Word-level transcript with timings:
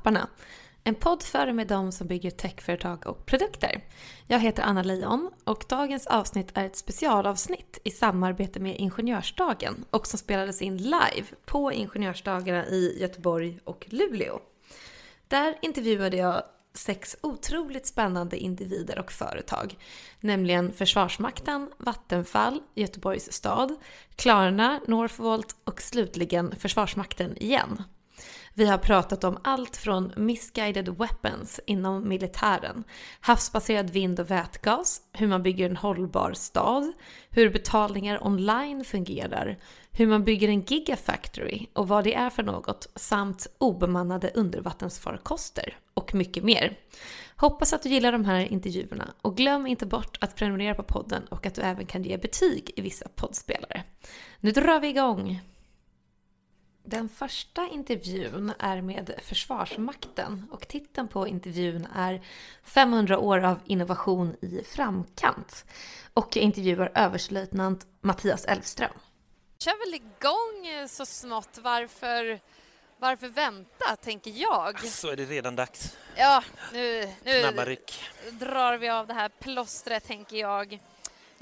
Techskaparna. 0.00 0.28
En 0.84 0.94
podd 0.94 1.22
för 1.22 1.52
med 1.52 1.66
dem 1.66 1.92
som 1.92 2.06
bygger 2.06 2.30
techföretag 2.30 3.06
och 3.06 3.26
produkter. 3.26 3.84
Jag 4.26 4.40
heter 4.40 4.62
Anna 4.62 4.82
Leijon 4.82 5.30
och 5.44 5.64
dagens 5.68 6.06
avsnitt 6.06 6.50
är 6.54 6.66
ett 6.66 6.76
specialavsnitt 6.76 7.78
i 7.84 7.90
samarbete 7.90 8.60
med 8.60 8.76
Ingenjörsdagen 8.76 9.84
och 9.90 10.06
som 10.06 10.18
spelades 10.18 10.62
in 10.62 10.76
live 10.76 11.26
på 11.44 11.72
Ingenjörsdagarna 11.72 12.66
i 12.66 13.00
Göteborg 13.00 13.58
och 13.64 13.86
Luleå. 13.90 14.40
Där 15.28 15.58
intervjuade 15.62 16.16
jag 16.16 16.42
sex 16.74 17.16
otroligt 17.20 17.86
spännande 17.86 18.36
individer 18.36 18.98
och 18.98 19.12
företag. 19.12 19.76
Nämligen 20.20 20.72
Försvarsmakten, 20.72 21.70
Vattenfall, 21.78 22.62
Göteborgs 22.74 23.32
stad, 23.32 23.76
Klarna, 24.16 24.80
Northvolt 24.86 25.56
och 25.64 25.82
slutligen 25.82 26.54
Försvarsmakten 26.58 27.36
igen. 27.36 27.82
Vi 28.60 28.66
har 28.66 28.78
pratat 28.78 29.24
om 29.24 29.38
allt 29.44 29.76
från 29.76 30.12
misguided 30.16 30.88
weapons 30.88 31.60
inom 31.66 32.08
militären, 32.08 32.84
havsbaserad 33.20 33.90
vind 33.90 34.20
och 34.20 34.30
vätgas, 34.30 35.00
hur 35.12 35.26
man 35.26 35.42
bygger 35.42 35.70
en 35.70 35.76
hållbar 35.76 36.32
stad, 36.32 36.92
hur 37.30 37.50
betalningar 37.50 38.26
online 38.26 38.84
fungerar, 38.84 39.58
hur 39.92 40.06
man 40.06 40.24
bygger 40.24 40.48
en 40.48 40.60
gigafactory 40.60 41.66
och 41.72 41.88
vad 41.88 42.04
det 42.04 42.14
är 42.14 42.30
för 42.30 42.42
något, 42.42 42.86
samt 42.96 43.46
obemannade 43.58 44.30
undervattensfarkoster 44.34 45.76
och 45.94 46.14
mycket 46.14 46.44
mer. 46.44 46.78
Hoppas 47.36 47.72
att 47.72 47.82
du 47.82 47.88
gillar 47.88 48.12
de 48.12 48.24
här 48.24 48.52
intervjuerna 48.52 49.14
och 49.22 49.36
glöm 49.36 49.66
inte 49.66 49.86
bort 49.86 50.18
att 50.20 50.36
prenumerera 50.36 50.74
på 50.74 50.82
podden 50.82 51.22
och 51.30 51.46
att 51.46 51.54
du 51.54 51.62
även 51.62 51.86
kan 51.86 52.02
ge 52.02 52.16
betyg 52.16 52.70
i 52.76 52.80
vissa 52.80 53.08
poddspelare. 53.08 53.84
Nu 54.40 54.50
drar 54.50 54.80
vi 54.80 54.88
igång! 54.88 55.40
Den 56.82 57.08
första 57.08 57.68
intervjun 57.68 58.52
är 58.58 58.82
med 58.82 59.14
Försvarsmakten 59.22 60.46
och 60.50 60.68
titeln 60.68 61.08
på 61.08 61.28
intervjun 61.28 61.86
är 61.94 62.22
500 62.64 63.18
år 63.18 63.44
av 63.44 63.60
innovation 63.64 64.36
i 64.40 64.64
framkant. 64.64 65.64
Och 66.14 66.36
jag 66.36 66.44
intervjuar 66.44 66.92
överstelöjtnant 66.94 67.86
Mattias 68.00 68.44
Elfström. 68.44 68.90
kör 69.58 69.86
väl 69.86 69.94
igång 69.94 70.88
så 70.88 71.06
smått. 71.06 71.58
Varför, 71.62 72.40
varför 72.98 73.28
vänta, 73.28 73.96
tänker 73.96 74.30
jag. 74.30 74.80
Så 74.80 75.08
är 75.08 75.16
det 75.16 75.24
redan 75.24 75.56
dags. 75.56 75.96
Ja, 76.16 76.44
nu, 76.72 77.08
nu 77.24 77.42
drar 78.32 78.78
vi 78.78 78.88
av 78.88 79.06
det 79.06 79.14
här 79.14 79.28
plåstret, 79.28 80.04
tänker 80.04 80.36
jag. 80.36 80.80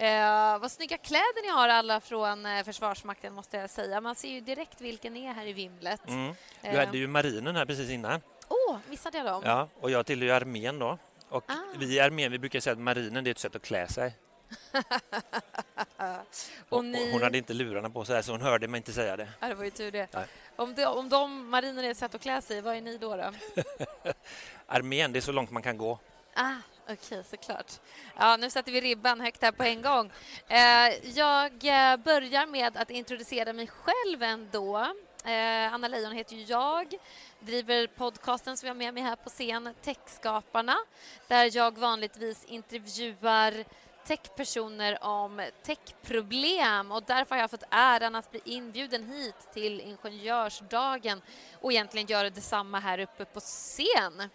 Eh, 0.00 0.58
vad 0.58 0.72
snygga 0.72 0.98
kläder 0.98 1.42
ni 1.42 1.48
har 1.48 1.68
alla 1.68 2.00
från 2.00 2.46
eh, 2.46 2.64
Försvarsmakten 2.64 3.32
måste 3.34 3.56
jag 3.56 3.70
säga. 3.70 4.00
Man 4.00 4.14
ser 4.14 4.28
ju 4.28 4.40
direkt 4.40 4.80
vilken 4.80 5.12
ni 5.12 5.24
är 5.26 5.32
här 5.32 5.46
i 5.46 5.52
vimlet. 5.52 6.08
Mm. 6.08 6.34
Du 6.62 6.68
Eh, 6.68 6.78
hade 6.86 6.98
ju 6.98 7.06
marinen 7.06 7.56
här 7.56 7.64
precis 7.66 7.90
innan. 7.90 8.20
Åh, 8.48 8.76
missade 8.88 9.18
jag 9.18 9.26
dem? 9.26 9.42
Ja, 9.44 9.68
och 9.80 9.90
jag 9.90 10.06
tillhör 10.06 10.26
ju 10.26 10.32
armén 10.32 10.78
då. 10.78 10.98
Och 11.28 11.44
Ah. 11.50 11.54
vi 11.78 11.94
i 11.94 12.00
armén 12.00 12.32
vi 12.32 12.38
brukar 12.38 12.60
säga 12.60 12.72
att 12.72 12.78
marinen 12.78 13.24
det 13.24 13.30
är 13.30 13.32
ett 13.32 13.38
sätt 13.38 13.56
att 13.56 13.62
klä 13.62 13.88
sig. 13.88 14.12
Och 16.68 16.84
ni... 16.84 17.12
Hon 17.12 17.22
hade 17.22 17.38
inte 17.38 17.54
lurarna 17.54 17.90
på 17.90 18.04
sig 18.04 18.22
så 18.22 18.32
hon 18.32 18.40
hörde 18.42 18.68
mig 18.68 18.78
inte 18.78 18.92
säga 18.92 19.16
det. 19.16 19.28
Ja, 19.40 19.48
det 19.48 19.54
var 19.54 19.64
ju 19.64 19.70
tur 19.70 19.90
det. 19.92 20.08
Nej. 20.14 20.24
Om, 20.56 20.74
de, 20.74 20.84
om 20.86 21.08
de 21.08 21.48
mariner 21.50 21.82
är 21.82 21.90
ett 21.90 21.96
sätt 21.96 22.14
att 22.14 22.20
klä 22.22 22.40
sig, 22.42 22.60
vad 22.60 22.76
är 22.76 22.80
ni 22.80 22.98
då? 22.98 23.16
då? 23.16 23.32
Armén, 24.66 25.12
det 25.12 25.18
är 25.18 25.20
så 25.20 25.32
långt 25.32 25.50
man 25.50 25.62
kan 25.62 25.78
gå. 25.78 25.98
Ah, 26.34 26.52
okej, 26.88 27.24
såklart. 27.30 27.72
Ja, 28.16 28.36
nu 28.36 28.50
sätter 28.50 28.72
vi 28.72 28.80
ribban 28.80 29.20
högt 29.20 29.42
här 29.42 29.52
på 29.52 29.62
en 29.62 29.82
gång. 29.82 30.12
Eh, 30.48 31.08
jag 31.14 31.52
eh, 31.52 31.96
börjar 31.96 32.46
med 32.46 32.76
att 32.76 32.90
introducera 32.90 33.52
mig 33.52 33.66
själv 33.66 34.22
ändå. 34.22 34.76
Eh, 35.24 35.74
Anna 35.74 35.88
Leijon 35.88 36.12
heter 36.12 36.36
ju 36.36 36.42
jag, 36.42 36.94
driver 37.40 37.86
podcasten 37.86 38.56
som 38.56 38.66
jag 38.66 38.74
har 38.74 38.78
med 38.78 38.94
mig 38.94 39.02
här 39.02 39.16
på 39.16 39.30
scen, 39.30 39.74
Techskaparna, 39.82 40.76
där 41.28 41.56
jag 41.56 41.78
vanligtvis 41.78 42.44
intervjuar 42.44 43.64
techpersoner 44.08 45.04
om 45.04 45.42
techproblem 45.62 46.92
och 46.92 47.02
därför 47.02 47.34
har 47.34 47.42
jag 47.42 47.50
fått 47.50 47.64
äran 47.70 48.14
att 48.14 48.30
bli 48.30 48.40
inbjuden 48.44 49.04
hit 49.04 49.48
till 49.52 49.80
Ingenjörsdagen 49.80 51.22
och 51.60 51.72
egentligen 51.72 52.06
göra 52.06 52.30
detsamma 52.30 52.78
här 52.78 52.98
uppe 52.98 53.24
på 53.24 53.40
scen. 53.40 54.28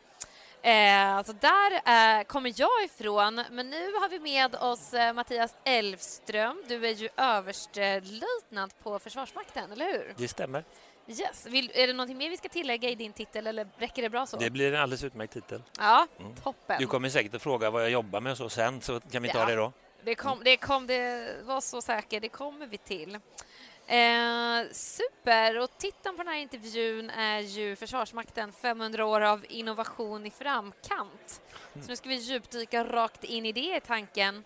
Eh, 0.65 1.23
så 1.23 1.33
där 1.33 1.71
eh, 2.19 2.23
kommer 2.23 2.53
jag 2.55 2.83
ifrån, 2.85 3.43
men 3.51 3.69
nu 3.69 3.93
har 3.93 4.09
vi 4.09 4.19
med 4.19 4.55
oss 4.55 4.93
eh, 4.93 5.13
Mattias 5.13 5.55
Elfström. 5.63 6.63
Du 6.67 6.85
är 6.87 6.91
ju 6.91 7.09
överstelöjtnant 7.17 8.83
på 8.83 8.99
Försvarsmakten, 8.99 9.71
eller 9.71 9.85
hur? 9.85 10.13
Det 10.17 10.27
stämmer. 10.27 10.63
Yes. 11.07 11.45
Vill, 11.45 11.71
är 11.73 11.87
det 11.87 11.93
någonting 11.93 12.17
mer 12.17 12.29
vi 12.29 12.37
ska 12.37 12.49
tillägga 12.49 12.89
i 12.89 12.95
din 12.95 13.13
titel 13.13 13.47
eller 13.47 13.67
räcker 13.77 14.01
det 14.01 14.09
bra 14.09 14.25
så? 14.25 14.37
Det 14.37 14.49
blir 14.49 14.73
en 14.73 14.81
alldeles 14.81 15.03
utmärkt 15.03 15.33
titel. 15.33 15.61
Ja, 15.79 16.07
Mm. 16.19 16.35
toppen. 16.35 16.75
Du 16.79 16.87
kommer 16.87 17.09
säkert 17.09 17.33
att 17.35 17.41
fråga 17.41 17.69
vad 17.69 17.83
jag 17.83 17.89
jobbar 17.89 18.21
med 18.21 18.31
och 18.31 18.37
så 18.37 18.49
sen, 18.49 18.81
så 18.81 18.99
kan 18.99 19.23
vi 19.23 19.29
ta 19.29 19.39
Ja. 19.39 19.45
det 19.45 19.55
då. 19.55 19.71
Det 20.03 20.15
kom, 20.15 20.41
det 20.43 20.57
kom, 20.57 20.87
det 20.87 21.35
var 21.43 21.61
så 21.61 21.81
säker, 21.81 22.19
det 22.19 22.29
kommer 22.29 22.65
vi 22.67 22.77
till. 22.77 23.19
Eh, 23.87 24.71
super! 24.71 25.59
Och 25.59 25.77
titeln 25.77 26.17
på 26.17 26.23
den 26.23 26.33
här 26.33 26.39
intervjun 26.39 27.09
är 27.09 27.39
ju 27.39 27.75
Försvarsmakten 27.75 28.51
500 28.51 29.05
år 29.05 29.21
av 29.21 29.45
innovation 29.49 30.25
i 30.25 30.31
framkant. 30.31 31.41
Så 31.73 31.87
nu 31.87 31.95
ska 31.95 32.09
vi 32.09 32.15
djupdyka 32.15 32.83
rakt 32.83 33.23
in 33.23 33.45
i 33.45 33.51
det 33.51 33.75
i 33.75 33.81
tanken. 33.87 34.43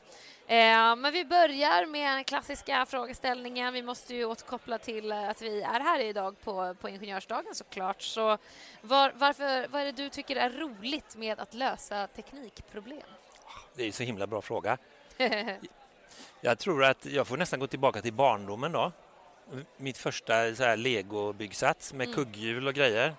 Eh, 0.47 0.95
men 0.95 1.13
vi 1.13 1.25
börjar 1.25 1.85
med 1.85 2.11
den 2.11 2.23
klassiska 2.23 2.85
frågeställningen. 2.85 3.73
Vi 3.73 3.81
måste 3.81 4.15
ju 4.15 4.25
återkoppla 4.25 4.77
till 4.77 5.11
eh, 5.11 5.29
att 5.29 5.41
vi 5.41 5.61
är 5.61 5.79
här 5.79 5.99
idag 5.99 6.39
på, 6.43 6.75
på 6.81 6.89
Ingenjörsdagen 6.89 7.55
såklart. 7.55 8.01
Så 8.01 8.37
var, 8.81 9.13
varför, 9.15 9.67
vad 9.67 9.81
är 9.81 9.85
det 9.85 9.91
du 9.91 10.09
tycker 10.09 10.35
är 10.35 10.49
roligt 10.49 11.15
med 11.15 11.39
att 11.39 11.53
lösa 11.53 12.07
teknikproblem? 12.07 13.07
Det 13.75 13.81
är 13.81 13.85
ju 13.85 13.91
så 13.91 14.03
himla 14.03 14.27
bra 14.27 14.41
fråga. 14.41 14.77
Jag 16.41 16.59
tror 16.59 16.83
att 16.83 17.05
jag 17.05 17.27
får 17.27 17.37
nästan 17.37 17.59
gå 17.59 17.67
tillbaka 17.67 18.01
till 18.01 18.13
barndomen 18.13 18.71
då. 18.71 18.91
Mitt 19.77 19.97
första 19.97 20.55
så 20.55 20.63
här 20.63 20.77
legobyggsats 20.77 21.93
med 21.93 22.07
Mm. 22.07 22.15
kugghjul 22.15 22.67
och 22.67 22.73
grejer. 22.73 23.13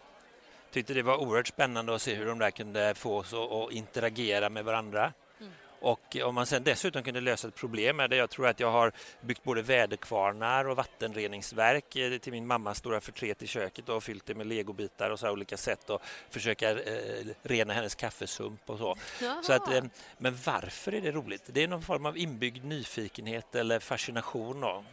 Tyckte 0.70 0.94
det 0.94 1.02
var 1.02 1.16
oerhört 1.16 1.46
spännande 1.46 1.94
att 1.94 2.02
se 2.02 2.14
hur 2.14 2.26
de 2.26 2.38
där 2.38 2.50
kunde 2.50 2.94
få 2.94 3.16
oss 3.16 3.32
att 3.32 3.52
att 3.52 3.72
interagera 3.72 4.48
med 4.48 4.64
varandra. 4.64 5.12
Mm. 5.40 5.52
Och 5.80 6.16
om 6.24 6.34
man 6.34 6.46
sen 6.46 6.64
dessutom 6.64 7.02
kunde 7.02 7.20
lösa 7.20 7.48
ett 7.48 7.54
problem 7.54 7.96
med 7.96 8.10
det, 8.10 8.16
jag 8.16 8.30
tror 8.30 8.46
att 8.46 8.60
jag 8.60 8.70
har 8.70 8.92
byggt 9.20 9.42
både 9.44 9.62
väderkvarnar 9.62 10.64
och 10.68 10.76
vattenreningsverk 10.76 11.96
eh, 11.96 12.18
till 12.18 12.32
min 12.32 12.46
mammas 12.46 12.78
stora 12.78 13.00
förtret 13.00 13.42
i 13.42 13.46
köket 13.46 13.88
och 13.88 14.02
fyllt 14.02 14.26
det 14.26 14.34
med 14.34 14.46
legobitar 14.46 15.10
och 15.10 15.18
så 15.18 15.30
olika 15.30 15.56
sätt 15.56 15.90
och 15.90 16.02
försöka 16.30 16.70
eh, 16.70 17.26
rena 17.42 17.72
hennes 17.72 17.94
kaffesump 17.94 18.70
och 18.70 18.78
så. 18.78 18.96
Så 19.42 19.52
att, 19.52 19.72
eh, 19.72 19.84
men 20.18 20.38
varför 20.44 20.94
är 20.94 21.00
det 21.00 21.12
roligt? 21.12 21.42
Det 21.46 21.62
är 21.62 21.68
någon 21.68 21.82
form 21.82 22.06
av 22.06 22.18
inbyggd 22.18 22.64
nyfikenhet 22.64 23.54
eller 23.54 23.80
fascination 23.80 24.60
då, 24.60 24.84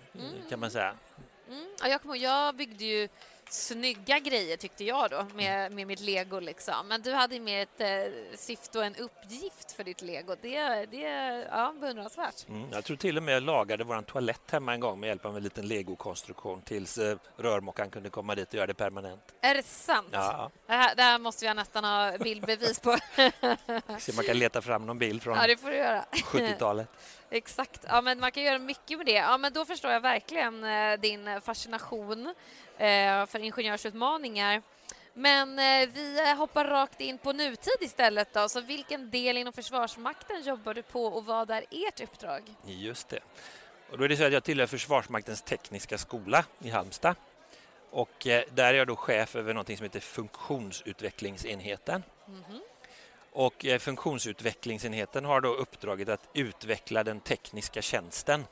kan 0.49 0.59
man 0.59 0.71
säga. 0.71 0.95
Mm. 1.49 1.65
Ja, 1.79 1.87
jag, 1.87 2.01
kommer 2.01 2.15
ihåg, 2.15 2.23
jag 2.23 2.55
byggde 2.55 2.85
ju 2.85 3.07
snygga 3.49 4.19
grejer 4.19 4.57
tyckte 4.57 4.83
jag 4.83 5.09
då 5.09 5.25
med, 5.35 5.71
med 5.71 5.87
mitt 5.87 5.99
lego 5.99 6.39
liksom. 6.39 6.87
Men 6.87 7.01
du 7.01 7.13
hade 7.13 7.39
mer 7.39 7.61
ett 7.61 7.81
eh, 7.81 8.37
syfte 8.37 8.79
och 8.79 8.85
en 8.85 8.95
uppgift 8.95 9.71
för 9.71 9.83
ditt 9.83 10.01
lego. 10.01 10.35
Det, 10.41 10.85
det 10.85 11.05
är 11.05 11.47
ja, 11.51 11.73
beundransvärt. 11.81 12.47
Mm, 12.47 12.69
jag 12.71 12.83
tror 12.83 12.97
till 12.97 13.17
och 13.17 13.23
med 13.23 13.35
jag 13.35 13.43
lagade 13.43 13.83
vår 13.83 14.01
toalett 14.01 14.51
hemma 14.51 14.73
en 14.73 14.79
gång 14.79 14.99
med 14.99 15.07
hjälp 15.07 15.25
av 15.25 15.37
en 15.37 15.43
liten 15.43 15.67
legokonstruktion 15.67 16.61
tills 16.61 16.97
eh, 16.97 17.17
rörmokaren 17.37 17.89
kunde 17.89 18.09
komma 18.09 18.35
dit 18.35 18.47
och 18.47 18.53
göra 18.53 18.67
det 18.67 18.73
permanent. 18.73 19.21
Är 19.41 19.55
det 19.55 19.63
sant? 19.63 20.07
Ja, 20.11 20.51
Det, 20.67 20.73
här, 20.73 20.95
det 20.95 21.01
här 21.01 21.19
måste 21.19 21.45
jag 21.45 21.55
nästan 21.55 21.83
ha 21.83 22.17
bildbevis 22.17 22.79
på. 22.79 22.97
se 23.99 24.13
man 24.13 24.25
kan 24.25 24.39
leta 24.39 24.61
fram 24.61 24.85
någon 24.85 24.97
bild 24.97 25.23
från 25.23 25.37
ja, 25.37 25.47
det 25.47 25.57
får 25.57 25.69
du 25.69 25.75
göra. 25.75 26.05
70-talet. 26.11 26.87
Exakt. 27.29 27.85
Ja, 27.87 28.01
men 28.01 28.19
man 28.19 28.31
kan 28.31 28.43
göra 28.43 28.59
mycket 28.59 28.97
med 28.97 29.05
det. 29.05 29.11
Ja, 29.11 29.37
men 29.37 29.53
då 29.53 29.65
förstår 29.65 29.91
jag 29.91 30.01
verkligen 30.01 30.63
eh, 30.63 30.99
din 30.99 31.41
fascination 31.41 32.33
för 33.27 33.39
ingenjörsutmaningar. 33.39 34.61
Men 35.17 35.59
eh, 35.59 35.89
vi 35.93 36.29
eh, 36.29 36.37
hoppar 36.37 36.65
rakt 36.65 37.01
in 37.01 37.17
på 37.17 37.33
nutid 37.33 37.77
istället. 37.79 38.33
Då. 38.33 38.49
Så 38.49 38.61
vilken 38.61 39.09
del 39.09 39.37
inom 39.37 39.53
Försvarsmakten 39.53 40.43
jobbar 40.43 40.73
du 40.73 40.81
på 40.81 41.05
och 41.05 41.25
vad 41.25 41.51
är 41.51 41.65
ert 41.71 42.01
uppdrag? 42.01 42.41
Just 42.65 43.09
det. 43.09 43.19
Och 43.91 43.97
då 43.97 44.03
är 44.03 44.09
det 44.09 44.17
så 44.17 44.23
att 44.23 44.33
jag 44.33 44.43
tillhör 44.43 44.67
Försvarsmaktens 44.67 45.41
tekniska 45.41 45.97
skola 45.97 46.45
i 46.59 46.69
Halmstad. 46.69 47.15
Och 47.91 48.27
eh, 48.27 48.43
där 48.53 48.73
är 48.73 48.77
jag 48.77 48.87
då 48.87 48.95
chef 48.95 49.35
över 49.35 49.53
något 49.53 49.67
som 49.67 49.83
heter 49.83 49.99
funktionsutvecklingsenheten. 49.99 52.03
Mhm. 52.27 52.61
Och 53.31 53.65
eh, 53.65 53.79
funktionsutvecklingsenheten 53.79 55.25
har 55.25 55.41
då 55.41 55.53
uppdraget 55.53 56.09
att 56.09 56.29
utveckla 56.33 57.03
den 57.03 57.19
tekniska 57.19 57.81
tjänsten. 57.81 58.45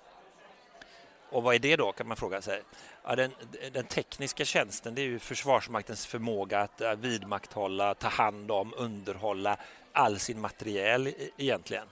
Och 1.34 1.44
vad 1.44 1.56
är 1.56 1.60
det 1.60 1.76
då 1.76 1.92
kan 1.92 2.08
man 2.08 2.18
fråga 2.18 2.42
sig. 2.42 2.62
Ja, 3.04 3.16
den, 3.16 3.32
den 3.72 3.86
tekniska 3.86 4.46
tjänsten 4.46 4.96
det 4.96 5.02
är 5.02 5.06
ju 5.06 5.20
Försvarsmaktens 5.20 6.06
förmåga 6.06 6.60
att 6.60 6.82
eh, 6.82 6.96
vidmakthålla, 6.96 7.94
ta 7.94 8.08
hand 8.08 8.52
om, 8.52 8.74
underhålla 8.78 9.58
all 9.92 10.20
sin 10.20 10.42
materiel 10.42 11.08
e- 11.08 11.14
egentligen. 11.38 11.88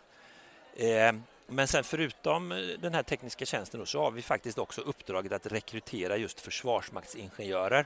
Eh, 0.75 1.13
men 1.47 1.67
sen 1.67 1.83
förutom 1.83 2.51
eh, 2.51 2.57
den 2.57 2.93
här 2.93 3.03
tekniska 3.03 3.45
tjänsten 3.45 3.79
då, 3.79 3.85
så 3.85 4.01
har 4.01 4.11
vi 4.11 4.21
faktiskt 4.21 4.57
också 4.57 4.81
uppdraget 4.81 5.31
att 5.31 5.45
rekrytera 5.45 6.17
just 6.17 6.41
försvarsmaktsingenjörer. 6.41 7.85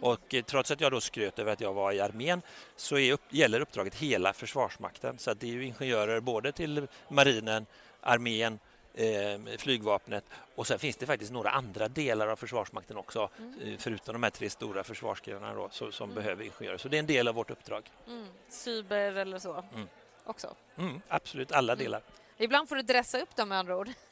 Och 0.00 0.34
eh, 0.34 0.42
trots 0.42 0.70
att 0.70 0.80
jag 0.80 0.92
då 0.92 1.00
skröt 1.00 1.38
över 1.38 1.52
att 1.52 1.60
jag 1.60 1.72
var 1.72 1.92
i 1.92 2.00
armén 2.00 2.42
så 2.76 2.98
är 2.98 3.12
upp, 3.12 3.22
gäller 3.30 3.60
uppdraget 3.60 3.94
hela 3.94 4.32
Försvarsmakten. 4.32 5.18
Så 5.18 5.30
att 5.30 5.40
det 5.40 5.46
är 5.46 5.52
ju 5.52 5.64
ingenjörer 5.64 6.20
både 6.20 6.52
till 6.52 6.86
marinen, 7.08 7.66
armén, 8.00 8.58
eh, 8.94 9.56
flygvapnet 9.58 10.24
och 10.54 10.66
sen 10.66 10.78
finns 10.78 10.96
det 10.96 11.06
faktiskt 11.06 11.32
några 11.32 11.50
andra 11.50 11.88
delar 11.88 12.28
av 12.28 12.36
Försvarsmakten 12.36 12.96
också 12.96 13.30
mm. 13.38 13.52
Eh, 13.62 13.78
förutom 13.78 14.12
de 14.12 14.22
här 14.22 14.30
tre 14.30 14.50
stora 14.50 14.84
försvarsgrenarna 14.84 15.54
då, 15.54 15.68
så, 15.72 15.92
som 15.92 16.10
mm. 16.10 16.22
behöver 16.22 16.44
ingenjörer. 16.44 16.78
Så 16.78 16.88
det 16.88 16.96
är 16.96 16.98
en 16.98 17.06
del 17.06 17.28
av 17.28 17.34
vårt 17.34 17.50
uppdrag. 17.50 17.90
Mm. 18.06 18.26
Cyber 18.48 19.12
eller 19.12 19.38
så 19.38 19.64
mm. 19.74 19.88
också? 20.24 20.54
Mm, 20.78 21.00
absolut, 21.08 21.52
alla 21.52 21.72
mm. 21.72 21.84
delar. 21.84 22.02
Ibland 22.38 22.68
får 22.68 22.76
du 22.76 22.82
dressa 22.82 23.20
upp 23.20 23.36
dem 23.36 23.48
med 23.48 23.58
andra 23.58 23.76
ord. 23.76 23.88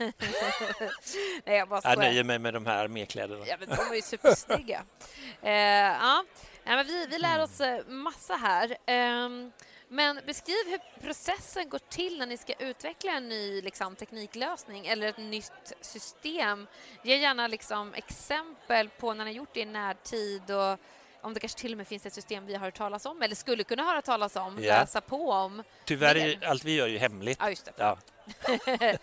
Nej, 1.45 1.57
jag 1.57 1.69
bara 1.69 1.81
Jag 1.85 1.99
nöjer 1.99 2.25
mig 2.25 2.39
med 2.39 2.55
de 2.55 2.67
här 2.67 2.85
armékläderna. 2.85 3.45
Ja, 3.47 3.57
men 3.61 3.69
de 3.69 3.75
är 3.75 3.95
ju 3.95 4.03
supersnygga. 4.03 4.83
eh, 5.43 5.53
ja. 5.53 6.25
ja 6.65 6.77
men 6.77 6.87
vi, 6.87 7.07
vi 7.07 7.19
lär 7.19 7.43
oss 7.43 7.61
eh, 7.61 7.87
massa 7.87 8.35
här. 8.35 8.77
Um, 9.25 9.53
men 9.93 10.21
beskriv 10.27 10.67
hur 10.67 11.01
processen 11.01 11.69
går 11.69 11.79
till 11.79 12.19
när 12.19 12.27
ni 12.27 12.37
ska 12.37 12.53
utveckla 12.53 13.13
en 13.13 13.29
ny 13.29 13.63
liksom, 13.63 13.97
tekniklösning 13.97 14.87
eller 14.87 15.09
ett 15.09 15.19
nytt 15.19 15.73
system. 15.81 16.67
Ge 17.05 17.17
gärna 17.17 17.47
liksom, 17.47 17.95
exempel 17.95 18.89
på 18.89 19.15
när 19.15 19.25
ni 19.25 19.31
har 19.31 19.37
gjort 19.37 19.55
det 19.55 19.61
i 19.61 19.65
närtid 19.65 20.51
och 20.51 20.79
om 21.21 21.35
det 21.35 21.41
kanske 21.41 21.59
till 21.59 21.73
och 21.73 21.79
med 21.79 21.87
finns 21.87 22.07
ett 22.07 22.13
system 22.13 22.47
vi 22.47 22.55
har 22.55 22.61
hört 22.61 22.75
talas 22.75 23.07
om 23.07 23.23
eller 23.23 23.35
skulle 23.35 23.65
kunna 23.65 23.83
höra 23.83 24.03
talas 24.03 24.37
om, 24.37 24.59
ja. 24.63 24.81
läsa 24.81 25.01
på 25.01 25.31
om. 25.31 25.63
Tyvärr 25.85 26.17
är 26.17 26.47
allt 26.47 26.65
vi 26.65 26.75
gör 26.75 26.87
ju 26.87 26.99
hemligt. 26.99 27.39
Ja, 27.41 27.51
just 27.51 27.65
det. 27.65 27.73
Ja. 27.77 27.99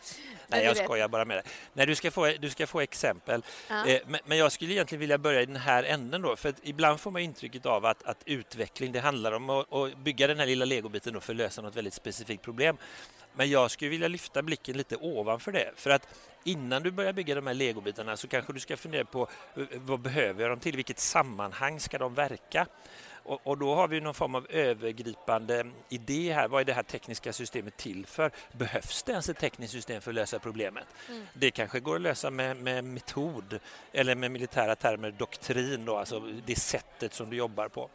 Nej, 0.47 0.65
jag 0.65 0.77
skojar 0.77 1.07
bara 1.07 1.25
med 1.25 1.37
det. 1.37 1.43
Nej, 1.73 1.85
du 1.85 1.95
ska 1.95 2.11
få, 2.11 2.33
du 2.39 2.49
ska 2.49 2.67
få 2.67 2.81
exempel. 2.81 3.43
Ja. 3.69 3.87
Eh, 3.87 4.01
men, 4.07 4.19
men, 4.25 4.37
jag 4.37 4.51
skulle 4.51 4.73
egentligen 4.73 4.99
vilja 4.99 5.17
börja 5.17 5.41
i 5.41 5.45
den 5.45 5.55
här 5.55 5.83
änden 5.83 6.21
då, 6.21 6.35
för 6.35 6.53
ibland 6.63 6.99
får 6.99 7.11
man 7.11 7.21
intrycket 7.21 7.65
av 7.65 7.85
att, 7.85 8.03
att 8.03 8.23
utveckling, 8.25 8.91
det 8.91 8.99
handlar 8.99 9.31
om 9.31 9.49
att, 9.49 9.73
att 9.73 9.97
bygga 9.97 10.27
den 10.27 10.39
här 10.39 10.45
lilla 10.45 10.65
legobiten 10.65 11.21
för 11.21 11.33
att 11.33 11.37
lösa 11.37 11.61
något 11.61 11.75
väldigt 11.75 11.93
specifikt 11.93 12.43
problem. 12.43 12.77
Men 13.37 13.49
jag 13.49 13.71
skulle 13.71 13.91
vilja 13.91 14.07
lyfta 14.07 14.41
blicken 14.41 14.77
lite 14.77 14.95
ovanför 14.95 15.51
det. 15.51 15.71
För 15.75 15.89
att 15.89 16.07
innan 16.43 16.83
du 16.83 16.91
börjar 16.91 17.13
bygga 17.13 17.35
de 17.35 17.47
här 17.47 17.53
legobitarna 17.53 18.17
så 18.17 18.27
kanske 18.27 18.53
du 18.53 18.59
ska 18.59 18.77
fundera 18.77 19.05
på 19.05 19.27
eh, 19.55 19.63
vad 19.75 19.99
behöver 19.99 20.41
jag 20.41 20.51
dem 20.51 20.59
till? 20.59 20.75
Vilket 20.75 20.99
sammanhang 20.99 21.79
ska 21.79 21.97
de 21.97 22.13
verka? 22.13 22.67
Och, 23.27 23.41
och, 23.43 23.57
då 23.57 23.75
har 23.75 23.87
vi 23.87 23.99
någon 23.99 24.13
form 24.13 24.35
av 24.35 24.47
övergripande 24.49 25.65
idé 25.89 26.33
här. 26.33 26.47
Vad 26.47 26.61
är 26.61 26.65
det 26.65 26.73
här 26.73 26.83
tekniska 26.83 27.33
systemet 27.33 27.77
till 27.77 28.05
för? 28.05 28.31
Behövs 28.51 29.03
det 29.03 29.11
ens 29.11 29.29
ett 29.29 29.37
tekniskt 29.37 29.73
system 29.73 30.01
för 30.01 30.11
att 30.11 30.15
lösa 30.15 30.39
problemet? 30.39 30.85
Mm. 31.09 31.25
Det 31.33 31.51
kanske 31.51 31.79
går 31.79 31.95
att 31.95 32.01
lösa 32.01 32.29
med, 32.29 32.57
med, 32.57 32.83
metod 32.83 33.59
eller 33.91 34.15
med 34.15 34.31
militära 34.31 34.75
termer 34.75 35.11
doktrin, 35.11 35.85
då, 35.85 35.97
alltså 35.97 36.19
det 36.45 36.55
sättet 36.55 37.13
som 37.13 37.29
du 37.29 37.37
jobbar 37.37 37.67
på. 37.67 37.89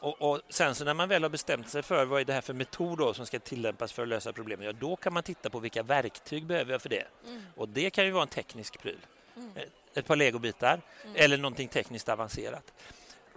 Och, 0.00 0.22
och, 0.22 0.40
sen 0.48 0.74
så 0.74 0.84
när 0.84 0.94
man 0.94 1.08
väl 1.08 1.22
har 1.22 1.30
bestämt 1.30 1.68
sig 1.68 1.82
för 1.82 2.04
vad 2.04 2.20
är 2.20 2.24
det 2.24 2.32
här 2.32 2.40
för 2.40 2.54
metod 2.54 2.98
då 2.98 3.14
som 3.14 3.26
ska 3.26 3.38
tillämpas 3.38 3.92
för 3.92 4.02
att 4.02 4.08
lösa 4.08 4.32
problemet, 4.32 4.66
ja, 4.66 4.72
då 4.72 4.96
kan 4.96 5.12
man 5.12 5.22
titta 5.22 5.50
på 5.50 5.58
vilka 5.58 5.82
verktyg 5.82 6.46
behöver 6.46 6.72
jag 6.72 6.82
för 6.82 6.88
det. 6.88 7.06
Mm. 7.26 7.42
Och 7.56 7.68
det 7.68 7.90
kan 7.90 8.04
ju 8.04 8.10
vara 8.10 8.22
en 8.22 8.28
teknisk 8.28 8.80
pryl. 8.80 9.06
Mm. 9.36 9.50
Ett 9.94 10.06
par 10.06 10.16
legobitar 10.16 10.80
mm. 11.04 11.16
eller 11.16 11.36
någonting 11.36 11.68
tekniskt 11.68 12.08
avancerat. 12.08 12.72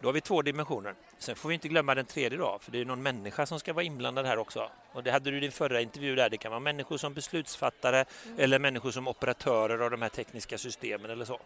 Då 0.01 0.07
har 0.07 0.13
vi 0.13 0.21
två 0.21 0.41
dimensioner. 0.41 0.95
Sen 1.17 1.35
får 1.35 1.49
vi 1.49 1.55
inte 1.55 1.67
glömma 1.67 1.95
den 1.95 2.05
tredje 2.05 2.37
då, 2.37 2.59
för 2.61 2.71
det 2.71 2.81
är 2.81 2.85
någon 2.85 3.03
människa 3.03 3.45
som 3.45 3.59
ska 3.59 3.73
vara 3.73 3.83
inblandad 3.83 4.25
här 4.25 4.37
också. 4.37 4.69
Och 4.91 5.03
det 5.03 5.11
hade 5.11 5.31
du 5.31 5.37
i 5.37 5.39
din 5.39 5.51
förra 5.51 5.81
intervju 5.81 6.15
där. 6.15 6.29
Det 6.29 6.37
kan 6.37 6.51
vara 6.51 6.59
människor 6.59 6.97
som 6.97 7.13
beslutsfattare 7.13 8.05
mm. 8.25 8.39
eller 8.39 8.59
människor 8.59 8.91
som 8.91 9.07
operatörer 9.07 9.79
av 9.79 9.91
de 9.91 10.01
här 10.01 10.09
tekniska 10.09 10.57
systemen 10.57 11.11
eller 11.11 11.25
så. 11.25 11.39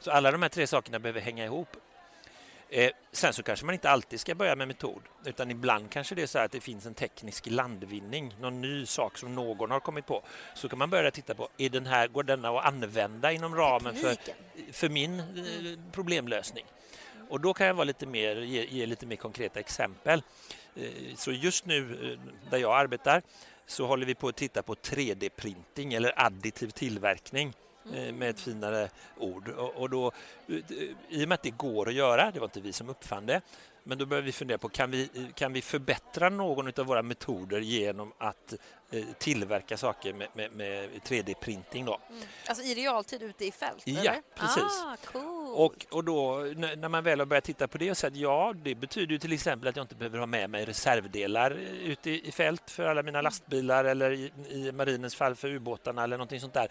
Så 0.00 0.10
alla 0.10 0.30
de 0.30 0.42
här 0.42 0.48
tre 0.48 0.66
sakerna 0.66 0.98
behöver 0.98 1.20
hänga 1.20 1.44
ihop. 1.44 1.76
Eh, 2.68 2.90
sen 3.12 3.32
så 3.32 3.42
kanske 3.42 3.66
man 3.66 3.72
inte 3.72 3.90
alltid 3.90 4.20
ska 4.20 4.34
börja 4.34 4.56
med 4.56 4.68
metod, 4.68 5.02
utan 5.24 5.50
ibland 5.50 5.90
kanske 5.90 6.14
det 6.14 6.22
är 6.22 6.26
så 6.26 6.38
att 6.38 6.52
det 6.52 6.60
finns 6.60 6.86
en 6.86 6.94
teknisk 6.94 7.46
landvinning, 7.46 8.34
någon 8.40 8.60
ny 8.60 8.86
sak 8.86 9.18
som 9.18 9.34
någon 9.34 9.70
har 9.70 9.80
kommit 9.80 10.06
på. 10.06 10.22
Så 10.54 10.68
kan 10.68 10.78
man 10.78 10.90
börja 10.90 11.10
titta 11.10 11.34
på, 11.34 11.48
är 11.58 11.68
den 11.68 11.86
här, 11.86 12.08
går 12.08 12.22
denna 12.22 12.50
att 12.50 12.64
använda 12.64 13.32
inom 13.32 13.54
ramen 13.54 13.94
för, 13.94 14.16
för 14.72 14.88
min 14.88 15.20
eh, 15.20 15.24
problemlösning? 15.92 16.64
Och 17.28 17.40
då 17.40 17.54
kan 17.54 17.66
jag 17.66 17.74
vara 17.74 17.84
lite 17.84 18.06
mer, 18.06 18.36
ge, 18.36 18.64
ge 18.64 18.86
lite 18.86 19.06
mer 19.06 19.16
konkreta 19.16 19.60
exempel. 19.60 20.22
Eh, 20.76 21.14
så 21.16 21.32
just 21.32 21.66
nu 21.66 22.10
eh, 22.12 22.50
där 22.50 22.58
jag 22.58 22.78
arbetar 22.78 23.22
så 23.66 23.86
håller 23.86 24.06
vi 24.06 24.14
på 24.14 24.28
att 24.28 24.36
titta 24.36 24.62
på 24.62 24.74
3D-printing 24.74 25.94
eller 25.94 26.12
additiv 26.16 26.70
tillverkning 26.70 27.52
eh, 27.94 28.12
med 28.14 28.30
ett 28.30 28.40
finare 28.40 28.88
ord. 29.16 29.48
Och 29.48 29.90
då, 29.90 30.12
I 31.08 31.24
och 31.24 31.28
med 31.28 31.32
att 31.32 31.42
det 31.42 31.50
går 31.50 31.88
att 31.88 31.94
göra, 31.94 32.30
det 32.30 32.40
var 32.40 32.46
inte 32.46 32.60
vi 32.60 32.72
som 32.72 32.88
uppfann 32.88 33.26
det, 33.26 33.40
men 33.86 33.98
då 33.98 34.06
börjar 34.06 34.22
vi 34.22 34.32
fundera 34.32 34.58
på 34.58 34.68
kan 34.68 34.90
vi, 34.90 35.10
kan 35.34 35.52
vi 35.52 35.62
förbättra 35.62 36.28
någon 36.28 36.66
av 36.66 36.86
våra 36.86 37.02
metoder 37.02 37.60
genom 37.60 38.12
att 38.18 38.54
eh, 38.90 39.04
tillverka 39.18 39.76
saker 39.76 40.12
med, 40.12 40.28
med, 40.34 40.52
med 40.52 40.90
3D-printing. 40.90 41.84
Då. 41.86 42.00
Mm. 42.10 42.22
Alltså 42.48 42.64
i 42.64 42.74
realtid 42.74 43.22
ute 43.22 43.44
i 43.44 43.52
fält? 43.52 43.82
Ja, 43.84 44.00
eller? 44.00 44.22
precis. 44.34 44.62
Ah, 44.84 44.96
cool. 45.04 45.54
och, 45.54 45.86
och 45.90 46.04
då 46.04 46.36
när 46.76 46.88
man 46.88 47.04
väl 47.04 47.18
har 47.18 47.26
börjat 47.26 47.44
titta 47.44 47.68
på 47.68 47.78
det 47.78 47.90
och 47.90 47.96
sagt 47.96 48.16
ja, 48.16 48.54
det 48.64 48.74
betyder 48.74 49.12
ju 49.12 49.18
till 49.18 49.32
exempel 49.32 49.68
att 49.68 49.76
jag 49.76 49.84
inte 49.84 49.94
behöver 49.94 50.18
ha 50.18 50.26
med 50.26 50.50
mig 50.50 50.64
reservdelar 50.64 51.50
ute 51.82 52.10
i, 52.10 52.28
i 52.28 52.32
fält 52.32 52.70
för 52.70 52.86
alla 52.86 53.02
mina 53.02 53.18
mm. 53.18 53.24
lastbilar 53.24 53.84
eller 53.84 54.10
i, 54.10 54.32
i 54.48 54.72
marinens 54.72 55.14
fall 55.14 55.34
för 55.34 55.48
ubåtarna 55.48 56.04
eller 56.04 56.16
någonting 56.16 56.40
sånt 56.40 56.54
där. 56.54 56.68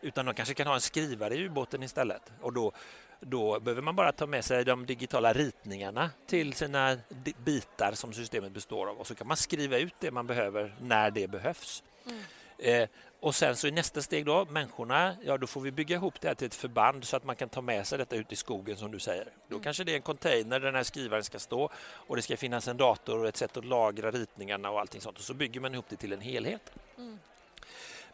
Utan 0.00 0.26
de 0.26 0.34
kanske 0.34 0.54
kan 0.54 0.66
ha 0.66 0.74
en 0.74 0.80
skrivare 0.80 1.34
i 1.34 1.44
ubåten 1.44 1.82
istället. 1.82 2.32
Och 2.40 2.52
då 2.52 2.72
då 3.20 3.60
behöver 3.60 3.82
man 3.82 3.96
bara 3.96 4.12
ta 4.12 4.26
med 4.26 4.44
sig 4.44 4.64
de 4.64 4.86
digitala 4.86 5.32
ritningarna 5.32 6.10
till 6.26 6.52
sina 6.52 6.98
bitar 7.44 7.92
som 7.92 8.12
systemet 8.12 8.52
består 8.52 8.86
av 8.86 8.96
och 8.96 9.06
så 9.06 9.14
kan 9.14 9.26
man 9.26 9.36
skriva 9.36 9.78
ut 9.78 9.94
det 10.00 10.10
man 10.10 10.26
behöver 10.26 10.74
när 10.80 11.10
det 11.10 11.28
behövs. 11.28 11.82
Mm. 12.06 12.22
Eh, 12.58 12.88
och 13.20 13.34
sen 13.34 13.56
så 13.56 13.66
i 13.66 13.70
nästa 13.70 14.02
steg 14.02 14.26
då, 14.26 14.44
människorna, 14.44 15.16
ja 15.22 15.38
då 15.38 15.46
får 15.46 15.60
vi 15.60 15.72
bygga 15.72 15.96
ihop 15.96 16.20
det 16.20 16.28
här 16.28 16.34
till 16.34 16.46
ett 16.46 16.54
förband 16.54 17.04
så 17.04 17.16
att 17.16 17.24
man 17.24 17.36
kan 17.36 17.48
ta 17.48 17.60
med 17.60 17.86
sig 17.86 17.98
detta 17.98 18.16
ut 18.16 18.32
i 18.32 18.36
skogen 18.36 18.76
som 18.76 18.92
du 18.92 18.98
säger. 18.98 19.24
Då 19.48 19.54
mm. 19.54 19.62
kanske 19.62 19.84
det 19.84 19.92
är 19.92 19.96
en 19.96 20.02
container 20.02 20.60
där 20.60 20.66
den 20.66 20.74
här 20.74 20.82
skrivaren 20.82 21.24
ska 21.24 21.38
stå 21.38 21.70
och 21.92 22.16
det 22.16 22.22
ska 22.22 22.36
finnas 22.36 22.68
en 22.68 22.76
dator 22.76 23.18
och 23.18 23.28
ett 23.28 23.36
sätt 23.36 23.56
att 23.56 23.64
lagra 23.64 24.10
ritningarna 24.10 24.70
och 24.70 24.80
allting 24.80 25.00
sånt 25.00 25.18
och 25.18 25.24
så 25.24 25.34
bygger 25.34 25.60
man 25.60 25.74
ihop 25.74 25.86
det 25.88 25.96
till 25.96 26.12
en 26.12 26.20
helhet. 26.20 26.72
Mm. 26.98 27.18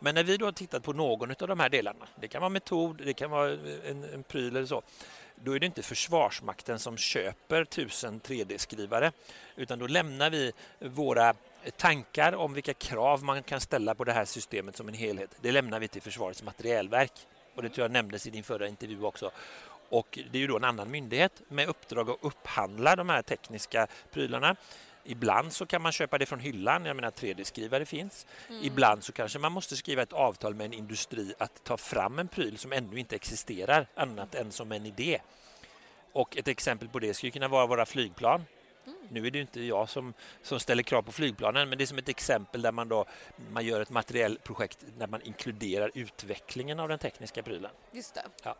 Men 0.02 0.14
när 0.14 0.24
vi 0.24 0.36
då 0.36 0.44
har 0.44 0.52
tittat 0.52 0.82
på 0.82 0.92
någon 0.92 1.30
av 1.30 1.48
de 1.48 1.60
här 1.60 1.68
delarna, 1.68 2.06
det 2.20 2.28
kan 2.28 2.40
vara 2.40 2.48
metod, 2.48 2.96
det 3.04 3.14
kan 3.14 3.30
vara 3.30 3.52
eh, 3.52 3.90
en, 3.90 4.04
en 4.04 4.22
pryl 4.22 4.56
eller 4.56 4.66
så, 4.66 4.82
då 5.34 5.52
är 5.52 5.60
det 5.60 5.66
inte 5.66 5.82
Försvarsmakten 5.82 6.78
som 6.78 6.96
köper 6.96 7.64
tusen 7.64 8.20
3D-skrivare, 8.20 9.12
utan 9.56 9.78
då 9.78 9.86
lämnar 9.86 10.30
vi 10.30 10.52
våra 10.78 11.34
tankar 11.76 12.32
om 12.32 12.54
vilka 12.54 12.74
krav 12.74 13.24
man 13.24 13.42
kan 13.42 13.60
ställa 13.60 13.94
på 13.94 14.04
det 14.04 14.12
här 14.12 14.24
systemet 14.24 14.76
som 14.76 14.88
en 14.88 14.94
helhet. 14.94 15.30
Det 15.40 15.52
lämnar 15.52 15.80
vi 15.80 15.88
till 15.88 16.02
Försvarets 16.02 16.42
materielverk 16.42 17.12
och 17.54 17.62
det 17.62 17.68
tror 17.68 17.84
jag 17.84 17.90
nämndes 17.90 18.26
i 18.26 18.30
din 18.30 18.44
förra 18.44 18.68
intervju 18.68 19.02
också. 19.02 19.30
Och 19.88 20.18
det 20.30 20.38
är 20.38 20.40
ju 20.40 20.46
då 20.46 20.56
en 20.56 20.64
annan 20.64 20.90
myndighet 20.90 21.42
med 21.48 21.68
uppdrag 21.68 22.10
att 22.10 22.16
upphandla 22.20 22.96
de 22.96 23.08
här 23.08 23.22
tekniska 23.22 23.86
prylarna. 24.12 24.56
Ibland 25.04 25.52
så 25.52 25.66
kan 25.66 25.82
man 25.82 25.92
köpa 25.92 26.18
det 26.18 26.26
från 26.26 26.40
hyllan, 26.40 26.84
jag 26.84 26.96
menar 26.96 27.10
3D-skrivare 27.10 27.84
finns. 27.84 28.26
Mm. 28.48 28.64
Ibland 28.64 29.04
så 29.04 29.12
kanske 29.12 29.38
man 29.38 29.52
måste 29.52 29.76
skriva 29.76 30.02
ett 30.02 30.12
avtal 30.12 30.54
med 30.54 30.64
en 30.64 30.72
industri 30.72 31.34
att 31.38 31.64
ta 31.64 31.76
fram 31.76 32.18
en 32.18 32.28
pryl 32.28 32.58
som 32.58 32.72
ännu 32.72 32.98
inte 32.98 33.16
existerar 33.16 33.86
annat 33.94 34.34
än 34.34 34.52
som 34.52 34.72
en 34.72 34.86
idé. 34.86 35.20
Och 36.12 36.36
ett 36.36 36.48
exempel 36.48 36.88
på 36.88 36.98
det 36.98 37.14
skulle 37.14 37.32
kunna 37.32 37.48
vara 37.48 37.66
våra 37.66 37.86
flygplan. 37.86 38.44
Mm. 38.86 38.96
Nu 39.08 39.26
är 39.26 39.30
det 39.30 39.38
inte 39.38 39.62
jag 39.62 39.88
som, 39.88 40.14
som 40.42 40.60
ställer 40.60 40.82
krav 40.82 41.02
på 41.02 41.12
flygplanen 41.12 41.68
men 41.68 41.78
det 41.78 41.84
är 41.84 41.86
som 41.86 41.98
ett 41.98 42.08
exempel 42.08 42.62
där 42.62 42.72
man, 42.72 42.88
då, 42.88 43.04
man 43.50 43.64
gör 43.64 43.80
ett 43.80 43.90
materiellprojekt 43.90 44.84
där 44.98 45.06
man 45.06 45.22
inkluderar 45.22 45.90
utvecklingen 45.94 46.80
av 46.80 46.88
den 46.88 46.98
tekniska 46.98 47.42
prylen. 47.42 47.70
Just 47.92 48.14
det. 48.14 48.22
Ja. 48.42 48.56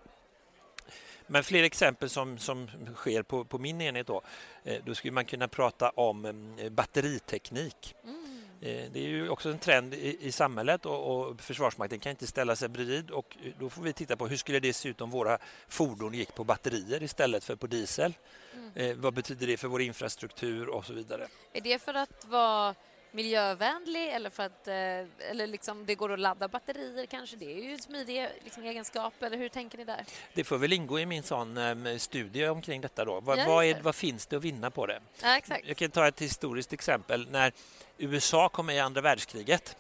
Men 1.27 1.45
fler 1.45 1.63
exempel 1.63 2.11
som, 2.11 2.39
som 2.39 2.71
sker 2.95 3.23
på, 3.23 3.45
på 3.45 3.59
min 3.59 3.81
enhet 3.81 4.07
då, 4.07 4.23
eh, 4.65 4.83
då 4.85 4.95
skulle 4.95 5.13
man 5.13 5.25
kunna 5.25 5.49
prata 5.49 5.91
om 5.91 6.25
eh, 6.59 6.71
batteriteknik. 6.71 7.95
Mm. 8.05 8.23
Eh, 8.63 8.91
det 8.93 9.01
är 9.01 9.09
ju 9.09 9.29
också 9.29 9.51
en 9.51 9.59
trend 9.59 9.95
i, 9.95 10.19
i 10.21 10.33
samhället 10.33 10.87
och, 10.87 11.29
och, 11.29 11.41
Försvarsmakten 11.41 11.99
kan 11.99 12.11
inte 12.11 12.27
ställa 12.27 12.57
sig 12.57 12.69
bredvid 12.69 13.11
och 13.11 13.37
då 13.59 13.71
får 13.71 13.83
vi 13.83 13.93
titta 13.93 14.17
på 14.17 14.27
hur 14.27 14.37
skulle 14.37 14.61
det 14.61 14.73
se 14.73 14.89
ut 14.89 15.01
om 15.01 15.11
våra 15.11 15.39
fordon 15.69 16.15
gick 16.15 16.35
på 16.35 16.45
batterier 16.45 17.03
istället 17.03 17.45
för 17.45 17.57
på 17.57 17.67
diesel. 17.67 18.15
Mm. 18.55 18.71
Eh, 18.75 18.97
vad 18.97 19.15
betyder 19.15 19.47
det 19.47 19.57
för 19.57 19.69
vår 19.69 19.83
infrastruktur 19.83 20.69
och 20.69 20.85
så 20.85 20.93
vidare. 20.93 21.29
Är 21.53 21.61
det 21.61 21.83
för 21.83 21.95
att 21.95 22.25
vara 22.25 22.75
miljövänlig 23.13 24.09
eller 24.09 24.31
för 24.31 24.43
att 24.43 24.69
eh, 24.69 24.75
eller 25.31 25.47
liksom 25.47 25.87
det 25.87 25.95
går 25.95 26.13
att 26.13 26.21
ladda 26.21 26.49
batterier 26.49 27.07
kanske? 27.07 27.37
Det 27.37 27.59
är 27.59 27.63
ju 27.63 27.73
en 27.73 27.79
smidig 27.79 28.29
liksom, 28.45 28.65
egenskap, 28.65 29.23
eller 29.23 29.39
hur 29.39 29.49
tänker 29.49 29.79
ni 29.79 29.85
där? 29.85 30.05
Det 30.35 30.45
får 30.45 30.59
väl 30.59 30.73
ingå 30.73 31.01
i 31.01 31.07
min 31.07 31.23
sån 31.23 31.57
um, 31.57 31.99
studie 31.99 32.49
omkring 32.49 32.81
detta 32.81 33.05
då. 33.05 33.21
Vad, 33.21 33.39
ja, 33.39 33.45
vad, 33.47 33.65
är, 33.65 33.81
vad, 33.83 33.95
finns 33.95 34.27
det 34.27 34.37
att 34.37 34.45
vinna 34.45 34.71
på 34.71 34.87
det? 34.87 35.01
Ja, 35.23 35.37
exakt. 35.37 35.69
Jag 35.69 35.77
kan 35.77 35.91
ta 35.91 36.09
ett 36.09 36.23
historiskt 36.23 36.73
exempel. 36.73 37.29
När 37.31 37.53
USA 37.99 38.49
kom 38.49 38.67
med 38.67 38.77
i 38.77 38.79
andra 38.79 39.01
världskriget 39.01 39.77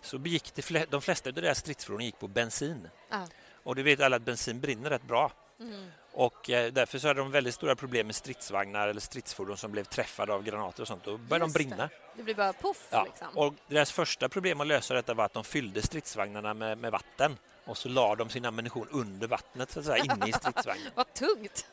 så 0.00 0.18
begick 0.18 0.54
det, 0.54 0.90
de 0.90 1.02
flesta 1.02 1.30
av 1.30 1.34
deras 1.34 1.58
stridsfordon 1.58 2.04
gick 2.04 2.18
på 2.18 2.28
bensin. 2.28 2.88
Ah. 3.08 3.26
Och 3.62 3.76
du 3.76 3.82
vet 3.82 4.00
alla 4.00 4.16
att 4.16 4.22
bensin 4.22 4.60
brinner 4.60 4.90
rätt 4.90 5.02
bra. 5.02 5.32
Mm. 5.60 5.90
Och 6.18 6.50
eh, 6.50 6.72
därför 6.72 6.98
så 6.98 7.08
hade 7.08 7.20
de 7.20 7.30
väldigt 7.30 7.54
stora 7.54 7.76
problem 7.76 8.06
med 8.06 8.14
stridsvagnar 8.14 8.88
eller 8.88 9.00
stridsfordon 9.00 9.56
som 9.56 9.72
blev 9.72 9.84
träffade 9.84 10.32
av 10.32 10.42
granater 10.42 10.82
och 10.82 10.88
sånt. 10.88 11.04
Då 11.04 11.16
började 11.16 11.44
Just 11.44 11.58
de 11.58 11.64
brinna. 11.64 11.76
Det. 11.76 11.90
det 12.16 12.22
blir 12.22 12.34
bara 12.34 12.52
poff. 12.52 12.86
Ja. 12.90 13.04
Liksom. 13.04 13.28
Och 13.34 13.54
deras 13.66 13.92
första 13.92 14.28
problem 14.28 14.60
att 14.60 14.66
lösa 14.66 14.94
detta 14.94 15.14
var 15.14 15.24
att 15.24 15.32
de 15.32 15.44
fyllde 15.44 15.82
stridsvagnarna 15.82 16.54
med, 16.54 16.78
med 16.78 16.92
vatten 16.92 17.38
och 17.64 17.78
så 17.78 17.88
la 17.88 18.14
de 18.14 18.28
sin 18.28 18.44
ammunition 18.44 18.88
under 18.90 19.26
vattnet, 19.26 19.70
så 19.70 19.80
att 19.80 19.86
säga, 19.86 20.04
inne 20.04 20.28
i 20.28 20.32
stridsvagnen. 20.32 20.90
Vad 20.94 21.14
tungt! 21.14 21.66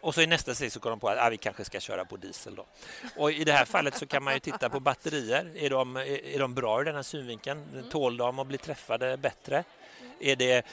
Och 0.00 0.14
så 0.14 0.20
i 0.20 0.26
nästa 0.26 0.54
steg 0.54 0.72
så 0.72 0.80
kom 0.80 0.90
de 0.90 1.00
på 1.00 1.08
att 1.08 1.18
ah, 1.18 1.28
vi 1.28 1.36
kanske 1.36 1.64
ska 1.64 1.80
köra 1.80 2.04
på 2.04 2.16
diesel. 2.16 2.54
Då. 2.54 2.66
Och 3.16 3.32
I 3.32 3.44
det 3.44 3.52
här 3.52 3.64
fallet 3.64 3.96
så 3.96 4.06
kan 4.06 4.22
man 4.22 4.34
ju 4.34 4.40
titta 4.40 4.70
på 4.70 4.80
batterier. 4.80 5.52
Är 5.56 5.70
de, 5.70 5.96
är 5.96 6.38
de 6.38 6.54
bra 6.54 6.80
ur 6.80 6.84
den 6.84 6.94
här 6.94 7.02
synvinkeln? 7.02 7.64
Mm. 7.72 7.90
Tål 7.90 8.16
de 8.16 8.38
att 8.38 8.46
bli 8.46 8.58
träffade 8.58 9.16
bättre? 9.16 9.64
Är 10.24 10.36
det, 10.36 10.66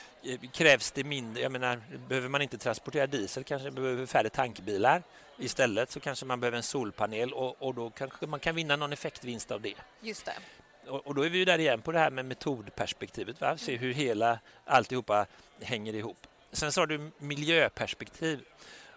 krävs 0.54 0.92
det 0.92 1.04
mindre? 1.04 1.44
Jag 1.44 1.52
menar, 1.52 1.82
behöver 2.08 2.30
man 2.30 2.42
inte 2.42 2.58
transportera 2.58 3.08
diesel 3.08 3.44
kanske 3.44 3.72
behöver 3.72 4.06
färre 4.06 4.30
tankbilar. 4.30 5.04
Istället 5.38 5.92
så 5.92 6.00
kanske 6.00 6.26
man 6.26 6.40
behöver 6.40 6.58
en 6.58 6.64
solpanel 6.64 7.34
och, 7.34 7.62
och 7.62 7.74
då 7.76 7.90
kanske 7.90 8.28
man 8.28 8.40
kan 8.40 8.56
vinna 8.56 8.76
någon 8.76 8.94
effektvinst 8.94 9.52
av 9.52 9.62
det. 9.62 9.74
Just 10.02 10.26
det. 10.26 10.34
Och, 10.88 11.08
och 11.08 11.16
då 11.16 11.26
är 11.26 11.30
vi 11.30 11.38
ju 11.38 11.46
där 11.46 11.60
igen 11.60 11.82
på 11.82 11.92
det 11.92 12.00
här 12.00 12.12
med 12.12 12.26
metodperspektivet. 12.26 13.42
Va? 13.42 13.58
Se 13.58 13.78
hur 13.78 13.94
hela 13.94 14.40
alltihopa 14.66 15.26
hänger 15.62 15.94
ihop. 15.94 16.28
Sen 16.52 16.72
sa 16.72 16.86
du 16.86 17.12
miljöperspektiv. 17.18 18.40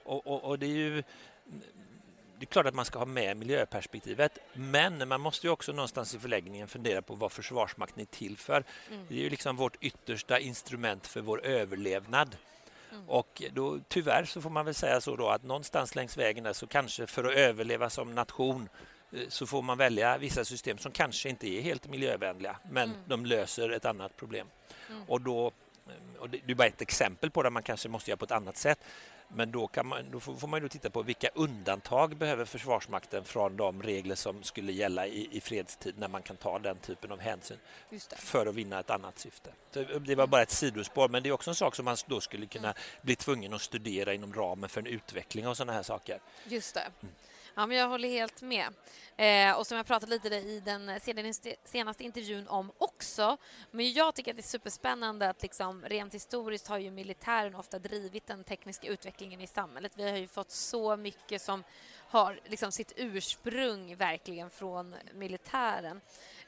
Och, 0.05 0.27
och, 0.27 0.45
och, 0.45 0.59
det 0.59 0.67
är 0.67 0.77
ju 0.77 1.03
det 2.39 2.45
är 2.45 2.47
klart 2.47 2.67
att 2.67 2.75
man 2.75 2.85
ska 2.85 2.99
ha 2.99 3.07
med 3.07 3.37
miljöperspektivet 3.37 4.39
men 4.53 5.09
man 5.09 5.21
måste 5.21 5.47
ju 5.47 5.51
också 5.51 5.73
någonstans 5.73 6.15
i 6.15 6.19
förläggningen 6.19 6.69
fundera 6.69 7.03
på 7.03 7.15
vad 7.15 7.33
Försvarsmakten 7.33 8.01
är 8.01 8.07
till 8.07 8.37
för. 8.37 8.65
Mm. 8.91 9.07
Det 9.09 9.15
är 9.15 9.19
ju 9.19 9.31
liksom 9.31 9.57
vårt 9.57 9.77
yttersta 9.81 10.39
instrument 10.39 11.07
för 11.07 11.21
vår 11.21 11.45
överlevnad. 11.45 12.37
Mm. 12.93 13.09
Och 13.09 13.43
då, 13.53 13.79
tyvärr 13.89 14.25
så 14.25 14.41
får 14.41 14.51
man 14.51 14.65
väl 14.65 14.75
säga 14.75 15.01
så 15.01 15.17
då 15.17 15.29
att 15.29 15.43
någonstans 15.43 15.95
längs 15.95 16.17
vägen 16.17 16.45
där 16.45 16.53
så 16.53 16.67
kanske 16.67 17.07
för 17.07 17.25
att 17.25 17.35
överleva 17.35 17.91
som 17.91 18.15
nation 18.15 18.69
eh, 19.13 19.29
så 19.29 19.47
får 19.47 19.63
man 19.63 19.79
välja 19.79 20.19
vissa 20.19 20.45
system 20.45 20.79
som 20.79 20.93
kanske 20.93 21.29
inte 21.29 21.49
är 21.49 21.61
helt 21.61 21.89
miljövänliga 21.89 22.57
men 22.71 22.89
mm. 22.89 23.01
de 23.07 23.27
löser 23.27 23.71
ett 23.71 23.85
annat 23.85 24.17
problem. 24.17 24.47
Mm. 24.89 25.03
Och 25.09 25.21
då 25.21 25.47
eh, 25.87 26.21
och 26.21 26.31
det 26.31 26.51
är 26.51 26.55
bara 26.55 26.69
ett 26.69 26.83
exempel 26.83 27.31
på 27.31 27.43
det 27.43 27.51
man 27.51 27.63
kanske 27.63 27.89
måste 27.89 28.11
göra 28.11 28.17
på 28.17 28.25
ett 28.25 28.33
annat 28.33 28.57
sätt. 28.57 28.79
Men 29.35 29.51
då, 29.51 29.69
man, 29.85 30.11
då 30.11 30.21
får 30.21 30.47
man 30.47 30.63
då 30.63 30.69
titta 30.69 30.91
på 30.91 31.03
vilka 31.03 31.29
undantag 31.35 32.17
behöver 32.17 32.45
Försvarsmakten 32.45 33.25
från 33.25 33.57
de 33.57 33.83
regler 33.83 34.15
som 34.15 34.43
skulle 34.43 34.73
gälla 34.73 35.07
i, 35.07 35.37
i 35.37 35.41
fredstid 35.41 35.95
när 35.99 36.09
man 36.09 36.23
kan 36.23 36.37
ta 36.37 36.59
den 36.59 36.77
typen 36.77 37.13
av 37.13 37.21
hänsyn 37.21 37.59
för 38.17 38.47
att 38.47 38.55
vinna 38.55 38.81
ett 38.81 38.91
annat 38.91 39.19
syfte. 39.19 39.51
Det 40.01 40.15
var 40.15 40.27
bara 40.27 40.43
ett 40.43 40.51
sidospår, 40.51 41.09
men 41.09 41.23
det 41.23 41.29
är 41.29 41.33
också 41.33 41.51
en 41.51 41.55
sak 41.55 41.77
som 41.77 41.85
man 41.85 41.97
då 42.07 42.21
skulle 42.21 42.47
kunna 42.47 42.69
mm. 42.69 42.77
bli 43.03 43.17
tvungen 43.17 43.55
att 43.55 43.63
studera 43.63 44.15
inom 44.15 44.35
ramen 44.35 44.69
för 44.69 44.81
en 44.81 44.87
utveckling 44.87 45.47
av 45.47 45.55
sådana 45.55 45.73
här 45.73 45.83
saker. 45.83 46.21
Just 46.45 46.75
det. 46.75 46.91
Mm. 47.03 47.15
Ja, 47.57 47.67
men 47.67 47.77
jag 47.77 47.89
håller 47.89 48.09
helt 48.09 48.43
med. 48.43 48.75
Eh, 49.17 49.59
och 49.59 49.67
som 49.67 49.77
jag 49.77 49.87
pratade 49.87 50.11
lite 50.11 50.29
i 50.29 50.63
den 50.65 51.01
senaste 51.65 52.05
intervjun 52.05 52.49
om 52.49 52.73
också. 52.79 53.37
Men 53.71 53.93
jag 53.93 54.15
tycker 54.15 54.31
att 54.31 54.37
det 54.37 54.41
är 54.41 54.43
superspännande 54.43 55.31
att 55.31 55.43
liksom, 55.43 55.85
rent 55.85 56.15
historiskt 56.15 56.69
har 56.69 56.79
ju 56.79 56.91
militären 56.91 57.55
ofta 57.55 57.79
drivit 57.79 58.27
den 58.27 58.45
tekniska 58.45 58.87
utvecklingen 58.87 59.41
i 59.41 59.47
samhället. 59.47 59.93
Vi 59.97 60.11
har 60.11 60.17
ju 60.17 60.29
fått 60.29 60.51
så 60.51 60.97
mycket 60.97 61.43
som 61.43 61.65
har 62.09 62.41
liksom 62.45 62.73
sitt 62.73 62.93
ursprung 62.97 63.97
verkligen 63.97 64.51
från 64.51 64.95
militären. 65.15 66.01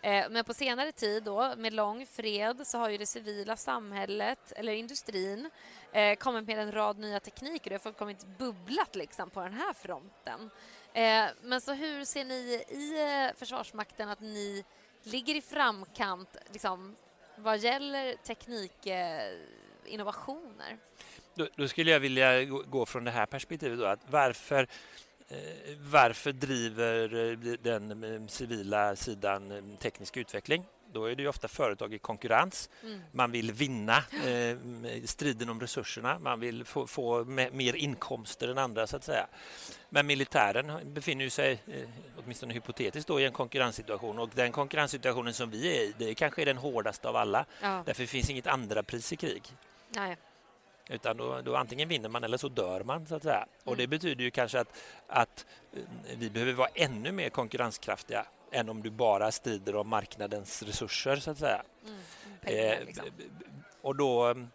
Eh, 0.02 0.26
men 0.30 0.44
på 0.44 0.54
senare 0.54 0.92
tid 0.92 1.22
då, 1.22 1.54
med 1.56 1.72
lång 1.72 2.06
fred, 2.06 2.66
så 2.66 2.78
har 2.78 2.88
ju 2.88 2.98
det 2.98 3.06
civila 3.06 3.56
samhället, 3.56 4.52
eller 4.56 4.72
industrin, 4.72 5.50
eh, 5.92 6.16
kommit 6.16 6.46
med 6.46 6.58
en 6.58 6.72
rad 6.72 6.98
nya 6.98 7.20
tekniker. 7.20 7.70
Det 7.70 7.84
har 7.84 7.92
kommit 7.92 8.26
bubblat 8.38 8.96
liksom 8.96 9.30
på 9.30 9.40
den 9.40 9.54
här 9.54 9.72
fronten. 9.72 10.50
Eh, 10.96 11.28
men 11.42 11.60
så 11.60 11.72
hur 11.72 12.04
ser 12.04 12.24
ni 12.24 12.64
i 12.68 13.00
eh, 13.00 13.28
Försvarsmakten 13.38 14.08
att 14.08 14.20
ni 14.20 14.64
ligger 15.02 15.34
i 15.34 15.40
framkant 15.40 16.36
liksom, 16.52 16.96
vad 17.36 17.58
gäller 17.58 18.16
teknikinnovationer? 18.16 20.70
Eh, 20.70 20.76
då, 21.34 21.48
då, 21.56 21.68
skulle 21.68 21.90
jag 21.90 22.00
vilja 22.00 22.44
gå 22.44 22.86
från 22.86 23.04
det 23.04 23.10
här 23.10 23.26
perspektivet. 23.26 23.78
Då, 23.78 23.84
att 23.84 24.10
varför, 24.10 24.66
varför 25.78 26.32
driver 26.32 27.08
den 27.56 28.28
civila 28.28 28.96
sidan 28.96 29.76
teknisk 29.80 30.16
utveckling? 30.16 30.64
Då 30.96 31.04
är 31.04 31.14
det 31.14 31.22
ju 31.22 31.28
ofta 31.28 31.48
företag 31.48 31.94
i 31.94 31.98
konkurrens. 31.98 32.70
Mm. 32.82 33.00
Man 33.12 33.30
vill 33.30 33.52
vinna 33.52 33.96
eh, 33.96 34.56
striden 35.04 35.48
om 35.48 35.60
resurserna. 35.60 36.18
Man 36.18 36.40
vill 36.40 36.64
få, 36.64 36.86
få 36.86 37.24
mer 37.52 37.76
inkomster 37.76 38.48
än 38.48 38.58
andra, 38.58 38.86
så 38.86 38.96
att 38.96 39.04
säga. 39.04 39.26
Men 39.88 40.06
militären 40.06 40.80
befinner 40.84 41.28
sig, 41.28 41.52
eh, 41.66 41.88
åtminstone 42.16 42.54
hypotetiskt, 42.54 43.08
då, 43.08 43.20
i 43.20 43.24
en 43.24 43.32
konkurrenssituation. 43.32 44.18
Och 44.18 44.30
den 44.34 44.52
konkurrenssituationen 44.52 45.34
som 45.34 45.50
vi 45.50 45.76
är 45.76 45.80
i, 45.82 45.94
det 45.98 46.14
kanske 46.14 46.42
är 46.42 46.46
den 46.46 46.56
hårdaste 46.56 47.08
av 47.08 47.16
alla. 47.16 47.44
Ja. 47.62 47.82
Därför 47.86 48.06
finns 48.06 48.30
inget 48.30 48.46
andra 48.46 48.82
pris 48.82 49.12
i 49.12 49.16
krig. 49.16 49.42
Nej. 49.88 50.16
Utan 50.88 51.16
då, 51.16 51.40
då, 51.44 51.56
antingen 51.56 51.88
vinner 51.88 52.08
man 52.08 52.24
eller 52.24 52.38
så 52.38 52.48
dör 52.48 52.84
man. 52.84 53.06
så 53.06 53.14
att 53.14 53.22
säga. 53.22 53.36
Mm. 53.36 53.48
Och 53.64 53.76
Det 53.76 53.86
betyder 53.86 54.24
ju 54.24 54.30
kanske 54.30 54.60
att, 54.60 54.78
att 55.06 55.46
eh, 55.72 55.82
vi 56.18 56.30
behöver 56.30 56.52
vara 56.52 56.68
ännu 56.74 57.12
mer 57.12 57.28
konkurrenskraftiga 57.28 58.26
än 58.52 58.68
om 58.68 58.82
du 58.82 58.90
bara 58.90 59.32
strider 59.32 59.76
om 59.76 59.88
marknadens 59.88 60.62
resurser, 60.62 61.16
så 61.16 61.30
att 61.30 61.38
säga. 61.38 61.62
Mm, 61.84 61.98
pengar, 62.40 62.84
liksom. 62.86 63.06
eh, 63.06 63.12
och 63.80 63.96
då, 63.96 64.24
mm, 64.24 64.48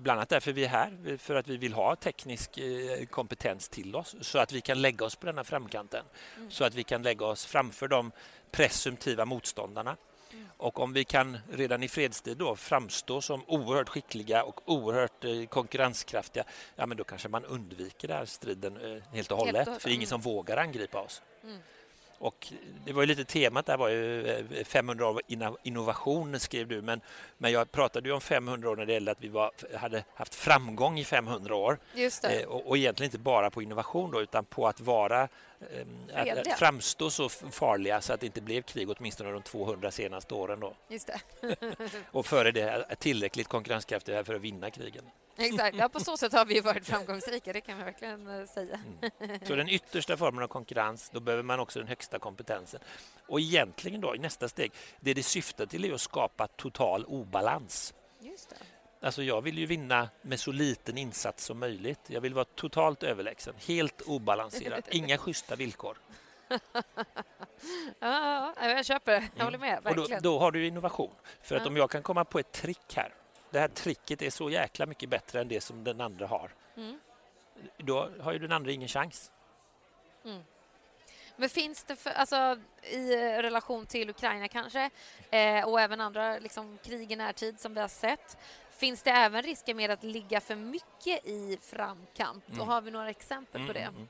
bland 0.00 0.18
annat 0.18 0.28
därför 0.28 0.52
vi 0.52 0.64
är 0.64 0.68
här, 0.68 1.16
för 1.16 1.34
att 1.34 1.48
vi 1.48 1.56
vill 1.56 1.72
ha 1.72 1.96
teknisk 1.96 2.58
eh, 2.58 3.06
kompetens 3.06 3.68
till 3.68 3.96
oss 3.96 4.16
så 4.20 4.38
att 4.38 4.52
vi 4.52 4.60
kan 4.60 4.82
lägga 4.82 5.06
oss 5.06 5.16
på 5.16 5.26
denna 5.26 5.44
framkanten. 5.44 6.04
Mm. 6.36 6.50
Så 6.50 6.64
att 6.64 6.74
vi 6.74 6.84
kan 6.84 7.02
lägga 7.02 7.26
oss 7.26 7.46
framför 7.46 7.88
de 7.88 8.12
presumtiva 8.50 9.24
motståndarna. 9.24 9.96
Mm. 10.32 10.46
Och 10.56 10.80
om 10.80 10.92
vi 10.92 11.04
kan 11.04 11.38
redan 11.52 11.82
i 11.82 11.88
fredstid 11.88 12.36
då 12.36 12.56
framstå 12.56 13.20
som 13.20 13.44
oerhört 13.46 13.88
skickliga 13.88 14.44
och 14.44 14.60
oerhört 14.64 15.24
eh, 15.24 15.46
konkurrenskraftiga, 15.46 16.44
ja 16.76 16.86
men 16.86 16.96
då 16.96 17.04
kanske 17.04 17.28
man 17.28 17.44
undviker 17.44 18.08
den 18.08 18.16
här 18.16 18.24
striden 18.24 19.02
helt 19.12 19.32
och 19.32 19.38
hållet. 19.38 19.56
Helt 19.56 19.68
och, 19.68 19.82
för 19.82 19.88
det 19.88 19.92
är 19.92 19.96
ingen 19.96 20.08
som 20.08 20.20
vågar 20.20 20.56
angripa 20.56 21.00
oss. 21.00 21.22
Och 22.18 22.52
det 22.84 22.92
var 22.92 23.02
ju 23.02 23.06
lite 23.06 23.24
temat 23.24 23.66
där 23.66 23.76
var 23.76 23.88
ju 23.88 24.64
500 24.64 25.04
eh, 25.04 25.10
år 25.10 25.22
innovation 25.62 26.40
skrev 26.40 26.68
du 26.68 26.82
men, 26.82 27.00
men 27.38 27.52
jag 27.52 27.72
pratade 27.72 28.08
ju 28.08 28.14
om 28.14 28.20
500 28.20 28.70
år 28.70 28.76
när 28.76 28.86
det 28.86 28.92
gällde 28.92 29.10
att 29.10 29.20
vi 29.20 29.28
var, 29.28 29.50
hade 29.76 30.04
haft 30.14 30.34
framgång 30.34 30.98
i 30.98 31.04
500 31.04 31.54
år. 31.54 31.78
Eh, 32.40 32.48
och, 32.48 32.68
och, 32.68 32.76
egentligen 32.76 33.08
inte 33.08 33.18
bara 33.18 33.50
på 33.50 33.62
innovation 33.62 34.10
då, 34.10 34.22
utan 34.22 34.44
på 34.44 34.68
att 34.68 34.80
vara 34.80 35.28
att, 36.14 36.28
att, 36.28 36.58
framstå 36.58 37.10
så 37.10 37.28
farliga 37.28 38.00
så 38.00 38.12
att 38.12 38.20
det 38.20 38.26
inte 38.26 38.40
blev 38.40 38.62
krig 38.62 38.90
åtminstone 38.90 39.30
de 39.30 39.42
200 39.42 39.90
senaste 39.90 40.34
åren. 40.34 40.60
Då. 40.60 40.74
Just 40.88 41.10
och 42.10 42.26
före 42.26 42.52
det 42.52 42.86
tillräckligt 42.98 43.48
konkurrenskraftiga 43.48 44.24
för 44.24 44.34
att 44.34 44.40
vinna 44.40 44.70
krigen. 44.70 45.04
Exakt, 45.36 45.76
ja, 45.76 45.88
på 45.88 46.00
så 46.00 46.16
sätt 46.16 46.32
har 46.32 46.44
vi 46.44 46.60
varit 46.60 46.86
framgångsrika, 46.86 47.52
det 47.52 47.60
kan 47.60 47.76
man 47.76 47.84
verkligen 47.84 48.40
eh, 48.40 48.46
säga. 48.46 48.80
Mm. 49.20 49.40
Så 49.46 49.54
den 49.54 49.68
yttersta 49.68 50.16
formen 50.16 50.42
av 50.42 50.48
konkurrens, 50.48 51.10
då 51.10 51.20
behöver 51.20 51.42
man 51.42 51.60
också 51.60 51.78
den 51.78 51.88
högsta 51.88 52.18
kompetensen. 52.18 52.80
Och 53.26 53.40
egentligen 53.40 54.00
då, 54.00 54.16
i 54.16 54.18
nästa 54.18 54.48
steg, 54.48 54.72
det 55.00 55.14
det 55.14 55.22
syftar 55.22 55.66
till 55.66 55.84
är 55.84 55.92
att 55.92 56.00
skapa 56.00 56.46
total 56.46 57.04
obalans. 57.04 57.94
Alltså 59.04 59.22
jag 59.22 59.42
vill 59.42 59.58
ju 59.58 59.66
vinna 59.66 60.08
med 60.22 60.40
så 60.40 60.52
liten 60.52 60.98
insats 60.98 61.44
som 61.44 61.58
möjligt. 61.58 62.00
Jag 62.06 62.20
vill 62.20 62.34
vara 62.34 62.44
totalt 62.44 63.02
överlägsen, 63.02 63.54
helt 63.66 64.00
obalanserad, 64.00 64.82
inga 64.90 65.18
schyssta 65.18 65.56
villkor. 65.56 65.98
ja, 67.98 68.54
jag 68.60 68.86
köper 68.86 69.12
det. 69.12 69.28
Jag 69.36 69.44
håller 69.44 69.58
med. 69.58 69.86
Och 69.86 69.96
då, 69.96 70.06
då, 70.20 70.38
har 70.38 70.52
du 70.52 70.66
innovation. 70.66 71.14
För 71.42 71.56
att 71.56 71.66
om 71.66 71.76
jag 71.76 71.90
kan 71.90 72.02
komma 72.02 72.24
på 72.24 72.38
ett 72.38 72.52
trick 72.52 72.94
här 72.96 73.14
det 73.54 73.60
här 73.60 73.68
tricket 73.68 74.22
är 74.22 74.30
så 74.30 74.50
jäkla 74.50 74.86
mycket 74.86 75.08
bättre 75.08 75.40
än 75.40 75.48
det 75.48 75.60
som 75.60 75.84
den 75.84 76.00
andra 76.00 76.26
har. 76.26 76.50
Mm. 76.76 77.00
Då 77.76 78.08
har 78.20 78.32
ju 78.32 78.38
den 78.38 78.52
andra 78.52 78.70
ingen 78.70 78.88
chans. 78.88 79.30
Mm. 80.24 80.42
Men 81.36 81.48
finns 81.48 81.84
det, 81.84 81.96
för, 81.96 82.10
alltså, 82.10 82.58
i 82.82 83.16
relation 83.16 83.86
till 83.86 84.10
Ukraina 84.10 84.48
kanske, 84.48 84.90
eh, 85.30 85.68
och 85.68 85.80
även 85.80 86.00
andra 86.00 86.38
liksom, 86.38 86.78
krig 86.82 87.12
i 87.12 87.16
närtid 87.16 87.60
som 87.60 87.74
vi 87.74 87.80
har 87.80 87.88
sett, 87.88 88.36
finns 88.76 89.02
det 89.02 89.10
även 89.10 89.42
risker 89.42 89.74
med 89.74 89.90
att 89.90 90.02
ligga 90.02 90.40
för 90.40 90.56
mycket 90.56 91.26
i 91.26 91.58
framkant? 91.62 92.48
Mm. 92.48 92.60
Och 92.60 92.66
har 92.66 92.80
vi 92.80 92.90
några 92.90 93.10
exempel 93.10 93.66
på 93.66 93.72
mm, 93.72 93.74
det? 93.74 93.80
Mm, 93.80 93.96
mm. 93.96 94.08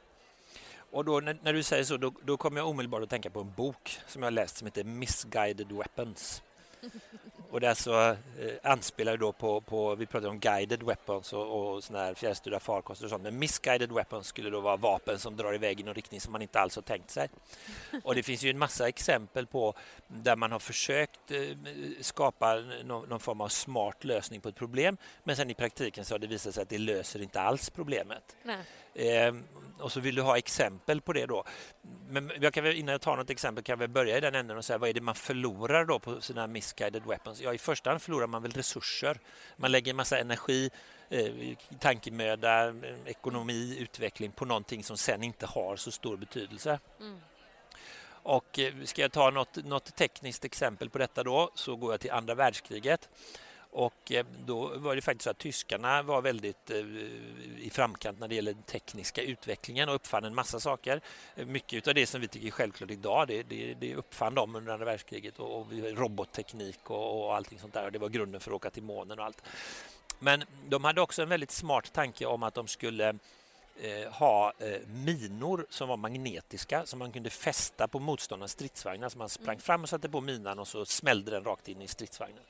Och 0.91 1.05
då, 1.05 1.21
när, 1.21 1.39
när, 1.43 1.53
du 1.53 1.63
säger 1.63 1.85
så, 1.85 1.97
då, 1.97 2.13
då 2.23 2.37
kommer 2.37 2.61
jag 2.61 2.69
omedelbart 2.69 3.03
att 3.03 3.11
tänka 3.11 3.31
på 3.31 3.41
en 3.41 3.53
bok 3.53 3.99
som 4.07 4.23
jag 4.23 4.33
läst 4.33 4.57
som 4.57 4.67
heter 4.67 4.85
Misguided 4.85 5.73
Weapons. 5.73 6.43
Och 7.55 7.61
det 7.61 7.71
alltså, 7.71 8.17
eh, 8.41 8.71
anspelar 8.71 9.17
då 9.17 9.33
på, 9.33 9.61
på, 9.61 9.95
vi 9.95 10.07
pratar 10.07 10.29
om 10.29 10.39
guided 10.39 10.83
weapons 10.83 11.33
och, 11.33 11.75
och 11.75 11.85
såna 11.85 11.99
här 11.99 12.15
fjärrstyrda 12.15 12.61
farkoster 12.61 13.05
och 13.05 13.11
sånt. 13.11 13.23
Men 13.23 13.39
misguided 13.39 13.93
weapons 13.93 14.27
skulle 14.27 14.51
då 14.51 14.61
vara 14.61 14.77
vapen 14.77 15.19
som 15.19 15.37
drar 15.37 15.55
iväg 15.55 15.81
i 15.81 15.83
någon 15.83 15.95
riktning 15.95 16.21
som 16.21 16.33
man 16.33 16.43
inte 16.43 16.61
alls 16.61 16.77
har 16.77 16.83
tänkt 16.83 17.11
sig. 17.11 17.29
Och 18.05 18.15
det 18.15 18.23
finns 18.23 18.43
ju 18.43 18.51
en 18.51 18.59
massa 18.59 18.89
exempel 18.89 19.47
på 19.47 19.75
där 20.07 20.37
man 20.37 20.53
har 20.53 20.59
försökt 20.59 21.31
eh, 21.31 21.39
skapa 22.01 22.55
någon, 22.85 23.09
någon, 23.09 23.21
form 23.21 23.41
av 23.41 23.49
smart 23.49 24.05
lösning 24.05 24.41
på 24.41 24.49
ett 24.49 24.57
problem 24.57 24.97
men 25.25 25.37
sen 25.37 25.51
i 25.51 25.55
praktiken 25.55 26.05
så 26.05 26.15
har 26.15 26.19
det 26.19 26.27
visat 26.27 26.55
sig 26.55 26.63
att 26.63 26.69
det 26.69 26.79
löser 26.79 27.23
inte 27.23 27.41
alls 27.41 27.71
problemet. 27.71 28.37
Eh, 28.95 29.35
och 29.79 29.93
så 29.93 30.01
vill 30.01 30.15
du 30.15 30.23
ha 30.23 30.39
exempel 30.39 31.01
på 31.01 31.13
det 31.13 31.27
då. 31.27 31.45
Men 32.09 32.33
jag 32.41 32.55
kan 32.55 32.65
väl, 32.65 32.77
innan 32.77 32.93
jag 32.93 33.01
tar 33.01 33.17
något 33.17 33.31
exempel 33.31 33.65
kan 33.65 33.79
vi 33.79 33.89
börja 33.89 34.17
i 34.17 34.21
den 34.21 34.35
änden 34.35 34.57
och 34.57 34.65
säga 34.65 34.79
vad 34.79 34.89
är 34.89 34.93
det 34.93 35.01
man 35.01 35.15
förlorar 35.15 35.85
då 35.85 35.99
på 35.99 36.21
sina 36.21 36.47
misguided 36.47 37.03
weapons? 37.07 37.41
Ja, 37.41 37.55
i 37.55 37.59
första 37.59 37.91
hand 37.91 38.03
förlorar 38.03 38.27
man 38.27 38.43
väl 38.43 38.53
resurser. 38.53 39.21
Man 39.57 39.73
lägger 39.73 39.91
en 39.91 39.97
massa 39.97 40.19
energi, 40.19 40.71
eh, 41.09 41.33
tankemöda, 41.81 42.75
ekonomi, 43.05 43.77
utveckling 43.81 44.33
på 44.33 44.45
någonting 44.45 44.85
som 44.85 44.97
sen 44.97 45.23
inte 45.23 45.47
har 45.47 45.77
så 45.77 45.91
stor 45.91 46.17
betydelse. 46.17 46.79
Mm. 47.01 47.21
Och 48.07 48.59
eh, 48.59 48.75
ska 48.85 49.03
jag 49.03 49.13
ta 49.13 49.31
något, 49.31 49.65
något 49.65 49.97
tekniskt 49.97 50.45
exempel 50.45 50.91
på 50.91 50.99
detta 50.99 51.23
då 51.23 51.51
så 51.55 51.77
går 51.77 51.93
jag 51.93 52.01
till 52.01 52.11
andra 52.11 52.35
världskriget. 52.35 53.09
Och 53.75 54.13
eh, 54.13 54.27
då 54.47 54.73
var 54.77 54.97
det 54.97 55.03
faktiskt 55.03 55.25
så 55.25 55.31
att 55.31 55.39
tyskarna 55.39 56.03
var 56.03 56.23
väldigt 56.23 56.71
eh, 56.71 56.77
i 57.59 57.71
framkant 57.73 58.21
när 58.21 58.29
det 58.29 58.35
gäller 58.35 58.53
den 58.53 58.63
tekniska 58.63 59.23
utvecklingen 59.23 59.89
och 59.89 59.95
uppfann 59.95 60.25
en 60.25 60.35
massa 60.35 60.61
saker. 60.61 61.01
Mycket 61.35 61.89
av 61.89 61.95
det 61.95 62.07
som 62.07 62.21
vi 62.21 62.29
tycker 62.29 62.47
är 62.47 62.51
självklart 62.51 62.91
idag, 62.91 63.29
det, 63.29 63.43
det, 63.43 63.75
det 63.75 63.95
uppfann 63.95 64.35
de 64.35 64.57
under 64.57 64.73
andra 64.73 64.87
världskriget 64.87 65.39
och, 65.39 65.61
och 65.61 65.67
robotteknik 65.73 66.91
och, 66.91 67.25
och 67.25 67.37
allting 67.37 67.59
sånt 67.59 67.75
där. 67.75 67.85
Och 67.85 67.93
det 67.93 67.99
var 67.99 68.09
grunden 68.09 68.41
för 68.41 68.51
att 68.51 68.57
åka 68.57 68.71
till 68.71 68.83
månen 68.83 69.19
och 69.19 69.25
allt. 69.25 69.43
Men 70.19 70.45
de 70.69 70.85
hade 70.85 71.01
också 71.01 71.23
en 71.23 71.29
väldigt 71.29 71.51
smart 71.51 71.93
tanke 71.93 72.27
om 72.27 72.43
att 72.43 72.55
de 72.55 72.67
skulle 72.67 73.19
eh, 73.77 74.13
ha 74.13 74.53
eh, 74.59 74.81
minor 74.87 75.67
som 75.71 75.89
var 75.89 75.97
magnetiska 75.97 76.87
som 76.87 76.99
man 76.99 77.13
kunde 77.13 77.31
fästa 77.31 77.89
på 77.89 77.99
motståndarnas 77.99 78.51
stridsvagnar. 78.51 79.09
Så 79.09 79.19
man 79.19 79.29
sprang 79.29 79.55
mm. 79.55 79.61
fram 79.61 79.83
och 79.83 79.89
satte 79.89 80.09
på 80.09 80.21
minan 80.21 80.59
och 80.59 80.69
så 80.69 80.85
smällde 80.85 81.31
den 81.31 81.45
rakt 81.45 81.69
in 81.69 81.83
i 81.83 81.89
stridsvagnen. 81.89 82.43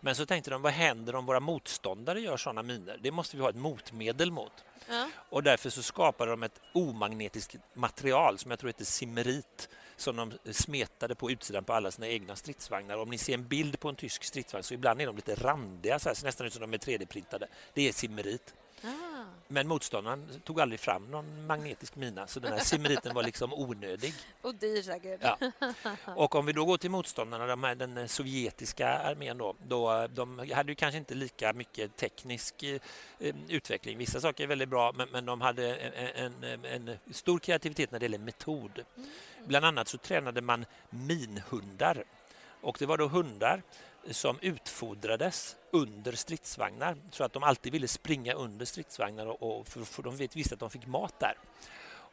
Men 0.00 0.14
så 0.14 0.26
tänkte 0.26 0.50
de, 0.50 0.62
vad 0.62 0.72
händer 0.72 1.14
om 1.14 1.26
våra 1.26 1.40
motståndare 1.40 2.20
gör 2.20 2.36
sådana 2.36 2.62
miner? 2.62 2.98
Det 3.02 3.10
måste 3.10 3.36
vi 3.36 3.42
ha 3.42 3.50
ett 3.50 3.56
motmedel 3.56 4.30
mot. 4.30 4.52
Ja. 4.88 5.08
Och 5.28 5.42
därför 5.42 5.70
så 5.70 5.82
skapade 5.82 6.30
de 6.30 6.42
ett 6.42 6.60
omagnetiskt 6.72 7.56
material 7.74 8.38
som 8.38 8.50
jag 8.50 8.60
tror 8.60 8.68
heter 8.68 8.84
simmerit 8.84 9.68
som 9.96 10.16
de 10.16 10.52
smetade 10.52 11.14
på 11.14 11.30
utsidan 11.30 11.64
på 11.64 11.72
alla 11.72 11.90
sina 11.90 12.08
egna 12.08 12.36
stridsvagnar. 12.36 12.96
Om 12.96 13.10
ni 13.10 13.18
ser 13.18 13.34
en 13.34 13.48
bild 13.48 13.80
på 13.80 13.88
en 13.88 13.96
tysk 13.96 14.24
stridsvagn 14.24 14.64
så 14.64 14.74
ibland 14.74 15.00
är 15.00 15.06
de 15.06 15.16
lite 15.16 15.34
randiga, 15.34 15.98
så 15.98 16.08
här, 16.08 16.14
så 16.14 16.26
nästan 16.26 16.46
ut 16.46 16.52
som 16.52 16.60
de 16.60 16.74
är 16.74 16.78
3D-printade. 16.78 17.46
Det 17.74 17.88
är 17.88 17.92
simmerit. 17.92 18.54
Ah. 18.84 19.24
Men 19.48 19.68
motståndaren 19.68 20.40
tog 20.44 20.60
aldrig 20.60 20.80
fram 20.80 21.10
någon 21.10 21.46
magnetisk 21.46 21.96
mina 21.96 22.26
så 22.26 22.40
den 22.40 22.52
här 22.52 22.60
simmeriten 22.60 23.14
var 23.14 23.22
liksom 23.22 23.52
onödig. 23.52 24.14
Och 24.42 24.54
dyr 24.54 24.82
säkert. 24.82 25.20
Ja. 25.22 25.38
Och 26.16 26.34
om 26.34 26.46
vi 26.46 26.52
då 26.52 26.64
går 26.64 26.78
till 26.78 26.90
motståndarna, 26.90 27.46
de 27.46 27.64
här, 27.64 27.74
den 27.74 28.08
sovjetiska 28.08 28.88
armén 28.88 29.38
då, 29.38 29.54
då, 29.68 30.06
de 30.06 30.38
hade 30.54 30.72
ju 30.72 30.74
kanske 30.74 30.98
inte 30.98 31.14
lika 31.14 31.52
mycket 31.52 31.96
teknisk 31.96 32.62
eh, 32.62 32.80
utveckling. 33.48 33.98
Vissa 33.98 34.20
saker 34.20 34.44
är 34.44 34.48
väldigt 34.48 34.68
bra 34.68 34.92
men, 34.92 35.08
men 35.12 35.24
de 35.24 35.40
hade 35.40 35.76
en, 35.76 36.44
en, 36.44 36.64
en, 36.64 36.98
stor 37.12 37.38
kreativitet 37.38 37.90
när 37.90 37.98
det 37.98 38.04
gäller 38.04 38.18
metod. 38.18 38.84
Mm. 38.96 39.08
Bland 39.46 39.64
annat 39.64 39.88
så 39.88 39.98
tränade 39.98 40.40
man 40.40 40.64
minhundar 40.90 42.04
och 42.62 42.76
det 42.78 42.86
var 42.86 42.98
då 42.98 43.08
hundar 43.08 43.62
som 44.10 44.38
utfodrades 44.40 45.56
under 45.72 46.12
stridsvagnar 46.12 46.96
så 47.10 47.24
att 47.24 47.32
de 47.32 47.42
alltid 47.42 47.72
ville 47.72 47.88
springa 47.88 48.34
under 48.34 48.66
stridsvagnar 48.66 49.26
och, 49.26 49.58
och 49.58 49.66
för, 49.66 49.84
för 49.84 50.02
de 50.02 50.16
visste 50.16 50.54
att 50.54 50.60
de 50.60 50.70
fick 50.70 50.86
mat 50.86 51.20
där. 51.20 51.38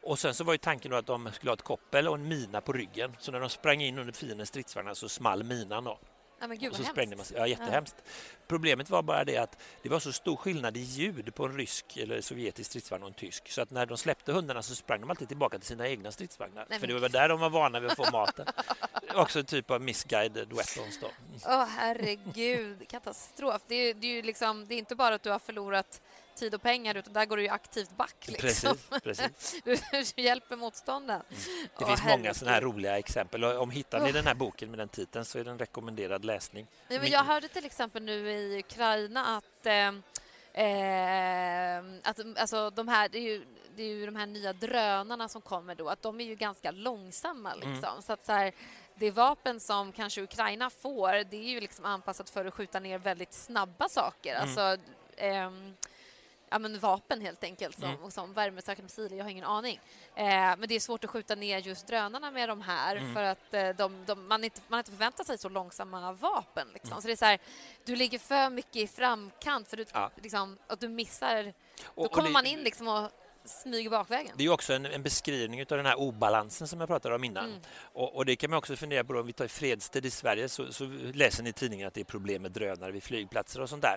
Och 0.02 0.18
sen 0.18 0.34
så 0.34 0.44
var 0.44 0.54
ju 0.54 0.58
tanken 0.58 0.92
att 0.92 1.06
de 1.06 1.32
skulle 1.32 1.50
ha 1.50 1.54
ett 1.54 1.62
koppel 1.62 2.08
och 2.08 2.14
en 2.14 2.28
mina 2.28 2.60
på 2.60 2.72
ryggen 2.72 3.16
så 3.18 3.32
när 3.32 3.40
de 3.40 3.48
sprang 3.48 3.82
in 3.82 3.98
under 3.98 4.12
fiendens 4.12 4.48
stridsvagnar 4.48 4.94
så 4.94 5.08
small 5.08 5.44
minan. 5.44 5.84
Då. 5.84 5.98
Ja, 6.40 6.46
men 6.46 6.58
gud, 6.58 6.70
och 6.70 6.76
så 6.76 6.84
sprängde 6.84 7.16
man 7.16 7.26
Ja, 7.34 7.46
jättehemskt. 7.46 7.96
Ja. 7.98 8.10
Problemet 8.46 8.90
var 8.90 9.02
bara 9.02 9.24
det 9.24 9.36
att 9.36 9.58
det 9.82 9.88
var 9.88 9.98
så 9.98 10.12
stor 10.12 10.36
skillnad 10.36 10.76
i 10.76 10.80
ljud 10.80 11.34
på 11.34 11.44
en 11.44 11.56
rysk 11.56 11.96
eller 11.96 12.20
sovjetisk 12.20 12.70
stridsvagn 12.70 13.02
och 13.02 13.08
en 13.08 13.14
tysk 13.14 13.48
så 13.48 13.62
att 13.62 13.70
när 13.70 13.86
de 13.86 13.98
släppte 13.98 14.32
hundarna 14.32 14.62
så 14.62 14.74
sprang 14.74 15.00
de 15.00 15.10
alltid 15.10 15.28
tillbaka 15.28 15.58
till 15.58 15.68
sina 15.68 15.88
egna 15.88 16.12
stridsvagnar. 16.12 16.66
Nej, 16.70 16.80
För 16.80 16.86
det 16.86 16.98
var 16.98 17.08
där 17.08 17.28
de 17.28 17.40
var 17.40 17.50
vana 17.50 17.80
vid 17.80 17.90
att 17.90 17.96
få 17.96 18.10
maten. 18.12 18.46
Också 19.14 19.38
en 19.38 19.44
typ 19.44 19.70
av 19.70 19.80
misguided 19.80 20.48
weapons. 20.48 21.00
Åh, 21.02 21.62
oh, 21.62 21.64
herregud, 21.64 22.88
katastrof. 22.88 23.62
Det 23.68 23.74
är, 23.74 23.94
det, 23.94 24.18
är 24.18 24.22
liksom, 24.22 24.66
det 24.68 24.74
är 24.74 24.78
inte 24.78 24.96
bara 24.96 25.14
att 25.14 25.22
du 25.22 25.30
har 25.30 25.38
förlorat 25.38 26.00
tid 26.38 26.54
och 26.54 26.62
pengar 26.62 26.94
utan 26.94 27.12
där 27.12 27.26
går 27.26 27.36
du 27.36 27.42
ju 27.42 27.48
aktivt 27.48 27.96
back. 27.96 28.14
Liksom. 28.26 28.76
Precis, 29.02 29.62
precis. 29.62 30.12
du 30.16 30.22
hjälper 30.22 30.56
motståndaren. 30.56 31.22
Mm. 31.30 31.42
Det 31.78 31.84
Åh, 31.84 31.88
finns 31.88 32.04
många 32.04 32.34
sådana 32.34 32.54
här 32.54 32.62
roliga 32.62 32.98
exempel. 32.98 33.44
Om 33.44 33.70
hittar 33.70 34.00
ni 34.00 34.12
den 34.12 34.26
här 34.26 34.34
boken 34.34 34.70
med 34.70 34.78
den 34.78 34.88
titeln 34.88 35.24
så 35.24 35.38
är 35.38 35.44
den 35.44 35.58
rekommenderad 35.58 36.24
läsning. 36.24 36.66
Ja, 36.88 37.00
men 37.00 37.10
jag 37.10 37.24
hörde 37.24 37.48
till 37.48 37.64
exempel 37.64 38.02
nu 38.02 38.30
i 38.30 38.58
Ukraina 38.58 39.36
att 39.36 39.66
eh, 39.66 39.92
Eh, 40.58 41.78
att, 42.02 42.20
alltså, 42.36 42.70
de 42.70 42.88
här, 42.88 43.08
det, 43.08 43.18
är 43.18 43.22
ju, 43.22 43.44
det 43.76 43.82
är 43.82 43.86
ju 43.86 44.06
de 44.06 44.16
här 44.16 44.26
nya 44.26 44.52
drönarna 44.52 45.28
som 45.28 45.42
kommer 45.42 45.74
då, 45.74 45.88
att 45.88 46.02
de 46.02 46.20
är 46.20 46.24
ju 46.24 46.34
ganska 46.34 46.70
långsamma. 46.70 47.52
Mm. 47.52 47.70
Liksom. 47.70 47.90
Mm. 47.90 48.02
Så 48.02 48.12
att 48.12 48.24
så 48.24 48.32
här, 48.32 48.52
det 48.94 49.10
vapen 49.10 49.60
som 49.60 49.92
kanske 49.92 50.22
Ukraina 50.22 50.70
får, 50.70 51.24
det 51.30 51.36
är 51.36 51.50
ju 51.50 51.60
liksom 51.60 51.84
anpassat 51.84 52.30
för 52.30 52.44
att 52.44 52.54
skjuta 52.54 52.80
ner 52.80 52.98
väldigt 52.98 53.32
snabba 53.32 53.88
saker. 53.88 54.34
Mm. 54.34 54.42
Alltså, 54.42 54.82
eh, 55.16 55.50
ja, 56.50 56.58
men 56.58 56.78
vapen 56.78 57.20
helt 57.20 57.44
enkelt, 57.44 57.80
som, 57.80 57.90
mm. 57.90 58.10
som 58.10 58.32
värmesäkra 58.32 58.82
missiler. 58.82 59.16
Jag 59.16 59.24
har 59.24 59.30
ingen 59.30 59.44
aning. 59.44 59.80
Eh, 60.14 60.24
men 60.26 60.64
det 60.68 60.74
är 60.74 60.80
svårt 60.80 61.04
att 61.04 61.10
skjuta 61.10 61.34
ner 61.34 61.58
just 61.58 61.86
drönarna 61.86 62.30
med 62.30 62.48
de 62.48 62.60
här 62.60 62.96
mm. 62.96 63.14
för 63.14 63.22
att 63.22 63.54
eh, 63.54 63.68
de, 63.68 64.04
de, 64.06 64.28
man, 64.28 64.44
inte, 64.44 64.60
man 64.68 64.78
inte 64.78 64.90
förväntar 64.90 65.24
sig 65.24 65.38
så 65.38 65.48
långsamma 65.48 66.12
vapen. 66.12 66.68
Liksom. 66.72 66.92
Mm. 66.92 67.02
Så 67.02 67.06
det 67.06 67.12
är 67.12 67.16
så 67.16 67.24
här, 67.24 67.38
du 67.84 67.96
ligger 67.96 68.18
för 68.18 68.50
mycket 68.50 68.76
i 68.76 68.86
framkant 68.86 69.68
för 69.68 69.76
du, 69.76 69.84
ja. 69.92 70.10
liksom, 70.22 70.58
att 70.66 70.80
du 70.80 70.88
missar... 70.88 71.52
Och, 71.84 72.04
då 72.04 72.08
kommer 72.08 72.28
det, 72.28 72.32
man 72.32 72.46
in 72.46 72.60
liksom 72.60 72.88
och 72.88 73.10
smyger 73.48 73.90
bakvägen. 73.90 74.32
Det 74.36 74.44
är 74.44 74.50
också 74.50 74.72
en, 74.72 74.86
en, 74.86 75.02
beskrivning 75.02 75.60
av 75.60 75.66
den 75.66 75.86
här 75.86 75.98
obalansen 75.98 76.68
som 76.68 76.80
jag 76.80 76.88
pratade 76.88 77.14
om 77.14 77.24
innan. 77.24 77.44
Mm. 77.44 77.60
Och, 77.80 78.16
och, 78.16 78.26
det 78.26 78.36
kan 78.36 78.50
man 78.50 78.58
också 78.58 78.76
fundera 78.76 79.04
på 79.04 79.14
om 79.14 79.26
vi 79.26 79.32
tar 79.32 79.46
fredstid 79.46 80.06
i 80.06 80.10
Sverige 80.10 80.48
så, 80.48 80.72
så 80.72 80.84
läser 81.14 81.42
ni 81.42 81.50
i 81.50 81.52
tidningen 81.52 81.88
att 81.88 81.94
det 81.94 82.00
är 82.00 82.04
problem 82.04 82.42
med 82.42 82.52
drönare 82.52 82.92
vid 82.92 83.02
flygplatser 83.02 83.60
och 83.60 83.68
sånt 83.68 83.82
där. 83.82 83.96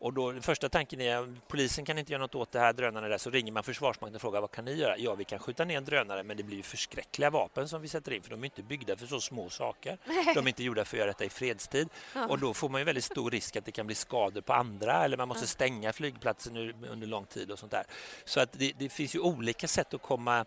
Och 0.00 0.12
då, 0.12 0.32
den 0.32 0.42
första 0.42 0.68
tanken 0.68 1.00
är 1.00 1.34
polisen 1.48 1.84
kan 1.84 1.98
inte 1.98 2.12
göra 2.12 2.22
något 2.22 2.34
åt 2.34 2.52
det 2.52 2.60
här 2.60 2.72
drönarna 2.72 3.08
där 3.08 3.18
så 3.18 3.30
ringer 3.30 3.52
man 3.52 3.62
Försvarsmakten 3.62 4.14
och 4.14 4.20
frågar 4.20 4.40
vad 4.40 4.50
kan 4.50 4.64
ni 4.64 4.74
göra? 4.74 4.98
Ja, 4.98 5.14
vi 5.14 5.24
kan 5.24 5.38
skjuta 5.38 5.64
ner 5.64 5.76
en 5.76 5.84
drönare 5.84 6.22
men 6.22 6.36
det 6.36 6.42
blir 6.42 6.62
förskräckliga 6.62 7.30
vapen 7.30 7.68
som 7.68 7.82
vi 7.82 7.88
sätter 7.88 8.12
in 8.12 8.22
för 8.22 8.30
de 8.30 8.40
är 8.40 8.44
inte 8.44 8.62
byggda 8.62 8.96
för 8.96 9.06
så 9.06 9.20
små 9.20 9.50
saker. 9.50 9.98
De 10.34 10.44
är 10.44 10.48
inte 10.48 10.62
gjorda 10.62 10.84
för 10.84 10.96
att 10.96 10.98
göra 10.98 11.06
detta 11.06 11.24
i 11.24 11.28
fredstid 11.28 11.88
och 12.28 12.38
då 12.38 12.54
får 12.54 12.68
man 12.68 12.80
ju 12.80 12.84
väldigt 12.84 13.04
stor 13.04 13.30
risk 13.30 13.56
att 13.56 13.64
det 13.64 13.72
kan 13.72 13.86
bli 13.86 13.94
skador 13.94 14.40
på 14.40 14.52
andra 14.52 15.04
eller 15.04 15.16
man 15.16 15.28
måste 15.28 15.46
stänga 15.46 15.92
flygplatsen 15.92 16.56
under 16.90 17.06
lång 17.06 17.24
tid 17.24 17.50
och 17.50 17.58
sånt 17.58 17.72
där. 17.72 17.84
Så 18.24 18.40
att 18.40 18.52
det, 18.52 18.72
det 18.78 18.88
finns 18.88 19.14
ju 19.14 19.20
olika 19.20 19.68
sätt 19.68 19.94
att 19.94 20.02
komma 20.02 20.44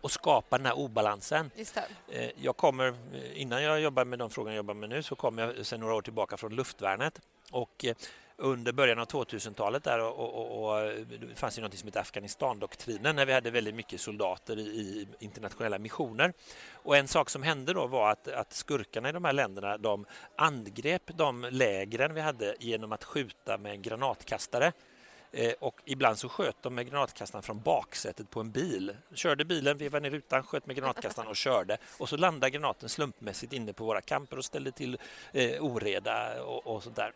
och 0.00 0.10
skapa 0.10 0.58
den 0.58 0.66
här 0.66 0.78
obalansen. 0.78 1.50
Eh, 2.08 2.30
jag 2.36 2.56
kommer, 2.56 2.94
innan 3.34 3.62
jag 3.62 3.80
jobbar 3.80 4.04
med 4.04 4.18
de 4.18 4.30
frågorna 4.30 4.54
jag 4.54 4.56
jobbar 4.56 4.74
med 4.74 4.88
nu 4.88 5.02
så 5.02 5.14
kom 5.14 5.38
jag 5.38 5.66
sedan 5.66 5.80
några 5.80 5.94
år 5.94 6.02
tillbaka 6.02 6.36
från 6.36 6.54
luftvärnet 6.54 7.20
och 7.50 7.84
eh, 7.84 7.94
under 8.40 8.72
början 8.72 8.98
av 8.98 9.06
2000-talet 9.06 9.84
där 9.84 10.00
och, 10.00 10.18
och, 10.18 10.64
och, 10.64 10.90
det 11.20 11.34
fanns 11.34 11.58
ju 11.58 11.62
något 11.62 11.74
som 11.74 11.86
hette 11.86 12.00
Afghanistan-doktrinen 12.00 13.16
när 13.16 13.26
vi 13.26 13.32
hade 13.32 13.50
väldigt 13.50 13.74
mycket 13.74 14.00
soldater 14.00 14.58
i, 14.58 14.62
i, 14.62 15.08
internationella 15.18 15.78
missioner. 15.78 16.32
Och 16.72 16.96
en 16.96 17.08
sak 17.08 17.30
som 17.30 17.42
hände 17.42 17.72
då 17.72 17.86
var 17.86 18.10
att, 18.10 18.28
att 18.28 18.52
skurkarna 18.52 19.08
i 19.08 19.12
de 19.12 19.24
här 19.24 19.32
länderna 19.32 19.78
de 19.78 20.06
angrep 20.36 21.02
de 21.16 21.46
lägren 21.50 22.14
vi 22.14 22.20
hade 22.20 22.54
genom 22.60 22.92
att 22.92 23.04
skjuta 23.04 23.58
med 23.58 23.82
granatkastare. 23.82 24.72
Eh, 25.32 25.52
och 25.60 25.80
ibland 25.84 26.18
så 26.18 26.28
sköt 26.28 26.62
de 26.62 26.74
med 26.74 26.90
granatkastaren 26.90 27.42
från 27.42 27.60
baksätet 27.60 28.30
på 28.30 28.40
en 28.40 28.50
bil. 28.50 28.96
Körde 29.14 29.44
bilen, 29.44 29.78
vevade 29.78 30.02
ner 30.02 30.10
rutan, 30.16 30.42
sköt 30.42 30.66
med 30.66 30.76
granatkastaren 30.76 31.28
och 31.28 31.36
körde. 31.36 31.78
Och 31.98 32.08
så 32.08 32.16
landade 32.16 32.50
granaten 32.50 32.88
slumpmässigt 32.88 33.52
inne 33.52 33.72
på 33.72 33.84
våra 33.84 34.00
kamper 34.00 34.36
och 34.36 34.44
ställde 34.44 34.72
till 34.72 34.98
eh, 35.32 35.64
oreda 35.64 36.42
och, 36.42 36.66
och 36.66 36.82
sånt 36.82 36.96
där. 36.96 37.12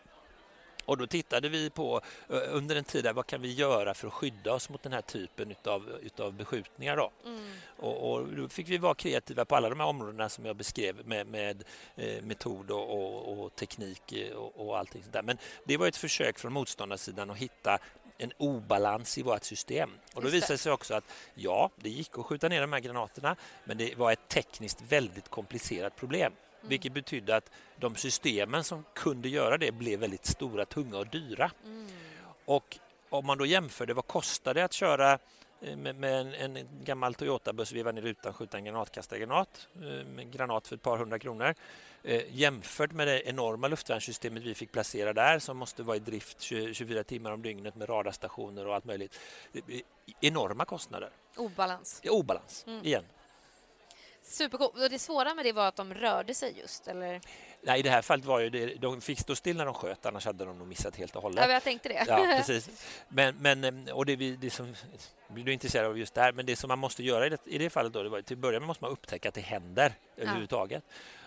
Och 0.85 0.97
då 0.97 1.07
tittade 1.07 1.49
vi 1.49 1.71
på 1.71 2.01
eh, 2.29 2.37
under 2.49 2.77
en 2.77 2.85
tid 2.85 3.05
där, 3.05 3.13
vad 3.13 3.27
kan 3.27 3.43
vi 3.43 3.53
göra 3.53 3.95
för 3.95 4.07
att 4.07 4.13
skydda 4.13 4.53
oss 4.53 4.69
mot 4.69 4.83
den 4.83 4.93
här 4.93 5.03
typen 5.03 5.51
utav, 5.51 5.99
utav 6.03 6.33
beskjutningar. 6.33 6.97
Då? 6.97 7.11
Mm. 7.25 7.51
Och, 7.77 8.13
och, 8.13 8.29
då 8.29 8.49
fick 8.49 8.69
vi 8.69 8.79
vara 8.79 8.95
kreativa 8.95 9.45
på 9.45 9.57
alla 9.57 9.69
de 9.69 9.81
här 9.81 9.87
områdena 9.87 10.29
som 10.29 10.45
jag 10.45 10.57
beskrev 10.57 11.07
med, 11.07 11.27
med 11.27 11.65
eh, 11.97 12.23
metod 12.23 12.71
och, 12.71 12.91
och, 12.91 13.45
och 13.45 13.57
teknik 13.57 14.13
eh, 14.13 14.37
och, 14.37 14.67
och 14.67 14.79
allting 14.79 15.03
sånt 15.03 15.13
där. 15.13 15.23
Men 15.23 15.39
det 15.65 15.77
var 15.77 15.87
ett 15.87 15.97
försök 15.97 16.39
från 16.39 16.53
motståndarsidan 16.53 17.31
att 17.31 17.37
hitta 17.37 17.79
en 18.19 18.33
obalans 18.39 19.19
i 19.19 19.23
vårt 19.23 19.45
system. 19.45 19.91
Och 20.15 20.23
då 20.23 20.29
visade 20.29 20.55
det 20.55 20.59
sig 20.59 20.73
också 20.73 20.95
att 20.95 21.05
ja, 21.35 21.71
det 21.77 21.91
gick 21.91 22.19
att 22.19 22.27
skjuta 22.27 22.49
ner 22.49 22.61
de 22.61 22.73
här 22.73 22.81
granaterna 22.81 23.37
men 23.65 23.79
det 23.79 23.95
var 23.99 24.13
ett 24.13 24.29
tekniskt 24.29 24.83
väldigt 24.89 25.29
komplicerat 25.29 25.97
problem. 25.97 26.33
Mm. 26.63 26.69
Vilket 26.69 26.93
betydde 26.93 27.37
att 27.37 27.51
de 27.77 27.97
systemen 27.97 28.65
som 28.65 28.85
kunde 28.95 29.29
göra 29.29 29.59
det 29.59 29.73
blev 29.73 30.01
väldigt 30.01 30.27
stora, 30.27 30.65
tunga 30.65 30.99
och 30.99 31.07
dyra. 31.07 31.51
Mm. 31.65 31.87
Och 32.45 32.79
om 33.11 33.27
man 33.27 33.39
då 33.39 33.47
jämförde 33.47 33.95
vad 33.95 34.07
kostade 34.07 34.65
att 34.65 34.73
köra 34.73 35.19
eh, 35.61 35.77
med, 35.77 35.97
med 35.97 36.21
en, 36.21 36.57
en, 36.57 36.69
gammal 36.85 37.15
Toyota-buss, 37.15 37.73
veva 37.73 37.93
ner 37.93 38.03
rutan, 38.03 38.33
skjuta 38.33 38.57
en 38.57 38.65
granatkastargranat, 38.65 39.69
eh, 39.75 40.07
med 40.07 40.33
granat 40.33 40.69
för 40.69 40.77
ett 40.77 40.83
par 40.83 40.99
hundra 40.99 41.19
kronor. 41.19 41.55
Eh, 42.03 42.23
jämfört 42.31 42.93
med 42.93 43.09
det 43.09 43.29
enorma 43.29 43.69
luftvärnssystemet 43.69 44.43
vi 44.43 44.55
fick 44.55 44.73
placera 44.73 45.13
där 45.13 45.39
som 45.39 45.57
måste 45.57 45.83
vara 45.83 45.97
i 45.97 46.01
drift 46.01 46.41
24 46.41 47.05
timmar 47.05 47.31
om 47.31 47.43
dygnet 47.43 47.75
med 47.75 47.89
radarstationer 47.89 48.67
och 48.67 48.75
allt 48.75 48.85
möjligt. 48.85 49.21
Enorma 50.21 50.65
kostnader. 50.65 51.11
Obalans. 51.37 52.01
Ja, 52.03 52.13
obalans, 52.13 52.65
mm. 52.67 52.85
igen. 52.85 53.05
Supercoolt. 54.23 54.75
Och 54.75 54.91
det 54.91 54.99
svåra 54.99 55.35
med 55.35 55.45
det 55.45 55.53
var 55.53 55.69
att 55.69 55.77
de 55.77 55.95
rörde 55.95 56.35
sig 56.35 56.59
just, 56.59 56.89
eller? 56.89 57.21
Nej, 57.63 57.81
i 57.81 57.83
det 57.83 57.91
här 57.91 58.03
fallet 58.03 58.25
var 58.25 58.41
ju 58.41 58.51
det, 58.51 58.75
de 58.75 59.01
fick 59.01 59.21
stå 59.21 59.35
still 59.35 59.57
när 59.57 59.65
de 59.65 59.75
sköt, 59.75 60.07
annars 60.07 60.27
hade 60.27 60.45
de 60.45 60.59
nog 60.59 60.69
missat 60.69 60.97
helt 60.97 61.17
och 61.17 61.23
hållet. 61.23 61.45
Ja, 61.45 61.53
jag 61.53 61.63
tänkte 61.63 61.89
det. 61.89 62.05
Ja, 62.09 62.17
precis. 62.37 62.69
Men, 63.09 63.37
men 63.37 63.89
eh, 63.89 63.95
och 63.95 64.07
det, 64.07 64.17
det 64.17 64.51
som 64.51 64.75
blir 65.29 65.45
du 65.45 65.53
intresserad 65.53 65.87
av 65.87 65.99
just 65.99 66.15
där, 66.15 66.33
men 66.33 66.47
det 66.47 66.57
som 66.57 66.69
man 66.69 66.79
måste 66.79 67.03
göra 67.03 67.27
i 67.27 67.29
det, 67.29 67.39
i 67.47 67.59
det 67.59 67.71
fallet 67.71 67.93
då, 67.93 68.03
det 68.03 68.09
var 68.09 68.23
till 68.23 68.37
att 68.37 68.41
börja 68.41 68.61
med 68.61 68.67
måste 68.67 68.85
man 68.85 68.93
upptäcka 68.93 69.29
att 69.29 69.35
det 69.35 69.41
händer 69.41 69.95
ja. 70.17 70.23
överhuvudtaget. 70.23 70.85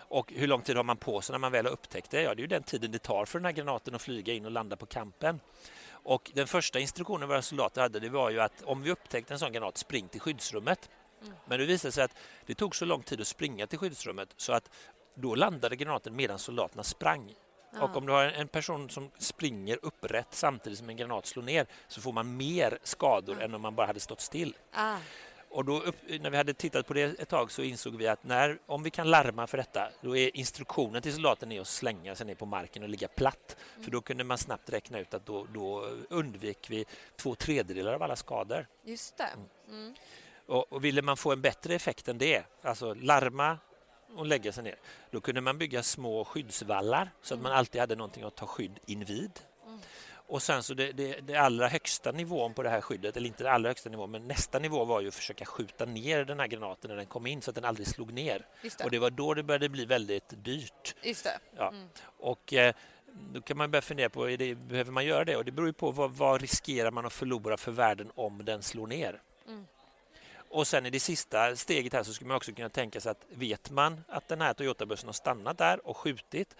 Och 0.08 0.32
hur 0.36 0.46
lång 0.46 0.62
tid 0.62 0.76
har 0.76 0.84
man 0.84 0.96
på 0.96 1.20
sig 1.20 1.34
när 1.34 1.38
man 1.38 1.52
väl 1.52 1.66
har 1.66 1.72
upptäckt 1.72 2.10
det? 2.10 2.22
Ja, 2.22 2.34
det 2.34 2.40
är 2.40 2.42
ju 2.42 2.46
den 2.46 2.62
tiden 2.62 2.92
det 2.92 2.98
tar 2.98 3.24
för 3.24 3.38
den 3.38 3.44
här 3.44 3.52
granaten 3.52 3.94
att 3.94 4.02
flyga 4.02 4.32
in 4.32 4.44
och 4.44 4.50
landa 4.50 4.76
på 4.76 4.86
kampen. 4.86 5.40
Och 5.88 6.30
den 6.34 6.46
första 6.46 6.78
instruktionen 6.78 7.28
våra 7.28 7.42
soldater 7.42 7.82
hade 7.82 8.00
det 8.00 8.08
var 8.08 8.30
ju 8.30 8.40
att 8.40 8.62
om 8.62 8.82
vi 8.82 8.90
upptäckte 8.90 9.34
en 9.34 9.38
sån 9.38 9.52
granat, 9.52 9.78
spring 9.78 10.08
till 10.08 10.20
skyddsrummet. 10.20 10.90
Mm. 11.22 11.34
Men 11.44 11.58
det 11.58 11.66
visade 11.66 11.92
sig 11.92 12.04
att 12.04 12.16
det 12.46 12.54
tog 12.54 12.76
så 12.76 12.84
lång 12.84 13.02
tid 13.02 13.20
att 13.20 13.26
springa 13.26 13.66
till 13.66 13.78
skyddsrummet 13.78 14.28
så 14.36 14.52
att 14.52 14.70
då 15.14 15.34
landade 15.34 15.76
granaten 15.76 16.16
medan 16.16 16.38
soldaterna 16.38 16.82
sprang. 16.82 17.34
Ja. 17.72 17.82
Och 17.82 17.96
om 17.96 18.06
du 18.06 18.12
har 18.12 18.24
en 18.24 18.48
person 18.48 18.90
som 18.90 19.10
springer 19.18 19.78
upprätt 19.82 20.28
samtidigt 20.30 20.78
som 20.78 20.88
en 20.88 20.96
granat 20.96 21.26
slår 21.26 21.42
ner 21.42 21.66
så 21.88 22.00
får 22.00 22.12
man 22.12 22.36
mer 22.36 22.78
skador 22.82 23.36
ja. 23.38 23.44
än 23.44 23.54
om 23.54 23.62
man 23.62 23.74
bara 23.74 23.86
hade 23.86 24.00
stått 24.00 24.20
still. 24.20 24.56
Ah. 24.72 24.96
Och 25.48 25.64
då 25.64 25.80
upp, 25.80 25.96
när 26.20 26.30
vi 26.30 26.36
hade 26.36 26.54
tittat 26.54 26.86
på 26.86 26.94
det 26.94 27.20
ett 27.20 27.28
tag 27.28 27.50
så 27.50 27.62
insåg 27.62 27.96
vi 27.96 28.08
att 28.08 28.24
när, 28.24 28.58
om 28.66 28.82
vi 28.82 28.90
kan 28.90 29.10
larma 29.10 29.46
för 29.46 29.58
detta 29.58 29.90
då 30.00 30.16
är 30.16 30.36
instruktionen 30.36 31.02
till 31.02 31.12
soldaten 31.12 31.60
att 31.60 31.66
slänga 31.66 32.14
sig 32.14 32.26
ner 32.26 32.34
på 32.34 32.46
marken 32.46 32.82
och 32.82 32.88
ligga 32.88 33.08
platt. 33.08 33.56
Mm. 33.74 33.84
För 33.84 33.90
då 33.90 34.00
kunde 34.00 34.24
man 34.24 34.38
snabbt 34.38 34.70
räkna 34.70 34.98
ut 34.98 35.14
att 35.14 35.26
då, 35.26 35.46
då 35.54 35.80
undvek 36.10 36.70
vi 36.70 36.84
två 37.16 37.34
tredjedelar 37.34 37.92
av 37.92 38.02
alla 38.02 38.16
skador. 38.16 38.66
Just 38.84 39.16
det. 39.16 39.28
Mm. 39.68 39.94
Mm. 40.48 40.58
Och, 40.58 40.72
och 40.72 40.84
ville 40.84 41.02
man 41.02 41.16
få 41.16 41.32
en 41.32 41.40
bättre 41.40 41.74
effekt 41.74 42.08
än 42.08 42.18
det, 42.18 42.44
alltså 42.62 42.94
larma 42.94 43.58
och 44.16 44.26
lägga 44.26 44.52
sig 44.52 44.64
ner, 44.64 44.76
då 45.10 45.20
kunde 45.20 45.40
man 45.40 45.58
bygga 45.58 45.82
små 45.82 46.24
skyddsvallar 46.24 47.10
så 47.22 47.34
att 47.34 47.40
man 47.40 47.52
mm. 47.52 47.58
alltid 47.58 47.80
hade 47.80 47.96
någonting 47.96 48.22
att 48.22 48.36
ta 48.36 48.46
skydd 48.46 48.78
invid. 48.86 49.30
Mm. 49.66 49.78
Och 50.28 50.42
sen 50.42 50.62
så 50.62 50.74
det, 50.74 50.92
det, 50.92 51.20
det, 51.20 51.36
allra 51.36 51.68
högsta 51.68 52.12
nivån 52.12 52.54
på 52.54 52.62
det 52.62 52.70
här 52.70 52.80
skyddet, 52.80 53.16
eller 53.16 53.26
inte 53.26 53.44
det 53.44 53.52
allra 53.52 53.70
högsta 53.70 53.90
nivån, 53.90 54.10
men 54.10 54.28
nästa 54.28 54.58
nivå 54.58 54.84
var 54.84 55.00
ju 55.00 55.08
att 55.08 55.14
försöka 55.14 55.44
skjuta 55.44 55.84
ner 55.84 56.24
den 56.24 56.40
här 56.40 56.46
granaten 56.46 56.88
när 56.88 56.96
den 56.96 57.06
kom 57.06 57.26
in 57.26 57.42
så 57.42 57.50
att 57.50 57.54
den 57.54 57.64
aldrig 57.64 57.86
slog 57.86 58.12
ner. 58.12 58.46
Det. 58.62 58.84
Och 58.84 58.90
det 58.90 58.98
var 58.98 59.10
då 59.10 59.34
det 59.34 59.42
började 59.42 59.68
bli 59.68 59.84
väldigt 59.84 60.44
dyrt. 60.44 60.94
Just 61.02 61.24
det. 61.24 61.38
Ja. 61.56 61.68
Mm. 61.68 61.88
Och 62.18 62.52
eh, 62.52 62.74
då 63.32 63.40
kan 63.40 63.56
man 63.56 63.70
börja 63.70 63.82
fundera 63.82 64.10
på, 64.10 64.26
det, 64.26 64.54
behöver 64.54 64.92
man 64.92 65.04
göra 65.04 65.24
det? 65.24 65.36
Och 65.36 65.44
det 65.44 65.52
beror 65.52 65.68
ju 65.68 65.72
på 65.72 65.90
vad, 65.90 66.10
vad 66.10 66.40
riskerar 66.40 66.90
man 66.90 67.06
att 67.06 67.12
förlora 67.12 67.56
för 67.56 67.72
världen 67.72 68.10
om 68.14 68.44
den 68.44 68.62
slår 68.62 68.86
ner? 68.86 69.22
Mm. 70.46 70.58
Och 70.58 70.66
sen 70.66 70.86
i 70.86 70.90
det 70.90 71.00
sista 71.00 71.56
steget 71.56 71.92
här 71.92 72.02
så 72.02 72.12
skulle 72.12 72.28
man 72.28 72.36
också 72.36 72.52
kunna 72.52 72.68
tänka 72.68 73.00
sig 73.00 73.10
att 73.10 73.24
vet 73.28 73.70
man 73.70 74.04
att 74.08 74.28
den 74.28 74.40
här 74.40 74.54
Toyota-bussen 74.54 75.08
har 75.08 75.12
stannat 75.12 75.58
där 75.58 75.86
och 75.86 75.96
skjutit, 75.96 76.56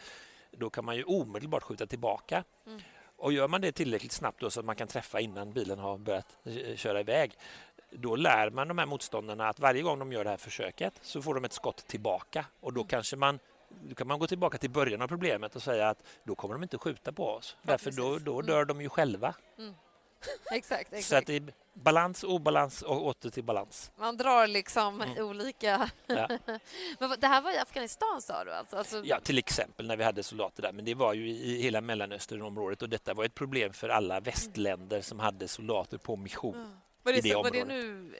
då 0.50 0.70
kan 0.70 0.84
man 0.84 0.96
ju 0.96 1.04
omedelbart 1.04 1.62
skjuta 1.62 1.86
tillbaka. 1.86 2.44
Mm. 2.66 2.80
Och 3.16 3.32
gör 3.32 3.48
man 3.48 3.60
det 3.60 3.72
tillräckligt 3.72 4.12
snabbt 4.12 4.40
då 4.40 4.50
så 4.50 4.60
att 4.60 4.66
man 4.66 4.76
kan 4.76 4.88
träffa 4.88 5.20
innan 5.20 5.52
bilen 5.52 5.78
har 5.78 5.98
börjat 5.98 6.38
eh, 6.44 6.76
köra 6.76 7.00
iväg, 7.00 7.32
då 7.90 8.16
lär 8.16 8.50
man 8.50 8.68
de 8.68 8.78
här 8.78 8.86
motståndarna 8.86 9.48
att 9.48 9.60
varje 9.60 9.82
gång 9.82 9.98
de 9.98 10.12
gör 10.12 10.24
det 10.24 10.30
här 10.30 10.36
försöket 10.36 10.94
så 11.02 11.22
får 11.22 11.34
de 11.34 11.44
ett 11.44 11.52
skott 11.52 11.86
tillbaka 11.86 12.46
och 12.60 12.72
då 12.72 12.80
mm. 12.80 12.88
kanske 12.88 13.16
man 13.16 13.38
då 13.88 13.94
kan 13.94 14.06
man 14.06 14.18
gå 14.18 14.26
tillbaka 14.26 14.58
till 14.58 14.70
början 14.70 15.02
av 15.02 15.08
problemet 15.08 15.56
och 15.56 15.62
säga 15.62 15.88
att 15.88 16.02
då 16.24 16.34
kommer 16.34 16.54
de 16.54 16.62
inte 16.62 16.78
skjuta 16.78 17.12
på 17.12 17.28
oss. 17.28 17.56
Ja, 17.62 17.70
Därför 17.70 17.90
då, 17.90 18.18
då 18.18 18.42
dör 18.42 18.62
mm. 18.62 18.66
de 18.66 18.80
ju 18.80 18.88
själva. 18.88 19.34
Mm. 19.58 19.74
Exakt, 20.50 20.80
exakt. 20.92 21.06
Så 21.06 21.16
att 21.16 21.26
det 21.26 21.36
är 21.36 21.52
balans, 21.74 22.24
obalans 22.24 22.82
och 22.82 23.06
åter 23.06 23.30
till 23.30 23.44
balans. 23.44 23.92
Man 23.96 24.16
drar 24.16 24.46
liksom 24.46 25.02
mm. 25.02 25.18
olika... 25.24 25.90
Ja. 26.06 26.28
Men 26.98 27.16
det 27.18 27.26
här 27.26 27.42
var 27.42 27.52
i 27.52 27.58
Afghanistan 27.58 28.22
sa 28.22 28.44
du 28.44 28.52
alltså? 28.52 28.76
alltså? 28.76 29.02
Ja, 29.04 29.20
till 29.20 29.38
exempel 29.38 29.86
när 29.86 29.96
vi 29.96 30.04
hade 30.04 30.22
soldater 30.22 30.62
där. 30.62 30.72
Men 30.72 30.84
det 30.84 30.94
var 30.94 31.14
ju 31.14 31.28
i 31.28 31.62
hela 31.62 31.80
Mellanösternområdet 31.80 32.82
och 32.82 32.88
detta 32.88 33.14
var 33.14 33.24
ett 33.24 33.34
problem 33.34 33.72
för 33.72 33.88
alla 33.88 34.20
västländer 34.20 35.00
som 35.00 35.20
hade 35.20 35.48
soldater 35.48 35.98
på 35.98 36.16
mission. 36.16 36.54
Mm. 36.54 36.76
Var 37.02 37.12
det, 37.12 37.20
det, 37.20 37.34
var 37.34 37.50
det 37.50 37.64
nu, 37.64 38.12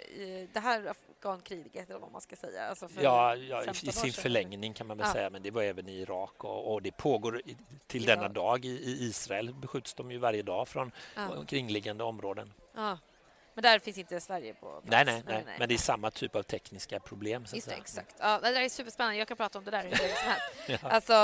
det 0.53 0.61
här 0.61 0.95
afghankriget 1.17 1.91
eller 1.91 2.01
vad 2.01 2.13
man 2.13 2.21
ska 2.21 2.37
säga? 2.37 2.69
Alltså 2.69 2.89
ja, 3.01 3.37
ja 3.37 3.65
i, 3.65 3.75
sin 3.75 4.13
förlängning 4.13 4.75
kan 4.75 4.87
man 4.87 4.97
väl 4.99 5.07
ja. 5.07 5.13
säga, 5.13 5.31
men 5.31 5.43
det 5.43 5.51
var 5.51 5.63
även 5.63 5.89
i 5.89 5.93
Irak 5.93 6.45
och, 6.45 6.73
och 6.73 6.83
det 6.83 6.97
pågår 6.97 7.43
till 7.87 8.05
denna 8.07 8.23
ja. 8.23 8.29
dag. 8.29 8.65
I, 8.65 8.69
I, 8.69 9.09
Israel 9.09 9.55
beskjuts 9.55 9.95
de 9.95 10.11
ju 10.11 10.19
varje 10.19 10.43
dag 10.43 10.69
från 10.69 10.91
ja. 11.17 11.45
kringliggande 11.47 12.05
områden. 12.05 12.53
Ja. 13.57 13.61
Men 13.63 13.63
där 13.63 13.79
finns 13.79 13.99
inte 13.99 14.21
Sverige 14.21 14.55
på 14.55 14.67
plats. 14.67 14.85
Nej, 14.85 15.05
nej, 15.05 15.23
nej, 15.27 15.43
nej, 15.47 15.57
men 15.59 15.69
det 15.69 15.75
är 15.75 15.79
samma 15.79 16.11
typ 16.11 16.37
av 16.37 16.43
tekniska 16.43 17.01
problem. 17.01 17.47
Så 17.47 17.57
just 17.57 17.69
det, 17.69 17.75
exakt. 17.75 18.17
Ja, 18.19 18.39
det 18.43 18.53
där 18.53 18.61
är 18.61 18.69
superspännande. 18.69 19.19
Jag 19.19 19.29
kan 19.29 19.37
prata 19.37 19.59
om 19.59 19.65
det 19.65 19.71
där 19.71 19.83
hur 19.83 19.91
länge 19.91 20.15
som 20.15 20.29
helst. 20.29 20.83
ja. 20.83 20.89
Alltså, 20.91 21.15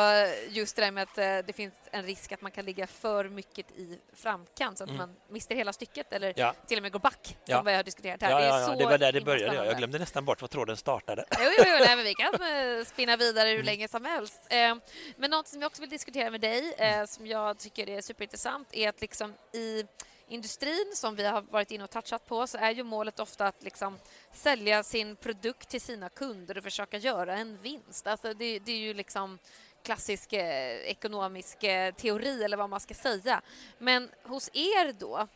just 0.48 0.76
det 0.76 0.82
där 0.82 0.90
med 0.90 1.02
att 1.02 1.18
eh, 1.18 1.24
det 1.24 1.52
finns 1.52 1.74
en 1.90 2.02
risk 2.02 2.32
att 2.32 2.40
man 2.40 2.50
kan 2.50 2.64
ligga 2.64 2.86
för 2.86 3.28
mycket 3.28 3.70
i 3.70 3.98
framkant 4.12 4.78
så 4.78 4.84
att 4.84 4.90
mm. 4.90 4.98
man 4.98 5.16
mister 5.28 5.54
hela 5.54 5.72
stycket 5.72 6.12
eller 6.12 6.34
ja. 6.36 6.54
till 6.66 6.76
och 6.76 6.82
med 6.82 6.92
går 6.92 7.00
back, 7.00 7.24
som 7.24 7.36
ja. 7.44 7.62
vi 7.62 7.74
har 7.74 7.82
diskuterat 7.82 8.22
här. 8.22 8.30
Ja, 8.30 8.60
ja, 8.60 8.68
det, 8.68 8.76
det 8.76 8.84
var 8.84 8.98
där 8.98 9.12
det 9.12 9.20
började. 9.20 9.66
Jag 9.66 9.76
glömde 9.76 9.98
nästan 9.98 10.24
bort 10.24 10.40
var 10.40 10.48
tråden 10.48 10.76
startade. 10.76 11.24
Jo, 11.30 11.50
jo, 11.58 11.64
jo 11.66 11.76
nej, 11.84 11.96
men 11.96 12.04
vi 12.04 12.14
kan 12.14 12.34
eh, 12.78 12.84
spinna 12.84 13.16
vidare 13.16 13.48
hur 13.48 13.54
mm. 13.54 13.66
länge 13.66 13.88
som 13.88 14.04
helst. 14.04 14.40
Eh, 14.50 14.74
men 15.16 15.30
något 15.30 15.48
som 15.48 15.60
jag 15.60 15.66
också 15.66 15.80
vill 15.80 15.90
diskutera 15.90 16.30
med 16.30 16.40
dig, 16.40 16.74
som 17.06 17.26
jag 17.26 17.58
tycker 17.58 17.88
är 17.88 18.00
superintressant, 18.00 18.68
är 18.72 18.88
att 18.88 19.00
liksom 19.00 19.34
i 19.52 19.84
industrin 20.32 20.92
som 20.94 21.14
vi 21.14 21.24
har 21.24 21.42
varit 21.42 21.70
inne 21.70 21.84
och 21.84 21.90
touchat 21.90 22.26
på 22.26 22.46
så 22.46 22.58
är 22.58 22.70
ju 22.70 22.82
målet 22.82 23.20
ofta 23.20 23.46
att 23.46 23.62
liksom 23.62 23.98
sälja 24.32 24.82
sin 24.82 25.16
produkt 25.16 25.68
till 25.68 25.80
sina 25.80 26.08
kunder 26.08 26.58
och 26.58 26.64
försöka 26.64 26.98
göra 26.98 27.36
en 27.36 27.58
vinst. 27.62 28.06
Alltså 28.06 28.34
det, 28.34 28.58
det 28.58 28.72
är 28.72 28.78
ju 28.78 28.94
liksom 28.94 29.38
klassisk 29.82 30.32
eh, 30.32 30.76
ekonomisk 30.76 31.64
eh, 31.64 31.94
teori 31.94 32.44
eller 32.44 32.56
vad 32.56 32.70
man 32.70 32.80
ska 32.80 32.94
säga. 32.94 33.42
Men 33.78 34.10
hos 34.22 34.50
er 34.52 34.92
då, 34.92 35.28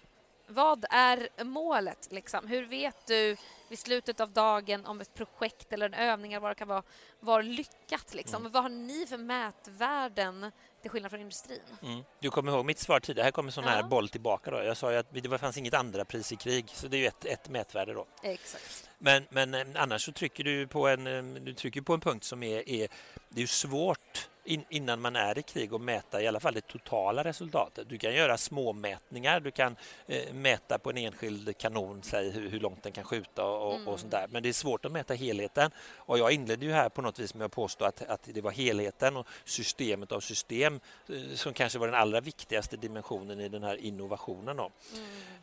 vad 0.46 0.84
är 0.90 1.44
målet? 1.44 2.08
Liksom? 2.10 2.46
Hur 2.46 2.66
vet 2.66 3.06
du 3.06 3.36
vid 3.68 3.78
slutet 3.78 4.20
av 4.20 4.30
dagen 4.30 4.86
om 4.86 5.00
ett 5.00 5.14
projekt 5.14 5.72
eller 5.72 5.86
en 5.86 5.94
övning 5.94 6.32
eller 6.32 6.40
vad 6.40 6.50
det 6.50 6.54
kan 6.54 6.68
vara 6.68 6.82
var 7.20 7.42
lyckat? 7.42 8.14
Liksom? 8.14 8.42
Mm. 8.42 8.52
Vad 8.52 8.62
har 8.62 8.70
ni 8.70 9.06
för 9.06 9.18
mätvärden 9.18 10.52
till 10.82 10.90
skillnad 10.90 11.10
från 11.10 11.20
industrin? 11.20 11.60
Mm. 11.82 12.04
Du 12.20 12.30
kommer 12.30 12.52
ihåg 12.52 12.66
mitt 12.66 12.78
svar 12.78 13.00
tidigare. 13.00 13.24
Här 13.24 13.30
kommer 13.30 13.50
sån 13.50 13.64
här 13.64 13.80
ja. 13.80 13.86
boll 13.86 14.08
tillbaka. 14.08 14.50
Då. 14.50 14.62
Jag 14.62 14.76
sa 14.76 14.92
ju 14.92 14.98
att 14.98 15.06
det 15.12 15.38
fanns 15.38 15.58
inget 15.58 15.74
andra 15.74 16.04
pris 16.04 16.32
i 16.32 16.36
krig, 16.36 16.68
så 16.68 16.88
det 16.88 16.96
är 16.96 16.98
ju 16.98 17.06
ett, 17.06 17.24
ett 17.24 17.48
mätvärde. 17.48 17.94
Då. 17.94 18.06
Exakt. 18.22 18.90
Men, 18.98 19.26
men 19.30 19.54
eh, 19.54 19.66
annars 19.74 20.04
så 20.04 20.12
trycker 20.12 20.44
du 20.44 20.66
på 20.66 20.88
en, 20.88 21.06
eh, 21.06 21.42
du 21.42 21.54
trycker 21.54 21.80
på 21.80 21.94
en 21.94 22.00
punkt 22.00 22.24
som 22.24 22.42
är, 22.42 22.68
är 22.68 22.88
det 23.28 23.42
är 23.42 23.46
svårt 23.46 24.28
in, 24.46 24.64
innan 24.68 25.00
man 25.00 25.16
är 25.16 25.38
i 25.38 25.42
krig 25.42 25.72
och 25.72 25.80
mäta 25.80 26.22
i 26.22 26.26
alla 26.26 26.40
fall 26.40 26.54
det 26.54 26.66
totala 26.66 27.24
resultatet. 27.24 27.88
Du 27.88 27.98
kan 27.98 28.14
göra 28.14 28.38
små 28.38 28.72
mätningar, 28.72 29.40
du 29.40 29.50
kan 29.50 29.76
eh, 30.06 30.34
mäta 30.34 30.78
på 30.78 30.90
en 30.90 30.96
enskild 30.96 31.58
kanon, 31.58 32.02
säg 32.02 32.30
hur, 32.30 32.50
hur 32.50 32.60
långt 32.60 32.82
den 32.82 32.92
kan 32.92 33.04
skjuta 33.04 33.44
och, 33.44 33.74
mm. 33.74 33.88
och 33.88 34.00
sånt 34.00 34.12
där. 34.12 34.26
Men 34.30 34.42
det 34.42 34.48
är 34.48 34.52
svårt 34.52 34.84
att 34.84 34.92
mäta 34.92 35.14
helheten. 35.14 35.70
Och 35.96 36.18
jag 36.18 36.32
inledde 36.32 36.66
ju 36.66 36.72
här 36.72 36.88
på 36.88 37.02
något 37.02 37.18
vis 37.18 37.34
med 37.34 37.44
att 37.44 37.52
påstå 37.52 37.84
att, 37.84 38.02
att 38.02 38.28
det 38.32 38.40
var 38.40 38.50
helheten 38.50 39.16
och 39.16 39.26
systemet 39.44 40.12
av 40.12 40.20
system 40.20 40.80
eh, 41.08 41.34
som 41.34 41.52
kanske 41.52 41.78
var 41.78 41.86
den 41.86 42.00
allra 42.00 42.20
viktigaste 42.20 42.76
dimensionen 42.76 43.40
i 43.40 43.48
den 43.48 43.62
här 43.62 43.76
innovationen. 43.76 44.58
Mm. 44.58 44.70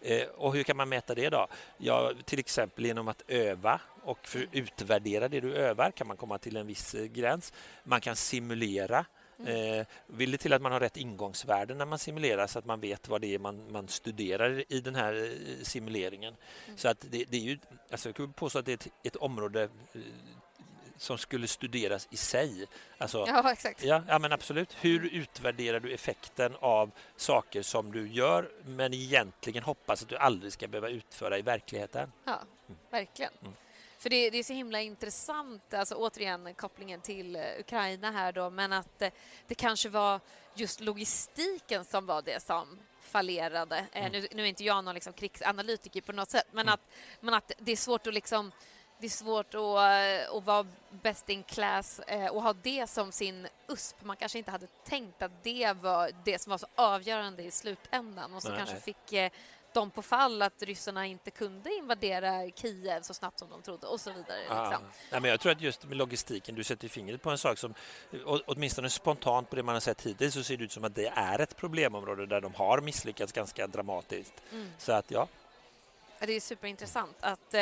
Eh, 0.01 0.27
och 0.27 0.53
hur 0.53 0.63
kan 0.63 0.77
man 0.77 0.89
mäta 0.89 1.15
det 1.15 1.29
då? 1.29 1.47
Ja, 1.77 2.11
till 2.25 2.39
exempel 2.39 2.85
genom 2.85 3.07
att 3.07 3.23
öva 3.27 3.81
och 4.03 4.27
för 4.27 4.47
utvärdera 4.51 5.27
det 5.27 5.39
du 5.39 5.55
övar 5.55 5.91
kan 5.91 6.07
man 6.07 6.17
komma 6.17 6.37
till 6.37 6.57
en 6.57 6.67
viss 6.67 6.95
eh, 6.95 7.05
gräns. 7.05 7.53
Man 7.83 8.01
kan 8.01 8.15
simulera. 8.15 9.05
Mm. 9.39 9.79
Eh, 9.79 9.85
vill 10.07 10.31
det 10.31 10.37
till 10.37 10.53
att 10.53 10.61
man 10.61 10.71
har 10.71 10.79
rätt 10.79 10.97
ingångsvärden 10.97 11.77
när 11.77 11.85
man 11.85 11.99
simulerar 11.99 12.47
så 12.47 12.59
att 12.59 12.65
man 12.65 12.79
vet 12.79 13.07
vad 13.07 13.21
det 13.21 13.35
är 13.35 13.39
man, 13.39 13.71
man 13.71 13.87
studerar 13.87 14.63
i 14.69 14.79
den 14.79 14.95
här 14.95 15.13
eh, 15.13 15.63
simuleringen. 15.63 16.35
Mm. 16.65 16.77
Så 16.77 16.87
att 16.87 17.01
det, 17.01 17.25
det, 17.29 17.37
är 17.37 17.41
ju, 17.41 17.59
alltså 17.91 18.09
jag 18.09 18.15
kan 18.15 18.33
påstå 18.33 18.59
att 18.59 18.65
det 18.65 18.71
är 18.71 18.73
ett, 18.73 18.87
ett 19.03 19.15
område 19.15 19.69
som 20.97 21.17
skulle 21.17 21.47
studeras 21.47 22.07
i 22.11 22.17
sig. 22.17 22.67
Alltså, 22.97 23.25
ja, 23.27 23.51
exakt. 23.51 23.83
Ja, 23.83 24.03
ja, 24.07 24.19
men 24.19 24.31
absolut. 24.31 24.75
Hur 24.81 25.13
utvärderar 25.13 25.79
du 25.79 25.93
effekten 25.93 26.55
av 26.59 26.91
saker 27.15 27.61
som 27.61 27.91
du 27.91 28.07
gör 28.07 28.51
men 28.65 28.93
egentligen 28.93 29.63
hoppas 29.63 30.03
att 30.03 30.09
du 30.09 30.17
aldrig 30.17 30.53
ska 30.53 30.67
behöva 30.67 30.89
utföra 30.89 31.37
i 31.37 31.41
verkligheten? 31.41 32.11
Ja, 32.25 32.39
verkligen. 32.89 33.31
Mm. 33.41 33.53
För 34.03 34.09
det, 34.09 34.29
det, 34.29 34.37
är 34.37 34.43
så 34.43 34.53
himla 34.53 34.81
intressant, 34.81 35.73
alltså 35.73 35.95
återigen 35.95 36.53
kopplingen 36.55 37.01
till 37.01 37.35
eh, 37.35 37.41
Ukraina 37.59 38.11
här 38.11 38.31
då, 38.31 38.49
men 38.49 38.73
att 38.73 39.01
eh, 39.01 39.09
det 39.47 39.55
kanske 39.55 39.89
var 39.89 40.19
just 40.55 40.81
logistiken 40.81 41.85
som 41.85 42.05
var 42.05 42.21
det 42.21 42.43
som 42.43 42.79
fallerade. 43.01 43.85
Mm. 43.91 44.11
Nu, 44.11 44.27
nu, 44.31 44.43
är 44.43 44.47
inte 44.47 44.63
jag 44.63 44.83
någon 44.83 44.93
liksom 44.93 45.13
krigsanalytiker 45.13 46.01
på 46.01 46.11
något 46.11 46.29
sätt, 46.29 46.47
men, 46.51 46.61
mm. 46.61 46.73
att, 46.73 46.79
men 47.19 47.33
att 47.33 47.51
det 47.57 47.71
är 47.71 47.75
svårt 47.75 48.07
att 48.07 48.13
liksom 48.13 48.51
det 48.99 49.07
är 49.07 49.09
svårt 49.09 49.53
att, 49.53 50.37
att 50.37 50.45
vara 50.45 50.67
best 50.89 51.29
in 51.29 51.43
class 51.43 52.01
och 52.31 52.43
ha 52.43 52.53
det 52.53 52.89
som 52.89 53.11
sin 53.11 53.47
USP. 53.67 54.03
Man 54.03 54.17
kanske 54.17 54.37
inte 54.37 54.51
hade 54.51 54.67
tänkt 54.67 55.21
att 55.21 55.43
det 55.43 55.73
var 55.73 56.11
det 56.25 56.41
som 56.41 56.51
var 56.51 56.57
så 56.57 56.67
avgörande 56.75 57.43
i 57.43 57.51
slutändan 57.51 58.33
och 58.33 58.41
så 58.41 58.49
nej, 58.49 58.57
kanske 58.57 58.75
nej. 58.75 58.83
fick 58.83 59.31
dem 59.73 59.91
på 59.91 60.01
fall 60.01 60.41
att 60.41 60.63
ryssarna 60.63 61.05
inte 61.05 61.31
kunde 61.31 61.73
invadera 61.73 62.49
Kiev 62.55 63.01
så 63.01 63.13
snabbt 63.13 63.39
som 63.39 63.49
de 63.49 63.61
trodde 63.61 63.87
och 63.87 64.01
så 64.01 64.11
vidare. 64.11 64.39
Ah. 64.49 64.69
Liksom. 64.69 64.85
Nej, 65.11 65.21
men 65.21 65.31
jag 65.31 65.39
tror 65.39 65.51
att 65.51 65.61
just 65.61 65.85
med 65.85 65.97
logistiken, 65.97 66.55
du 66.55 66.63
sätter 66.63 66.87
fingret 66.87 67.21
på 67.21 67.29
en 67.29 67.37
sak 67.37 67.57
som 67.57 67.73
åtminstone 68.45 68.89
spontant 68.89 69.49
på 69.49 69.55
det 69.55 69.63
man 69.63 69.75
har 69.75 69.79
sett 69.79 70.01
hittills 70.01 70.33
så 70.33 70.43
ser 70.43 70.57
det 70.57 70.63
ut 70.63 70.71
som 70.71 70.83
att 70.83 70.95
det 70.95 71.07
är 71.07 71.39
ett 71.39 71.57
problemområde 71.57 72.25
där 72.25 72.41
de 72.41 72.53
har 72.53 72.81
misslyckats 72.81 73.31
ganska 73.31 73.67
dramatiskt. 73.67 74.33
Mm. 74.51 74.71
Så 74.77 74.91
att 74.91 75.11
ja. 75.11 75.27
Det 76.19 76.33
är 76.33 76.39
superintressant 76.39 77.15
att 77.19 77.55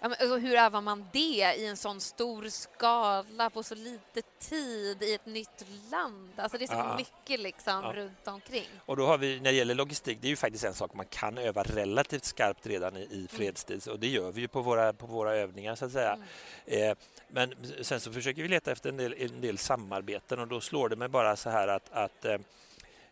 alltså, 0.00 0.36
hur 0.36 0.56
övar 0.56 0.80
man 0.80 1.08
det 1.12 1.54
i 1.58 1.66
en 1.66 1.76
sån 1.76 2.00
stor 2.00 2.48
skala 2.48 3.50
på 3.50 3.62
så 3.62 3.74
lite 3.74 4.22
tid 4.38 5.02
i 5.02 5.14
ett 5.14 5.26
nytt 5.26 5.66
land? 5.90 6.30
Alltså 6.36 6.58
det 6.58 6.64
är 6.64 6.66
så 6.66 6.72
ja. 6.72 6.96
mycket 6.96 7.40
liksom 7.40 7.84
ja. 7.84 7.92
runt 7.92 8.28
omkring. 8.28 8.66
Och 8.86 8.96
då 8.96 9.06
har 9.06 9.18
vi, 9.18 9.36
när 9.40 9.50
det 9.50 9.56
gäller 9.56 9.74
logistik, 9.74 10.18
det 10.20 10.26
är 10.26 10.30
ju 10.30 10.36
faktiskt 10.36 10.64
en 10.64 10.74
sak 10.74 10.94
man 10.94 11.06
kan 11.06 11.38
öva 11.38 11.62
relativt 11.62 12.24
skarpt 12.24 12.66
redan 12.66 12.96
i, 12.96 13.00
i 13.00 13.14
mm. 13.14 13.28
fredstid 13.28 13.88
och 13.88 13.98
det 13.98 14.08
gör 14.08 14.32
vi 14.32 14.40
ju 14.40 14.48
på 14.48 14.60
våra, 14.60 14.92
på 14.92 15.06
våra 15.06 15.34
övningar 15.34 15.74
så 15.74 15.84
att 15.84 15.92
säga. 15.92 16.18
Mm. 16.66 16.90
Eh, 16.90 16.96
men 17.28 17.54
sen 17.80 18.00
så 18.00 18.12
försöker 18.12 18.42
vi 18.42 18.48
leta 18.48 18.72
efter 18.72 18.88
en 18.88 18.96
del, 18.96 19.14
en 19.18 19.40
del 19.40 19.58
samarbeten 19.58 20.38
och 20.38 20.48
då 20.48 20.60
slår 20.60 20.88
det 20.88 20.96
mig 20.96 21.08
bara 21.08 21.36
så 21.36 21.50
här 21.50 21.68
att, 21.68 21.92
att 21.92 22.24
eh, 22.24 22.38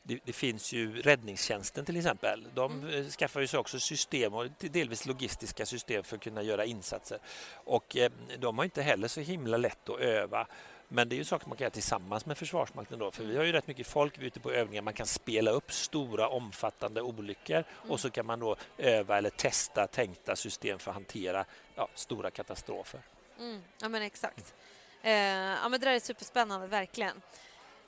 det, 0.08 0.18
det, 0.24 0.32
finns 0.32 0.72
ju 0.72 1.02
räddningstjänsten 1.02 1.84
till 1.84 1.96
exempel. 1.96 2.44
De 2.54 2.72
mm. 2.72 2.94
Eh, 2.94 3.10
skaffar 3.10 3.40
ju 3.40 3.46
sig 3.46 3.60
också 3.60 3.80
system 3.80 4.34
och 4.34 4.46
delvis 4.58 5.06
logistiska 5.06 5.66
system 5.66 6.04
för 6.04 6.16
att 6.16 6.22
kunna 6.22 6.42
göra 6.42 6.64
insatser. 6.64 7.18
Och 7.52 7.96
eh, 7.96 8.12
de 8.38 8.58
har 8.58 8.64
inte 8.64 8.82
heller 8.82 9.08
så 9.08 9.20
himla 9.20 9.56
lätt 9.56 9.88
att 9.88 10.00
öva. 10.00 10.46
Men 10.88 11.08
det 11.08 11.14
är 11.14 11.16
ju 11.16 11.24
saker 11.24 11.48
man 11.48 11.56
kan 11.56 11.64
göra 11.64 11.70
tillsammans 11.70 12.26
med 12.26 12.38
Försvarsmakten 12.38 12.98
då, 12.98 13.10
för 13.10 13.24
vi 13.24 13.36
har 13.36 13.44
ju 13.44 13.52
rätt 13.52 13.66
mycket 13.66 13.86
folk 13.86 14.18
ute 14.18 14.40
på 14.40 14.50
övningar. 14.50 14.82
Man 14.82 14.94
kan 14.94 15.06
spela 15.06 15.50
upp 15.50 15.72
stora 15.72 16.28
omfattande 16.28 17.02
olyckor 17.02 17.56
mm. 17.56 17.90
och 17.90 18.00
så 18.00 18.10
kan 18.10 18.26
man 18.26 18.40
då 18.40 18.56
öva 18.78 19.18
eller 19.18 19.30
testa 19.30 19.86
tänkta 19.86 20.36
system 20.36 20.78
för 20.78 20.90
att 20.90 20.94
hantera 20.94 21.44
ja, 21.74 21.88
stora 21.94 22.30
katastrofer. 22.30 23.00
Mm. 23.38 23.62
Ja 23.80 23.88
men 23.88 24.02
exakt. 24.02 24.54
Eh, 25.02 25.12
ja 25.12 25.68
men 25.68 25.80
det 25.80 25.86
där 25.86 25.92
är 25.92 26.00
superspännande, 26.00 26.66
verkligen 26.66 27.22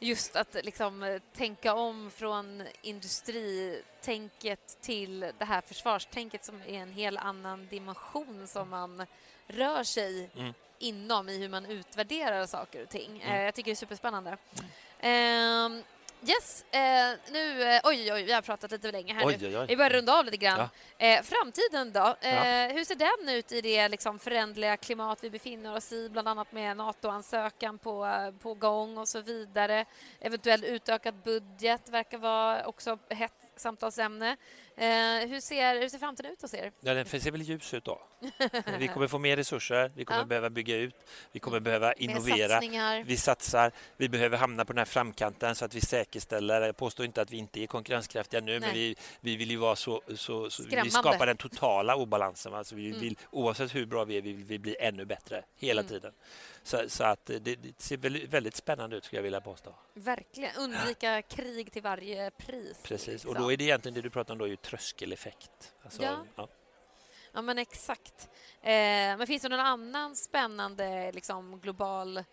just 0.01 0.37
att 0.37 0.57
liksom 0.63 1.03
eh, 1.03 1.21
tänka 1.33 1.75
om 1.75 2.11
från 2.11 2.63
industritänket 2.83 4.79
till 4.81 5.21
det 5.39 5.45
här 5.45 5.61
försvarstänket 5.61 6.45
som 6.45 6.63
är 6.67 6.79
en 6.79 6.93
helt 6.93 7.21
annan 7.21 7.67
dimension 7.71 8.47
som 8.47 8.69
man 8.69 9.07
rör 9.47 9.85
sig 9.85 10.31
mm. 10.37 10.55
inom 10.79 11.29
i 11.29 11.39
hur 11.39 11.49
man 11.49 11.67
utvärderar 11.67 12.47
saker 12.47 12.83
och 12.83 12.89
ting. 12.89 13.23
Mm. 13.23 13.37
Eh, 13.37 13.43
jag 13.43 13.55
tycker 13.55 13.71
det 13.71 13.75
är 13.75 13.77
superspännande. 13.77 14.37
Mm. 15.01 15.83
Yes, 16.27 16.65
eh, 16.71 16.81
nu... 17.33 17.63
Eh, 17.63 17.81
oj, 17.85 18.13
oj, 18.13 18.23
vi 18.23 18.33
har 18.33 18.43
pratat 18.43 18.71
lite 18.71 18.93
länge 18.93 19.15
här 19.15 19.27
oj, 19.27 19.37
nu. 19.41 19.47
Oj, 19.49 19.59
oj. 19.59 19.67
Vi 19.69 19.77
börjar 19.77 19.91
runda 19.91 20.19
av 20.19 20.25
lite 20.25 20.37
grann. 20.37 20.69
Ja. 20.99 21.07
Eh, 21.07 21.23
framtiden 21.23 21.93
då? 21.93 22.17
Eh, 22.21 22.35
ja. 22.35 22.69
Hur 22.69 22.85
ser 22.85 22.95
den 22.95 23.35
ut 23.35 23.53
i 23.53 23.61
det 23.61 23.89
liksom, 23.89 24.19
förändliga 24.19 24.77
klimat 24.77 25.25
vi 25.25 25.31
befinner 25.31 25.77
oss 25.77 25.93
i, 25.93 26.09
bland 26.09 26.29
annat 26.29 26.53
med 26.53 26.77
NATO-ansökan 26.77 27.79
på, 27.79 28.09
på 28.43 28.55
gång 28.55 28.99
och 28.99 29.09
så 29.09 29.21
vidare? 29.21 29.85
Eventuell 30.21 30.65
utökad 30.65 31.15
budget 31.15 31.89
verkar 31.89 32.19
vara 32.19 32.67
också 32.67 32.99
hett 33.09 33.33
samtalsämne. 33.57 34.37
Eh, 34.81 35.29
hur, 35.29 35.41
ser, 35.41 35.81
hur 35.81 35.89
ser 35.89 35.99
framtiden 35.99 36.33
ut 36.33 36.43
hos 36.43 36.55
er? 36.55 36.73
Ja, 36.81 36.95
den 36.95 37.07
ser 37.07 37.31
väl 37.31 37.43
ljus 37.43 37.75
ut 37.75 37.85
då. 37.85 38.01
vi 38.79 38.89
kommer 38.89 39.07
få 39.07 39.19
mer 39.19 39.37
resurser, 39.37 39.93
vi 39.95 40.05
kommer 40.05 40.21
ja. 40.21 40.27
behöva 40.27 40.51
bygga 40.51 40.77
ut, 40.77 40.95
vi 41.33 41.41
kommer 41.41 41.61
behöva 41.61 41.93
innovera. 41.93 42.61
Vi 43.05 43.17
satsar, 43.17 43.73
vi 43.97 44.09
behöver 44.09 44.39
hamna 44.39 44.65
på 44.65 44.73
den 44.73 44.79
här 44.79 44.85
framkanten 44.85 45.55
så 45.55 45.65
att 45.65 45.75
vi 45.75 45.81
säkerställer, 45.81 46.61
jag 46.61 46.77
påstår 46.77 47.07
inte 47.07 47.23
att 47.23 47.31
vi 47.31 47.37
inte 47.37 47.61
är 47.61 47.67
konkurrenskraftiga 47.67 48.41
nu, 48.41 48.51
Nej. 48.51 48.61
men 48.61 48.75
vi, 48.75 48.97
vi 49.21 49.37
vill 49.37 49.51
ju 49.51 49.57
vara 49.57 49.77
så, 49.77 50.03
så, 50.17 50.51
så 50.51 50.63
vi 50.83 50.91
skapar 50.91 51.27
den 51.27 51.37
totala 51.37 51.97
obalansen. 51.97 52.55
Alltså 52.55 52.75
vi 52.75 52.89
mm. 52.89 53.01
vill, 53.01 53.19
oavsett 53.31 53.75
hur 53.75 53.87
bra 53.87 54.05
vi 54.05 54.19
är, 54.19 54.23
vi 54.23 54.33
vill 54.33 54.45
vi 54.45 54.59
bli 54.59 54.77
ännu 54.81 55.05
bättre 55.05 55.45
hela 55.57 55.81
mm. 55.81 55.89
tiden. 55.89 56.13
Så, 56.63 56.89
så, 56.89 57.05
att 57.05 57.27
det, 57.27 57.39
det 57.39 57.83
ser 57.83 57.97
väldigt, 58.27 58.57
spännande 58.57 58.97
ut, 58.97 59.05
skulle 59.05 59.19
jag 59.19 59.23
vilja 59.23 59.41
påstå. 59.41 59.75
Verkligen. 59.95 60.57
Undvika 60.57 61.23
krig 61.29 61.73
till 61.73 61.83
varje 61.83 62.31
pris. 62.31 62.83
Precis, 62.83 63.09
liksom. 63.09 63.31
och 63.31 63.37
då 63.39 63.53
är 63.53 63.57
det 63.57 63.65
egentligen 63.65 63.95
det 63.95 64.01
du 64.01 64.11
pratar 64.11 64.35
om, 64.35 64.39
då 64.39 64.45
är 64.45 64.49
ju 64.49 64.57
tröskeleffekt. 64.57 65.75
Alltså, 65.83 66.03
ja. 66.03 66.27
ja. 66.37 66.49
ja. 67.33 67.43
men 67.43 67.59
exakt. 67.59 68.29
Eh, 68.63 68.71
men 68.71 69.27
finns 69.27 69.43
det 69.43 69.49
någon 69.49 69.61
annan 69.61 70.17
spännande 70.17 71.13
liksom, 71.13 71.61
global 71.61 72.25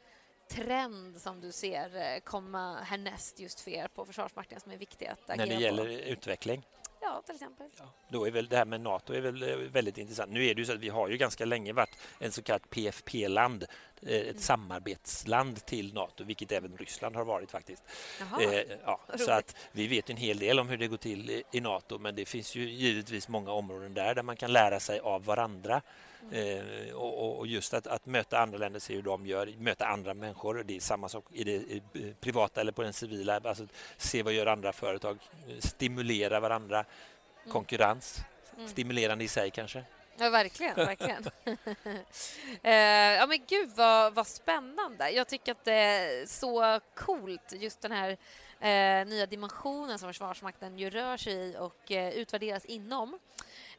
trend 0.48 1.22
som 1.22 1.42
du 1.42 1.52
ser 1.52 1.96
eh, 1.96 2.20
komma 2.20 2.80
härnäst 2.82 3.40
just 3.40 3.60
för 3.60 3.72
er 3.72 3.88
på 3.88 4.06
Försvarsmakten 4.06 4.60
som 4.60 4.72
är 4.72 4.78
viktig 4.78 5.06
att 5.06 5.30
agera 5.30 5.46
När 5.46 5.56
det 5.56 5.62
gäller 5.62 5.84
på? 5.84 5.92
utveckling? 5.92 6.66
Ja, 7.02 7.22
till 7.26 7.36
exempel. 7.36 7.68
Ja, 7.78 7.86
då 8.10 8.28
är 8.28 8.32
väl 8.32 8.48
det 8.48 8.58
här 8.58 8.66
med 8.66 8.82
Nato 8.82 9.14
är 9.14 9.22
väl 9.22 9.44
eh, 9.44 9.56
väldigt 9.56 9.98
intressant. 9.98 10.32
Nu 10.32 10.46
är 10.46 10.56
det 10.56 10.62
ju 10.62 10.66
så 10.66 10.74
att 10.74 10.80
vi 10.80 10.90
har 10.90 11.08
ju 11.08 11.18
ganska 11.18 11.46
länge 11.46 11.74
varit 11.74 11.98
en 12.20 12.32
så 12.32 12.42
kallad 12.42 12.70
PFP-land, 12.70 13.64
eh, 14.02 14.16
ett 14.16 14.24
mm. 14.24 14.38
samarbetsland 14.38 15.66
till 15.66 15.94
Nato, 15.94 16.24
vilket 16.24 16.52
även 16.52 16.78
Ryssland 16.78 17.16
har 17.16 17.26
varit 17.26 17.52
faktiskt. 17.52 17.84
Eh, 18.42 18.62
ja, 18.86 19.00
så 19.18 19.32
att 19.32 19.56
vi 19.72 19.88
vet 19.88 20.10
en 20.10 20.18
hel 20.18 20.40
del 20.40 20.60
om 20.60 20.70
hur 20.70 20.78
det 20.78 20.88
går 20.88 20.98
till 20.98 21.30
i, 21.30 21.44
i 21.52 21.62
Nato, 21.62 21.98
men 21.98 22.16
det 22.16 22.26
finns 22.26 22.56
ju 22.56 22.70
givetvis 22.70 23.28
många 23.28 23.52
områden 23.52 23.94
där 23.94 24.16
där 24.16 24.24
man 24.24 24.36
kan 24.36 24.54
lära 24.54 24.80
sig 24.80 25.00
av 25.00 25.26
varandra. 25.26 25.82
Eh, 26.32 26.96
och, 26.96 27.38
och, 27.38 27.48
just 27.48 27.74
att, 27.74 27.88
att, 27.88 28.06
möta 28.06 28.40
andra 28.40 28.58
länder, 28.58 28.80
se 28.80 28.96
hur 28.96 29.02
de 29.02 29.28
gör, 29.28 29.54
möta 29.58 29.86
andra 29.86 30.14
människor. 30.14 30.64
Det 30.68 30.76
är 30.76 30.80
samma 30.80 31.10
sak 31.10 31.26
i 31.34 31.44
det 31.44 31.52
i 31.52 31.82
privata 32.20 32.62
eller 32.62 32.72
på 32.72 32.84
den 32.84 32.94
civila. 32.94 33.42
Alltså, 33.44 33.68
se 33.98 34.24
vad 34.24 34.34
gör 34.34 34.46
andra 34.46 34.74
företag, 34.74 35.18
stimulera 35.60 36.40
varandra. 36.40 36.78
Mm. 36.78 37.54
Konkurrens, 37.54 38.20
mm. 38.58 38.68
stimulerande 38.68 39.24
i 39.24 39.28
sig 39.28 39.52
kanske. 39.52 39.84
Ja, 40.20 40.30
verkligen. 40.30 40.76
verkligen. 40.76 41.26
eh, 42.64 42.74
ja, 43.20 43.28
men 43.28 43.40
gud 43.48 43.70
vad, 43.76 44.14
vad 44.14 44.28
spännande. 44.28 45.10
Jag 45.10 45.28
tycker 45.28 45.52
att 45.52 45.66
det 45.66 45.74
är 45.74 46.26
så 46.26 46.80
coolt, 46.96 47.54
just 47.54 47.82
den 47.82 47.92
här 47.92 48.18
eh, 48.60 49.08
nya 49.08 49.26
dimensionen 49.26 50.00
som 50.00 50.10
Försvarsmakten 50.10 50.78
ju 50.78 50.90
rör 50.90 51.18
sig 51.18 51.34
i 51.34 51.56
och 51.58 51.92
eh, 51.92 52.14
utvärderas 52.14 52.66
inom. 52.66 53.20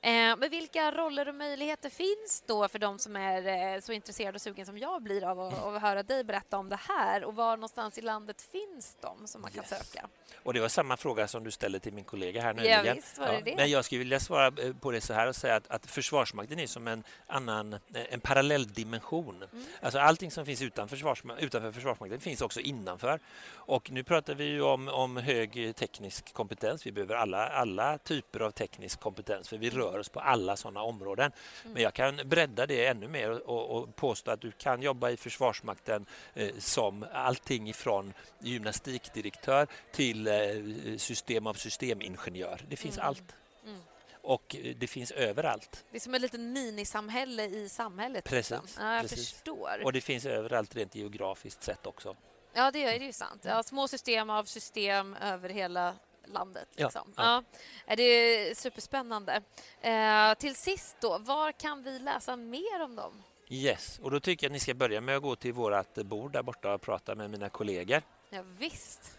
Eh, 0.00 0.10
men 0.10 0.50
vilka 0.50 0.92
roller 0.92 1.28
och 1.28 1.34
möjligheter 1.34 1.90
finns 1.90 2.44
då 2.46 2.68
för 2.68 2.78
de 2.78 2.98
som 2.98 3.16
är 3.16 3.74
eh, 3.74 3.80
så 3.80 3.92
intresserade 3.92 4.34
och 4.34 4.40
sugen 4.42 4.66
som 4.66 4.78
jag 4.78 5.02
blir 5.02 5.24
av 5.24 5.40
att, 5.40 5.64
att 5.64 5.82
höra 5.82 6.02
dig 6.02 6.24
berätta 6.24 6.58
om 6.58 6.68
det 6.68 6.80
här 6.88 7.24
och 7.24 7.34
var 7.34 7.56
någonstans 7.56 7.98
i 7.98 8.00
landet 8.00 8.42
finns 8.42 8.96
de 9.00 9.26
som 9.26 9.40
man 9.40 9.50
kan 9.50 9.64
yes. 9.64 9.70
söka? 9.70 10.08
Och 10.42 10.54
det 10.54 10.60
var 10.60 10.68
samma 10.68 10.96
fråga 10.96 11.28
som 11.28 11.44
du 11.44 11.50
ställde 11.50 11.80
till 11.80 11.92
min 11.92 12.04
kollega 12.04 12.42
här 12.42 12.54
nyligen. 12.54 12.86
Ja, 12.86 12.94
visst 12.94 13.18
ja. 13.18 13.40
Men 13.56 13.70
jag 13.70 13.84
skulle 13.84 13.98
vilja 13.98 14.20
svara 14.20 14.46
eh, 14.46 14.74
på 14.74 14.90
det 14.90 15.00
så 15.00 15.12
här 15.12 15.26
och 15.26 15.36
säga 15.36 15.56
att, 15.56 15.70
att 15.70 15.86
Försvarsmakten 15.86 16.58
är 16.58 16.66
som 16.66 16.88
en 16.88 17.04
annan, 17.26 17.76
en 18.10 18.20
parallell 18.20 18.66
dimension. 18.66 19.36
Mm. 19.52 19.64
Alltså 19.82 19.98
allting 19.98 20.30
som 20.30 20.46
finns 20.46 20.62
utanför, 20.62 20.96
försvarsma 20.96 21.38
utanför 21.38 21.72
Försvarsmakten 21.72 22.20
finns 22.20 22.42
också 22.42 22.60
innanför. 22.60 23.20
Och 23.52 23.90
nu 23.90 24.04
pratar 24.04 24.34
vi 24.34 24.44
ju 24.44 24.62
om, 24.62 24.88
om 24.88 25.16
hög 25.16 25.76
teknisk 25.76 26.32
kompetens. 26.32 26.86
Vi 26.86 26.92
behöver 26.92 27.14
alla, 27.14 27.48
alla 27.48 27.98
typer 27.98 28.40
av 28.40 28.50
teknisk 28.50 29.00
kompetens 29.00 29.48
för 29.48 29.58
vi 29.58 29.70
rör 29.70 29.87
rör 29.92 29.98
oss 29.98 30.08
på 30.08 30.20
alla 30.20 30.56
sådana 30.56 30.82
områden. 30.82 31.32
Mm. 31.62 31.72
Men 31.72 31.82
jag 31.82 31.94
kan 31.94 32.20
bredda 32.24 32.66
det 32.66 32.86
ännu 32.86 33.08
mer 33.08 33.48
och, 33.48 33.76
och, 33.76 33.96
påstå 33.96 34.30
att 34.30 34.40
du 34.40 34.50
kan 34.50 34.82
jobba 34.82 35.10
i 35.10 35.16
Försvarsmakten 35.16 36.06
eh, 36.34 36.50
som 36.58 37.06
allting 37.12 37.68
ifrån 37.68 38.14
gymnastikdirektör 38.38 39.66
till 39.92 40.26
eh, 40.26 40.96
system 40.96 41.46
av 41.46 41.54
systemingenjör. 41.54 42.60
Det 42.68 42.76
finns 42.76 42.98
mm. 42.98 43.08
allt. 43.08 43.34
Mm. 43.64 43.80
Och 44.22 44.56
eh, 44.56 44.76
det 44.76 44.86
finns 44.86 45.10
överallt. 45.10 45.84
Det 45.90 45.96
är 45.96 46.00
som 46.00 46.14
ett 46.14 46.20
litet 46.20 46.40
minisamhälle 46.40 47.44
i 47.44 47.68
samhället. 47.68 48.30
Liksom. 48.30 48.60
Precis. 48.60 48.76
Ja, 48.80 48.94
jag 48.94 49.02
precis. 49.02 49.32
förstår. 49.32 49.80
Och 49.84 49.92
det 49.92 50.00
finns 50.00 50.26
överallt 50.26 50.76
rent 50.76 50.94
geografiskt 50.94 51.62
sett 51.62 51.86
också. 51.86 52.16
Ja, 52.52 52.70
det 52.70 52.84
är, 52.84 53.02
är 53.02 53.12
sant. 53.12 53.44
Ja, 53.44 53.62
små 53.62 53.88
system 53.88 54.30
av 54.30 54.44
system 54.44 55.14
över 55.14 55.48
hela 55.48 55.94
landet. 56.32 56.68
Liksom. 56.76 57.12
Ja, 57.16 57.42
ja. 57.86 57.96
Det 57.96 58.02
är 58.02 58.54
superspännande. 58.54 59.42
Eh, 59.80 60.34
till 60.34 60.54
sist, 60.54 60.96
då, 61.00 61.18
var 61.18 61.52
kan 61.52 61.82
vi 61.82 61.98
läsa 61.98 62.36
mer 62.36 62.82
om 62.84 62.96
dem? 62.96 63.22
Yes, 63.50 63.98
och 64.02 64.10
då 64.10 64.20
tycker 64.20 64.46
jag 64.46 64.50
att 64.50 64.52
ni 64.52 64.60
ska 64.60 64.74
börja 64.74 65.00
med 65.00 65.16
att 65.16 65.22
gå 65.22 65.36
till 65.36 65.52
vårt 65.52 65.94
bord 65.94 66.32
där 66.32 66.42
borta 66.42 66.74
och 66.74 66.80
prata 66.80 67.14
med 67.14 67.30
mina 67.30 67.48
kollegor. 67.48 68.02
Ja, 68.30 68.42
visst. 68.58 69.17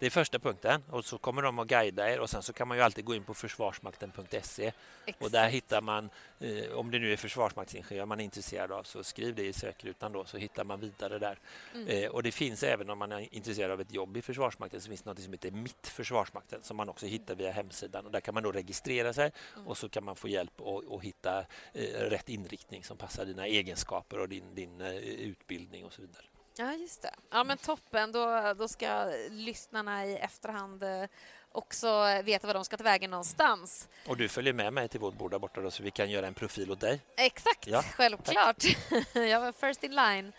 Det 0.00 0.06
är 0.06 0.10
första 0.10 0.38
punkten 0.38 0.82
och 0.90 1.04
så 1.04 1.18
kommer 1.18 1.42
de 1.42 1.58
att 1.58 1.68
guida 1.68 2.10
er 2.10 2.20
och 2.20 2.30
sen 2.30 2.42
så 2.42 2.52
kan 2.52 2.68
man 2.68 2.76
ju 2.76 2.82
alltid 2.82 3.04
gå 3.04 3.14
in 3.14 3.24
på 3.24 3.34
försvarsmakten.se 3.34 4.72
och 5.18 5.30
där 5.30 5.48
hittar 5.48 5.80
man, 5.80 6.10
eh, 6.38 6.72
om 6.72 6.90
det 6.90 6.98
nu 6.98 7.12
är 7.12 7.16
försvarsmaktsingenjör 7.16 8.06
man 8.06 8.20
är 8.20 8.24
intresserad 8.24 8.72
av 8.72 8.82
så 8.82 9.04
skriv 9.04 9.34
det 9.34 9.46
i 9.46 9.52
sökrutan 9.52 10.12
då 10.12 10.24
så 10.24 10.36
hittar 10.36 10.64
man 10.64 10.80
vidare 10.80 11.18
där. 11.18 11.38
Mm. 11.74 11.88
Eh, 11.88 12.10
och 12.10 12.22
det 12.22 12.32
finns 12.32 12.62
även 12.62 12.90
om 12.90 12.98
man 12.98 13.12
är 13.12 13.34
intresserad 13.34 13.70
av 13.70 13.80
ett 13.80 13.92
jobb 13.92 14.16
i 14.16 14.22
Försvarsmakten 14.22 14.80
så 14.80 14.88
finns 14.88 15.02
det 15.02 15.10
något 15.10 15.20
som 15.20 15.32
heter 15.32 15.50
Mitt 15.50 15.86
Försvarsmakten 15.86 16.62
som 16.62 16.76
man 16.76 16.88
också 16.88 17.06
hittar 17.06 17.34
via 17.34 17.52
hemsidan 17.52 18.06
och 18.06 18.12
där 18.12 18.20
kan 18.20 18.34
man 18.34 18.42
då 18.42 18.52
registrera 18.52 19.12
sig 19.12 19.32
mm. 19.54 19.66
och 19.66 19.78
så 19.78 19.88
kan 19.88 20.04
man 20.04 20.16
få 20.16 20.28
hjälp 20.28 20.60
att 20.60 21.02
hitta 21.02 21.38
eh, 21.72 21.84
rätt 22.00 22.28
inriktning 22.28 22.84
som 22.84 22.96
passar 22.96 23.24
dina 23.24 23.46
egenskaper 23.46 24.18
och 24.18 24.28
din, 24.28 24.54
din 24.54 24.80
eh, 24.80 24.96
utbildning 24.96 25.84
och 25.84 25.92
så 25.92 26.02
vidare. 26.02 26.24
Ja, 26.56 26.72
just 26.72 27.02
det. 27.02 27.14
Ja, 27.30 27.44
men 27.44 27.58
toppen. 27.58 28.12
Då, 28.12 28.54
då 28.58 28.68
ska 28.68 29.12
lyssnarna 29.30 30.06
i 30.06 30.16
efterhand 30.16 30.82
eh, 30.82 31.04
också 31.52 32.20
veta 32.24 32.46
var 32.46 32.54
de 32.54 32.64
ska 32.64 32.76
ta 32.76 32.84
vägen 32.84 33.10
någonstans. 33.10 33.88
Och 34.06 34.16
du 34.16 34.28
följer 34.28 34.52
med 34.52 34.72
mig 34.72 34.88
till 34.88 35.00
vårt 35.00 35.14
bord 35.14 35.30
där 35.30 35.38
borta 35.38 35.60
då, 35.60 35.70
så 35.70 35.82
vi 35.82 35.90
kan 35.90 36.10
göra 36.10 36.26
en 36.26 36.34
profil 36.34 36.70
åt 36.70 36.80
dig. 36.80 37.00
Exakt, 37.16 37.66
ja, 37.66 37.82
självklart. 37.82 38.64
jag 39.14 39.40
var 39.40 39.52
first 39.52 39.84
in 39.84 39.94
line. 39.94 40.32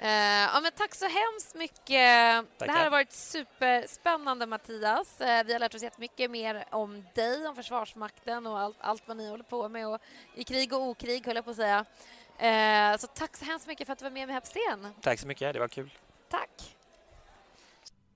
Uh, 0.00 0.08
ja, 0.08 0.60
men 0.62 0.72
tack 0.76 0.94
så 0.94 1.04
hemskt 1.04 1.54
mycket. 1.54 1.78
Tackar. 1.78 2.66
Det 2.66 2.72
här 2.72 2.84
har 2.84 2.90
varit 2.90 3.12
superspännande, 3.12 4.46
Mattias. 4.46 5.20
Uh, 5.20 5.26
vi 5.46 5.52
har 5.52 5.58
lärt 5.58 5.74
oss 5.74 5.82
jättemycket 5.82 6.30
mer 6.30 6.64
om 6.70 7.04
dig, 7.14 7.46
om 7.46 7.56
Försvarsmakten 7.56 8.46
och 8.46 8.58
allt, 8.58 8.76
allt 8.80 9.02
vad 9.06 9.16
ni 9.16 9.28
håller 9.30 9.44
på 9.44 9.68
med. 9.68 9.88
Och 9.88 10.00
I 10.34 10.44
krig 10.44 10.72
och 10.72 10.82
okrig, 10.82 11.26
höll 11.26 11.36
jag 11.36 11.44
på 11.44 11.50
att 11.50 11.56
säga. 11.56 11.84
Eh, 12.38 12.96
så 12.98 13.06
tack 13.06 13.36
så 13.36 13.44
hemskt 13.44 13.66
mycket 13.66 13.86
för 13.86 13.92
att 13.92 13.98
du 13.98 14.04
var 14.04 14.10
med 14.10 14.28
mig 14.28 14.34
här 14.34 14.40
på 14.40 14.46
scen. 14.46 14.92
Tack 15.00 15.18
så 15.20 15.26
mycket, 15.26 15.52
det 15.52 15.60
var 15.60 15.68
kul. 15.68 15.90
Tack. 16.30 16.76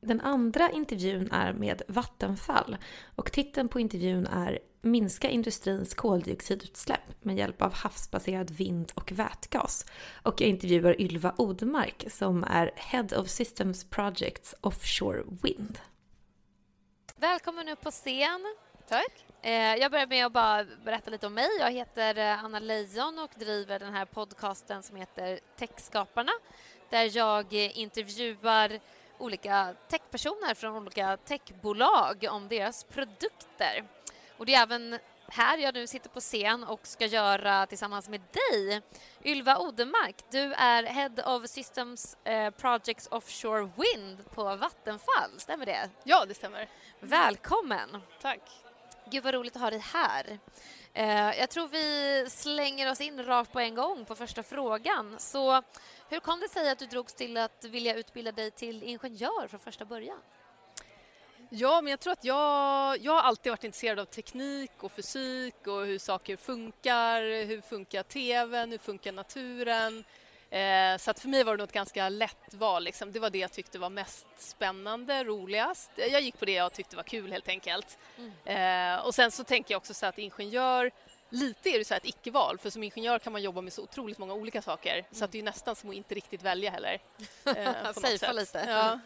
Den 0.01 0.21
andra 0.21 0.71
intervjun 0.71 1.31
är 1.33 1.53
med 1.53 1.83
Vattenfall 1.89 2.77
och 3.17 3.33
titeln 3.33 3.69
på 3.69 3.81
intervjun 3.81 4.27
är 4.27 4.59
Minska 4.81 5.31
industrins 5.31 5.95
koldioxidutsläpp 5.95 7.25
med 7.25 7.37
hjälp 7.37 7.63
av 7.63 7.75
havsbaserad 7.75 8.51
vind 8.51 8.93
och 8.95 9.13
vätgas. 9.13 9.87
Och 10.23 10.41
jag 10.41 10.49
intervjuar 10.49 11.01
Ylva 11.01 11.35
Odemark 11.37 12.05
som 12.11 12.45
är 12.45 12.71
Head 12.77 13.09
of 13.17 13.29
Systems 13.29 13.85
Projects 13.85 14.55
Offshore 14.61 15.23
Wind. 15.43 15.79
Välkommen 17.17 17.69
upp 17.69 17.81
på 17.81 17.91
scen. 17.91 18.55
Tack. 18.89 19.32
Eh, 19.45 19.75
jag 19.75 19.91
börjar 19.91 20.07
med 20.07 20.27
att 20.27 20.33
bara 20.33 20.65
berätta 20.85 21.11
lite 21.11 21.27
om 21.27 21.35
mig. 21.35 21.49
Jag 21.59 21.71
heter 21.71 22.19
eh, 22.19 22.45
Anna 22.45 22.59
Lejon 22.59 23.19
och 23.19 23.31
driver 23.37 23.79
den 23.79 23.95
här 23.95 24.05
podcasten 24.05 24.83
som 24.83 24.97
heter 24.97 25.41
Techskaparna 25.57 26.33
där 26.91 27.17
jag 27.17 27.55
eh, 27.55 27.79
intervjuar 27.79 28.81
olika 29.19 29.75
techpersoner 29.89 30.55
från 30.55 30.77
olika 30.77 31.17
techbolag 31.17 32.27
om 32.31 32.49
deras 32.49 32.85
produkter. 32.85 33.85
Och 34.37 34.47
det 34.47 34.55
är 34.55 34.63
även 34.63 34.99
här 35.29 35.59
jag 35.59 35.75
nu 35.75 35.87
sitter 35.87 36.09
på 36.09 36.21
scen 36.21 36.65
och 36.65 36.87
ska 36.87 37.07
göra 37.07 37.67
tillsammans 37.67 38.09
med 38.09 38.21
dig. 38.21 38.83
Ylva 39.25 39.59
Odemark, 39.59 40.17
du 40.31 40.55
är 40.55 40.83
Head 40.83 41.37
of 41.37 41.47
Systems 41.47 42.17
Projects 42.57 43.09
Offshore 43.11 43.71
Wind 43.77 44.31
på 44.35 44.57
Vattenfall, 44.57 45.31
stämmer 45.37 45.67
det? 45.67 45.91
Ja, 46.05 46.25
det 46.29 46.35
stämmer. 46.35 46.69
Välkommen! 47.01 48.03
Tack. 48.21 48.62
Gud 49.13 49.25
vad 49.25 49.35
roligt 49.35 49.57
att 49.57 49.63
ha 49.63 49.71
dig 49.71 49.79
här. 49.79 50.39
Eh, 50.93 51.39
jag 51.39 51.51
tror 51.51 51.69
vi 51.69 52.31
slänger 52.31 52.91
oss 52.91 53.01
in 53.01 53.25
rakt 53.25 53.53
på 53.53 53.61
en 53.61 53.75
gång 53.75 54.05
på 54.05 54.15
första 54.15 54.43
frågan. 54.43 55.15
Så 55.19 55.63
hur 56.09 56.21
kom 56.21 56.41
det 56.41 56.49
sig 56.49 56.71
att 56.71 56.79
du 56.79 56.87
drogs 56.87 57.15
till 57.15 57.37
att 57.37 57.65
vilja 57.65 57.95
utbilda 57.95 58.33
dig 58.33 58.51
till 58.51 58.83
ingenjör 58.83 59.49
från 59.49 59.61
första 59.61 59.85
början? 59.85 60.19
Ja, 61.51 61.81
men 61.81 61.91
jag 61.91 62.01
tror 62.01 62.13
att 62.13 62.25
jag, 62.25 62.99
jag 62.99 63.13
har 63.13 63.21
alltid 63.21 63.53
varit 63.53 63.65
intresserad 63.65 63.99
av 63.99 64.05
teknik 64.05 64.73
och 64.81 64.93
fysik 64.93 65.67
och 65.67 65.87
hur 65.87 65.99
saker 65.99 66.37
funkar. 66.37 67.45
Hur 67.47 67.61
funkar 67.61 68.03
tvn? 68.03 68.71
Hur 68.71 68.79
funkar 68.79 69.13
naturen? 69.13 70.05
Eh, 70.53 70.97
så 70.99 71.11
att 71.11 71.21
för 71.21 71.29
mig 71.29 71.45
var 71.45 71.57
det 71.57 71.63
något 71.63 71.73
ganska 71.73 72.09
lätt 72.09 72.55
val. 72.55 72.85
Liksom. 72.85 73.13
Det 73.13 73.21
var 73.21 73.31
det 73.31 73.39
jag 73.39 73.53
tyckte 73.53 73.79
var 73.79 73.91
mest 73.91 74.27
spännande, 74.37 75.25
roligast. 75.25 75.91
Jag 75.97 76.21
gick 76.21 76.39
på 76.39 76.45
det 76.45 76.53
jag 76.53 76.73
tyckte 76.73 76.97
var 76.97 77.03
kul 77.03 77.33
helt 77.33 77.49
enkelt. 77.49 77.99
Mm. 78.19 78.95
Eh, 78.97 79.07
och 79.07 79.15
sen 79.15 79.31
så 79.31 79.45
tänker 79.45 79.75
jag 79.75 79.79
också 79.79 79.95
så 79.95 80.07
att 80.07 80.19
ingenjör 80.19 80.91
Lite 81.33 81.71
är 81.71 81.79
det 81.79 81.85
så 81.85 81.95
ett 81.95 82.05
icke-val, 82.05 82.59
för 82.59 82.71
som 82.71 82.83
ingenjör 82.83 83.19
kan 83.19 83.33
man 83.33 83.43
jobba 83.43 83.61
med 83.61 83.73
så 83.73 83.83
otroligt 83.83 84.19
många 84.19 84.35
olika 84.35 84.63
saker 84.63 84.93
mm. 84.93 85.05
så 85.13 85.25
att 85.25 85.33
det 85.33 85.39
är 85.39 85.43
nästan 85.43 85.77
som 85.77 85.91
att 85.91 85.97
inte 85.97 86.15
riktigt 86.15 86.43
välja 86.43 86.71
heller. 86.71 87.01
Eh, 87.45 87.93
Safea 87.93 88.33
lite. 88.33 88.65
Ja. 88.69 89.01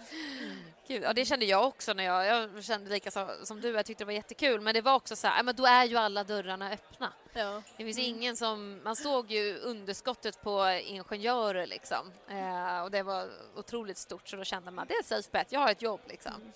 Gud, 0.89 1.03
ja, 1.03 1.13
det 1.13 1.25
kände 1.25 1.45
jag 1.45 1.67
också 1.67 1.93
när 1.93 2.05
jag, 2.05 2.27
jag 2.27 2.65
kände 2.65 2.91
lika 2.91 3.11
så, 3.11 3.31
som 3.45 3.61
du, 3.61 3.71
jag 3.71 3.87
tyckte 3.87 4.05
det 4.05 4.07
var 4.07 4.13
jättekul. 4.13 4.61
Men 4.61 4.75
det 4.75 4.81
var 4.81 4.95
också 4.95 5.17
så 5.17 5.27
här, 5.27 5.43
men 5.43 5.57
då 5.57 5.67
är 5.67 5.85
ju 5.85 5.97
alla 5.97 6.25
dörrarna 6.25 6.71
öppna. 6.71 7.13
Ja. 7.33 7.63
Det 7.77 7.85
finns 7.85 7.99
mm. 7.99 8.11
ingen 8.11 8.37
som, 8.37 8.81
man 8.85 8.97
såg 8.97 9.31
ju 9.31 9.59
underskottet 9.59 10.43
på 10.43 10.81
ingenjörer 10.85 11.67
liksom. 11.67 12.13
Eh, 12.29 12.81
och 12.81 12.91
det 12.91 13.03
var 13.03 13.29
otroligt 13.57 13.99
stort 13.99 14.29
så 14.29 14.37
då 14.37 14.45
kände 14.45 14.71
man, 14.71 14.87
det 14.87 14.95
är 14.95 15.03
safe 15.03 15.29
bet, 15.33 15.53
jag 15.53 15.61
har 15.61 15.71
ett 15.71 15.83
jobb 15.83 16.01
liksom. 16.09 16.33
Mm. 16.35 16.53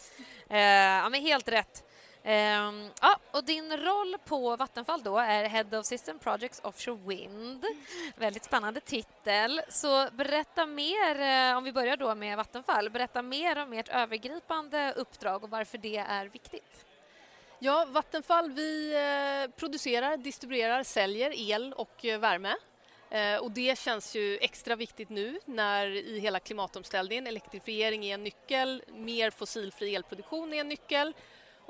Eh, 0.49 1.03
ja 1.03 1.09
men 1.09 1.21
helt 1.21 1.49
rätt. 1.49 1.85
Um, 2.25 2.91
ja, 3.01 3.19
och 3.31 3.45
din 3.45 3.77
roll 3.77 4.17
på 4.25 4.57
Vattenfall 4.57 5.03
då 5.03 5.19
är 5.19 5.45
Head 5.45 5.79
of 5.79 5.87
System 5.87 6.19
Projects 6.19 6.61
Offshore 6.65 7.01
Wind. 7.07 7.65
Väldigt 8.17 8.45
spännande 8.45 8.81
titel. 8.81 9.61
Så 9.69 10.09
berätta 10.13 10.67
mer, 10.67 11.21
eh, 11.21 11.57
om 11.57 11.65
vi 11.65 11.73
börjar 11.73 11.97
då 11.97 12.15
med 12.15 12.37
Vattenfall, 12.37 12.91
berätta 12.91 13.23
mer 13.23 13.63
om 13.63 13.73
ert 13.73 13.89
övergripande 13.89 14.93
uppdrag 14.97 15.45
och 15.45 15.51
varför 15.51 15.79
det 15.79 15.97
är 15.97 16.27
viktigt. 16.27 16.87
Ja, 17.59 17.87
Vattenfall 17.89 18.51
vi 18.51 18.95
eh, 18.95 19.57
producerar, 19.57 20.17
distribuerar, 20.17 20.83
säljer 20.83 21.33
el 21.51 21.73
och 21.73 22.05
eh, 22.05 22.19
värme. 22.19 22.55
Och 23.41 23.51
det 23.51 23.79
känns 23.79 24.17
ju 24.17 24.39
extra 24.39 24.77
viktigt 24.77 25.09
nu 25.09 25.39
när 25.45 25.87
i 25.87 26.19
hela 26.19 26.41
klimatomställningen 26.41 27.27
elektrifiering 27.27 28.05
är 28.05 28.15
en 28.15 28.25
nyckel, 28.25 28.83
mer 28.89 29.31
fossilfri 29.31 29.95
elproduktion 29.95 30.53
är 30.53 30.61
en 30.61 30.69
nyckel 30.69 31.15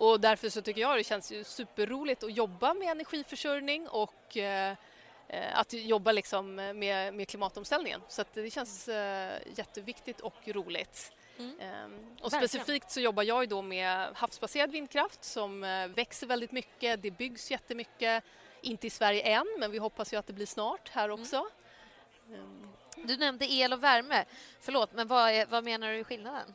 och 0.01 0.21
därför 0.21 0.49
så 0.49 0.63
tycker 0.63 0.81
jag 0.81 0.97
det 0.97 1.05
känns 1.05 1.33
ju 1.33 1.45
superroligt 1.45 2.25
att 2.25 2.37
jobba 2.37 2.75
med 2.75 2.89
energiförsörjning 2.89 3.89
och 3.89 4.37
eh, 4.37 4.77
eh, 5.29 5.59
att 5.59 5.73
jobba 5.73 6.13
liksom 6.13 6.55
med, 6.55 7.15
med 7.15 7.29
klimatomställningen. 7.29 8.01
Så 8.09 8.25
det 8.35 8.51
känns 8.51 8.89
eh, 8.89 9.33
jätteviktigt 9.55 10.21
och 10.21 10.49
roligt. 10.49 11.13
Mm. 11.39 11.61
Ehm, 11.61 12.17
och 12.23 12.33
specifikt 12.33 12.91
så 12.91 13.01
jobbar 13.01 13.23
jag 13.23 13.49
då 13.49 13.63
med 13.63 14.09
havsbaserad 14.15 14.71
vindkraft 14.71 15.25
som 15.25 15.65
eh, 15.65 15.87
växer 15.87 16.27
väldigt 16.27 16.53
mycket. 16.53 17.03
Det 17.03 17.11
byggs 17.11 17.51
jättemycket. 17.51 18.25
Inte 18.61 18.87
i 18.87 18.91
Sverige 18.91 19.23
än, 19.23 19.47
men 19.59 19.71
vi 19.71 19.79
hoppas 19.79 20.13
ju 20.13 20.17
att 20.17 20.27
det 20.27 20.33
blir 20.33 20.47
snart 20.47 20.89
här 20.89 21.05
mm. 21.05 21.21
också. 21.21 21.47
Mm. 22.29 22.69
Du 22.97 23.17
nämnde 23.17 23.53
el 23.53 23.73
och 23.73 23.83
värme. 23.83 24.25
Förlåt, 24.61 24.93
men 24.93 25.09
vad, 25.09 25.31
är, 25.31 25.47
vad 25.47 25.65
menar 25.65 25.89
du 25.89 25.99
är 25.99 26.05
skillnaden? 26.05 26.55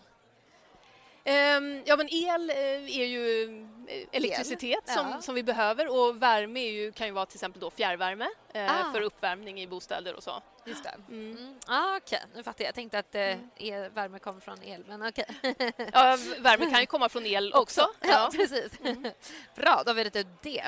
Um, 1.28 1.82
ja, 1.86 1.96
men 1.96 2.08
el 2.14 2.50
uh, 2.50 3.00
är 3.00 3.06
ju 3.06 3.44
eh, 3.88 4.08
elektricitet 4.12 4.90
el. 4.90 4.94
som, 4.94 5.10
ja. 5.10 5.22
som 5.22 5.36
vi 5.36 5.44
behöver 5.44 5.88
och 5.88 6.22
värme 6.22 6.60
är 6.60 6.72
ju, 6.72 6.92
kan 6.92 7.08
ju 7.08 7.14
vara 7.14 7.26
till 7.26 7.36
exempel 7.36 7.62
då 7.62 7.70
fjärrvärme 7.70 8.26
uh, 8.56 8.88
ah. 8.88 8.92
för 8.92 9.02
uppvärmning 9.02 9.62
i 9.62 9.68
bostäder 9.68 10.16
och 10.16 10.24
så. 10.24 10.42
Just 10.66 10.84
det. 10.84 10.96
Mm. 11.10 11.38
Mm. 11.38 11.56
Ah, 11.68 11.98
okej, 11.98 12.18
okay. 12.18 12.30
nu 12.36 12.44
fattar 12.44 12.64
jag. 12.64 12.68
Jag 12.68 12.76
tänkte 12.76 13.00
att 13.00 13.16
uh, 13.16 13.48
el, 13.56 13.90
värme 13.90 14.20
kommer 14.20 14.40
från 14.40 14.64
el, 14.64 14.84
men 14.88 15.08
okej. 15.08 15.26
Okay. 15.44 15.72
ja, 15.94 16.18
värme 16.40 16.70
kan 16.72 16.80
ju 16.80 16.86
komma 16.86 17.10
från 17.10 17.26
el 17.26 17.54
också. 17.54 17.82
också. 17.82 17.94
Ja, 18.02 18.10
ja, 18.10 18.30
precis. 18.32 18.80
Mm. 18.80 19.04
Bra, 19.56 19.82
då 19.86 19.90
har 19.90 19.96
vi 19.96 20.04
rätt 20.04 20.16
ut 20.16 20.28
det. 20.42 20.64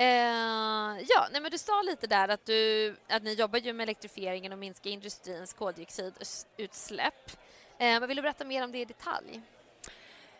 Uh, 0.00 1.02
ja, 1.08 1.28
nej, 1.32 1.40
men 1.40 1.50
du 1.50 1.58
sa 1.58 1.82
lite 1.82 2.06
där 2.06 2.28
att, 2.28 2.46
du, 2.46 2.96
att 3.08 3.22
ni 3.22 3.34
jobbar 3.34 3.58
ju 3.58 3.72
med 3.72 3.84
elektrifieringen 3.84 4.52
och 4.52 4.58
minska 4.58 4.88
industrins 4.88 5.52
koldioxidutsläpp. 5.52 7.30
Uh, 7.82 8.06
vill 8.06 8.16
du 8.16 8.22
berätta 8.22 8.44
mer 8.44 8.64
om 8.64 8.72
det 8.72 8.78
i 8.78 8.84
detalj? 8.84 9.42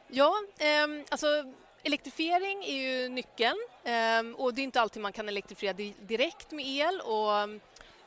Ja, 0.09 0.35
eh, 0.59 1.05
alltså 1.09 1.27
elektrifiering 1.83 2.65
är 2.65 2.77
ju 2.77 3.09
nyckeln 3.09 3.57
eh, 3.85 4.41
och 4.41 4.55
det 4.55 4.61
är 4.61 4.65
inte 4.65 4.81
alltid 4.81 5.03
man 5.03 5.13
kan 5.13 5.29
elektrifiera 5.29 5.73
direkt 6.01 6.51
med 6.51 6.67
el. 6.67 7.01
Och, 7.01 7.41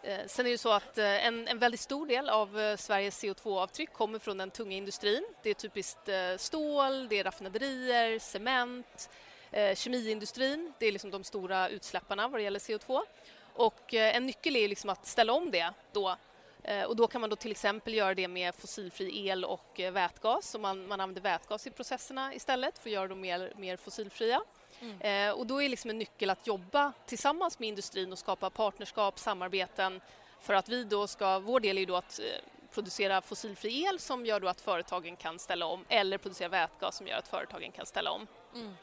eh, 0.04 0.26
sen 0.28 0.45
är 0.45 0.52
det 0.52 0.58
så 0.58 0.72
att 0.72 0.98
eh, 0.98 1.26
en, 1.26 1.48
en 1.48 1.60
väldigt 1.60 1.80
stor 1.80 2.08
del 2.08 2.30
av 2.30 2.60
eh, 2.60 2.78
Sveriges 2.78 3.24
CO2-avtryck 3.24 3.93
kommer 3.93 4.20
från 4.20 4.38
den 4.38 4.52
tunga 4.52 4.78
industrin. 4.78 5.26
Det 5.43 5.50
är 5.50 5.54
typiskt 5.54 6.10
eh, 6.10 6.38
stål, 6.38 7.08
det 7.08 7.20
är 7.20 7.24
raffinaderier, 7.24 8.20
cement, 8.20 9.10
eh, 9.52 9.76
kemiindustrin. 9.76 10.74
Det 10.80 10.86
är 10.86 10.91
liksom 10.91 11.12
de 11.12 11.24
stora 11.24 11.70
utsläpparna 11.70 12.28
vad 12.28 12.39
det 12.39 12.43
gäller 12.43 12.60
CO2. 12.60 13.02
Och 13.54 13.93
eh, 13.93 14.16
en 14.16 14.26
nyckel 14.26 14.56
är 14.56 14.68
liksom 14.68 14.89
att 14.89 15.06
ställa 15.06 15.34
om 15.34 15.52
det 15.52 15.74
då 15.91 16.18
och 16.88 16.95
då 16.95 17.07
kan 17.07 17.22
man 17.22 17.30
då 17.30 17.36
till 17.36 17.51
exempel 17.51 17.93
göra 17.93 18.13
det 18.13 18.28
med 18.28 18.55
fossilfri 18.55 19.28
el 19.28 19.45
och 19.45 19.80
eh, 19.80 19.91
vätgas. 19.91 20.49
Så 20.49 20.59
man, 20.59 20.88
man 20.88 21.01
använder 21.01 21.22
vätgas 21.22 21.68
i 21.68 21.72
processerna 21.72 22.34
istället 22.34 22.80
för 22.80 22.89
att 22.89 22.93
göra 22.93 23.07
dem 23.07 23.22
mer, 23.22 23.53
mer 23.57 23.78
fossilfria. 23.78 24.41
Mm. 24.80 25.01
Eh, 25.01 25.36
och 25.36 25.47
då 25.47 25.61
är 25.61 25.70
liksom 25.70 25.89
en 25.89 25.97
nyckel 25.97 26.30
att 26.30 26.47
jobba 26.47 26.93
tillsammans 27.05 27.59
med 27.59 27.70
industrin 27.70 28.11
och 28.11 28.20
skapa 28.20 28.49
partnerskap, 28.49 29.20
samarbeten 29.20 30.01
för 30.41 30.53
att 30.53 30.70
vi 30.70 30.84
då 30.84 31.07
ska, 31.07 31.39
vår 31.39 31.59
del 31.59 31.78
är 31.78 31.80
ju 31.80 31.86
då 31.86 31.95
att 31.95 32.20
producera 32.74 33.22
fossilfri 33.22 33.86
el 33.86 33.99
som 33.99 34.26
gör 34.26 34.39
då 34.39 34.47
att 34.47 34.61
företagen 34.61 35.15
kan 35.15 35.39
ställa 35.39 35.65
om 35.65 35.86
eller 35.89 36.18
producera 36.18 36.49
vätgas 36.49 36.97
som 36.97 37.07
gör 37.07 37.18
att 37.18 37.28
företagen 37.28 37.72
kan 37.72 37.86
ställa 37.86 38.11
om. 38.11 38.28
Mm. 38.53 38.76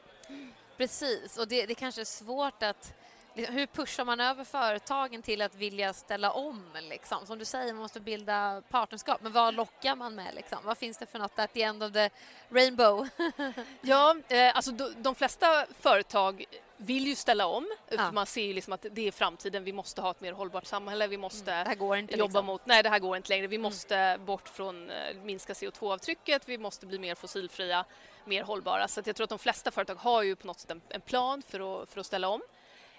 Precis, 0.77 1.39
och 1.39 1.49
det, 1.49 1.67
det 1.67 1.75
kanske 1.75 2.01
är 2.01 2.05
svårt 2.05 2.63
att 2.63 2.95
hur 3.35 3.67
pushar 3.67 4.05
man 4.05 4.21
över 4.21 4.45
företagen 4.45 5.23
till 5.23 5.43
att 5.43 5.55
vilja 5.55 5.93
ställa 5.93 6.33
om? 6.33 6.63
Liksom? 6.83 7.27
Som 7.27 7.39
du 7.39 7.45
säger, 7.45 7.73
man 7.73 7.83
måste 7.83 8.01
bilda 8.01 8.63
partnerskap. 8.71 9.21
Men 9.23 9.33
vad 9.33 9.55
lockar 9.55 9.97
man 9.97 10.15
med? 10.15 10.35
Liksom? 10.35 10.59
Vad 10.65 10.79
finns 10.79 10.99
det 10.99 11.07
för 11.07 11.19
något 11.19 11.39
at 11.39 11.53
the 11.53 11.63
end 11.63 11.83
of 11.83 11.93
the 11.93 12.11
rainbow? 12.49 13.09
ja, 13.81 14.17
eh, 14.29 14.57
alltså 14.57 14.73
de, 14.73 14.95
de, 14.97 15.15
flesta 15.15 15.67
företag 15.81 16.45
vill 16.77 17.07
ju 17.07 17.15
ställa 17.15 17.47
om. 17.47 17.67
Ja. 17.89 18.13
Man 18.13 18.27
ser 18.27 18.43
ju 18.45 18.53
liksom 18.53 18.73
att 18.73 18.87
det 18.91 19.09
är 19.09 19.13
framtiden. 19.13 19.65
Vi 19.65 19.73
måste 19.73 20.03
ha 20.03 20.11
ett 20.11 20.21
mer 20.21 20.33
hållbart 20.33 20.67
samhälle. 20.67 21.07
Vi 21.07 21.17
måste 21.17 21.53
mm, 21.53 21.95
inte, 21.95 22.19
jobba 22.19 22.27
liksom. 22.27 22.47
mot... 22.47 22.67
Nej, 22.67 22.83
det 22.83 22.89
här 22.89 22.99
går 22.99 23.17
inte 23.17 23.29
längre. 23.29 23.47
Vi 23.47 23.57
mm. 23.57 23.63
måste 23.63 24.19
bort 24.27 24.49
från 24.49 24.91
uh, 24.91 24.97
minska 25.23 25.53
CO2-avtrycket. 25.53 26.43
Vi 26.47 26.59
måste 26.59 26.87
bli 26.87 26.99
mer 26.99 27.15
fossilfria, 27.15 27.85
mer 28.25 28.43
hållbara. 28.43 28.89
Så 28.89 29.03
jag 29.05 29.17
tror 29.17 29.25
att 29.25 29.31
de 29.31 29.39
flesta 29.39 29.71
företag 29.71 29.95
har 29.95 30.23
ju 30.23 30.37
på 30.37 30.47
något 30.47 30.61
sätt 30.61 30.71
en, 30.71 30.81
en 30.89 31.01
plan 31.01 31.43
för 31.43 31.83
att, 31.83 31.89
för 31.89 32.01
att 32.01 32.07
ställa 32.07 32.29
om. 32.29 32.43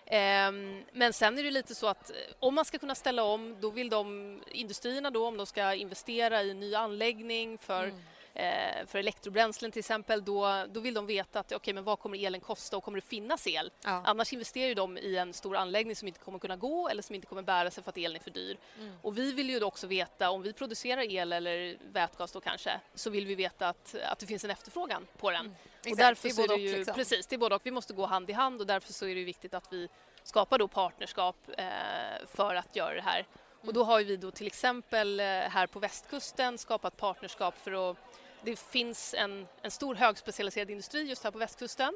Ehm, 0.06 0.84
men 0.92 1.14
sen 1.14 1.38
är 1.38 1.44
det 1.44 1.52
lite 1.52 1.76
så 1.76 1.88
att 1.88 2.10
eh, 2.10 2.16
om 2.40 2.56
man 2.56 2.66
ska 2.66 2.78
kunna 2.78 2.96
ställa 2.96 3.24
om, 3.24 3.58
då 3.60 3.70
vill 3.70 3.90
de 3.90 4.40
industrierna 4.52 5.12
då, 5.12 5.28
om 5.28 5.38
de 5.38 5.46
ska 5.46 5.74
investera 5.74 6.44
i 6.44 6.52
en 6.52 6.60
ny 6.60 6.76
anläggning 6.76 7.58
för 7.58 7.84
mm 7.84 7.96
eh, 8.36 8.86
för 8.88 9.00
elektrobränslen 9.00 9.72
till 9.72 9.80
exempel, 9.80 10.26
då, 10.26 10.66
då 10.70 10.80
vill 10.80 10.94
de 10.94 11.06
veta 11.06 11.40
att 11.40 11.54
okay, 11.54 11.74
men 11.74 11.84
vad 11.84 12.00
kommer 12.00 12.26
elen 12.26 12.42
kosta 12.42 12.78
och 12.78 12.84
kommer 12.84 13.02
det 13.02 13.08
finnas 13.08 13.48
el? 13.48 13.72
Ja. 13.84 14.02
Annars 14.06 14.34
investerar 14.34 14.76
de 14.76 14.98
i 14.98 15.18
en 15.18 15.34
stor 15.34 15.56
anläggning 15.56 15.96
som 15.96 16.08
inte 16.08 16.20
kommer 16.20 16.40
kunna 16.40 16.56
gå 16.56 16.90
eller 16.90 17.02
som 17.02 17.16
inte 17.16 17.28
kommer 17.28 17.42
bära 17.42 17.72
sig 17.72 17.84
för 17.84 17.90
att 17.90 17.98
elen 17.98 18.16
är 18.16 18.20
för 18.20 18.32
dyr. 18.32 18.58
Mm. 18.80 18.96
Och 19.02 19.18
vi 19.18 19.32
vill 19.32 19.50
ju 19.50 19.64
också 19.64 19.88
veta, 19.88 20.30
om 20.30 20.42
vi 20.42 20.54
producerar 20.54 21.12
el 21.12 21.34
eller 21.34 21.78
vätgas 21.92 22.32
då 22.32 22.42
kanske, 22.42 22.80
så 22.96 23.10
vill 23.10 23.26
vi 23.26 23.36
veta 23.36 23.70
att, 23.70 23.96
att 24.04 24.20
det 24.20 24.26
finns 24.26 24.44
en 24.44 24.50
efterfrågan 24.50 25.08
på 25.18 25.32
den. 25.32 25.46
Mm. 25.46 25.56
Och 25.92 25.98
därför 25.98 26.30
det 26.30 26.34
är 26.34 26.48
både 26.48 26.54
och, 26.54 26.60
ju, 26.60 26.78
liksom. 26.78 26.96
Precis, 26.96 27.28
det 27.28 27.36
är 27.36 27.38
både 27.38 27.56
och. 27.56 27.62
Vi 27.66 27.72
måste 27.72 27.94
gå 27.94 28.06
hand 28.06 28.30
i 28.30 28.34
hand 28.34 28.62
och 28.62 28.68
därför 28.68 28.94
så 28.94 29.08
är 29.08 29.16
det 29.16 29.24
viktigt 29.24 29.54
att 29.54 29.74
vi 29.74 29.90
skapar 30.24 30.58
då 30.58 30.68
partnerskap 30.68 31.36
eh, 31.58 31.66
för 32.28 32.56
att 32.56 32.76
göra 32.76 32.94
det 32.94 33.02
här. 33.02 33.26
Och 33.62 33.74
då 33.74 33.84
har 33.84 34.04
vi 34.04 34.18
då 34.18 34.32
till 34.32 34.48
exempel 34.48 35.20
eh, 35.20 35.26
här 35.26 35.68
på 35.68 35.80
västkusten 35.80 36.58
skapat 36.58 36.98
partnerskap 36.98 37.56
för 37.58 37.92
att 37.92 37.98
det 38.42 38.60
finns 38.60 39.14
en, 39.14 39.48
en 39.62 39.72
stor 39.72 39.96
högspecialiserad 39.96 40.70
industri 40.70 41.04
just 41.04 41.24
här 41.24 41.32
på 41.32 41.38
västkusten 41.38 41.94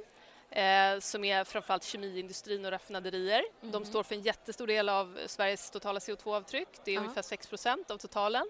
eh, 0.49 0.99
som 0.99 1.23
är 1.23 1.43
framförallt 1.43 1.83
kemiindustrin 1.83 2.65
och 2.65 2.71
raffinaderier. 2.71 3.43
Mm. 3.61 3.71
De 3.71 3.85
står 3.85 4.03
för 4.03 4.15
en 4.15 4.21
jättestor 4.21 4.67
del 4.67 4.89
av 4.89 5.19
Sveriges 5.27 5.71
totala 5.71 5.99
CO2-avtryck. 5.99 6.67
Det 6.83 6.91
är 6.91 6.95
uh 6.95 7.01
-huh. 7.01 7.03
ungefär 7.03 7.21
6% 7.21 7.91
av 7.91 7.97
totalen. 7.97 8.49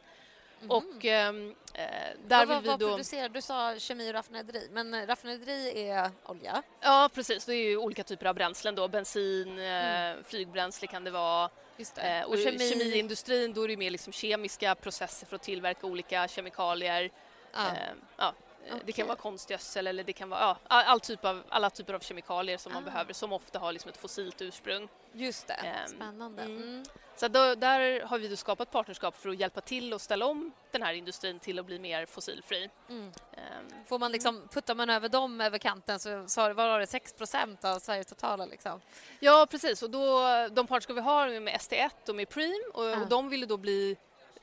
Mm. 0.62 0.72
Och 0.72 1.06
ehm, 1.06 1.56
eh, 1.74 1.84
där 2.28 2.46
vad, 2.46 2.62
vill 2.62 2.72
vi 2.72 2.78
då... 2.78 2.90
Producerar 2.90 3.30
du? 3.30 3.42
sa 3.42 3.80
kemi 3.80 4.10
och 4.10 4.14
raffinaderi, 4.14 4.68
men 4.72 5.08
raffinaderi 5.08 5.90
är 5.90 6.12
olja? 6.26 6.64
Ja, 6.82 7.10
precis. 7.14 7.46
Det 7.46 7.56
är 7.56 7.78
olika 7.78 8.04
typer 8.04 8.26
av 8.26 8.36
bränslen 8.36 8.76
då. 8.76 8.88
Bensin, 8.88 9.60
eh, 9.60 9.66
mm. 9.66 10.24
flygbränsle 10.24 10.88
kan 10.88 11.04
det 11.04 11.12
vara. 11.12 11.50
Det. 11.78 12.02
Eh, 12.02 12.24
och, 12.24 12.34
och 12.34 12.40
kemi... 12.40 12.70
kemiindustrin, 12.70 13.54
då 13.54 13.64
är 13.64 13.68
det 13.68 13.78
mer 13.78 13.92
liksom 13.92 14.14
kemiska 14.14 14.76
processer 14.76 15.28
för 15.28 15.36
att 15.36 15.44
tillverka 15.44 15.88
olika 15.88 16.28
kemikalier. 16.28 17.12
Ja. 17.54 17.68
Eh, 17.68 17.94
ja. 18.18 18.34
Okay. 18.66 18.80
Det 18.86 18.92
kan 18.92 19.08
vara 19.08 19.18
konstgödsel 19.18 19.88
eller 19.88 20.04
det 20.04 20.14
kan 20.14 20.30
vara 20.30 20.42
ja, 20.42 20.58
all 20.68 21.00
typ 21.00 21.26
av, 21.26 21.44
alla 21.50 21.70
typer 21.70 21.94
av 21.94 22.00
kemikalier 22.00 22.58
som 22.58 22.72
ah. 22.72 22.76
man 22.76 22.84
behöver 22.84 23.14
som 23.14 23.34
ofta 23.34 23.60
har 23.60 23.72
liksom 23.72 23.90
ett 23.90 23.98
fossilt 23.98 24.42
ursprung. 24.42 24.88
Just 25.14 25.48
det, 25.48 25.84
um, 25.84 25.96
spännande. 25.96 26.44
Mm. 26.44 26.64
Mm. 26.64 26.86
Så 27.16 27.28
då, 27.28 27.56
där 27.56 28.02
har 28.02 28.20
vi 28.20 28.28
då 28.28 28.36
skapat 28.36 28.72
partnerskap 28.72 29.16
för 29.16 29.30
att 29.30 29.40
hjälpa 29.40 29.62
till 29.62 29.94
och 29.94 30.02
ställa 30.02 30.26
om 30.26 30.52
den 30.72 30.84
här 30.84 30.94
industrin 30.94 31.40
till 31.40 31.60
att 31.60 31.66
bli 31.66 31.80
mer 31.80 32.06
fossilfri. 32.06 32.70
Mm. 32.90 33.04
Um, 33.06 33.12
Får 33.88 34.00
man 34.00 34.12
liksom, 34.12 34.48
puttar 34.52 34.76
man 34.76 34.90
över 34.90 35.10
dem 35.10 35.42
över 35.42 35.58
kanten 35.58 36.00
så, 36.00 36.24
så 36.28 36.54
var 36.54 36.80
det 36.80 36.86
6% 36.86 37.66
av 37.76 37.80
Sveriges 37.80 38.08
totala 38.08 38.46
liksom? 38.46 38.82
Ja 39.20 39.48
precis 39.52 39.84
och 39.84 39.90
då, 39.90 40.22
de 40.52 40.68
partnerskap 40.68 40.98
vi 40.98 41.02
har 41.02 41.40
med 41.40 41.54
ST1 41.54 42.10
och 42.10 42.16
med 42.16 42.30
Preem 42.30 42.62
och, 42.74 42.84
ah. 42.84 43.02
och 43.02 43.08
de 43.08 43.30
ville 43.30 43.46
då 43.46 43.58
bli 43.58 43.98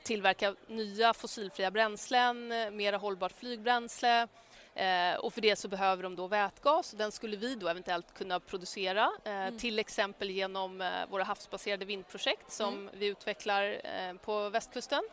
tillverka 0.07 0.55
nya 0.67 1.13
fossilfria 1.13 1.71
bränslen, 1.71 2.47
mera 2.71 2.97
hållbart 2.97 3.31
flygbränsle 3.31 4.27
eh, 4.75 5.15
och 5.19 5.33
för 5.33 5.41
det 5.41 5.55
så 5.55 5.67
behöver 5.67 6.03
de 6.03 6.15
då 6.15 6.27
vätgas. 6.27 6.91
Den 6.91 7.11
skulle 7.11 7.37
vi 7.37 7.55
då 7.55 7.67
eventuellt 7.67 8.13
kunna 8.13 8.39
producera, 8.39 9.11
eh, 9.23 9.31
mm. 9.31 9.57
till 9.57 9.79
exempel 9.79 10.29
genom 10.29 10.81
eh, 10.81 10.91
våra 11.09 11.23
havsbaserade 11.23 11.85
vindprojekt 11.85 12.51
som 12.51 12.73
mm. 12.73 12.89
vi 12.93 13.05
utvecklar 13.07 13.81
på 14.17 14.49
västkusten. 14.49 15.03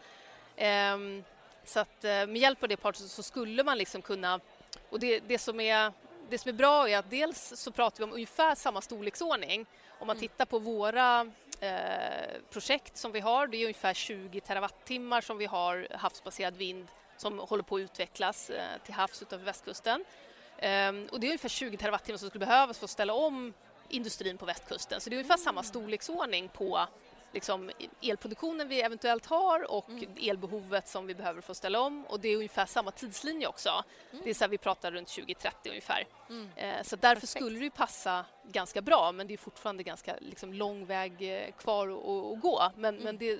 Ehm, 0.57 1.25
så 1.65 1.81
att 1.81 2.03
med 2.03 2.37
hjälp 2.37 2.63
av 2.63 2.69
det 2.69 2.77
partnerskapet 2.77 3.17
så 3.17 3.23
skulle 3.23 3.65
man 3.65 3.79
liksom 3.79 4.03
kunna... 4.03 4.41
Och 4.91 5.01
det, 5.01 5.21
det, 5.21 5.39
som 5.39 5.61
är, 5.61 5.93
det 6.31 6.39
som 6.39 6.49
är 6.49 6.53
bra 6.53 6.89
är 6.89 6.99
att 6.99 7.11
dels 7.11 7.53
så 7.57 7.71
pratar 7.73 7.99
vi 7.99 8.05
om 8.05 8.13
ungefär 8.13 8.55
samma 8.55 8.81
storleksordning. 8.81 9.67
Om 9.99 10.07
man 10.07 10.17
mm. 10.17 10.29
tittar 10.29 10.45
på 10.45 10.59
våra 10.59 11.31
projekt 12.51 12.97
som 12.97 13.13
vi 13.13 13.21
har. 13.21 13.47
Det 13.47 13.57
är 13.57 13.65
ungefär 13.65 13.95
20 13.95 14.41
terawattimmar 14.41 15.21
som 15.21 15.39
vi 15.39 15.47
har 15.47 15.89
havsbaserad 15.91 16.57
vind 16.57 16.89
som 17.17 17.39
håller 17.39 17.63
på 17.63 17.77
att 17.77 17.81
utvecklas 17.81 18.51
eh, 18.51 18.65
till 18.85 18.95
havs 18.95 19.23
utanför 19.23 19.45
västkusten. 19.47 20.05
Ehm, 20.59 21.09
och 21.13 21.21
det 21.21 21.27
är 21.27 21.29
ungefär 21.29 21.49
20 21.49 21.77
terawattimmar 21.77 22.19
som 22.19 22.29
skulle 22.29 22.47
behövas 22.47 22.79
för 22.79 22.85
att 22.85 22.91
ställa 22.91 23.15
om 23.15 23.53
industrin 23.89 24.39
på 24.39 24.47
västkusten. 24.47 25.01
Så 25.01 25.11
det 25.11 25.17
är 25.17 25.19
ungefär 25.19 25.37
samma 25.37 25.63
storleksordning 25.63 26.49
på 26.49 26.87
liksom, 27.35 27.71
elproduktionen 28.03 28.69
vi 28.69 28.81
eventuellt 28.81 29.27
har 29.27 29.71
och 29.71 29.89
mm. 29.89 30.17
elbehovet 30.21 30.89
som 30.89 31.07
vi 31.07 31.15
behöver 31.15 31.41
för 31.41 31.51
att 31.51 31.57
ställa 31.57 31.81
om. 31.81 32.05
Och 32.05 32.21
det 32.21 32.29
är 32.29 32.37
ungefär 32.37 32.67
samma 32.67 32.91
tidslinje 32.91 33.47
också. 33.47 33.85
Mm. 34.11 34.25
Det 34.25 34.31
är 34.31 34.35
så 34.35 34.47
vi 34.47 34.59
pratar 34.59 34.93
runt 34.93 35.09
2030 35.09 35.71
ungefär. 35.71 36.07
Mm. 36.31 36.49
Eh, 36.57 36.83
så 36.83 36.97
därför 36.97 37.15
Perfekt. 37.15 37.31
skulle 37.31 37.59
det 37.59 37.71
passa 37.71 38.25
ganska 38.43 38.83
bra 38.83 39.13
men 39.13 39.27
det 39.27 39.35
är 39.35 39.39
fortfarande 39.39 39.83
ganska 39.83 40.17
liksom, 40.21 40.53
lång 40.53 40.87
väg 40.87 41.13
eh, 41.23 41.51
kvar 41.53 41.89
att, 41.89 42.41
gå. 42.41 42.63
Men, 42.77 42.97
men 42.97 43.17
mm. 43.17 43.19
det, 43.19 43.39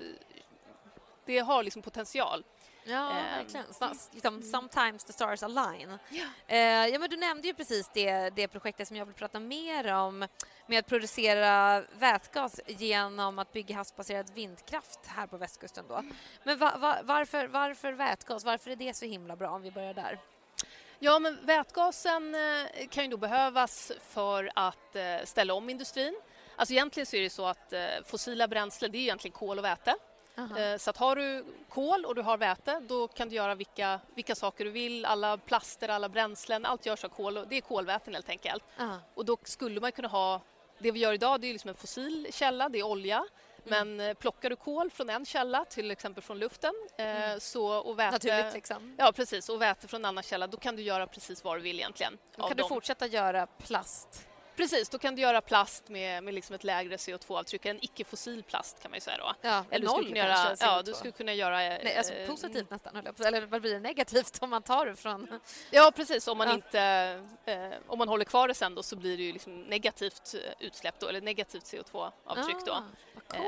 det 1.25 1.39
har 1.39 1.63
liksom 1.63 1.81
potential. 1.81 2.43
Ja, 2.87 3.09
eh, 3.09 3.37
verkligen. 3.37 3.73
Så, 3.73 3.89
liksom, 4.11 4.41
sometimes 4.41 5.03
the 5.03 5.13
stars 5.13 5.43
align. 5.43 5.97
Ja. 6.09 6.25
Eh, 6.47 6.87
ja, 6.87 6.99
men 6.99 7.09
du 7.09 7.17
nämnde 7.17 7.47
ju 7.47 7.53
precis 7.53 7.89
det, 7.93 8.29
det 8.29 8.47
projektet 8.47 8.87
som 8.87 8.97
jag 8.97 9.05
vill 9.05 9.15
prata 9.15 9.39
mer 9.39 9.93
om 9.93 10.27
med 10.67 10.79
att 10.79 10.87
producera 10.87 11.81
vätgas 11.81 12.61
genom 12.67 13.39
att 13.39 13.53
bygga 13.53 13.75
havsbaserad 13.75 14.31
vindkraft 14.33 14.99
här 15.07 15.27
på 15.27 15.37
västkusten. 15.37 15.85
Då. 15.87 16.03
Men 16.43 16.57
va, 16.57 16.77
va, 16.77 16.97
varför, 17.03 17.47
varför 17.47 17.93
vätgas? 17.93 18.45
Varför 18.45 18.71
är 18.71 18.75
det 18.75 18.93
så 18.93 19.05
himla 19.05 19.35
bra 19.35 19.49
om 19.49 19.61
vi 19.61 19.71
börjar 19.71 19.93
där? 19.93 20.19
Ja, 20.99 21.19
men 21.19 21.45
vätgasen 21.45 22.35
eh, 22.35 22.87
kan 22.89 23.03
ju 23.03 23.09
då 23.09 23.17
behövas 23.17 23.91
för 24.09 24.51
att 24.55 24.95
eh, 24.95 25.03
ställa 25.23 25.53
om 25.53 25.69
industrin. 25.69 26.15
Alltså 26.55 26.73
egentligen 26.73 27.05
så 27.05 27.15
är 27.15 27.21
det 27.21 27.29
så 27.29 27.45
att 27.45 27.73
eh, 27.73 27.85
fossila 28.05 28.47
bränslen, 28.47 28.91
det 28.91 28.97
är 28.97 28.99
egentligen 28.99 29.37
kol 29.37 29.59
och 29.59 29.65
väte. 29.65 29.95
Aha. 30.37 30.77
Så 30.77 30.89
att 30.89 30.97
har 30.97 31.15
du 31.15 31.45
kol 31.69 32.05
och 32.05 32.15
du 32.15 32.21
har 32.21 32.37
väte, 32.37 32.79
då 32.87 33.07
kan 33.07 33.29
du 33.29 33.35
göra 33.35 33.55
vilka, 33.55 33.99
vilka 34.15 34.35
saker 34.35 34.65
du 34.65 34.71
vill. 34.71 35.05
Alla 35.05 35.37
plaster, 35.37 35.89
alla 35.89 36.09
bränslen, 36.09 36.65
allt 36.65 36.85
görs 36.85 37.03
av 37.03 37.09
kol. 37.09 37.45
Det 37.49 37.57
är 37.57 37.61
kolväten 37.61 38.13
helt 38.13 38.29
enkelt. 38.29 38.63
Aha. 38.79 38.99
Och 39.13 39.25
då 39.25 39.37
skulle 39.43 39.81
man 39.81 39.91
kunna 39.91 40.07
ha... 40.07 40.41
Det 40.79 40.91
vi 40.91 40.99
gör 40.99 41.13
idag 41.13 41.41
det 41.41 41.47
är 41.47 41.53
liksom 41.53 41.69
en 41.69 41.75
fossil 41.75 42.27
källa, 42.31 42.69
det 42.69 42.79
är 42.79 42.83
olja. 42.83 43.25
Mm. 43.65 43.95
Men 43.97 44.15
plockar 44.15 44.49
du 44.49 44.55
kol 44.55 44.91
från 44.91 45.09
en 45.09 45.25
källa, 45.25 45.65
till 45.65 45.91
exempel 45.91 46.23
från 46.23 46.39
luften, 46.39 46.73
mm. 46.97 47.39
så, 47.39 47.67
och 47.67 47.99
väte... 47.99 48.11
Naturligt 48.11 48.53
liksom. 48.53 48.95
Ja, 48.97 49.11
precis. 49.11 49.49
Och 49.49 49.61
väte 49.61 49.87
från 49.87 50.01
en 50.01 50.05
annan 50.05 50.23
källa, 50.23 50.47
då 50.47 50.57
kan 50.57 50.75
du 50.75 50.81
göra 50.81 51.07
precis 51.07 51.43
vad 51.43 51.57
du 51.57 51.61
vill 51.61 51.79
egentligen. 51.79 52.17
Då 52.35 52.47
kan 52.47 52.57
du 52.57 52.67
fortsätta 52.67 53.07
göra 53.07 53.47
plast? 53.47 54.27
Precis, 54.55 54.89
då 54.89 54.97
kan 54.97 55.15
du 55.15 55.21
göra 55.21 55.41
plast 55.41 55.89
med, 55.89 56.23
med 56.23 56.33
liksom 56.33 56.55
ett 56.55 56.63
lägre 56.63 56.95
CO2-avtryck, 56.95 57.65
en 57.65 57.79
icke-fossil 57.81 58.43
plast 58.43 58.81
kan 58.81 58.91
man 58.91 58.97
ju 58.97 59.01
säga 59.01 59.17
då. 59.17 59.33
Ja, 59.41 59.65
eller 59.69 59.85
noll 59.85 60.11
du 60.11 60.17
göra, 60.17 60.35
kanske, 60.35 60.65
Ja, 60.65 60.81
du 60.81 60.93
skulle 60.93 61.11
kunna 61.11 61.33
göra... 61.33 61.57
Nej, 61.57 61.97
alltså 61.97 62.13
eh, 62.13 62.29
positivt 62.29 62.69
nästan, 62.69 62.95
eller 62.95 63.45
vad 63.45 63.61
blir 63.61 63.73
det 63.73 63.79
negativt 63.79 64.37
om 64.41 64.49
man 64.49 64.61
tar 64.61 64.85
det 64.85 64.95
från... 64.95 65.39
Ja, 65.71 65.91
precis, 65.95 66.27
om 66.27 66.37
man 66.37 66.47
ja. 66.47 66.53
inte... 66.53 66.79
Eh, 67.45 67.69
om 67.87 67.97
man 67.97 68.07
håller 68.07 68.25
kvar 68.25 68.47
det 68.47 68.53
sen 68.53 68.75
då 68.75 68.83
så 68.83 68.95
blir 68.95 69.17
det 69.17 69.23
ju 69.23 69.33
liksom 69.33 69.61
negativt 69.61 70.35
eh, 70.35 70.65
utsläpp 70.67 70.99
då, 70.99 71.07
eller 71.07 71.21
negativt 71.21 71.63
CO2-avtryck 71.63 72.55
ah, 72.55 72.65
då. 72.65 72.83
Eh, 73.37 73.41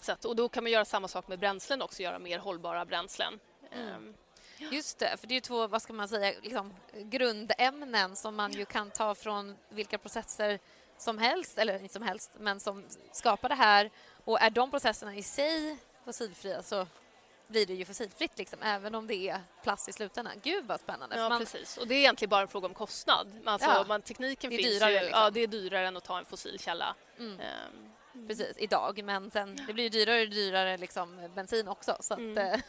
så 0.00 0.12
att, 0.12 0.24
och 0.24 0.36
då 0.36 0.48
kan 0.48 0.64
man 0.64 0.72
göra 0.72 0.84
samma 0.84 1.08
sak 1.08 1.28
med 1.28 1.38
bränslen 1.38 1.82
också, 1.82 2.02
göra 2.02 2.18
mer 2.18 2.38
hållbara 2.38 2.84
bränslen. 2.84 3.38
Mm. 3.72 4.14
Just 4.70 4.98
det, 4.98 5.16
för 5.16 5.26
det 5.26 5.36
är 5.36 5.40
två 5.40 5.66
vad 5.66 5.82
ska 5.82 5.92
man 5.92 6.08
säga, 6.08 6.40
liksom, 6.42 6.74
grundämnen 6.92 8.16
som 8.16 8.36
man 8.36 8.52
ju 8.52 8.64
kan 8.64 8.90
ta 8.90 9.14
från 9.14 9.56
vilka 9.68 9.98
processer 9.98 10.58
som 10.98 11.18
helst, 11.18 11.58
eller 11.58 11.82
inte 11.82 11.94
som 11.94 12.02
helst, 12.02 12.30
men 12.38 12.60
som 12.60 12.84
skapar 13.12 13.48
det 13.48 13.54
här. 13.54 13.90
Och 14.24 14.40
är 14.40 14.50
de 14.50 14.70
processerna 14.70 15.14
i 15.14 15.22
sig 15.22 15.76
fossilfria 16.04 16.62
så 16.62 16.86
blir 17.46 17.66
det 17.66 17.74
ju 17.74 17.84
fossilfritt, 17.84 18.38
liksom, 18.38 18.62
även 18.62 18.94
om 18.94 19.06
det 19.06 19.28
är 19.28 19.40
plast 19.62 19.88
i 19.88 19.92
slutändan. 19.92 20.32
Gud, 20.42 20.66
vad 20.66 20.80
spännande! 20.80 21.16
Ja, 21.16 21.28
man... 21.28 21.38
precis. 21.38 21.76
Och 21.76 21.86
det 21.86 21.94
är 21.94 21.98
egentligen 21.98 22.30
bara 22.30 22.42
en 22.42 22.48
fråga 22.48 22.66
om 22.68 22.74
kostnad. 22.74 23.26
Alltså, 23.44 23.68
ja. 23.68 23.84
man, 23.88 24.02
tekniken 24.02 24.50
det 24.50 24.56
är 24.56 24.62
finns 24.62 24.74
dyrare, 24.74 24.92
ju, 24.92 25.00
liksom. 25.00 25.20
ja, 25.20 25.30
det 25.30 25.40
är 25.40 25.46
dyrare 25.46 25.86
än 25.86 25.96
att 25.96 26.04
ta 26.04 26.18
en 26.18 26.24
fossilkälla. 26.24 26.94
Mm. 27.18 27.32
Um, 27.32 27.92
precis, 28.28 28.56
idag. 28.58 29.04
Men 29.04 29.30
sen, 29.30 29.56
det 29.66 29.72
blir 29.72 29.84
ju 29.84 29.90
dyrare 29.90 30.22
och 30.22 30.28
dyrare 30.28 30.76
liksom, 30.76 31.28
bensin 31.34 31.68
också. 31.68 31.96
Så 32.00 32.14
att, 32.14 32.20
Mm. 32.20 32.36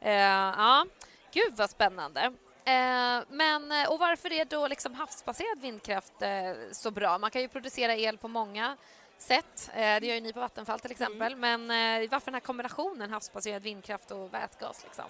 eh, 0.00 0.12
ja. 0.12 0.86
Gud, 1.32 1.56
vad 1.56 1.70
spännande. 1.70 2.20
Eh, 2.64 3.20
men, 3.28 3.72
eh, 3.72 3.88
och 3.90 3.98
varför 3.98 4.32
är 4.32 4.44
då 4.44 4.66
liksom 4.68 4.94
havsbaserad 4.94 5.60
vindkraft 5.60 6.22
eh, 6.22 6.52
så 6.72 6.90
bra? 6.90 7.18
Man 7.18 7.30
kan 7.30 7.42
ju 7.42 7.48
producera 7.48 7.96
el 7.96 8.18
på 8.18 8.28
många 8.28 8.76
sätt. 9.18 9.70
Eh, 9.74 10.00
det 10.00 10.06
gör 10.06 10.14
ju 10.14 10.20
ni 10.20 10.32
på 10.32 10.40
Vattenfall 10.40 10.80
till 10.80 10.90
exempel. 10.90 11.36
Men 11.36 11.60
eh, 11.70 12.10
varför 12.10 12.24
den 12.26 12.34
här 12.34 12.40
kombinationen 12.40 13.10
havsbaserad 13.10 13.62
vindkraft 13.62 14.10
och 14.10 14.34
vätgas? 14.34 14.84
Liksom? 14.84 15.04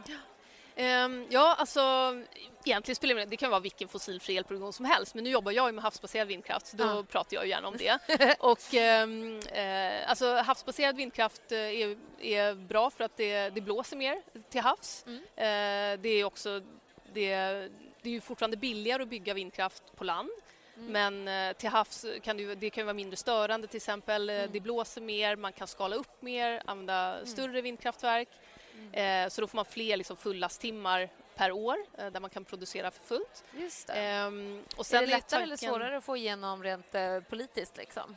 Ehm, 0.80 1.26
ja, 1.30 1.54
alltså 1.58 1.80
egentligen 2.64 2.96
spelar 2.96 3.14
det 3.14 3.24
Det 3.24 3.36
kan 3.36 3.50
vara 3.50 3.60
vilken 3.60 3.88
fossilfri 3.88 4.36
elproduktion 4.36 4.72
som 4.72 4.84
helst 4.84 5.14
men 5.14 5.24
nu 5.24 5.30
jobbar 5.30 5.52
jag 5.52 5.66
ju 5.68 5.72
med 5.72 5.84
havsbaserad 5.84 6.28
vindkraft 6.28 6.66
så 6.66 6.76
då 6.76 6.84
Ja. 6.84 7.04
pratar 7.10 7.34
jag 7.36 7.46
gärna 7.46 7.68
om 7.68 7.76
det. 7.76 7.98
och 8.40 8.74
ehm, 8.74 9.38
eh, 9.38 10.10
alltså 10.10 10.34
havsbaserad 10.34 10.96
vindkraft 10.96 11.52
eh, 11.52 11.58
är, 11.58 11.96
är 12.20 12.54
bra 12.54 12.90
för 12.90 13.04
att 13.04 13.16
det, 13.16 13.50
det 13.50 13.60
blåser 13.60 13.96
mer 13.96 14.22
till 14.50 14.60
havs. 14.60 15.04
Mm. 15.06 15.18
Eh, 15.36 16.00
det 16.02 16.08
är 16.08 16.24
också 16.24 16.60
det, 17.12 17.28
det 18.02 18.08
är 18.08 18.12
ju 18.12 18.20
fortfarande 18.20 18.56
billigare 18.56 19.02
att 19.02 19.08
bygga 19.08 19.34
vindkraft 19.34 19.82
på 19.96 20.04
land 20.04 20.30
Mm. 20.78 20.92
men 21.24 21.48
eh, 21.48 21.56
till 21.56 21.68
havs 21.68 22.04
kan 22.22 22.36
det, 22.36 22.42
ju- 22.42 22.54
det 22.54 22.70
kan 22.70 22.80
ju 22.82 22.84
vara 22.84 22.94
mindre 22.94 23.16
störande 23.16 23.66
till 23.66 23.76
exempel. 23.76 24.30
Eh, 24.30 24.36
Mm. 24.38 24.50
Det 24.52 24.60
blåser 24.60 25.00
mer, 25.00 25.36
man 25.36 25.52
kan 25.52 25.68
skala 25.68 25.96
upp 25.96 26.22
mer, 26.22 26.62
använda 26.64 27.26
större 27.26 27.60
vindkraftverk. 27.60 28.28
Eh, 28.92 29.28
så 29.28 29.40
då 29.40 29.46
får 29.46 29.56
man 29.56 29.64
fler 29.64 29.96
liksom, 29.96 30.16
fullasttimmar 30.16 31.08
per 31.34 31.52
år 31.52 31.76
eh, 31.98 32.06
där 32.06 32.20
man 32.20 32.30
kan 32.30 32.44
producera 32.44 32.90
för 32.90 33.02
fullt. 33.04 33.44
Just 33.58 33.86
det. 33.86 33.92
Ehm, 33.92 34.62
och 34.74 34.80
är 34.80 34.84
sen 34.84 35.00
det 35.00 35.06
lättare 35.10 35.42
eller 35.42 35.56
tanken- 35.56 35.68
svårare 35.74 35.96
att 35.96 36.04
få 36.04 36.16
igenom 36.16 36.62
rent 36.62 36.94
eh, 36.94 37.20
politiskt? 37.20 37.76
Liksom? 37.76 38.16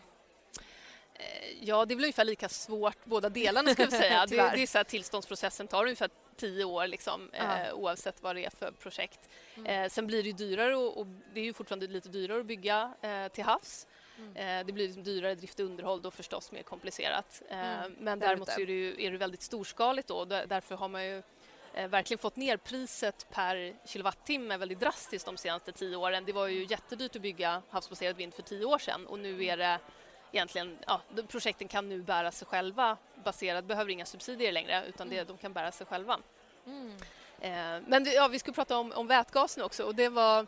Eh, 1.13 1.23
Ja, 1.63 1.85
det 1.85 1.93
är 1.93 1.95
väl 1.95 2.03
ungefär 2.05 2.25
lika 2.25 2.49
svårt 2.49 2.97
båda 3.05 3.29
delarna 3.29 3.73
ska 3.73 3.85
vi 3.85 3.91
säga. 3.91 4.25
det, 4.29 4.35
det 4.35 4.61
är 4.63 4.67
så 4.67 4.77
här, 4.77 4.83
tillståndsprocessen 4.83 5.67
tar 5.67 5.83
ungefär 5.83 6.09
tio 6.35 6.63
år 6.63 6.87
liksom, 6.87 7.29
eh, 7.33 7.73
oavsett 7.73 8.21
vad 8.23 8.35
det 8.35 8.45
är 8.45 8.49
för 8.49 8.71
projekt. 8.71 9.19
Mm. 9.55 9.83
Eh, 9.83 9.89
sen 9.89 10.07
blir 10.07 10.23
det 10.23 10.27
ju 10.29 10.33
dyrare 10.33 10.75
och, 10.75 10.97
och 10.97 11.07
det 11.33 11.39
är 11.39 11.43
ju 11.43 11.53
fortfarande 11.53 11.87
lite 11.87 12.09
dyrare 12.09 12.39
att 12.39 12.45
bygga 12.45 12.93
eh, 13.01 13.27
till 13.27 13.43
havs. 13.43 13.87
Mm. 14.21 14.59
Eh, 14.59 14.65
det 14.65 14.73
blir 14.73 14.85
liksom 14.85 15.03
dyrare 15.03 15.35
drift 15.35 15.59
och 15.59 15.65
underhåll 15.65 16.01
då 16.01 16.11
förstås 16.11 16.51
mer 16.51 16.63
komplicerat. 16.63 17.41
Eh, 17.49 17.79
Mm, 17.79 17.95
men 17.99 18.19
där 18.19 18.27
däremot 18.27 18.51
så 18.51 18.61
är 18.61 18.65
det, 18.65 18.71
ju, 18.73 19.03
är 19.05 19.11
det 19.11 19.17
väldigt 19.17 19.41
storskaligt 19.41 20.07
då. 20.07 20.25
Där- 20.25 20.45
Därför 20.45 20.75
har 20.75 20.87
man 20.87 21.05
ju 21.05 21.23
eh, 21.73 21.87
verkligen 21.87 22.17
fått 22.17 22.35
ner 22.35 22.57
priset 22.57 23.27
per 23.31 23.73
kilowattimme 23.87 24.57
väldigt 24.57 24.79
drastiskt 24.79 25.25
de 25.25 25.37
senaste 25.37 25.71
tio 25.71 25.95
åren. 25.95 26.25
Det 26.25 26.33
var 26.33 26.47
ju 26.47 26.65
jättedyrt 26.65 27.15
att 27.15 27.21
bygga 27.21 27.61
havsbaserad 27.69 28.15
vind 28.15 28.33
för 28.33 28.41
tio 28.41 28.65
år 28.65 28.77
sedan 28.77 29.07
och 29.07 29.19
nu 29.19 29.45
är 29.45 29.57
det 29.57 29.79
egentligen, 30.31 30.77
ja, 30.87 31.01
projekten 31.27 31.67
kan 31.67 31.89
nu 31.89 32.01
bära 32.01 32.31
sig 32.31 32.47
själva 32.47 32.97
baserat, 33.23 33.65
behöver 33.65 33.91
inga 33.91 34.05
subsidier 34.05 34.51
längre 34.51 34.83
utan 34.87 35.09
det, 35.09 35.23
de 35.23 35.37
kan 35.37 35.53
bära 35.53 35.71
sig 35.71 35.87
själva. 35.87 36.19
Mm. 36.65 36.95
Eh, 37.39 37.83
men 37.87 38.03
det- 38.03 38.13
ja, 38.13 38.27
vi 38.27 38.39
skulle 38.39 38.53
prata 38.53 38.77
om, 38.77 38.91
om 38.91 39.07
vätgasen 39.07 39.63
också 39.63 39.83
och 39.83 39.95
det 39.95 40.09
var 40.09 40.47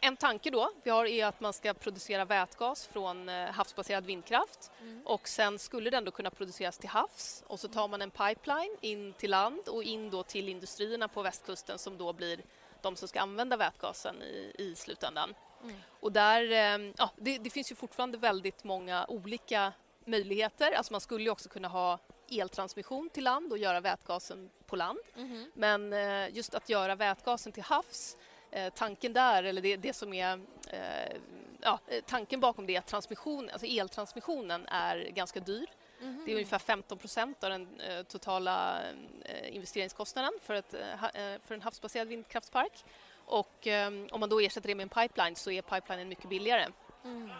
en 0.00 0.16
tanke 0.16 0.50
då 0.50 0.70
vi 0.82 0.90
har 0.90 1.06
är 1.06 1.26
att 1.26 1.40
man 1.40 1.52
ska 1.52 1.74
producera 1.74 2.24
vätgas 2.24 2.86
från 2.86 3.28
eh, 3.28 3.50
havsbaserad 3.50 4.06
vindkraft 4.06 4.70
Mm. 4.80 5.02
och 5.06 5.28
sen 5.28 5.58
skulle 5.58 5.90
den 5.90 6.04
då 6.04 6.10
kunna 6.10 6.30
produceras 6.30 6.78
till 6.78 6.88
havs 6.88 7.44
och 7.46 7.60
så 7.60 7.68
tar 7.68 7.88
man 7.88 8.02
en 8.02 8.10
pipeline 8.10 8.76
in 8.80 9.12
till 9.12 9.30
land 9.30 9.68
och 9.68 9.82
in 9.82 10.10
då 10.10 10.22
till 10.22 10.48
industrierna 10.48 11.08
på 11.08 11.22
västkusten 11.22 11.78
som 11.78 11.98
då 11.98 12.12
blir 12.12 12.40
de 12.82 12.96
som 12.96 13.08
ska 13.08 13.20
använda 13.20 13.56
vätgasen 13.56 14.22
i, 14.22 14.52
i 14.58 14.74
slutändan. 14.74 15.34
Mm. 15.62 15.76
Och 16.00 16.12
där, 16.12 16.42
eh, 16.52 16.92
ja, 16.98 17.10
det, 17.16 17.38
det 17.38 17.50
finns 17.50 17.70
ju 17.72 17.76
fortfarande 17.76 18.18
väldigt 18.18 18.64
många 18.64 19.06
olika 19.08 19.72
möjligheter. 20.04 20.72
Alltså 20.72 20.92
man 20.92 21.00
skulle 21.00 21.30
också 21.30 21.48
kunna 21.48 21.68
ha 21.68 21.98
eltransmission 22.30 23.10
till 23.10 23.24
land 23.24 23.52
och 23.52 23.58
göra 23.58 23.80
vätgasen 23.80 24.50
på 24.66 24.76
land. 24.76 24.98
Mhm. 25.16 25.50
Men 25.54 25.92
eh, 25.92 26.36
just 26.36 26.54
att 26.54 26.68
göra 26.68 26.94
vätgasen 26.94 27.52
till 27.52 27.62
havs, 27.62 28.16
eh, 28.16 28.27
tanken 28.74 29.12
där, 29.12 29.42
eller 29.42 29.62
det, 29.62 29.76
det 29.76 29.92
som 29.92 30.12
är 30.12 30.40
eh, 30.70 31.16
ja, 31.60 31.78
eh, 31.86 32.04
tanken 32.06 32.40
bakom 32.40 32.66
det 32.66 32.74
är 32.74 32.78
att 32.78 32.86
transmission, 32.86 33.50
alltså 33.50 33.66
eltransmissionen 33.66 34.66
är 34.66 34.96
ganska 34.96 35.40
dyr. 35.40 35.66
Mhm. 36.00 36.22
Det 36.26 36.32
är 36.32 36.34
ungefär 36.34 36.58
15 36.58 36.98
procent 36.98 37.44
av 37.44 37.50
den 37.50 37.80
eh, 37.80 38.02
totala 38.02 38.80
eh, 39.24 39.54
investeringskostnaden 39.54 40.32
för, 40.42 40.54
ett, 40.54 40.74
eh, 40.74 41.04
eh, 41.04 41.40
för 41.44 41.54
en 41.54 41.62
havsbaserad 41.62 42.08
vindkraftspark. 42.08 42.84
Och 43.24 43.66
eh, 43.66 43.90
om 44.10 44.20
man 44.20 44.28
då 44.28 44.40
ersätter 44.40 44.68
det 44.68 44.74
med 44.74 44.82
en 44.84 45.08
pipeline 45.08 45.36
så 45.36 45.50
är 45.50 45.62
pipelinen 45.62 46.08
mycket 46.08 46.28
billigare. 46.28 46.66
Mm. 47.04 47.30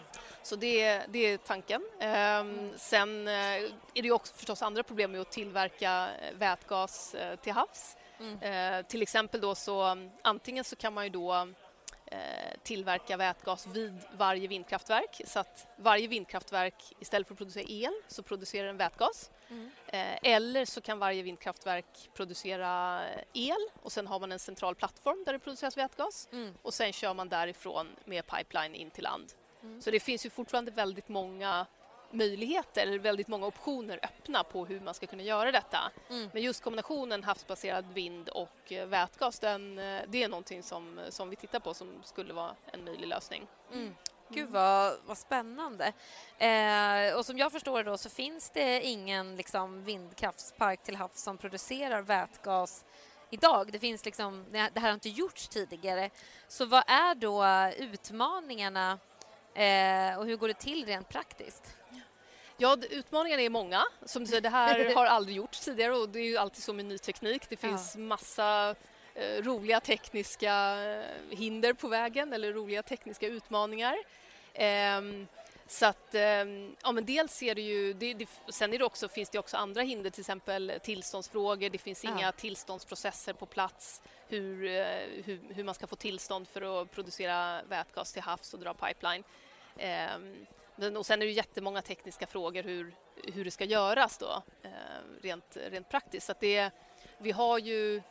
Så 0.43 0.55
det, 0.55 1.01
det 1.09 1.19
är 1.19 1.37
tanken. 1.37 1.81
Ehm, 1.99 2.71
sen 2.77 3.27
eh, 3.27 3.33
är 3.33 3.71
det 3.93 4.01
ju 4.01 4.11
också 4.11 4.33
förstås 4.33 4.61
andra 4.61 4.83
problem 4.83 5.11
med 5.11 5.21
att 5.21 5.31
tillverka 5.31 6.09
eh, 6.21 6.37
vätgas 6.37 7.15
eh, 7.15 7.35
till 7.35 7.53
havs. 7.53 7.97
Mm. 8.19 8.39
Eh, 8.41 8.85
till 8.85 9.01
exempel 9.01 9.41
då 9.41 9.55
så 9.55 9.97
antingen 10.21 10.63
så 10.63 10.75
kan 10.75 10.93
man 10.93 11.03
ju 11.03 11.09
då 11.09 11.47
eh, 12.05 12.17
tillverka 12.63 13.17
vätgas 13.17 13.67
vid 13.67 14.01
varje 14.17 14.47
vindkraftverk 14.47 15.21
så 15.25 15.39
att 15.39 15.67
varje 15.75 16.07
vindkraftverk 16.07 16.93
istället 16.99 17.27
för 17.27 17.33
att 17.33 17.37
producera 17.37 17.63
el 17.67 17.93
så 18.07 18.23
producerar 18.23 18.67
den 18.67 18.77
vätgas. 18.77 19.31
Mm. 19.49 19.71
Eh, 19.87 20.17
eller 20.23 20.65
så 20.65 20.81
kan 20.81 20.99
varje 20.99 21.23
vindkraftverk 21.23 22.09
producera 22.13 23.01
eh, 23.09 23.23
el 23.33 23.69
och 23.81 23.91
sen 23.91 24.07
har 24.07 24.19
man 24.19 24.31
en 24.31 24.39
central 24.39 24.75
plattform 24.75 25.23
där 25.25 25.33
det 25.33 25.39
produceras 25.39 25.77
vätgas 25.77 26.27
Mm. 26.31 26.53
och 26.61 26.73
sen 26.73 26.93
kör 26.93 27.13
man 27.13 27.29
därifrån 27.29 27.87
med 28.05 28.27
pipeline 28.27 28.75
in 28.75 28.89
till 28.91 29.03
land. 29.03 29.33
Mm. 29.63 29.81
Så 29.81 29.91
det 29.91 29.99
finns 29.99 30.25
ju 30.25 30.29
fortfarande 30.29 30.71
väldigt 30.71 31.09
många 31.09 31.65
möjligheter, 32.11 32.81
eller 32.81 32.99
väldigt 32.99 33.27
många 33.27 33.47
optioner 33.47 33.99
öppna 34.03 34.43
på 34.43 34.65
hur 34.65 34.79
man 34.79 34.93
ska 34.93 35.07
kunna 35.07 35.23
göra 35.23 35.51
detta. 35.51 35.91
Mm. 36.09 36.29
Men 36.33 36.43
just 36.43 36.63
kombinationen 36.63 37.23
havsbaserad 37.23 37.85
vind 37.93 38.29
och 38.29 38.71
eh, 38.71 38.87
vätgas, 38.87 39.39
den, 39.39 39.79
eh, 39.79 40.01
det 40.07 40.23
är 40.23 40.27
någonting 40.27 40.63
som, 40.63 40.99
som 41.09 41.29
vi 41.29 41.35
tittar 41.35 41.59
på 41.59 41.73
som 41.73 41.87
skulle 42.03 42.33
vara 42.33 42.55
en 42.71 42.83
möjlig 42.83 43.07
lösning. 43.07 43.47
Mm. 43.73 43.95
Gud 44.31 44.49
vad, 44.49 44.97
vad 45.05 45.17
spännande. 45.17 45.93
Eh, 46.37 47.17
och 47.17 47.25
som 47.25 47.37
jag 47.37 47.51
förstår 47.51 47.83
då 47.83 47.97
så 47.97 48.09
finns 48.09 48.49
det 48.49 48.81
ingen 48.81 49.35
liksom, 49.35 49.83
vindkraftspark 49.83 50.83
till 50.83 50.95
havs 50.95 51.21
som 51.21 51.37
producerar 51.37 52.01
vätgas 52.01 52.85
idag. 53.29 53.71
Det, 53.71 53.79
finns 53.79 54.05
liksom, 54.05 54.45
det 54.51 54.69
det 54.73 54.79
här 54.79 54.87
har 54.87 54.93
inte 54.93 55.09
gjorts 55.09 55.47
tidigare. 55.47 56.09
Så 56.47 56.65
vad 56.65 56.83
är 56.87 57.15
då 57.15 57.45
utmaningarna 57.77 58.99
eh, 59.53 60.19
och 60.19 60.25
hur 60.25 60.37
går 60.37 60.47
det 60.47 60.53
till 60.53 60.85
rent 60.85 61.09
praktiskt? 61.09 61.75
Ja, 62.61 62.77
utmaningarna 62.89 63.41
är 63.41 63.49
många. 63.49 63.83
Som 64.05 64.23
du 64.23 64.27
säger, 64.27 64.41
det 64.41 64.49
här 64.49 64.93
har 64.95 65.05
aldrig 65.05 65.37
gjorts 65.37 65.59
tidigare 65.59 65.95
och 65.95 66.09
det 66.09 66.19
är 66.19 66.23
ju 66.23 66.37
alltid 66.37 66.63
så 66.63 66.73
med 66.73 66.85
ny 66.85 66.97
teknik. 66.97 67.49
Det 67.49 67.55
finns 67.57 67.95
massa 67.95 68.75
eh, 69.15 69.43
roliga 69.43 69.79
tekniska 69.79 70.77
eh, 70.83 71.37
hinder 71.37 71.73
på 71.73 71.87
vägen 71.87 72.33
eller 72.33 72.53
roliga 72.53 72.83
tekniska 72.83 73.27
utmaningar. 73.27 73.97
Ehm, 74.53 75.27
så 75.67 75.85
att, 75.85 76.15
ehm, 76.15 76.75
ja 76.83 76.91
men 76.91 77.05
dels 77.05 77.43
är 77.43 77.55
det 77.55 77.61
ju, 77.61 77.93
det, 77.93 78.13
det, 78.13 78.29
sen 78.49 78.73
är 78.73 78.79
det 78.79 78.85
också, 78.85 79.07
finns 79.07 79.29
det 79.29 79.39
också 79.39 79.57
andra 79.57 79.81
hinder, 79.81 80.09
till 80.09 80.21
exempel 80.21 80.73
tillståndsfrågor, 80.83 81.69
det 81.69 81.77
finns 81.77 82.03
Ja. 82.03 82.09
inga 82.11 82.31
tillståndsprocesser 82.31 83.33
på 83.33 83.45
plats, 83.45 84.01
hur, 84.27 84.65
eh, 84.65 84.85
hur, 85.25 85.39
hur 85.53 85.63
man 85.63 85.75
ska 85.75 85.87
få 85.87 85.95
tillstånd 85.95 86.47
för 86.47 86.81
att 86.81 86.91
producera 86.91 87.61
vätgas 87.63 88.13
till 88.13 88.21
havs 88.21 88.53
och 88.53 88.59
dra 88.59 88.73
pipeline. 88.73 89.23
Men, 90.79 90.97
och 90.97 91.05
sen 91.05 91.21
är 91.21 91.25
det 91.25 91.31
jättemånga 91.31 91.81
tekniska 91.81 92.27
frågor 92.27 92.63
hur, 92.63 92.93
hur 93.33 93.45
det 93.45 93.51
ska 93.51 93.63
göras 93.65 94.17
då, 94.17 94.43
eh, 94.63 94.69
rent, 95.21 95.57
rent 95.57 95.89
praktiskt. 95.89 96.27
Så 96.27 96.33
det, 96.39 96.71
vi, 97.17 97.31
har 97.31 97.57
ju, 97.59 98.01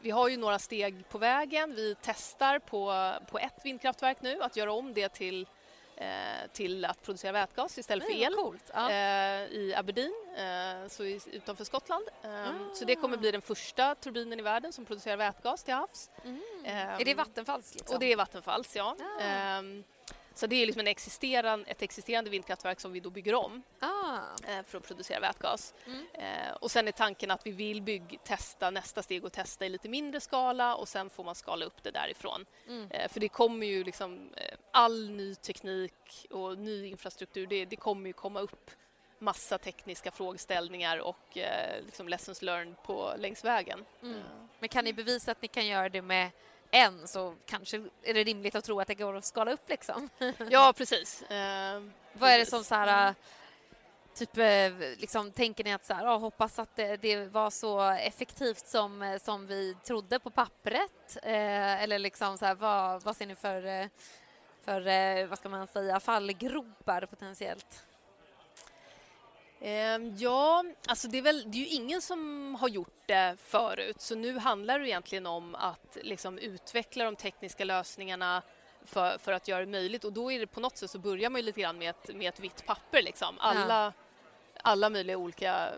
vi 0.00 0.10
har 0.10 0.28
ju 0.28 0.36
några 0.36 0.58
steg 0.58 1.08
på 1.08 1.18
vägen. 1.18 1.74
Vi 1.74 1.96
testar 2.02 2.58
på, 2.58 3.12
på 3.30 3.38
ett 3.38 3.60
vindkraftverk 3.64 4.22
nu 4.22 4.42
att 4.42 4.56
göra 4.56 4.72
om 4.72 4.94
det 4.94 5.08
till, 5.08 5.46
eh, 5.96 6.06
till 6.52 6.84
att 6.84 7.02
producera 7.02 7.32
vätgas 7.32 7.78
istället 7.78 8.04
för 8.04 8.12
Nej, 8.12 8.22
el 8.22 8.34
Coolt. 8.34 8.70
Ja. 8.74 8.90
eh, 8.90 9.42
i 9.42 9.74
Aberdeen, 9.76 10.12
så 10.88 11.04
utanför 11.30 11.64
Skottland. 11.64 12.04
Eh, 12.22 12.46
Så 12.74 12.84
det 12.84 12.96
kommer 12.96 13.16
Ah. 13.16 13.20
bli 13.20 13.30
den 13.30 13.42
första 13.42 13.94
turbinen 13.94 14.38
i 14.38 14.42
världen 14.42 14.72
som 14.72 14.84
producerar 14.84 15.16
vätgas 15.16 15.64
till 15.64 15.74
havs. 15.74 16.10
Mm. 16.24 16.42
Ehm, 16.64 17.00
är 17.00 17.04
det 17.04 17.14
Vattenfalls? 17.14 17.74
Liksom? 17.74 17.94
och 17.94 18.00
det 18.00 18.12
är 18.12 18.16
Vattenfalls, 18.16 18.76
ja. 18.76 18.96
Ah. 19.18 19.22
Ehm, 19.22 19.84
så 20.34 20.46
det 20.46 20.56
är 20.56 20.66
liksom 20.66 20.80
en 20.80 20.86
existerande, 20.86 21.70
ett 21.70 21.82
existerande 21.82 22.30
vindkraftverk 22.30 22.80
som 22.80 22.92
vi 22.92 23.00
då 23.00 23.10
bygger 23.10 23.34
om 23.34 23.62
ah. 23.80 24.18
eh, 24.48 24.62
för 24.62 24.78
att 24.78 24.86
producera 24.86 25.20
vätgas. 25.20 25.74
Mm. 25.86 26.06
Eh, 26.14 26.52
och 26.60 26.70
sen 26.70 26.88
är 26.88 26.92
tanken 26.92 27.30
att 27.30 27.46
vi 27.46 27.50
vill 27.50 27.82
bygg, 27.82 28.18
testa 28.24 28.70
nästa 28.70 29.02
steg 29.02 29.24
och 29.24 29.32
testa 29.32 29.66
i 29.66 29.68
lite 29.68 29.88
mindre 29.88 30.20
skala 30.20 30.74
och 30.74 30.88
sen 30.88 31.10
får 31.10 31.24
man 31.24 31.34
skala 31.34 31.66
upp 31.66 31.82
det 31.82 31.90
därifrån. 31.90 32.46
Mm. 32.68 32.90
Eh, 32.90 33.08
för 33.08 33.20
det 33.20 33.28
kommer 33.28 33.66
ju 33.66 33.84
liksom 33.84 34.30
all 34.70 35.10
ny 35.10 35.34
teknik 35.34 36.26
och 36.30 36.58
ny 36.58 36.86
infrastruktur, 36.86 37.46
det, 37.46 37.64
det 37.64 37.76
kommer 37.76 38.06
ju 38.06 38.12
komma 38.12 38.40
upp 38.40 38.70
massa 39.18 39.58
tekniska 39.58 40.10
frågeställningar 40.10 40.98
och 40.98 41.38
eh, 41.38 41.84
liksom 41.84 42.08
lessons 42.08 42.42
learned 42.42 42.82
på 42.82 43.14
längs 43.18 43.44
vägen. 43.44 43.84
Mm. 44.02 44.20
Men 44.58 44.68
kan 44.68 44.84
ni 44.84 44.92
bevisa 44.92 45.32
att 45.32 45.42
ni 45.42 45.48
kan 45.48 45.66
göra 45.66 45.88
det 45.88 46.02
med 46.02 46.30
än 46.70 47.08
så 47.08 47.34
kanske 47.46 47.76
är 48.02 48.14
det 48.14 48.24
rimligt 48.24 48.54
att 48.54 48.64
tro 48.64 48.80
att 48.80 48.88
det 48.88 48.94
går 48.94 49.16
att 49.16 49.24
skala 49.24 49.52
upp. 49.52 49.68
Liksom. 49.68 50.08
Ja, 50.50 50.72
precis. 50.76 51.22
Eh, 51.22 51.82
Vad 52.12 52.30
är 52.30 52.38
det 52.38 52.46
som 52.46 52.64
så 52.64 52.74
här, 52.74 53.14
typ, 54.14 54.36
eh, 54.36 54.72
liksom, 54.98 55.32
tänker 55.32 55.64
ni 55.64 55.72
att 55.72 55.84
så 55.84 55.94
här, 55.94 56.04
ja, 56.04 56.16
hoppas 56.16 56.58
att 56.58 56.76
det, 56.76 56.96
det 56.96 57.26
var 57.26 57.50
så 57.50 57.80
effektivt 57.90 58.66
som, 58.66 59.18
som 59.22 59.46
vi 59.46 59.76
trodde 59.84 60.18
på 60.18 60.30
pappret? 60.30 61.16
Eh, 61.22 61.82
eller 61.82 61.98
liksom 61.98 62.38
så 62.38 62.46
här, 62.46 62.54
vad, 62.54 63.02
vad 63.02 63.16
ser 63.16 63.26
ni 63.26 63.34
för, 63.34 63.66
eh, 63.66 63.86
för 64.64 64.86
eh, 64.86 65.26
vad 65.26 65.38
ska 65.38 65.48
man 65.48 65.66
säga, 65.66 66.00
fallgropar 66.00 67.06
potentiellt? 67.06 67.84
Ehm, 69.66 70.16
ja, 70.16 70.64
alltså 70.88 71.08
det 71.08 71.18
är, 71.18 71.22
väl, 71.22 71.50
det 71.50 71.58
är 71.58 71.60
ju 71.60 71.68
ingen 71.68 72.02
som 72.02 72.54
har 72.54 72.68
gjort 72.68 73.02
det 73.06 73.36
förut 73.40 74.00
så 74.00 74.14
nu 74.14 74.38
handlar 74.38 74.78
det 74.78 74.88
egentligen 74.88 75.26
om 75.26 75.54
att 75.54 75.98
liksom 76.02 76.38
utveckla 76.38 77.04
de 77.04 77.16
tekniska 77.16 77.64
lösningarna 77.64 78.42
för, 78.84 79.18
för 79.18 79.32
att 79.32 79.48
göra 79.48 79.60
det 79.60 79.70
möjligt 79.70 80.04
och 80.04 80.12
då 80.12 80.32
är 80.32 80.38
det 80.38 80.46
på 80.46 80.60
något 80.60 80.76
sätt 80.76 80.90
så 80.90 80.98
börjar 80.98 81.30
man 81.30 81.40
ju 81.40 81.44
lite 81.44 81.60
grann 81.60 81.78
med 81.78 81.90
ett, 81.90 82.16
med 82.16 82.28
ett 82.28 82.40
vitt 82.40 82.66
papper 82.66 83.02
liksom. 83.02 83.34
Alla, 83.38 83.92
alla 84.62 84.90
möjliga 84.90 85.16
olika 85.16 85.68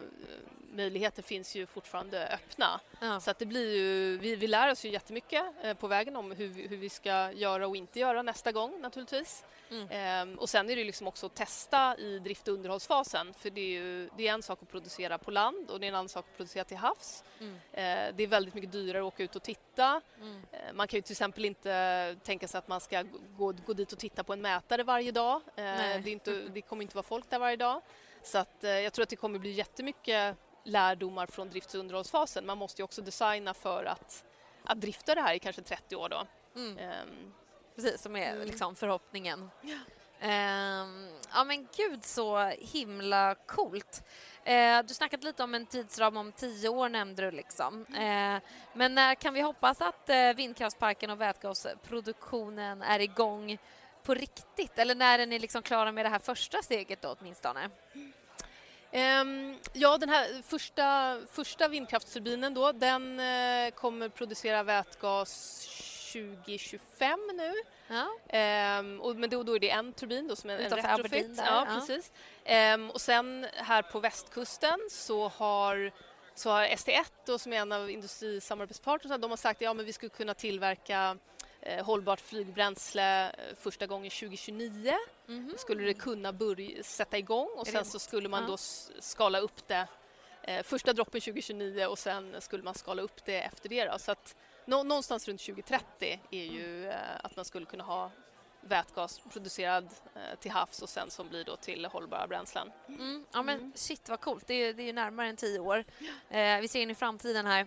möjligheter 0.76 1.22
finns 1.22 1.54
ju 1.56 1.66
fortfarande 1.66 2.26
öppna. 2.28 2.80
Ja. 3.00 3.20
Så 3.20 3.30
att 3.30 3.38
det 3.38 3.46
blir 3.46 3.76
ju, 3.76 4.18
vi, 4.18 4.36
vi 4.36 4.46
lär 4.46 4.70
oss 4.70 4.84
ju 4.84 4.88
jättemycket 4.90 5.44
eh, 5.62 5.74
på 5.74 5.86
vägen 5.86 6.16
om 6.16 6.30
hur, 6.32 6.46
vi- 6.48 6.66
hur 6.68 6.76
vi 6.76 6.88
ska 6.88 7.32
göra 7.32 7.66
och 7.66 7.76
inte 7.76 8.00
göra 8.00 8.22
nästa 8.22 8.52
gång 8.52 8.80
naturligtvis. 8.80 9.44
Mm. 9.70 9.88
Ehm, 9.90 10.38
och 10.38 10.48
sen 10.48 10.70
är 10.70 10.76
det 10.76 10.84
liksom 10.84 11.06
också 11.06 11.26
att 11.26 11.34
testa 11.34 11.96
i 11.98 12.18
drift 12.18 12.48
och 12.48 12.54
underhållsfasen 12.54 13.34
för 13.34 13.50
det 13.50 13.60
är 13.60 13.80
ju 13.80 14.08
det 14.16 14.28
är 14.28 14.32
en 14.32 14.42
sak 14.42 14.58
att 14.62 14.70
producera 14.70 15.18
på 15.18 15.30
land 15.30 15.70
och 15.70 15.80
det 15.80 15.86
är 15.86 15.88
en 15.88 15.94
annan 15.94 16.08
sak 16.08 16.24
att 16.30 16.36
producera 16.36 16.64
till 16.64 16.76
havs. 16.76 17.24
Mm. 17.40 17.54
Eh, 17.54 18.14
det 18.16 18.22
är 18.22 18.26
väldigt 18.26 18.54
mycket 18.54 18.72
dyrare 18.72 19.02
att 19.02 19.12
åka 19.14 19.22
ut 19.22 19.36
och 19.36 19.42
titta. 19.42 20.00
Mm. 20.20 20.42
Eh, 20.52 20.58
man 20.74 20.88
kan 20.88 20.98
ju 20.98 21.02
till 21.02 21.12
exempel 21.12 21.44
inte 21.44 22.16
tänka 22.22 22.48
sig 22.48 22.58
att 22.58 22.68
man 22.68 22.80
ska 22.80 23.02
gå, 23.36 23.52
gå 23.66 23.72
dit 23.72 23.92
och 23.92 23.98
titta 23.98 24.24
på 24.24 24.32
en 24.32 24.42
mätare 24.42 24.82
varje 24.82 25.12
dag. 25.12 25.34
Eh, 25.56 25.64
det, 25.64 25.64
är 25.82 26.08
inte, 26.08 26.30
det 26.32 26.60
kommer 26.60 26.82
inte 26.82 26.96
vara 26.96 27.06
folk 27.06 27.30
där 27.30 27.38
varje 27.38 27.56
dag. 27.56 27.80
Så 28.22 28.38
att, 28.38 28.64
eh, 28.64 28.70
jag 28.70 28.92
tror 28.92 29.02
att 29.02 29.08
det 29.08 29.16
kommer 29.16 29.38
bli 29.38 29.50
jättemycket 29.50 30.36
lärdomar 30.66 31.26
från 31.26 31.50
drifts 31.50 31.74
och 31.74 31.80
underhållsfasen. 31.80 32.46
Man 32.46 32.58
måste 32.58 32.82
ju 32.82 32.84
också 32.84 33.02
designa 33.02 33.54
för 33.54 33.84
att, 33.84 34.24
att 34.64 34.80
drifta 34.80 35.14
det 35.14 35.20
här 35.20 35.34
i 35.34 35.38
kanske 35.38 35.62
30 35.62 35.96
år 35.96 36.08
då. 36.08 36.26
Mm. 36.56 36.78
Ehm, 36.78 37.34
Precis, 37.74 38.02
som 38.02 38.16
är 38.16 38.32
Mm. 38.32 38.46
liksom 38.46 38.74
förhoppningen. 38.76 39.50
Ehm, 40.20 41.08
ja 41.34 41.44
men 41.44 41.68
gud 41.76 42.04
så 42.04 42.38
himla 42.48 43.34
coolt. 43.34 44.02
Eh, 44.44 44.82
du 44.82 44.94
snackade 44.94 45.26
lite 45.26 45.42
om 45.42 45.54
en 45.54 45.66
tidsram 45.66 46.16
om 46.16 46.32
tio 46.32 46.68
år 46.68 46.88
nämnde 46.88 47.22
du 47.22 47.30
liksom. 47.30 47.86
Eh, 47.86 48.38
men 48.72 48.94
när 48.94 49.14
kan 49.14 49.34
vi 49.34 49.40
hoppas 49.40 49.80
att 49.80 50.08
eh, 50.10 50.32
vindkraftsparken 50.32 51.10
och 51.10 51.20
vätgasproduktionen 51.20 52.82
är 52.82 53.00
igång 53.00 53.58
på 54.02 54.14
riktigt? 54.14 54.78
Eller 54.78 54.94
när 54.94 55.18
är 55.18 55.26
ni 55.26 55.38
liksom 55.38 55.62
klara 55.62 55.92
med 55.92 56.04
det 56.04 56.08
här 56.08 56.18
första 56.18 56.62
steget 56.62 57.02
då 57.02 57.16
åtminstone? 57.20 57.70
Ehm, 57.94 58.12
ja, 59.72 59.98
den 59.98 60.08
här 60.08 60.42
första, 60.42 61.18
första 61.32 61.68
vindkraftsturbinen 61.68 62.54
då, 62.54 62.72
den 62.72 63.20
eh, 63.20 63.70
kommer 63.70 64.08
producera 64.08 64.62
vätgas 64.62 65.62
2025 66.12 67.20
nu. 67.34 67.54
Ja, 67.88 68.08
Ehm, 68.28 69.00
och, 69.00 69.16
men 69.16 69.30
då, 69.30 69.42
då 69.42 69.56
är 69.56 69.60
det 69.60 69.70
en 69.70 69.92
turbin 69.92 70.28
då, 70.28 70.36
som 70.36 70.50
är 70.50 70.54
en 70.54 70.60
Utanför 70.66 70.88
retrofit. 70.88 71.14
Aberdeen 71.14 71.36
där, 71.36 71.44
ja, 71.46 71.66
ja. 71.68 71.74
precis. 71.74 72.12
Ehm, 72.44 72.90
och 72.90 73.00
sen 73.00 73.46
här 73.54 73.82
på 73.82 74.00
västkusten 74.00 74.78
så 74.90 75.28
har, 75.28 75.92
så 76.34 76.50
har 76.50 76.66
ST1 76.66 77.04
då, 77.26 77.38
som 77.38 77.52
är 77.52 77.56
en 77.56 77.72
av 77.72 77.90
industrisamarbetspartnerna, 77.90 79.18
de 79.18 79.30
har 79.30 79.36
sagt 79.36 79.58
att 79.58 79.64
ja, 79.64 79.74
men 79.74 79.86
vi 79.86 79.92
skulle 79.92 80.10
kunna 80.10 80.34
tillverka 80.34 81.18
hållbart 81.84 82.20
flygbränsle 82.20 83.30
eh, 83.30 83.34
första 83.60 83.86
gången 83.86 84.10
2029 84.10 84.94
Mhm. 85.26 85.54
skulle 85.58 85.82
det 85.84 85.94
kunna 85.94 86.32
börja 86.32 86.82
sätta 86.82 87.18
igång 87.18 87.48
och 87.56 87.66
sen 87.66 87.84
så 87.84 87.98
skulle 87.98 88.28
man 88.28 88.46
då 88.46 88.56
skala 89.00 89.38
upp 89.40 89.68
det 89.68 89.86
eh, 90.42 90.62
första 90.62 90.92
droppen 90.92 91.20
2029 91.20 91.86
och 91.86 91.98
sen 91.98 92.40
skulle 92.40 92.62
man 92.62 92.74
skala 92.74 93.02
upp 93.02 93.24
det 93.24 93.42
efter 93.42 93.68
det. 93.68 93.84
Då. 93.84 93.98
Så 93.98 94.12
att 94.12 94.36
nå, 94.64 94.82
någonstans 94.82 95.28
runt 95.28 95.40
2030 95.40 96.20
är 96.30 96.44
ju 96.44 96.88
eh, 96.88 96.96
att 97.22 97.36
man 97.36 97.44
skulle 97.44 97.66
kunna 97.66 97.84
ha 97.84 98.10
vätgas 98.60 99.18
producerad 99.32 99.88
eh, 100.14 100.38
till 100.40 100.50
havs 100.50 100.82
och 100.82 100.88
sen 100.88 101.10
som 101.10 101.28
blir 101.28 101.44
då 101.44 101.56
till 101.56 101.84
hållbara 101.84 102.26
bränslen. 102.26 102.72
Mm. 102.88 103.24
Ja 103.32 103.42
men 103.42 103.58
Mm. 103.58 103.72
shit 103.74 104.08
vad 104.08 104.20
coolt, 104.20 104.46
det 104.46 104.54
är, 104.54 104.72
det 104.74 104.82
är 104.88 104.92
närmare 104.92 105.28
än 105.28 105.36
tio 105.36 105.58
år. 105.58 105.84
Eh, 106.30 106.60
vi 106.60 106.68
ser 106.68 106.80
in 106.80 106.90
i 106.90 106.94
framtiden 106.94 107.46
här. 107.46 107.66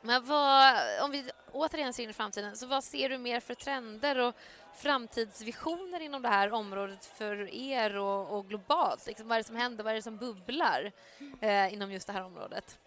Men 0.00 0.24
vad, 0.26 0.76
om 1.02 1.10
vi 1.10 1.30
återigen 1.52 1.92
ser 1.92 2.02
in 2.02 2.10
i 2.10 2.12
framtiden, 2.12 2.56
så 2.56 2.66
vad 2.66 2.84
ser 2.84 3.08
du 3.08 3.18
mer 3.18 3.40
för 3.40 3.54
trender 3.54 4.18
och 4.18 4.34
framtidsvisioner 4.76 6.00
inom 6.00 6.22
det 6.22 6.28
här 6.28 6.52
området 6.52 7.04
för 7.04 7.54
er 7.54 7.96
och, 7.96 8.38
och 8.38 8.48
globalt? 8.48 9.06
Liksom, 9.06 9.28
vad 9.28 9.36
är 9.36 9.42
det 9.42 9.46
som 9.46 9.56
händer, 9.56 9.84
vad 9.84 9.90
är 9.92 9.96
det 9.96 10.02
som 10.02 10.16
bubblar 10.16 10.92
eh, 11.40 11.72
inom 11.72 11.92
just 11.92 12.06
det 12.06 12.12
här 12.12 12.24
området? 12.24 12.78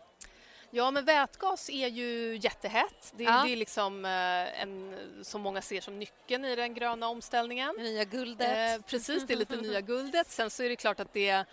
Ja, 0.74 0.91
men 0.91 1.05
vätgas 1.05 1.70
är 1.70 1.88
ju 1.88 2.38
jättehett. 2.41 3.14
Det, 3.16 3.24
Ja. 3.24 3.43
det 3.45 3.51
är 3.51 3.55
liksom 3.55 4.05
eh, 4.05 4.62
en, 4.62 4.95
som 5.22 5.41
många 5.41 5.62
ser 5.62 5.82
som 5.82 5.99
nyckeln 5.99 6.45
i 6.45 6.55
den 6.55 6.74
gröna 6.74 7.07
omställningen. 7.07 7.74
Det 7.78 7.84
nya 7.84 8.03
guldet? 8.03 8.80
Eh, 8.80 8.86
precis, 8.86 9.28
det 9.28 9.34
är 9.34 9.38
lite 9.38 9.55
nya 9.55 9.82
guldet. 9.82 10.30
Sen 10.30 10.49
så 10.49 10.64
är 10.64 10.70
det 10.70 10.76
klart 10.76 10.99
att 10.99 11.14
det 11.14 11.30
eh, 11.30 11.45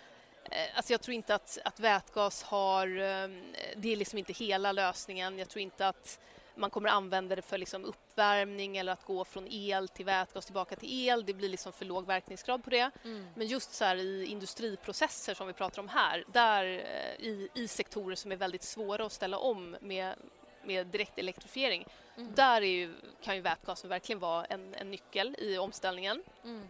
Alltså 0.75 0.93
jag 0.93 1.01
tror 1.01 1.15
inte 1.15 1.35
att, 1.35 1.57
att 1.65 1.79
vätgas 1.79 2.43
har... 2.43 2.87
eh, 2.87 3.27
Det 3.75 3.91
är 3.91 3.95
liksom 3.95 4.19
inte 4.19 4.33
hela 4.33 4.71
lösningen. 4.71 5.39
Jag 5.39 5.49
tror 5.49 5.61
inte 5.61 5.87
att 5.87 6.19
man 6.55 6.69
kommer 6.69 6.89
använda 6.89 7.35
det 7.35 7.41
för 7.41 7.57
liksom 7.57 7.85
uppvärmning 7.85 8.77
eller 8.77 8.91
att 8.91 9.05
gå 9.05 9.25
från 9.25 9.47
el 9.49 9.87
till 9.87 10.05
vätgas 10.05 10.45
tillbaka 10.45 10.75
till 10.75 11.07
el. 11.07 11.25
Det 11.25 11.33
blir 11.33 11.49
liksom 11.49 11.73
för 11.73 11.85
låg 11.85 12.05
verkningsgrad 12.05 12.63
på 12.63 12.69
det. 12.69 12.91
Mm. 13.03 13.27
Men 13.35 13.47
just 13.47 13.73
så 13.73 13.85
här 13.85 13.95
i 13.95 14.25
industriprocesser 14.25 15.33
som 15.33 15.47
vi 15.47 15.53
pratar 15.53 15.81
om 15.81 15.87
här, 15.87 16.23
där 16.33 16.63
eh, 16.65 17.25
i, 17.25 17.49
i 17.53 17.67
sektorer 17.67 18.15
som 18.15 18.31
är 18.31 18.35
väldigt 18.35 18.63
svåra 18.63 19.05
att 19.05 19.11
ställa 19.11 19.37
om 19.37 19.75
med, 19.81 20.15
med 20.63 20.87
direkt 20.87 21.19
elektrifiering, 21.19 21.85
Mm. 22.19 22.31
där 22.35 22.61
är 22.61 22.65
ju, 22.65 22.93
kan 23.21 23.35
ju 23.35 23.41
vätgasen 23.41 23.89
verkligen 23.89 24.19
vara 24.19 24.45
en, 24.45 24.75
en 24.75 24.91
nyckel 24.91 25.35
i 25.39 25.57
omställningen. 25.57 26.23
Mm. 26.43 26.67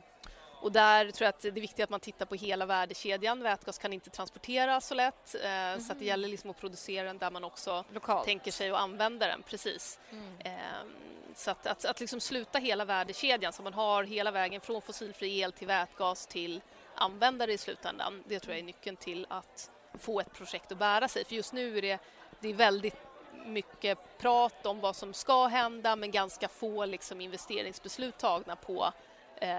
Och 0.61 0.71
där 0.71 1.11
tror 1.11 1.25
jag 1.25 1.29
att 1.29 1.41
det 1.41 1.47
är 1.47 1.51
viktigt 1.51 1.83
att 1.83 1.89
man 1.89 1.99
tittar 1.99 2.25
på 2.25 2.35
hela 2.35 2.65
värdekedjan. 2.65 3.43
Vätgas 3.43 3.77
kan 3.77 3.93
inte 3.93 4.09
transporteras 4.09 4.87
så 4.87 4.95
lätt, 4.95 5.35
eh, 5.35 5.81
så 5.81 5.91
att 5.91 5.99
det 5.99 6.05
gäller 6.05 6.29
liksom 6.29 6.49
att 6.49 6.59
producera 6.59 7.07
den 7.07 7.17
där 7.17 7.31
man 7.31 7.43
också 7.43 7.83
Lokalt? 7.93 8.25
tänker 8.25 8.51
sig 8.51 8.69
att 8.69 8.79
använda 8.79 9.27
den. 9.27 9.43
Precis. 9.43 9.99
Mm. 10.11 10.33
Ehm, 10.39 10.95
så 11.35 11.51
att, 11.51 11.67
att, 11.67 11.85
att 11.85 11.99
liksom 11.99 12.19
sluta 12.19 12.59
hela 12.59 12.85
värdekedjan 12.85 13.53
så 13.53 13.61
man 13.63 13.73
har 13.73 14.03
hela 14.03 14.31
vägen 14.31 14.61
från 14.61 14.81
fossilfri 14.81 15.39
el 15.39 15.51
till 15.51 15.67
vätgas 15.67 16.27
till 16.27 16.61
användare 16.95 17.53
i 17.53 17.57
slutändan. 17.57 18.23
Det 18.27 18.39
tror 18.39 18.53
jag 18.53 18.59
är 18.59 18.63
nyckeln 18.63 18.95
till 18.95 19.27
att 19.29 19.71
få 19.99 20.19
ett 20.19 20.33
projekt 20.33 20.71
att 20.71 20.77
bära 20.77 21.07
sig. 21.07 21.25
För 21.25 21.35
just 21.35 21.53
nu 21.53 21.77
är 21.77 21.81
det, 21.81 21.99
det 22.39 22.49
är 22.49 22.53
väldigt 22.53 22.97
mycket 23.45 23.97
prat 24.17 24.65
om 24.65 24.79
vad 24.79 24.95
som 24.95 25.13
ska 25.13 25.47
hända 25.47 25.95
men 25.95 26.11
ganska 26.11 26.47
få 26.47 26.85
liksom 26.85 27.21
investeringsbeslut 27.21 28.17
tagna 28.17 28.55
på 28.55 28.93
eh, 29.39 29.49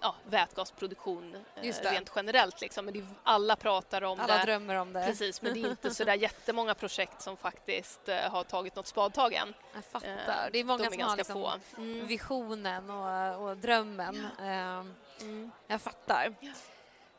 ja, 0.00 0.14
vätgasproduktion 0.26 1.36
eh, 1.62 1.74
rent 1.82 2.12
generellt. 2.16 2.60
Liksom. 2.60 2.84
Men 2.84 2.94
det 2.94 3.06
alla 3.22 3.56
pratar 3.56 4.02
om 4.02 4.20
Alla 4.20 4.36
det. 4.36 4.42
drömmer 4.42 4.74
om 4.74 4.92
det. 4.92 5.04
Precis, 5.06 5.42
men 5.42 5.54
det 5.54 5.60
är 5.60 5.70
inte 5.70 5.90
så 5.94 6.04
där 6.04 6.14
jättemånga 6.28 6.74
projekt 6.74 7.22
som 7.22 7.36
faktiskt 7.36 8.08
eh, 8.08 8.16
har 8.16 8.44
tagit 8.44 8.76
något 8.76 8.86
spadtag 8.86 9.32
än. 9.34 9.54
Jag 9.74 9.84
fattar. 9.84 10.08
Eh, 10.46 10.50
det 10.52 10.58
är 10.58 10.64
många 10.64 10.78
de 10.78 10.86
är 10.86 10.90
som 10.90 11.08
har 11.08 11.16
liksom 11.16 11.34
få. 11.34 11.52
Mm. 11.76 12.06
visionen 12.06 12.90
och, 12.90 13.48
och 13.48 13.56
drömmen. 13.56 14.26
Ehm, 14.42 14.94
Mm. 15.20 15.50
Jag 15.66 15.80
fattar. 15.82 16.34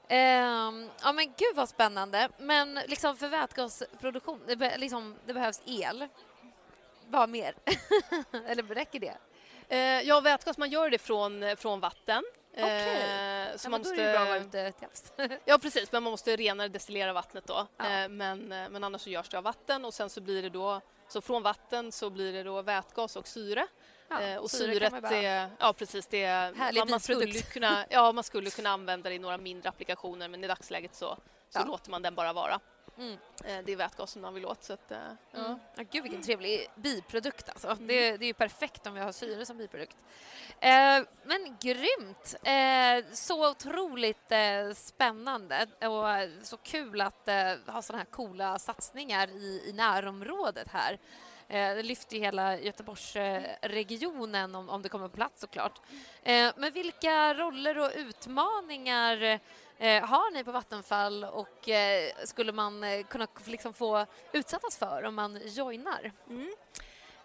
Ehm, 0.07 0.89
ja 1.03 1.11
men 1.11 1.25
gud 1.25 1.55
vad 1.55 1.69
spännande. 1.69 2.29
Men 2.37 2.79
liksom 2.87 3.17
för 3.17 3.27
vätgasproduktion, 3.27 4.41
det, 4.47 4.55
be, 4.55 4.77
liksom, 4.77 5.15
det 5.25 5.33
behövs 5.33 5.61
el. 5.65 6.07
Vad 7.07 7.29
mer? 7.29 7.55
Eller 8.47 8.63
räcker 8.63 8.99
det? 8.99 9.17
Eh, 9.69 9.77
ja, 9.79 10.21
vätgas, 10.21 10.57
man 10.57 10.69
gör 10.69 10.89
det 10.89 10.97
från, 10.97 11.57
från 11.57 11.79
vatten. 11.79 12.23
Okej. 12.53 13.01
Eh, 13.51 13.57
så 13.57 13.65
ja, 13.65 13.69
man 13.69 13.81
men 13.81 13.95
då 13.95 14.01
är 14.01 14.05
det 14.07 14.11
bra 14.13 14.21
att 14.21 14.27
vara 14.29 14.39
måste, 14.39 14.71
till 14.71 14.87
havs. 14.87 15.39
ja, 15.45 15.57
precis, 15.57 15.91
men 15.91 16.03
man 16.03 16.11
måste 16.11 16.35
renare 16.35 16.67
destillera 16.67 17.13
vattnet 17.13 17.47
då. 17.47 17.67
Ja. 17.77 17.85
Eh, 17.85 18.09
men, 18.09 18.51
eh, 18.51 18.69
men 18.69 18.83
annars 18.83 19.01
så 19.01 19.09
görs 19.09 19.29
det 19.29 19.37
av 19.37 19.43
vatten 19.43 19.85
och 19.85 19.93
sen 19.93 20.09
så 20.09 20.21
blir 20.21 20.41
det 20.41 20.49
då, 20.49 20.81
så 21.07 21.21
från 21.21 21.43
vatten 21.43 21.91
så 21.91 22.09
blir 22.09 22.33
det 22.33 22.43
då 22.43 22.61
vätgas 22.61 23.15
och 23.15 23.27
syre. 23.27 23.67
Ja, 24.09 24.21
Eh, 24.21 24.37
och 24.37 24.51
syret, 24.51 25.01
bara- 25.01 25.15
är, 25.15 25.49
ja 25.59 25.73
precis, 25.73 26.07
det 26.07 26.23
är, 26.23 26.53
man, 26.53 26.89
man, 26.89 26.99
skulle 26.99 27.41
kunna, 27.41 27.85
ja, 27.89 28.11
man 28.11 28.23
skulle 28.23 28.49
kunna 28.49 28.69
använda 28.69 29.09
det 29.09 29.15
i 29.15 29.19
några 29.19 29.37
mindre 29.37 29.69
applikationer 29.69 30.27
men 30.27 30.43
i 30.43 30.47
dagsläget 30.47 30.95
så, 30.95 31.17
så 31.49 31.65
låter 31.65 31.91
man 31.91 32.01
den 32.01 32.15
bara 32.15 32.33
vara. 32.33 32.59
Mm. 32.99 33.17
Eh, 33.43 33.65
det 33.65 33.71
är 33.71 33.75
vätgasen 33.75 34.21
man 34.21 34.33
vill 34.33 34.45
åt. 34.45 34.63
Så 34.63 34.73
att, 34.73 34.91
eh, 34.91 34.97
ja. 35.31 35.39
Mm. 35.45 35.59
Ja, 35.75 35.83
gud 35.91 36.03
vilken 36.03 36.21
trevlig 36.21 36.67
biprodukt 36.75 37.49
alltså. 37.49 37.77
Det, 37.79 38.17
det 38.17 38.25
är 38.25 38.27
ju 38.27 38.33
perfekt 38.33 38.87
om 38.87 38.93
vi 38.93 38.99
har 38.99 39.11
syre 39.11 39.45
som 39.45 39.57
biprodukt. 39.57 39.97
Eh, 40.59 41.01
men 41.23 41.57
grymt! 41.61 42.35
Eh, 42.43 43.13
så 43.13 43.51
otroligt 43.51 44.31
eh, 44.31 44.71
spännande 44.75 45.67
och 45.79 46.05
så 46.45 46.57
kul 46.57 47.01
att 47.01 47.27
eh, 47.27 47.53
ha 47.67 47.81
sådana 47.81 48.03
här 48.03 48.11
coola 48.11 48.59
satsningar 48.59 49.27
i, 49.27 49.63
i 49.69 49.73
närområdet 49.73 50.67
här. 50.67 50.99
Det 51.51 51.83
lyfter 51.83 52.15
ju 52.15 52.21
hela 52.21 52.59
Göteborgsregionen 52.59 54.55
om, 54.55 54.69
om 54.69 54.81
det 54.81 54.89
kommer 54.89 55.07
på 55.07 55.15
plats 55.15 55.41
såklart. 55.41 55.81
Men 56.55 56.73
vilka 56.73 57.33
roller 57.33 57.77
och 57.77 57.91
utmaningar 57.95 59.39
har 59.79 60.33
ni 60.33 60.43
på 60.43 60.51
Vattenfall 60.51 61.23
och 61.23 61.69
eh, 61.69 62.11
skulle 62.23 62.51
man 62.51 62.83
eh, 62.83 63.03
kunna 63.03 63.27
liksom 63.45 63.73
få 63.73 64.05
utsättas 64.31 64.77
för 64.77 65.03
om 65.03 65.15
man 65.15 65.39
joinar? 65.45 66.11
Mm. 66.29 66.55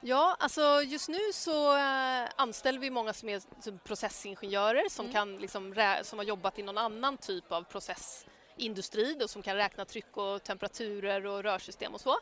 Ja, 0.00 0.36
alltså 0.38 0.82
just 0.82 1.08
nu 1.08 1.32
så 1.32 1.76
äh, 1.76 2.28
anställer 2.36 2.78
vi 2.78 2.90
många 2.90 3.12
som 3.12 3.28
är 3.28 3.78
processingenjörer 3.78 4.88
som, 4.88 5.04
mm. 5.04 5.12
kan, 5.12 5.36
liksom, 5.36 5.74
som 6.02 6.18
har 6.18 6.26
jobbat 6.26 6.58
i 6.58 6.62
någon 6.62 6.78
annan 6.78 7.16
typ 7.16 7.52
av 7.52 7.62
processindustri 7.62 9.24
och 9.24 9.30
som 9.30 9.42
kan 9.42 9.56
räkna 9.56 9.84
tryck 9.84 10.16
och 10.16 10.42
temperaturer 10.42 11.26
och 11.26 11.42
rörsystem 11.42 11.94
och 11.94 12.00
så. 12.00 12.16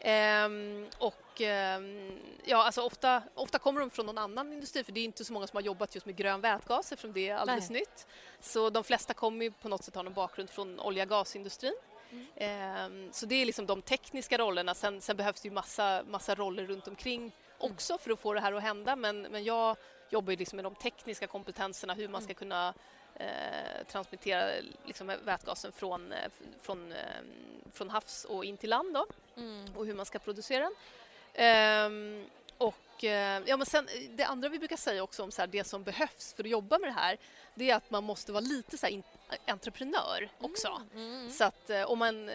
Ehm, 0.00 0.86
och 0.98 1.40
ehm, 1.40 2.18
ja, 2.44 2.64
alltså 2.64 2.82
ofta, 2.82 3.22
ofta 3.34 3.58
kommer 3.58 3.80
de 3.80 3.90
från 3.90 4.06
någon 4.06 4.18
annan 4.18 4.52
industri 4.52 4.84
för 4.84 4.92
det 4.92 5.00
är 5.00 5.04
inte 5.04 5.24
så 5.24 5.32
många 5.32 5.46
som 5.46 5.56
har 5.56 5.62
jobbat 5.62 5.94
just 5.94 6.06
med 6.06 6.16
grön 6.16 6.40
vätgas 6.40 6.92
eftersom 6.92 7.12
det 7.12 7.28
är 7.28 7.36
alldeles 7.36 7.70
Nej. 7.70 7.80
nytt. 7.80 8.06
Så 8.40 8.70
de 8.70 8.84
flesta 8.84 9.14
kommer 9.14 9.50
på 9.50 9.68
något 9.68 9.84
sätt 9.84 9.94
ha 9.94 10.02
någon 10.02 10.14
bakgrund 10.14 10.50
från 10.50 10.80
olja 10.80 11.02
och 11.02 11.08
gasindustrin. 11.08 11.76
Mm. 12.10 12.26
Ehm, 12.36 13.12
så 13.12 13.26
det 13.26 13.34
är 13.34 13.46
liksom 13.46 13.66
de 13.66 13.82
tekniska 13.82 14.38
rollerna. 14.38 14.74
Sen, 14.74 15.00
sen, 15.00 15.16
behövs 15.16 15.40
det 15.40 15.48
ju 15.48 15.54
massa, 15.54 16.02
massa 16.06 16.34
roller 16.34 16.66
runt 16.66 16.88
omkring 16.88 17.20
mm. 17.20 17.32
också 17.58 17.98
för 17.98 18.10
att 18.10 18.20
få 18.20 18.34
det 18.34 18.40
här 18.40 18.52
att 18.52 18.62
hända. 18.62 18.96
Men, 18.96 19.22
men 19.22 19.44
jag 19.44 19.76
jobbar 20.10 20.30
ju 20.30 20.36
liksom 20.36 20.56
med 20.56 20.64
de 20.64 20.74
tekniska 20.74 21.26
kompetenserna, 21.26 21.94
hur 21.94 22.08
man 22.08 22.20
ska 22.20 22.30
mm. 22.30 22.38
kunna 22.38 22.74
eh, 23.18 23.86
transmittera 23.86 24.50
liksom, 24.84 25.12
vätgasen 25.24 25.72
från, 25.72 26.12
eh, 26.12 26.30
från, 26.60 26.92
eh, 26.92 26.98
från 27.72 27.90
havs 27.90 28.24
och 28.24 28.44
in 28.44 28.56
till 28.56 28.70
land 28.70 28.94
då, 28.94 29.06
mm. 29.36 29.64
och 29.76 29.86
hur 29.86 29.94
man 29.94 30.06
ska 30.06 30.18
producera 30.18 30.64
den. 30.64 30.74
Eh, 31.34 32.26
och, 32.58 33.04
ja, 33.46 33.56
men 33.56 33.66
sen, 33.66 33.88
det 34.10 34.24
andra 34.24 34.48
vi 34.48 34.58
brukar 34.58 34.76
säga 34.76 35.02
också 35.02 35.22
om 35.22 35.30
så 35.30 35.42
här, 35.42 35.46
det 35.46 35.64
som 35.64 35.82
behövs 35.82 36.34
för 36.34 36.44
att 36.44 36.50
jobba 36.50 36.78
med 36.78 36.88
det 36.88 36.94
här 36.94 37.18
det 37.54 37.70
är 37.70 37.76
att 37.76 37.90
man 37.90 38.04
måste 38.04 38.32
vara 38.32 38.40
lite 38.40 38.78
så 38.78 38.86
här, 38.86 39.02
entreprenör 39.46 40.28
också. 40.38 40.82
Mm, 40.94 41.14
mm. 41.14 41.30
Så 41.30 41.44
att 41.44 41.70
om 41.86 41.98
man 41.98 42.30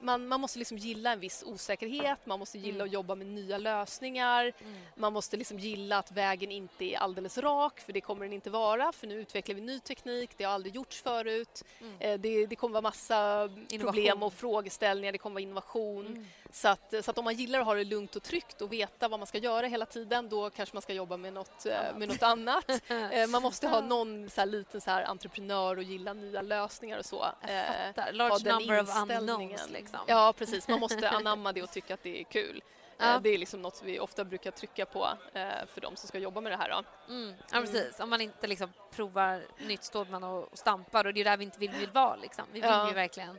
man, 0.00 0.28
man 0.28 0.40
måste 0.40 0.58
liksom 0.58 0.78
gilla 0.78 1.12
en 1.12 1.20
viss 1.20 1.42
osäkerhet, 1.46 2.26
man 2.26 2.38
måste 2.38 2.58
gilla 2.58 2.74
mm. 2.74 2.86
att 2.86 2.92
jobba 2.92 3.14
med 3.14 3.26
nya 3.26 3.58
lösningar. 3.58 4.52
Mm. 4.58 4.74
Man 4.96 5.12
måste 5.12 5.36
liksom 5.36 5.58
gilla 5.58 5.98
att 5.98 6.12
vägen 6.12 6.52
inte 6.52 6.84
är 6.84 6.98
alldeles 6.98 7.38
rak, 7.38 7.80
för 7.80 7.92
det 7.92 8.00
kommer 8.00 8.24
den 8.24 8.32
inte 8.32 8.50
vara. 8.50 8.92
För 8.92 9.06
nu 9.06 9.14
utvecklar 9.20 9.54
vi 9.54 9.60
ny 9.60 9.80
teknik, 9.80 10.30
det 10.36 10.44
har 10.44 10.52
aldrig 10.52 10.74
gjorts 10.74 11.02
förut. 11.02 11.64
Mm. 11.80 11.94
Eh, 11.98 12.20
det, 12.20 12.46
det, 12.46 12.56
kommer 12.56 12.72
vara 12.72 12.82
massa 12.82 13.44
innovation. 13.44 13.78
problem 13.78 14.22
och 14.22 14.32
frågeställningar, 14.32 15.12
det 15.12 15.18
kommer 15.18 15.34
vara 15.34 15.42
innovation. 15.42 16.06
Mm. 16.06 16.26
Så, 16.54 16.68
att, 16.68 16.94
så 17.02 17.10
att 17.10 17.18
om 17.18 17.24
man 17.24 17.34
gillar 17.34 17.60
att 17.60 17.66
ha 17.66 17.74
det 17.74 17.84
lugnt 17.84 18.16
och 18.16 18.22
tryggt 18.22 18.60
och 18.60 18.72
veta 18.72 19.08
vad 19.08 19.20
man 19.20 19.26
ska 19.26 19.38
göra 19.38 19.66
hela 19.66 19.86
tiden, 19.86 20.28
då 20.28 20.50
kanske 20.50 20.74
man 20.74 20.82
ska 20.82 20.92
jobba 20.92 21.16
med 21.16 21.32
något, 21.32 21.66
eh, 21.66 21.98
med 21.98 22.08
något 22.08 22.22
annat. 22.22 22.64
Eh, 23.12 23.26
man 23.26 23.42
måste 23.42 23.68
ha 23.68 23.80
någon 23.80 24.30
så 24.30 24.40
här, 24.40 24.46
liten 24.46 24.80
så 24.80 24.90
här, 24.90 25.04
entreprenör 25.04 25.76
och 25.76 25.82
gilla 25.82 26.12
nya 26.12 26.42
lösningar 26.42 26.98
och 26.98 27.04
så. 27.04 27.26
Jag 27.40 27.94
fattar. 27.94 28.12
Large 28.12 28.52
number 28.52 28.82
of 28.82 28.96
unknowns. 28.96 29.68
Liksom. 29.74 30.00
Ja, 30.06 30.34
precis. 30.38 30.68
Man 30.68 30.80
måste 30.80 31.08
anamma 31.08 31.52
det 31.52 31.62
och 31.62 31.70
tycka 31.70 31.94
att 31.94 32.02
det 32.02 32.20
är 32.20 32.24
kul. 32.24 32.62
Ja. 32.98 33.14
Eh, 33.14 33.20
det 33.20 33.28
är 33.28 33.38
liksom 33.38 33.62
något 33.62 33.82
vi 33.84 34.00
ofta 34.00 34.24
brukar 34.24 34.50
trycka 34.50 34.86
på 34.86 35.08
eh, 35.32 35.66
för 35.66 35.80
de 35.80 35.96
som 35.96 36.08
ska 36.08 36.18
jobba 36.18 36.40
med 36.40 36.52
det 36.52 36.56
här. 36.56 36.70
Mm. 37.08 37.34
Ja, 37.50 37.56
mm. 37.56 37.64
precis. 37.70 38.00
Om 38.00 38.10
man 38.10 38.20
inte 38.20 38.46
liksom 38.46 38.72
provar 38.90 39.42
nytt 39.58 39.84
står 39.84 40.04
man 40.04 40.24
och 40.24 40.58
stampar 40.58 41.04
och 41.04 41.14
det 41.14 41.20
är 41.20 41.24
där 41.24 41.36
vi 41.36 41.44
inte 41.44 41.58
vill, 41.58 41.70
vill 41.70 41.90
vara. 41.90 42.16
Liksom. 42.16 42.44
Vi 42.52 42.60
vill 42.60 42.70
ja. 42.70 42.88
ju 42.88 42.94
verkligen... 42.94 43.38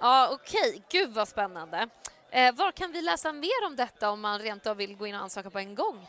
Ja, 0.00 0.28
Okej, 0.32 0.68
okay. 0.68 0.82
gud 0.88 1.14
vad 1.14 1.28
spännande. 1.28 1.88
Eh, 2.30 2.54
var 2.54 2.72
kan 2.72 2.92
vi 2.92 3.02
läsa 3.02 3.32
mer 3.32 3.66
om 3.66 3.76
detta 3.76 4.10
om 4.10 4.20
man 4.20 4.38
rent 4.38 4.66
av 4.66 4.76
vill 4.76 4.96
gå 4.96 5.06
in 5.06 5.14
och 5.14 5.20
ansöka 5.20 5.50
på 5.50 5.58
en 5.58 5.74
gång? 5.74 6.06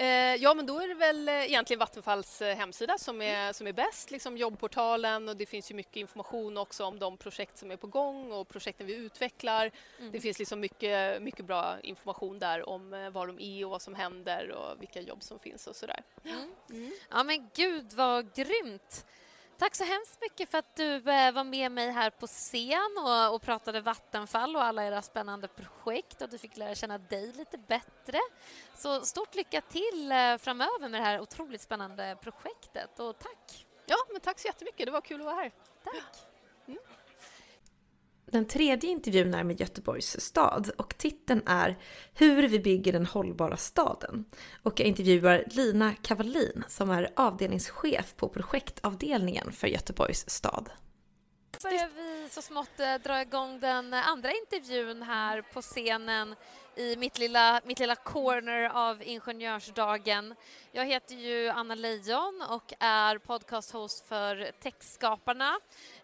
Eh, 0.00 0.34
ja, 0.34 0.54
men 0.54 0.66
då 0.66 0.80
är 0.80 0.88
det 0.88 0.94
väl 0.94 1.28
eh, 1.28 1.34
egentligen 1.34 1.78
Vattenfalls 1.78 2.42
eh, 2.42 2.56
hemsida 2.56 2.98
som 2.98 3.22
är, 3.22 3.52
som 3.52 3.66
är 3.66 3.72
bäst, 3.72 4.10
liksom 4.10 4.36
jobbportalen 4.36 5.28
och 5.28 5.36
det 5.36 5.46
finns 5.46 5.70
ju 5.70 5.74
mycket 5.74 5.96
information 5.96 6.56
också 6.56 6.84
om 6.84 6.98
de 6.98 7.16
projekt 7.16 7.58
som 7.58 7.70
är 7.70 7.76
på 7.76 7.86
gång 7.86 8.32
och 8.32 8.48
projekten 8.48 8.86
vi 8.86 8.94
utvecklar. 8.94 9.70
Mm. 9.98 10.12
Det 10.12 10.20
finns 10.20 10.38
liksom 10.38 10.60
mycket, 10.60 11.22
mycket 11.22 11.44
bra 11.44 11.76
information 11.82 12.38
där 12.38 12.68
om 12.68 13.10
vad 13.12 13.28
de 13.28 13.40
är 13.40 13.64
och 13.64 13.70
vad 13.70 13.82
som 13.82 13.94
händer 13.94 14.50
och 14.50 14.82
vilka 14.82 15.00
jobb 15.00 15.22
som 15.22 15.38
finns 15.38 15.66
och 15.66 15.76
sådär. 15.76 16.02
Mm. 16.24 16.52
Mm. 16.70 16.92
Ja 17.10 17.22
men 17.22 17.50
gud 17.54 17.92
vad 17.92 18.34
grymt! 18.34 19.06
Tack 19.58 19.74
så 19.74 19.84
hemskt 19.84 20.20
mycket 20.20 20.50
för 20.50 20.58
att 20.58 20.76
du 20.76 21.10
eh, 21.10 21.32
var 21.32 21.44
med 21.44 21.72
mig 21.72 21.90
här 21.90 22.10
på 22.10 22.26
scen 22.26 22.96
och, 22.98 23.34
och, 23.34 23.42
pratade 23.42 23.80
Vattenfall 23.80 24.56
och 24.56 24.62
alla 24.62 24.84
era 24.84 25.02
spännande 25.02 25.48
projekt 25.48 26.22
och 26.22 26.28
du 26.28 26.38
fick 26.38 26.56
lära 26.56 26.74
känna 26.74 26.98
dig 26.98 27.32
lite 27.32 27.58
bättre. 27.58 28.18
Så 28.74 29.00
stort 29.00 29.34
lycka 29.34 29.60
till 29.60 30.12
eh, 30.12 30.36
framöver 30.36 30.88
med 30.88 31.00
det 31.00 31.04
här 31.04 31.20
otroligt 31.20 31.60
spännande 31.60 32.16
projektet 32.22 33.00
och 33.00 33.18
tack! 33.18 33.66
Ja, 33.86 33.96
men 34.12 34.20
tack 34.20 34.38
så 34.38 34.48
jättemycket. 34.48 34.86
Det 34.86 34.92
var 34.92 35.00
kul 35.00 35.20
att 35.20 35.26
vara 35.26 35.36
här. 35.36 35.52
Tack! 35.84 36.27
Den 38.30 38.46
tredje 38.46 38.90
intervjun 38.90 39.34
är 39.34 39.44
med 39.44 39.60
Göteborgs 39.60 40.20
stad 40.20 40.70
och 40.76 40.98
titeln 40.98 41.42
är 41.46 41.78
Hur 42.14 42.48
vi 42.48 42.58
bygger 42.58 42.92
den 42.92 43.06
hållbara 43.06 43.56
staden. 43.56 44.24
Och 44.62 44.80
jag 44.80 44.88
intervjuar 44.88 45.44
Lina 45.46 45.94
Kavallin 45.94 46.64
som 46.68 46.90
är 46.90 47.10
avdelningschef 47.16 48.16
på 48.16 48.28
projektavdelningen 48.28 49.52
för 49.52 49.66
Göteborgs 49.66 50.30
stad. 50.30 50.70
börjar 51.62 51.88
vi 51.94 52.28
så 52.30 52.42
smått 52.42 52.80
eh, 52.80 52.94
dra 52.94 53.20
igång 53.20 53.60
den 53.60 53.94
eh, 53.94 54.08
andra 54.08 54.30
intervjun 54.32 55.02
här 55.02 55.42
på 55.42 55.62
scenen 55.62 56.34
i 56.78 56.96
mitt 56.96 57.18
lilla, 57.18 57.60
mitt 57.64 57.78
lilla 57.78 57.96
corner 57.96 58.70
av 58.74 59.02
Ingenjörsdagen. 59.02 60.34
Jag 60.72 60.86
heter 60.86 61.14
ju 61.14 61.48
Anna 61.48 61.74
Leijon 61.74 62.42
och 62.50 62.72
är 62.80 63.18
podcasthost 63.18 64.08
för 64.08 64.50
Techskaparna 64.62 65.54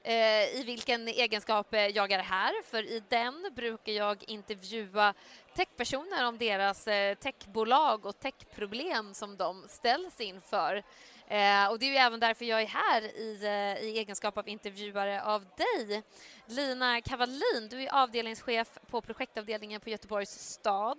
i 0.07 0.63
vilken 0.67 1.09
egenskap 1.09 1.67
jag 1.71 2.13
är 2.13 2.19
här, 2.19 2.63
för 2.71 2.83
i 2.83 3.03
den 3.09 3.51
brukar 3.57 3.93
jag 3.93 4.25
intervjua 4.27 5.15
techpersoner 5.55 6.27
om 6.29 6.39
deras 6.39 6.89
eh, 6.89 7.15
techbolag 7.15 8.07
och 8.07 8.19
techproblem 8.19 9.15
som 9.15 9.37
de 9.37 9.65
ställs 9.69 10.21
inför. 10.21 10.83
Eh, 11.29 11.67
och 11.71 11.79
det 11.79 11.87
är 11.87 11.91
ju 11.91 11.97
även 11.97 12.21
därför 12.21 12.45
jag 12.45 12.63
är 12.63 12.67
här 12.67 13.03
i, 13.03 13.45
eh, 13.45 13.85
i 13.85 13.99
egenskap 13.99 14.39
av 14.39 14.49
intervjuare 14.49 15.23
av 15.23 15.47
dig. 15.57 16.03
Lina 16.47 17.01
Kavallin, 17.01 17.69
du 17.71 17.83
är 17.83 17.95
avdelningschef 18.03 18.79
på 18.91 19.01
projektavdelningen 19.01 19.81
på 19.81 19.91
Göteborgs 19.91 20.31
stad. 20.31 20.99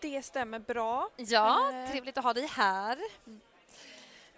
Det 0.00 0.22
stämmer 0.22 0.58
bra. 0.58 1.08
Ja, 1.16 1.72
eh. 1.72 1.90
trevligt 1.90 2.18
att 2.18 2.24
ha 2.24 2.32
dig 2.32 2.46
här. 2.46 2.98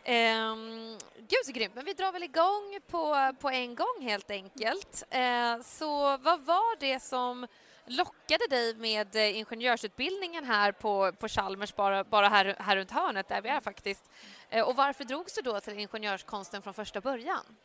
Um, 0.07 0.99
gud 1.17 1.45
så 1.47 1.53
grymt, 1.53 1.75
men 1.75 1.85
vi 1.85 1.93
drar 1.93 2.13
väl 2.13 2.23
igång 2.23 2.79
på, 2.87 3.33
på 3.41 3.51
en 3.51 3.75
gång 3.75 3.99
helt 4.01 4.31
enkelt. 4.31 5.05
Uh, 5.15 5.63
så 5.63 6.17
vad 6.17 6.41
var 6.41 6.81
det 6.81 7.01
som 7.01 7.47
lockade 7.87 8.47
dig 8.51 8.75
med 8.75 9.17
eh, 9.17 9.39
ingenjörsutbildningen 9.39 10.45
här 10.45 10.73
på, 10.73 11.13
på 11.13 11.29
Chalmers, 11.29 11.75
bara, 11.75 12.05
bara 12.05 12.29
här, 12.29 12.57
här 12.59 12.77
runt 12.77 12.91
hörnet 12.91 13.29
där 13.29 13.43
vi 13.43 13.49
är 13.49 13.61
faktiskt? 13.61 14.11
Uh, 14.55 14.61
och 14.61 14.77
varför 14.77 15.05
drogs 15.05 15.35
du 15.35 15.43
då 15.43 15.61
till 15.61 15.79
ingenjörskonsten 15.79 16.63
från 16.63 16.75
första 16.75 17.01
början? 17.01 17.57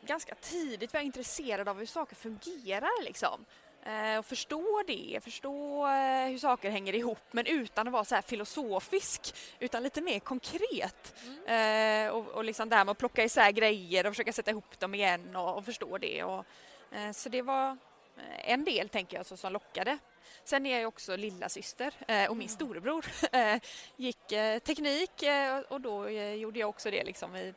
Ganska 0.00 0.34
tidigt 0.34 0.92
var 0.92 1.00
jag 1.00 1.06
intresserad 1.06 1.68
av 1.68 1.78
hur 1.78 1.86
saker 1.86 2.16
fungerar 2.16 3.04
liksom. 3.04 3.44
Eh, 3.86 4.18
och 4.18 4.26
förstå 4.26 4.82
det, 4.86 5.20
förstå 5.24 5.86
eh, 5.86 6.28
hur 6.28 6.38
saker 6.38 6.70
hänger 6.70 6.94
ihop 6.94 7.18
men 7.30 7.46
utan 7.46 7.86
att 7.86 7.92
vara 7.92 8.04
så 8.04 8.14
här 8.14 8.22
filosofisk 8.22 9.34
utan 9.58 9.82
lite 9.82 10.00
mer 10.00 10.18
konkret. 10.18 11.14
Mm. 11.46 12.06
Eh, 12.06 12.12
och, 12.12 12.28
och 12.28 12.44
liksom 12.44 12.68
där 12.68 12.84
med 12.84 12.92
att 12.92 12.98
plocka 12.98 13.24
isär 13.24 13.50
grejer 13.50 14.06
och 14.06 14.12
försöka 14.12 14.32
sätta 14.32 14.50
ihop 14.50 14.78
dem 14.78 14.94
igen 14.94 15.36
och, 15.36 15.56
och 15.56 15.64
förstå 15.64 15.98
det. 15.98 16.24
Och, 16.24 16.44
så 17.14 17.28
det 17.28 17.42
var 17.42 17.76
en 18.44 18.64
del 18.64 18.88
tänker 18.88 19.16
jag 19.16 19.26
så, 19.26 19.36
som 19.36 19.52
lockade. 19.52 19.98
Sen 20.44 20.66
är 20.66 20.78
jag 20.78 20.88
också 20.88 21.16
lilla 21.16 21.48
syster 21.48 21.94
eh, 22.08 22.30
och 22.30 22.36
min 22.36 22.48
mm. 22.48 22.56
storebror 22.56 23.06
eh, 23.32 23.60
gick 23.96 24.32
eh, 24.32 24.58
teknik 24.58 25.10
och 25.68 25.80
då 25.80 26.10
gjorde 26.10 26.58
jag 26.58 26.68
också 26.68 26.90
det. 26.90 27.04
Liksom 27.04 27.52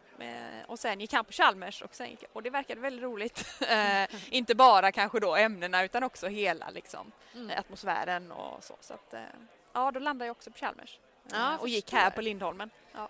och 0.67 0.79
sen 0.79 0.99
gick 0.99 1.13
han 1.13 1.25
på 1.25 1.31
Chalmers 1.31 1.81
och, 1.81 1.95
sen 1.95 2.09
gick, 2.09 2.23
och 2.33 2.43
det 2.43 2.49
verkade 2.49 2.81
väldigt 2.81 3.03
roligt. 3.03 3.45
Inte 4.29 4.55
bara 4.55 4.91
kanske 4.91 5.19
då 5.19 5.35
ämnena 5.35 5.83
utan 5.83 6.03
också 6.03 6.27
hela 6.27 6.69
liksom, 6.69 7.11
mm. 7.35 7.59
atmosfären 7.59 8.31
och 8.31 8.63
så. 8.63 8.75
så 8.81 8.93
att, 8.93 9.13
ja, 9.73 9.91
då 9.91 9.99
landade 9.99 10.27
jag 10.27 10.37
också 10.37 10.51
på 10.51 10.57
Chalmers 10.57 10.99
ja, 11.31 11.57
och 11.57 11.69
gick 11.69 11.91
här 11.91 12.09
på 12.09 12.21
Lindholmen. 12.21 12.69
Ja, 12.93 13.09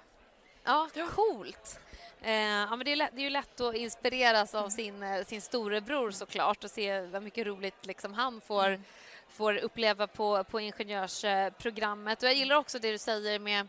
ja 0.93 1.07
coolt. 1.15 1.79
Eh, 2.21 2.33
ja, 2.33 2.75
men 2.75 2.85
det, 2.85 2.91
är 2.91 2.95
lätt, 2.95 3.11
det 3.13 3.21
är 3.21 3.23
ju 3.23 3.29
lätt 3.29 3.61
att 3.61 3.75
inspireras 3.75 4.55
av 4.55 4.69
sin, 4.69 5.25
sin 5.25 5.41
storebror 5.41 6.11
såklart 6.11 6.63
och 6.63 6.71
se 6.71 7.01
vad 7.01 7.23
mycket 7.23 7.47
roligt 7.47 7.85
liksom 7.85 8.13
han 8.13 8.41
får 8.41 8.67
mm 8.67 8.83
får 9.29 9.57
uppleva 9.57 10.07
på, 10.07 10.43
på 10.43 10.59
ingenjörsprogrammet. 10.59 12.23
Och 12.23 12.29
jag 12.29 12.35
gillar 12.35 12.55
också 12.55 12.79
det 12.79 12.91
du 12.91 12.97
säger 12.97 13.39
med 13.39 13.67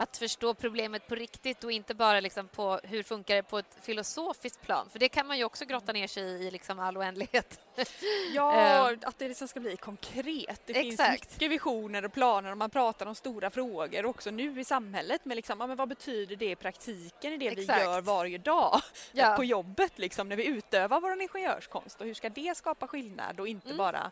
att 0.00 0.16
förstå 0.16 0.54
problemet 0.54 1.08
på 1.08 1.14
riktigt 1.14 1.64
och 1.64 1.72
inte 1.72 1.94
bara 1.94 2.20
liksom 2.20 2.48
på 2.48 2.80
hur 2.82 3.02
funkar 3.02 3.34
det 3.36 3.42
på 3.42 3.58
ett 3.58 3.76
filosofiskt 3.82 4.62
plan. 4.62 4.88
För 4.92 4.98
det 4.98 5.08
kan 5.08 5.26
man 5.26 5.38
ju 5.38 5.44
också 5.44 5.64
grotta 5.64 5.92
ner 5.92 6.06
sig 6.06 6.22
i, 6.22 6.46
i 6.46 6.50
liksom 6.50 6.78
all 6.78 6.96
oändlighet. 6.98 7.60
Ja, 8.34 8.94
att 9.02 9.18
det 9.18 9.28
liksom 9.28 9.48
ska 9.48 9.60
bli 9.60 9.76
konkret. 9.76 10.60
Det 10.66 10.72
Exakt. 10.88 11.20
finns 11.20 11.30
mycket 11.32 11.50
visioner 11.50 12.04
och 12.04 12.12
planer 12.12 12.50
och 12.50 12.56
man 12.58 12.70
pratar 12.70 13.06
om 13.06 13.14
stora 13.14 13.50
frågor 13.50 14.06
också 14.06 14.30
nu 14.30 14.60
i 14.60 14.64
samhället. 14.64 15.20
Men 15.24 15.36
liksom, 15.36 15.60
ja, 15.60 15.66
men 15.66 15.76
vad 15.76 15.88
betyder 15.88 16.36
det 16.36 16.50
i 16.50 16.56
praktiken 16.56 17.32
i 17.32 17.36
det 17.36 17.46
Exakt. 17.48 17.80
vi 17.80 17.84
gör 17.84 18.00
varje 18.00 18.38
dag 18.38 18.80
Ja. 19.12 19.36
på 19.36 19.44
jobbet 19.44 19.98
liksom, 19.98 20.28
när 20.28 20.36
vi 20.36 20.46
utövar 20.46 21.00
vår 21.00 21.22
ingenjörskonst 21.22 22.00
och 22.00 22.06
hur 22.06 22.14
ska 22.14 22.28
det 22.28 22.56
skapa 22.56 22.86
skillnad 22.86 23.40
och 23.40 23.48
inte 23.48 23.66
Mm. 23.68 23.78
bara 23.78 24.10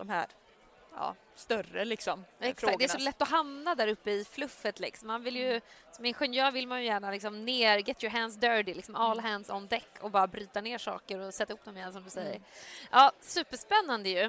de 0.00 0.08
här 0.08 0.26
ja, 0.96 1.14
större 1.34 1.84
liksom, 1.84 2.24
Exakt, 2.40 2.60
frågorna. 2.60 2.78
det 2.78 2.84
är 2.84 2.88
så 2.88 2.98
lätt 2.98 3.22
att 3.22 3.28
hamna 3.28 3.74
där 3.74 3.88
uppe 3.88 4.10
i 4.10 4.24
fluffet. 4.24 4.80
Liksom. 4.80 5.08
Man 5.08 5.22
vill 5.22 5.36
ju, 5.36 5.60
som 5.92 6.04
ingenjör 6.04 6.50
vill 6.50 6.68
man 6.68 6.80
ju 6.80 6.86
gärna 6.86 7.10
liksom 7.10 7.44
ner, 7.44 7.78
get 7.78 8.04
your 8.04 8.12
hands 8.12 8.36
dirty, 8.36 8.74
liksom 8.74 8.96
all 8.96 9.18
Mm. 9.18 9.30
hands 9.32 9.50
on 9.50 9.66
deck 9.66 9.88
och 10.00 10.10
bara 10.10 10.26
bryta 10.26 10.60
ner 10.60 10.78
saker 10.78 11.18
och 11.18 11.34
sätta 11.34 11.52
upp 11.52 11.64
dem 11.64 11.76
igen 11.76 11.92
som 11.92 12.04
du 12.04 12.10
säger. 12.10 12.30
Mm. 12.36 12.42
Ja, 12.90 13.12
superspännande 13.20 14.08
ju. 14.08 14.22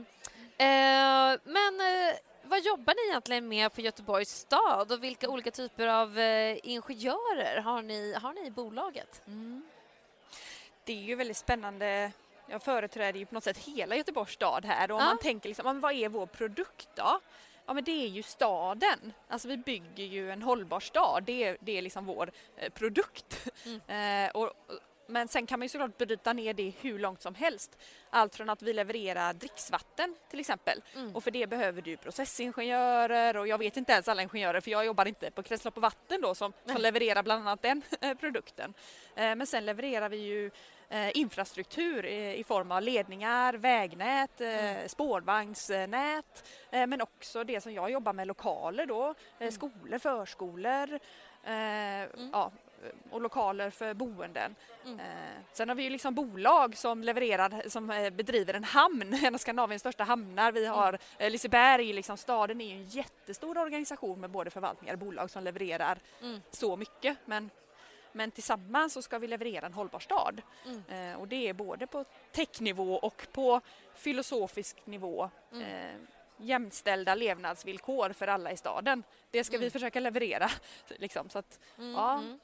Eh, 0.58 1.40
men 1.44 1.80
eh, 1.82 2.16
vad 2.44 2.62
jobbar 2.62 2.94
ni 2.96 3.10
egentligen 3.12 3.48
med 3.48 3.74
på 3.74 3.82
Göteborgs 3.82 4.30
stad 4.40 4.92
och 4.92 5.04
vilka 5.04 5.30
olika 5.30 5.52
typer 5.52 5.88
av 5.88 6.20
eh, 6.20 6.58
ingenjörer 6.64 7.62
har 7.62 7.82
ni, 7.82 8.14
har 8.14 8.34
ni 8.34 8.46
i 8.48 8.52
bolaget? 8.52 9.22
Mm. 9.28 9.64
Det 10.84 10.94
är 10.94 11.02
ju 11.04 11.16
väldigt 11.16 11.38
spännande. 11.38 12.12
Jag 12.52 12.62
företräder 12.64 13.20
ju 13.20 13.26
på 13.26 13.34
något 13.34 13.44
sätt 13.44 13.58
hela 13.58 13.96
Göteborgs 13.96 14.32
stad 14.34 14.66
här 14.66 14.92
och 14.92 14.98
om 14.98 15.04
Ja. 15.04 15.08
man 15.08 15.18
tänker 15.18 15.50
liksom, 15.50 15.80
vad 15.80 15.94
är 15.94 16.10
vår 16.10 16.26
produkt 16.26 16.90
då? 16.96 17.20
Ja 17.66 17.74
men 17.74 17.84
det 17.84 17.92
är 18.04 18.08
ju 18.08 18.24
staden. 18.24 19.14
Alltså 19.28 19.48
vi 19.48 19.58
bygger 19.58 20.04
ju 20.06 20.32
en 20.32 20.42
hållbar 20.42 20.80
stad. 20.80 21.24
Det 21.24 21.44
är, 21.44 21.58
det 21.60 21.78
är 21.78 21.82
liksom 21.82 22.06
vår 22.06 22.32
eh, 22.58 22.70
produkt. 22.70 23.48
Mm. 23.66 23.82
eh, 24.28 24.32
och, 24.32 24.54
men 25.08 25.28
sen 25.28 25.46
kan 25.48 25.60
man 25.60 25.66
ju 25.66 25.70
såklart 25.70 25.98
bryta 25.98 26.34
ner 26.34 26.54
det 26.54 26.74
hur 26.82 27.00
långt 27.00 27.22
som 27.22 27.36
helst. 27.36 27.78
Allt 28.10 28.36
från 28.36 28.50
att 28.50 28.62
vi 28.62 28.74
levererar 28.74 29.34
dricksvatten 29.34 30.16
till 30.30 30.40
exempel. 30.40 30.82
Mm. 30.96 31.16
Och 31.16 31.24
för 31.24 31.32
det 31.32 31.48
behöver 31.48 31.82
du 31.82 31.98
processingenjörer 31.98 33.38
och 33.38 33.48
jag 33.48 33.58
vet 33.58 33.78
inte 33.78 33.92
ens 33.92 34.08
alla 34.08 34.22
ingenjörer 34.22 34.62
för 34.62 34.72
jag 34.72 34.86
jobbar 34.86 35.06
inte 35.06 35.32
på 35.32 35.44
Kretslopp 35.44 35.76
och 35.78 35.82
vatten 35.82 36.22
då 36.22 36.36
som, 36.36 36.54
som 36.66 36.82
levererar 36.82 37.24
bland 37.24 37.42
annat 37.48 37.62
den 37.62 37.82
eh, 38.02 38.14
produkten. 38.18 38.74
Eh, 39.16 39.36
Men 39.36 39.48
sen 39.48 39.66
levererar 39.66 40.10
vi 40.10 40.18
ju 40.18 40.52
eh, 40.92 41.18
infrastruktur 41.18 42.06
i 42.06 42.38
i 42.38 42.44
form 42.44 42.72
av 42.72 42.82
ledningar, 42.82 43.54
vägnät, 43.54 44.42
eh, 44.42 44.88
spårvagnsnät 44.88 46.44
eh, 46.72 46.88
men 46.88 47.02
också 47.02 47.44
det 47.44 47.62
som 47.62 47.74
jag 47.74 47.92
jobbar 47.92 48.14
med, 48.14 48.28
lokaler 48.28 48.86
då, 48.86 49.14
Mm. 49.40 49.52
skolor, 49.52 49.98
förskolor 50.00 51.00
eh, 51.44 52.04
ja, 52.32 52.52
och 53.12 53.22
lokaler 53.22 53.70
för 53.70 53.94
boenden. 53.94 54.56
Mm. 54.86 55.00
Sen 55.52 55.70
har 55.70 55.76
vi 55.76 55.84
ju 55.84 55.90
liksom 55.90 56.16
bolag 56.16 56.78
som 56.78 57.04
levererar, 57.04 57.70
som 57.70 57.88
bedriver 57.88 58.54
en 58.54 58.64
hamn, 58.64 59.14
en 59.24 59.34
av 59.36 59.38
Skandinaviens 59.38 59.82
största 59.82 60.04
hamnar. 60.04 60.52
Vi 60.52 60.66
har 60.66 60.98
eh, 61.18 61.30
Liseberg, 61.32 61.94
liksom 61.94 62.18
staden 62.18 62.62
är 62.62 62.66
ju 62.66 62.72
en 62.76 62.86
jättestor 62.86 63.58
organisation 63.58 64.22
med 64.22 64.30
både 64.30 64.50
förvaltningar 64.50 64.94
och 64.94 65.00
bolag 65.00 65.30
som 65.30 65.44
levererar 65.44 65.98
Mm. 66.22 66.42
så 66.52 66.76
mycket. 66.78 67.18
Men, 67.26 67.50
men 68.12 68.32
tillsammans 68.32 68.94
så 68.94 69.02
ska 69.02 69.20
vi 69.20 69.28
leverera 69.28 69.66
en 69.66 69.74
hållbar 69.74 70.00
stad. 70.00 70.42
Mm. 70.66 70.84
Eh, 71.12 71.20
och 71.20 71.28
det 71.28 71.48
är 71.50 71.54
både 71.54 71.88
på 71.88 72.06
technivå 72.32 72.94
och 72.96 73.28
på 73.32 73.62
filosofisk 73.96 74.86
nivå. 74.86 75.30
Mm. 75.52 75.64
Eh, 75.64 75.96
jämställda 76.38 77.16
levnadsvillkor 77.16 78.14
för 78.14 78.28
alla 78.28 78.52
i 78.52 78.58
staden. 78.58 79.04
Det 79.32 79.44
ska 79.44 79.58
vi 79.58 79.64
Mm. 79.64 79.72
försöka 79.72 80.00
leverera. 80.00 80.50
Liksom. 80.88 81.30
Så 81.30 81.40
att, 81.40 81.60
Mm, 81.78 81.92
Ja. 81.92 82.14
mm. 82.18 82.40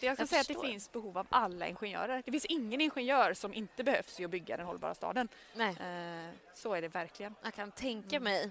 det 0.00 0.06
jag 0.06 0.16
ska 0.16 0.22
Jag 0.22 0.28
säga 0.28 0.40
att 0.40 0.48
det 0.48 0.54
förstår. 0.54 0.68
finns 0.68 0.92
behov 0.92 1.18
av 1.18 1.26
alla 1.30 1.68
ingenjörer. 1.68 2.22
Det 2.24 2.30
finns 2.32 2.44
ingen 2.44 2.80
ingenjör 2.80 3.34
som 3.34 3.54
inte 3.54 3.84
behövs 3.84 4.20
i 4.20 4.24
att 4.24 4.30
bygga 4.30 4.56
den 4.56 4.66
hållbara 4.66 4.94
staden. 4.94 5.28
Nej. 5.54 5.68
Eh, 5.80 6.30
så 6.54 6.74
är 6.74 6.82
det 6.82 6.88
verkligen. 6.88 7.34
Jag 7.42 7.54
kan 7.54 7.70
tänka 7.70 8.16
Mm. 8.16 8.22
mig. 8.22 8.50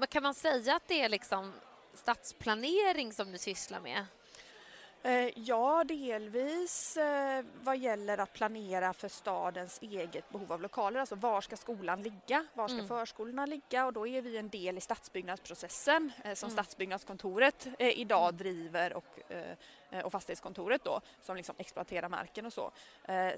Eh, 0.00 0.06
kan 0.06 0.22
man 0.22 0.34
säga 0.34 0.76
att 0.76 0.88
det 0.88 1.00
är 1.00 1.08
liksom 1.08 1.52
stadsplanering 1.94 3.12
som 3.12 3.32
du 3.32 3.38
sysslar 3.38 3.80
med? 3.80 4.06
Eh, 5.06 5.28
ja, 5.38 5.84
delvis 5.84 6.96
eh, 6.96 7.44
vad 7.62 7.76
gäller 7.78 8.18
att 8.18 8.32
planera 8.32 8.92
för 8.92 9.08
stadens 9.08 9.78
eget 9.82 10.30
behov 10.30 10.52
av 10.52 10.62
lokaler. 10.62 11.00
Alltså 11.00 11.14
var 11.14 11.40
ska 11.40 11.56
skolan 11.56 12.02
ligga? 12.02 12.46
Var 12.54 12.68
ska 12.68 12.74
Mm. 12.74 12.88
förskolorna 12.88 13.46
ligga? 13.46 13.86
Och 13.86 13.92
då 13.92 14.06
är 14.06 14.22
vi 14.22 14.36
en 14.36 14.48
del 14.48 14.78
i 14.78 14.80
stadsbyggnadsprocessen 14.80 16.12
eh, 16.24 16.34
som 16.34 16.46
Mm. 16.46 16.52
Stadsbyggnadskontoret 16.56 17.66
idag 17.78 18.34
driver 18.34 18.92
och, 18.96 19.04
och 20.04 20.12
fastighetskontoret 20.12 20.84
då 20.84 21.00
som 21.20 21.36
liksom 21.36 21.54
exploaterar 21.58 22.08
marken 22.08 22.46
och 22.46 22.52
så. 22.52 22.70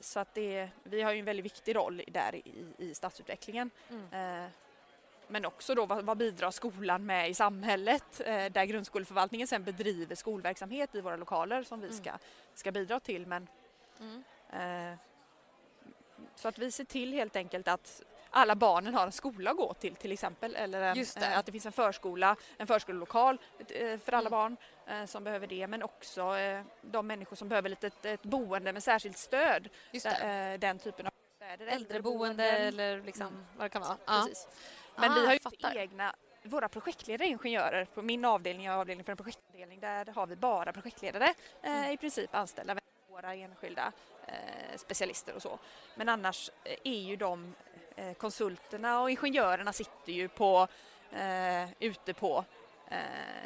Så 0.00 0.20
att 0.20 0.34
det, 0.34 0.68
vi 0.82 1.02
har 1.02 1.12
ju 1.12 1.18
en 1.18 1.24
väldigt 1.24 1.44
viktig 1.44 1.76
roll 1.76 2.02
där 2.08 2.34
i, 2.34 2.66
i 2.78 2.94
stadsutvecklingen. 2.94 3.70
Mm. 3.90 4.50
Men 5.28 5.44
också 5.44 5.74
då 5.74 5.86
vad, 5.86 6.04
vad 6.04 6.16
bidrar 6.16 6.50
skolan 6.50 7.06
med 7.06 7.30
i 7.30 7.34
samhället 7.34 8.20
eh, 8.24 8.44
där 8.52 8.64
grundskoleförvaltningen 8.64 9.46
sen 9.46 9.64
bedriver 9.64 10.14
skolverksamhet 10.14 10.94
i 10.94 11.00
våra 11.00 11.16
lokaler 11.16 11.62
som 11.62 11.80
vi 11.80 11.86
Mm. 11.86 11.98
ska, 11.98 12.12
ska 12.54 12.72
bidra 12.72 13.00
till. 13.00 13.26
Men, 13.26 13.48
Mm. 14.00 14.24
eh, 14.92 14.98
så 16.36 16.48
att 16.48 16.58
vi 16.58 16.70
ser 16.72 16.84
till 16.84 17.12
helt 17.12 17.36
enkelt 17.36 17.68
att 17.68 18.02
alla 18.30 18.54
barnen 18.54 18.94
har 18.94 19.02
en 19.06 19.12
skola 19.12 19.50
att 19.50 19.56
gå 19.56 19.74
till 19.74 19.94
till 19.96 20.12
exempel 20.12 20.56
eller 20.56 20.94
det. 20.94 21.16
eh, 21.26 21.38
att 21.38 21.46
det 21.46 21.52
finns 21.52 21.66
en 21.66 21.72
förskola, 21.72 22.36
en 22.58 22.66
förskolelokal 22.66 23.38
eh, 23.68 23.98
för 23.98 24.12
alla 24.12 24.28
Mm. 24.28 24.30
barn 24.30 24.56
eh, 24.86 25.04
som 25.06 25.24
behöver 25.24 25.46
det 25.46 25.66
men 25.66 25.82
också 25.82 26.34
de 26.82 27.06
människor 27.06 27.36
som 27.36 27.48
behöver 27.48 27.68
lite 27.68 27.90
ett, 28.02 28.22
boende 28.22 28.72
med 28.72 28.82
särskilt 28.82 29.18
stöd. 29.18 29.68
Den 30.58 30.78
typen 30.78 31.06
av 31.06 31.12
bostäder. 31.40 31.66
Äldreboende 31.66 32.44
eller 32.50 33.02
liksom 33.02 33.26
Mm. 33.26 33.46
vad 33.56 33.64
det 33.64 33.70
kan 33.70 33.82
vara. 33.82 33.96
Ja. 34.06 34.28
Men 34.96 35.10
Ah, 35.12 35.14
vi 35.14 35.26
har 35.26 35.32
ju 35.32 35.38
fattar. 35.38 35.76
egna, 35.76 36.14
våra 36.42 36.68
projektledare 36.68 37.28
är 37.28 37.30
ingenjörer. 37.30 37.84
På 37.84 38.02
min 38.02 38.24
avdelning, 38.24 38.66
jag 38.66 38.72
har 38.72 38.80
avdelning 38.80 39.04
för 39.04 39.12
en 39.12 39.16
projektavdelning, 39.16 39.80
där 39.80 40.06
har 40.14 40.26
vi 40.26 40.36
bara 40.36 40.72
projektledare 40.72 41.34
eh, 41.62 41.70
Mm. 41.76 41.90
i 41.92 41.96
princip 41.96 42.34
anställda, 42.34 42.76
våra 43.10 43.34
enskilda 43.34 43.92
eh, 44.26 44.76
specialister 44.76 45.34
och 45.34 45.42
så. 45.42 45.58
Men 45.94 46.08
annars 46.08 46.50
eh, 46.64 46.76
är 46.84 47.00
ju 47.00 47.16
de 47.16 47.54
eh, 47.96 48.12
konsulterna 48.12 49.00
och 49.00 49.10
ingenjörerna 49.10 49.72
sitter 49.72 50.12
ju 50.12 50.28
på, 50.28 50.68
eh, 51.12 51.70
ute 51.78 52.14
på 52.14 52.44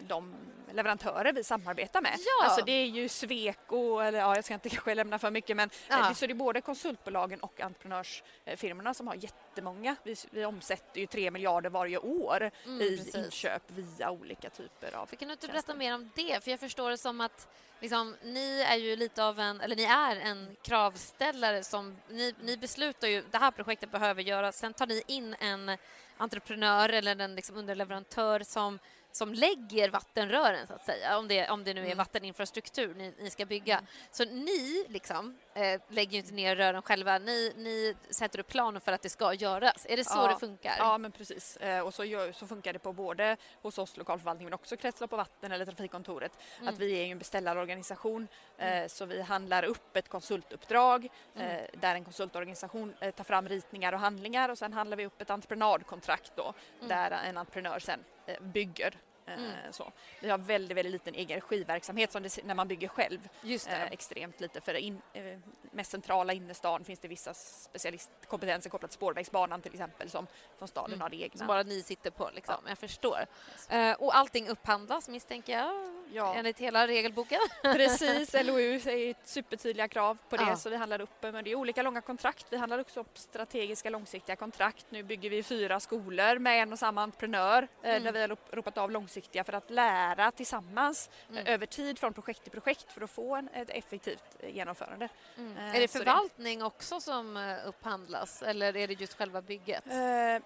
de 0.03 0.35
leverantörer 0.73 1.33
vi 1.33 1.45
samarbetar 1.45 2.01
med. 2.01 2.17
Ja. 2.19 2.45
Alltså 2.47 2.65
det 2.65 2.73
är 2.73 2.87
ju 2.87 3.09
Sweco, 3.09 3.99
eller 3.99 4.19
ja, 4.19 4.35
jag 4.35 4.45
ska 4.45 4.55
inte 4.55 4.69
kanske 4.69 4.95
lämna 4.95 5.19
för 5.19 5.31
mycket 5.31 5.57
men 5.57 5.71
Ja. 5.89 5.99
Eh, 6.09 6.13
Så 6.13 6.27
det 6.27 6.33
är 6.33 6.35
både 6.35 6.61
konsultbolagen 6.61 7.41
och 7.41 7.61
entreprenörsfirmorna 7.61 8.95
som 8.95 9.07
har 9.07 9.15
jättemånga. 9.15 9.97
Vi, 10.03 10.17
vi 10.31 10.45
omsätter 10.45 11.01
ju 11.01 11.07
3 11.07 11.31
miljarder 11.31 11.71
varje 11.71 11.99
år 11.99 12.51
Mm, 12.65 12.81
i 12.83 12.97
precis. 12.97 13.15
inköp 13.15 13.63
via 13.67 14.11
olika 14.11 14.51
typer 14.51 14.97
av... 14.97 15.07
För 15.07 15.17
kan 15.17 15.29
du 15.29 15.33
inte 15.33 15.47
tjänster. 15.47 15.67
berätta 15.73 15.79
mer 15.79 15.95
om 15.95 16.11
det? 16.15 16.45
För 16.45 16.51
jag 16.51 16.61
förstår 16.61 16.91
det 16.91 16.99
som 16.99 17.21
att 17.21 17.49
liksom, 17.81 18.17
ni 18.23 18.61
är 18.61 18.77
ju 18.77 18.97
lite 18.97 19.25
av 19.25 19.41
en, 19.41 19.61
eller 19.61 19.77
ni 19.77 19.85
är 19.85 20.17
en 20.17 20.57
kravställare 20.63 21.65
som, 21.65 21.97
ni, 22.09 22.35
ni 22.43 22.57
beslutar 22.57 23.09
ju, 23.09 23.25
det 23.31 23.39
här 23.39 23.51
projektet 23.51 23.91
behöver 23.93 24.23
göras, 24.23 24.59
sen 24.59 24.75
tar 24.75 24.87
ni 24.87 25.03
in 25.07 25.37
en 25.41 25.77
entreprenör 26.17 26.89
eller 26.89 27.21
en 27.21 27.35
liksom 27.35 27.57
underleverantör 27.57 28.41
som 28.41 28.79
som 29.13 29.35
lägger 29.35 29.91
vattenrören, 29.91 30.67
så 30.67 30.73
att 30.75 30.85
säga, 30.85 31.19
om 31.19 31.29
det, 31.29 31.49
om 31.51 31.65
det 31.65 31.75
nu 31.75 31.81
är 31.81 31.85
Mm. 31.85 31.99
vatteninfrastruktur 31.99 32.95
ni, 32.95 33.15
ni 33.19 33.31
ska 33.31 33.47
bygga. 33.47 33.75
Mm. 33.75 33.87
Så 34.11 34.25
ni 34.25 34.85
liksom, 34.89 35.39
eh, 35.55 35.81
lägger 35.89 36.13
ju 36.13 36.19
inte 36.19 36.35
ner 36.35 36.57
rören 36.57 36.83
själva, 36.83 37.19
ni, 37.19 37.53
ni 37.57 37.95
sätter 38.11 38.41
upp 38.41 38.49
planen 38.49 38.81
för 38.81 38.93
att 38.93 39.03
det 39.03 39.09
ska 39.09 39.35
göras. 39.35 39.87
Är 39.89 39.97
det 39.97 40.05
så 40.05 40.19
Ja. 40.19 40.27
det 40.29 40.39
funkar? 40.41 40.75
Ja, 40.79 40.99
men 40.99 41.13
precis. 41.13 41.57
Eh, 41.57 41.81
och 41.87 41.95
så, 41.95 42.05
gör, 42.05 42.33
så 42.33 42.47
funkar 42.47 42.73
det 42.73 42.79
på 42.79 42.93
både 42.93 43.37
hos 43.63 43.79
oss 43.79 43.97
lokalförvaltning 43.97 44.47
men 44.47 44.55
också 44.55 44.77
kretslopp 44.77 45.13
och 45.13 45.19
vatten 45.19 45.53
eller 45.53 45.65
trafikkontoret. 45.67 46.33
Mm. 46.61 46.69
Att 46.75 46.79
vi 46.79 47.01
är 47.01 47.05
ju 47.07 47.13
en 47.13 47.19
beställarorganisation 47.19 48.29
eh, 48.59 48.71
Mm. 48.71 48.89
så 48.89 49.05
vi 49.07 49.23
handlar 49.23 49.63
upp 49.65 49.97
ett 49.97 50.09
konsultuppdrag 50.09 51.09
Mm. 51.37 51.47
eh, 51.51 51.63
där 51.81 51.95
en 51.95 52.05
konsultorganisation 52.05 52.95
eh, 53.01 53.11
tar 53.15 53.25
fram 53.25 53.49
ritningar 53.49 53.93
och 53.93 53.99
handlingar 54.01 54.49
och 54.49 54.59
sen 54.59 54.73
handlar 54.73 54.97
vi 54.97 55.07
upp 55.07 55.21
ett 55.23 55.31
entreprenadkontrakt 55.31 56.33
då 56.37 56.55
Mm. 56.77 56.89
där 56.89 57.11
en 57.11 57.37
entreprenör 57.37 57.79
sen 57.79 58.05
Eh, 58.27 58.37
bygger 58.41 58.93
eh, 59.31 59.39
Mm. 59.39 59.73
Så. 59.73 59.93
Vi 60.21 60.31
har 60.31 60.39
väldigt, 60.39 60.77
väldigt 60.77 60.93
liten 60.93 61.15
egen 61.15 61.41
regiverksamhet 61.41 62.13
som 62.13 62.23
det, 62.23 62.45
när 62.45 62.55
man 62.55 62.69
bygger 62.69 62.89
själv. 62.89 63.29
Just. 63.43 63.69
Eh, 63.69 63.83
extremt 63.93 64.41
lite. 64.41 64.61
För 64.61 64.75
in, 64.75 65.03
eh, 65.13 65.39
mest 65.71 65.91
centrala 65.91 66.33
innerstan 66.33 66.85
finns 66.85 67.01
det 67.01 67.09
vissa 67.09 67.35
specialistkompetenser 67.35 68.71
kopplat 68.71 68.91
till 68.91 68.97
spårvägsbanan 68.97 69.61
till 69.63 69.73
exempel 69.73 70.11
som, 70.11 70.27
som 70.59 70.69
staden 70.69 70.91
Mm. 70.91 71.01
har 71.01 71.15
egna. 71.15 71.39
som 71.39 71.47
bara 71.47 71.63
ni 71.63 71.83
sitter 71.83 72.11
på. 72.11 72.31
Liksom. 72.35 72.57
Jag 72.69 72.79
förstår. 72.79 73.27
Eh, 73.69 73.93
och 73.93 74.17
allting 74.17 74.49
upphandlas 74.49 75.09
misstänker 75.09 75.53
jag? 75.53 75.97
Ja. 76.13 76.35
enligt 76.35 76.59
hela 76.59 76.87
regelboken. 76.87 77.41
Precis, 77.63 78.33
LOU 78.45 78.75
är 78.75 79.15
supertydliga 79.27 79.89
krav 79.89 80.19
på 80.29 80.37
det 80.37 80.43
Ja. 80.43 80.57
så 80.57 80.71
vi 80.71 80.77
handlar 80.77 81.01
upp, 81.01 81.23
men 81.23 81.45
det 81.45 81.51
är 81.51 81.55
olika 81.55 81.83
långa 81.83 82.01
kontrakt. 82.01 82.47
Vi 82.51 82.57
handlar 82.57 82.79
också 82.79 83.01
upp 83.01 83.19
strategiska 83.19 83.91
långsiktiga 83.91 84.37
kontrakt. 84.37 84.87
Nu 84.89 85.03
bygger 85.03 85.31
vi 85.31 85.43
fyra 85.43 85.81
skolor 85.81 86.39
med 86.39 86.63
en 86.63 86.73
och 86.73 86.79
samma 86.79 87.03
entreprenör 87.03 87.69
eh, 87.83 87.91
Mm. 87.91 88.05
där 88.05 88.13
vi 88.13 88.21
har 88.21 88.29
rop- 88.29 88.53
ropat 88.53 88.79
av 88.79 88.91
långsiktiga 88.91 89.20
för 89.45 89.53
att 89.53 89.71
lära 89.71 90.31
tillsammans 90.31 91.11
Mm. 91.31 91.47
över 91.47 91.67
tid 91.67 91.99
från 91.99 92.13
projekt 92.15 92.43
till 92.43 92.53
projekt 92.53 92.93
för 92.93 93.01
att 93.01 93.11
få 93.11 93.37
en, 93.37 93.49
ett 93.55 93.71
effektivt 93.71 94.25
eh, 94.41 94.55
genomförande. 94.57 95.09
Mm. 95.39 95.57
Eh, 95.57 95.77
Är 95.77 95.81
det 95.81 95.89
förvaltning 95.89 96.63
också 96.63 97.01
som 97.01 97.37
eh, 97.37 97.69
upphandlas 97.69 98.43
eller 98.43 98.77
är 98.77 98.89
det 98.89 99.01
just 99.01 99.19
själva 99.19 99.43
bygget? 99.43 99.87
Eh, 99.87 99.93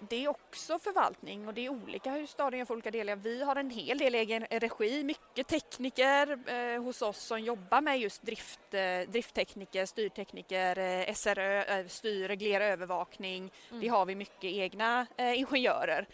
Det 0.09 0.15
är 0.25 0.27
också 0.27 0.79
förvaltning 0.79 1.47
och 1.47 1.53
det 1.53 1.65
är 1.65 1.69
olika 1.69 2.11
hur 2.11 2.25
staden 2.27 2.59
gör 2.59 2.65
för 2.65 2.73
olika 2.73 2.91
delar. 2.91 3.15
Vi 3.15 3.43
har 3.43 3.55
en 3.55 3.69
hel 3.69 3.97
del 3.97 4.15
egen 4.15 4.45
regi, 4.49 5.03
mycket 5.03 5.47
tekniker 5.47 6.39
eh, 6.75 6.83
hos 6.83 7.01
oss 7.01 7.19
som 7.23 7.39
jobbar 7.39 7.81
med 7.81 7.99
just 7.99 8.21
drift, 8.23 8.59
drifttekniker, 9.07 9.85
styrtekniker, 9.85 11.13
SRÖ, 11.13 11.89
styr, 11.89 12.27
reglera, 12.27 12.65
övervakning. 12.65 13.51
Mm. 13.69 13.81
Det 13.81 13.87
har 13.87 14.05
vi 14.05 14.15
mycket 14.15 14.43
egna 14.43 15.07
ingenjörer 15.17 16.07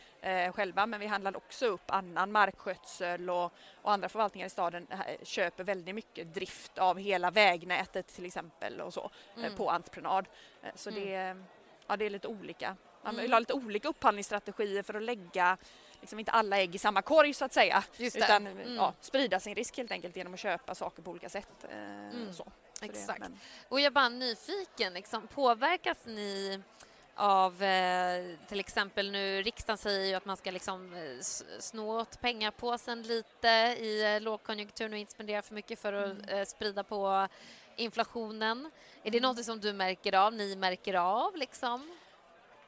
själva 0.51 0.85
men 0.85 0.99
vi 0.99 1.07
handlar 1.07 1.37
också 1.37 1.65
upp 1.65 1.91
annan 1.91 2.31
markskötsel 2.55 3.29
och, 3.29 3.53
och 3.81 3.91
andra 3.91 4.09
förvaltningar 4.09 4.47
i 4.47 4.49
staden 4.49 4.87
eh, 4.91 4.97
köper 5.23 5.63
väldigt 5.63 5.95
mycket 5.95 6.33
drift 6.33 6.77
av 6.77 6.97
hela 6.97 7.31
vägnätet 7.31 8.07
till 8.07 8.25
exempel 8.25 8.81
och 8.81 8.93
så 8.93 9.11
eh, 9.37 9.39
Mm. 9.43 9.55
på 9.55 9.69
entreprenad. 9.71 10.27
Eh, 10.63 10.69
Så 10.75 10.89
Mm. 10.89 11.03
det, 11.03 11.43
ja, 11.87 11.97
det 11.97 12.05
är 12.05 12.09
lite 12.09 12.27
olika. 12.27 12.75
Man 13.03 13.13
Mm. 13.13 13.21
vill 13.21 13.33
ha 13.33 13.39
lite 13.39 13.53
olika 13.53 13.87
upphandlingsstrategier 13.87 14.83
för 14.83 14.93
att 14.93 15.03
lägga 15.03 15.57
liksom 16.01 16.19
inte 16.19 16.31
alla 16.31 16.57
ägg 16.59 16.75
i 16.75 16.77
samma 16.77 17.01
korg 17.01 17.33
så 17.33 17.45
att 17.45 17.53
säga. 17.53 17.83
Det. 17.97 18.15
Utan 18.17 18.47
Mm. 18.47 18.75
ja, 18.75 18.93
sprida 19.01 19.39
sin 19.39 19.55
risk 19.55 19.77
helt 19.77 19.91
enkelt 19.91 20.15
genom 20.15 20.33
att 20.33 20.39
köpa 20.39 20.75
saker 20.75 21.01
på 21.03 21.11
olika 21.11 21.29
sätt. 21.29 21.65
Eh, 21.69 21.77
Mm. 21.79 22.33
så. 22.33 22.43
Så 22.43 22.51
det- 22.79 22.85
Exakt. 22.85 23.19
men- 23.19 23.39
Och 23.69 23.79
jag 23.79 23.85
är 23.85 23.91
bara 23.91 24.09
nyfiken, 24.09 24.93
liksom, 24.93 25.27
påverkas 25.27 25.97
ni 26.05 26.61
av 27.21 27.63
eh, 27.63 28.25
till 28.47 28.59
exempel 28.59 29.11
nu 29.11 29.41
riksdagen 29.41 29.77
säger 29.77 30.05
ju 30.07 30.13
att 30.13 30.25
man 30.25 30.37
ska 30.37 30.51
liksom 30.51 30.93
eh, 30.93 31.17
snå 31.59 31.99
åt 32.01 32.21
pengapåsen 32.21 33.01
lite 33.03 33.47
i 33.79 34.13
eh, 34.15 34.21
lågkonjunkturen 34.21 34.93
och 34.93 34.99
inte 34.99 35.11
spendera 35.11 35.41
för 35.41 35.55
mycket 35.55 35.79
för 35.79 35.93
att 35.93 36.31
eh, 36.31 36.43
sprida 36.43 36.83
på 36.83 37.27
inflationen. 37.75 38.71
Är 39.03 39.11
det 39.11 39.17
Mm. 39.17 39.29
något 39.35 39.45
som 39.45 39.59
du 39.59 39.73
märker 39.73 40.15
av, 40.15 40.33
ni 40.33 40.55
märker 40.55 40.93
av 40.93 41.35
liksom? 41.37 41.91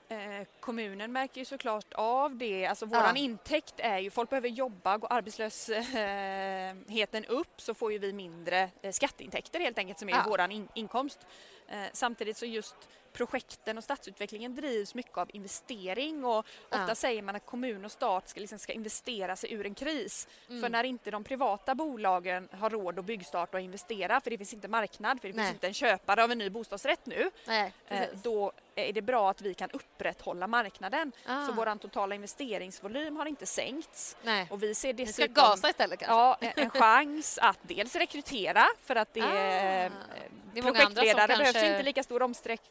Eh, 0.09 0.47
kommunen 0.59 1.11
märker 1.11 1.41
ju 1.41 1.45
såklart 1.45 1.93
av 1.93 2.35
det. 2.35 2.65
Alltså 2.65 2.85
våran 2.85 3.15
Ja. 3.15 3.21
intäkt 3.21 3.73
är 3.77 3.99
ju, 3.99 4.09
folk 4.11 4.29
behöver 4.29 4.49
jobba, 4.49 4.97
går 4.97 5.13
arbetslösheten 5.13 7.25
upp 7.25 7.61
så 7.61 7.73
får 7.73 7.91
ju 7.91 7.97
vi 7.97 8.13
mindre 8.13 8.69
skatteintäkter 8.91 9.59
helt 9.59 9.77
enkelt 9.77 9.99
som 9.99 10.09
är 10.09 10.13
Ja. 10.13 10.23
våran 10.27 10.51
in- 10.51 10.69
inkomst. 10.73 11.19
Samtidigt 11.93 12.37
så 12.37 12.45
just 12.45 12.75
projekten 13.13 13.77
och 13.77 13.83
stadsutvecklingen 13.83 14.55
drivs 14.55 14.95
mycket 14.95 15.17
av 15.17 15.29
investering 15.33 16.25
och 16.25 16.37
ofta 16.63 16.85
Ja. 16.87 16.95
säger 16.95 17.21
man 17.21 17.35
att 17.35 17.45
kommun 17.45 17.85
och 17.85 17.91
stat 17.91 18.29
ska, 18.29 18.39
liksom, 18.39 18.59
ska 18.59 18.73
investera 18.73 19.35
sig 19.35 19.53
ur 19.53 19.65
en 19.65 19.75
kris. 19.75 20.27
Mm. 20.49 20.61
För 20.61 20.69
när 20.69 20.83
inte 20.83 21.11
de 21.11 21.23
privata 21.23 21.75
bolagen 21.75 22.49
har 22.51 22.69
råd 22.69 22.99
att 22.99 23.05
byggstarta 23.05 23.57
och 23.57 23.61
investera 23.63 24.21
för 24.21 24.29
det 24.29 24.37
finns 24.37 24.53
inte 24.53 24.67
marknad, 24.67 25.21
för 25.21 25.27
det 25.27 25.33
Nej. 25.35 25.45
finns 25.45 25.53
inte 25.55 25.67
en 25.67 25.73
köpare 25.73 26.23
av 26.23 26.31
en 26.31 26.37
ny 26.37 26.49
bostadsrätt 26.49 27.05
nu, 27.05 27.31
Nej, 27.47 27.73
eh, 27.87 28.07
då 28.23 28.51
är 28.75 28.93
det 28.93 29.01
bra 29.01 29.29
att 29.29 29.41
vi 29.41 29.53
kan 29.53 29.69
upprätthålla 29.71 30.47
marknaden. 30.47 31.11
Ah. 31.25 31.45
Så 31.45 31.51
vår 31.51 31.77
totala 31.77 32.15
investeringsvolym 32.15 33.15
har 33.17 33.25
inte 33.25 33.45
sänkts. 33.45 34.17
Nej. 34.23 34.47
Och 34.49 34.63
vi 34.63 34.75
ser 34.75 34.93
Ni 34.93 35.05
ska 35.07 35.21
dessutom 35.23 35.33
gasa 35.43 35.69
istället 35.69 35.99
kanske? 35.99 36.15
ja, 36.15 36.37
en 36.39 36.63
en 36.63 36.69
chans 36.69 37.37
att 37.41 37.59
dels 37.61 37.95
rekrytera 37.95 38.65
för 38.83 38.95
att 38.95 39.13
det 39.13 39.21
Ah. 39.21 39.25
är 39.25 39.91
Det 40.53 40.59
är 40.59 40.63
projektledare 40.63 41.27
behövs 41.27 41.43
kanske- 41.53 41.71
inte 41.71 41.83
lika 41.83 42.03
stor 42.03 42.21
omsträck 42.23 42.61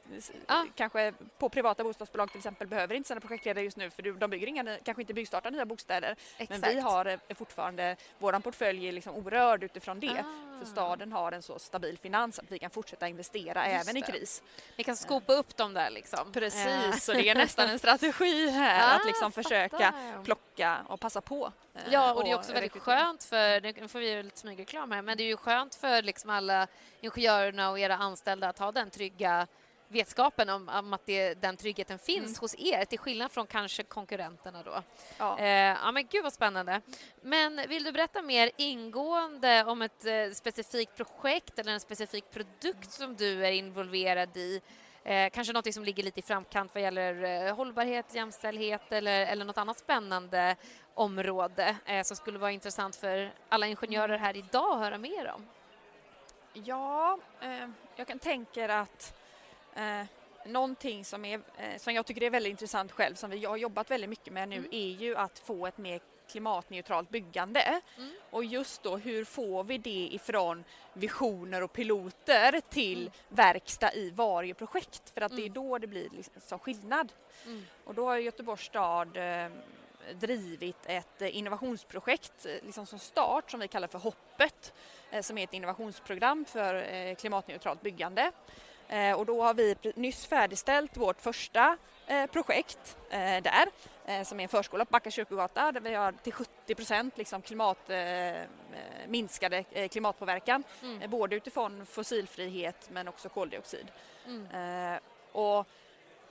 Ah. 0.47 0.65
kanske 0.75 1.13
på 1.39 1.49
privata 1.49 1.85
bostadsbolag 1.85 2.31
till 2.31 2.39
exempel 2.39 2.67
behöver 2.67 2.95
inte 2.95 3.09
sina 3.09 3.21
projektledare 3.21 3.65
just 3.65 3.77
nu 3.77 3.91
för 3.91 4.03
de 4.03 4.31
bygger 4.31 4.47
inga, 4.47 4.79
kanske 4.85 5.03
inte 5.03 5.15
byggstartar 5.15 5.51
nya 5.51 5.67
bostäder 5.67 6.17
men 6.39 6.47
vi 6.49 6.55
Exakt. 6.69 6.83
har 6.83 7.07
eh, 7.07 7.19
fortfarande, 7.37 7.97
våran 8.19 8.43
portfölj 8.43 8.89
är 8.89 8.93
liksom 8.93 9.15
orörd 9.15 9.65
utifrån 9.65 10.01
det 10.01 10.25
Ah. 10.25 10.59
för 10.59 10.67
staden 10.67 11.13
har 11.13 11.33
en 11.33 11.43
så 11.43 11.59
stabil 11.59 11.99
finans 11.99 12.39
att 12.39 12.53
vi 12.53 12.59
kan 12.59 12.71
fortsätta 12.71 13.09
investera 13.09 13.73
Just 13.73 13.89
även 13.89 13.97
i 13.97 14.01
det. 14.01 14.13
kris. 14.13 14.43
Ni 14.77 14.85
kan 14.85 14.97
skopa 14.97 15.33
upp 15.33 15.57
dem 15.57 15.75
där 15.75 15.91
liksom. 15.93 16.19
Eh, 16.27 16.33
Precis, 16.33 17.05
så 17.05 17.13
det 17.13 17.29
är 17.29 17.35
nästan 17.35 17.69
en 17.69 17.79
strategi 17.79 18.51
här 18.51 18.95
att 18.97 19.03
Ah, 19.03 19.07
liksom 19.07 19.33
försöka 19.33 19.79
fattar. 19.79 20.25
plocka 20.25 20.79
och 20.89 21.01
passa 21.01 21.21
på. 21.21 21.53
eh, 21.75 21.81
Ja, 21.91 22.13
och 22.15 22.25
det 22.25 22.31
är 22.31 22.35
också 22.35 22.53
väldigt 22.53 22.83
skönt 22.83 23.25
för, 23.25 23.61
nu 23.81 23.89
får 23.89 23.99
vi 23.99 24.11
ju 24.11 24.23
lite 24.23 24.39
smygreklam 24.39 24.93
här, 24.93 25.03
men 25.03 25.17
det 25.17 25.23
är 25.23 25.27
ju 25.27 25.37
skönt 25.37 25.75
för 25.75 26.03
liksom 26.03 26.31
alla 26.31 26.67
ingenjörerna 27.01 27.71
och 27.71 27.79
era 27.79 27.97
anställda 27.97 28.49
att 28.49 28.59
ha 28.59 28.73
den 28.73 28.91
trygga 28.91 29.47
vetskapen 29.89 30.49
om, 30.49 30.69
om 30.69 30.93
att 30.93 31.07
det, 31.07 31.35
den 31.35 31.57
tryggheten 31.57 31.99
finns 31.99 32.25
Mm. 32.25 32.35
hos 32.41 32.55
er, 32.59 32.85
till 32.85 32.99
skillnad 32.99 33.33
från 33.33 33.47
kanske 33.47 33.83
konkurrenterna 33.83 34.63
då. 34.63 34.83
Ja. 35.19 35.39
Eh, 35.39 35.47
ja, 35.83 35.93
men 35.93 36.07
gud 36.07 36.23
vad 36.23 36.33
spännande. 36.33 36.81
Men 37.23 37.61
vill 37.69 37.85
du 37.85 37.93
berätta 37.93 38.23
mer 38.23 38.51
ingående 38.57 39.65
om 39.65 39.83
ett 39.83 40.05
eh, 40.05 40.31
specifikt 40.35 40.97
projekt 40.97 41.59
eller 41.59 41.73
en 41.73 41.81
specifik 41.81 42.25
produkt 42.31 42.93
som 42.93 43.17
du 43.17 43.47
är 43.47 43.51
involverad 43.53 44.37
i? 44.37 44.61
Eh, 45.05 45.31
kanske 45.31 45.53
något 45.53 45.75
som 45.75 45.85
ligger 45.85 46.03
lite 46.03 46.21
i 46.21 46.23
framkant 46.23 46.75
vad 46.75 46.83
gäller 46.83 47.47
eh, 47.47 47.55
hållbarhet, 47.57 48.15
jämställdhet 48.15 48.93
eller, 48.93 49.27
eller 49.27 49.45
något 49.45 49.59
annat 49.59 49.79
spännande 49.79 50.57
område 50.95 51.77
eh, 51.87 52.03
som 52.03 52.17
skulle 52.17 52.39
vara 52.39 52.51
intressant 52.53 52.97
för 52.97 53.33
alla 53.49 53.67
ingenjörer 53.67 54.19
här 54.19 54.37
idag 54.37 54.73
att 54.73 54.79
höra 54.79 54.99
mer 54.99 55.33
om. 55.37 55.49
Ja, 56.53 57.19
eh, 57.41 57.69
jag 57.97 58.07
kan 58.07 58.19
tänka 58.19 58.79
att 58.79 59.15
eh, 59.75 60.03
någonting 60.47 61.05
som, 61.05 61.25
är, 61.25 61.41
eh, 61.59 61.77
som 61.79 61.95
jag 61.95 62.07
tycker 62.07 62.23
är 62.23 62.31
väldigt 62.31 62.51
intressant 62.51 62.93
själv, 62.93 63.15
som 63.15 63.31
vi 63.31 63.45
har 63.45 63.57
jobbat 63.57 63.91
väldigt 63.91 64.11
mycket 64.11 64.33
med 64.33 64.49
nu, 64.49 64.57
Mm. 64.57 64.69
är 64.73 64.89
ju 64.89 65.17
att 65.17 65.39
få 65.39 65.67
ett 65.67 65.79
mer 65.79 66.01
klimatneutralt 66.33 67.11
byggande. 67.11 67.81
Mm. 67.99 68.11
Och 68.31 68.45
just 68.45 68.83
då, 68.83 68.97
hur 68.97 69.25
får 69.25 69.65
vi 69.65 69.79
det 69.79 70.09
ifrån 70.13 70.65
visioner 70.93 71.63
och 71.63 71.73
piloter 71.73 72.61
till 72.71 72.99
Mm. 73.01 73.13
verkstad 73.29 73.93
i 73.95 74.11
varje 74.11 74.55
projekt? 74.55 75.11
För 75.15 75.21
att 75.21 75.31
det 75.37 75.43
är 75.43 75.47
Mm. 75.47 75.53
då 75.53 75.79
det 75.79 75.87
blir 75.87 76.09
liksom 76.11 76.41
som 76.41 76.59
skillnad. 76.59 77.13
Mm. 77.47 77.65
Och 77.85 77.95
då 77.95 78.07
har 78.09 78.17
Göteborgs 78.17 78.61
stad 78.65 79.17
eh, 79.17 79.51
drivit 80.21 80.77
ett 80.87 81.23
eh, 81.23 81.37
innovationsprojekt 81.37 82.47
eh, 82.47 82.53
liksom 82.67 82.87
som 82.87 82.99
start 82.99 83.51
som 83.51 83.61
vi 83.61 83.69
kallar 83.69 83.89
för 83.89 83.99
Hoppet 83.99 84.73
eh, 85.11 85.23
som 85.23 85.39
är 85.39 85.45
ett 85.45 85.55
innovationsprogram 85.55 86.45
för 86.45 86.75
eh, 86.95 87.15
klimatneutralt 87.15 87.83
byggande. 87.83 88.33
Eh, 88.89 89.13
och 89.19 89.27
då 89.27 89.43
har 89.43 89.55
vi 89.55 89.77
nyss 89.95 90.27
färdigställt 90.27 90.97
vårt 90.97 91.21
första 91.21 91.77
projekt 92.33 92.97
där 93.43 93.69
som 94.25 94.41
är 94.41 94.43
en 94.43 94.49
förskola 94.49 94.85
på 94.85 94.91
Backa 94.91 95.11
kyrkogata 95.11 95.73
där 95.73 95.81
vi 95.81 95.95
har 95.95 96.13
till 96.13 96.33
70 96.33 96.75
procent 96.75 97.19
liksom 97.19 97.43
klimat, 97.43 97.91
eh, 97.91 97.99
eh, 98.43 98.47
minskade 99.09 99.65
eh, 99.73 99.89
klimatpåverkan 99.89 100.65
Mm. 100.83 101.03
eh, 101.03 101.09
både 101.11 101.37
utifrån 101.37 101.87
fossilfrihet 101.87 102.89
men 102.91 103.09
också 103.09 103.29
koldioxid. 103.29 103.87
Mm. 104.27 104.95
Eh, 104.95 105.01
och 105.33 105.67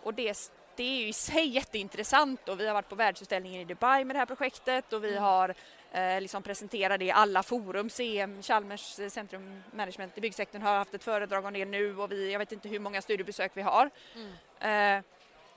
och 0.04 0.14
det, 0.14 0.38
det 0.76 0.84
är 0.84 1.02
ju 1.02 1.08
i 1.08 1.14
sig 1.14 1.48
jätteintressant 1.48 2.50
och 2.50 2.60
vi 2.60 2.68
har 2.68 2.74
varit 2.74 2.90
på 2.90 2.96
världsutställningen 2.96 3.62
i 3.62 3.66
Dubai 3.66 4.06
med 4.06 4.16
det 4.16 4.20
här 4.20 4.26
projektet 4.26 4.94
och 4.94 5.04
vi 5.04 5.12
Mm. 5.12 5.24
har 5.24 5.56
eh, 5.92 6.22
liksom 6.22 6.44
presenterat 6.44 7.00
det 7.00 7.06
i 7.06 7.12
alla 7.12 7.44
forum. 7.44 7.90
CM, 7.90 8.42
Chalmers 8.42 9.00
eh, 9.00 9.10
Centrum 9.10 9.64
Management 9.74 10.18
i 10.18 10.22
byggsektorn 10.22 10.62
har 10.62 10.76
haft 10.78 10.94
ett 10.94 11.04
föredrag 11.04 11.46
om 11.46 11.54
det 11.54 11.66
nu 11.66 11.98
och 11.98 12.12
vi, 12.12 12.32
jag 12.32 12.40
vet 12.40 12.52
inte 12.52 12.70
hur 12.70 12.80
många 12.80 13.02
studiebesök 13.02 13.52
vi 13.54 13.62
har. 13.62 13.90
Mm. 14.16 14.98
Eh, 14.98 15.04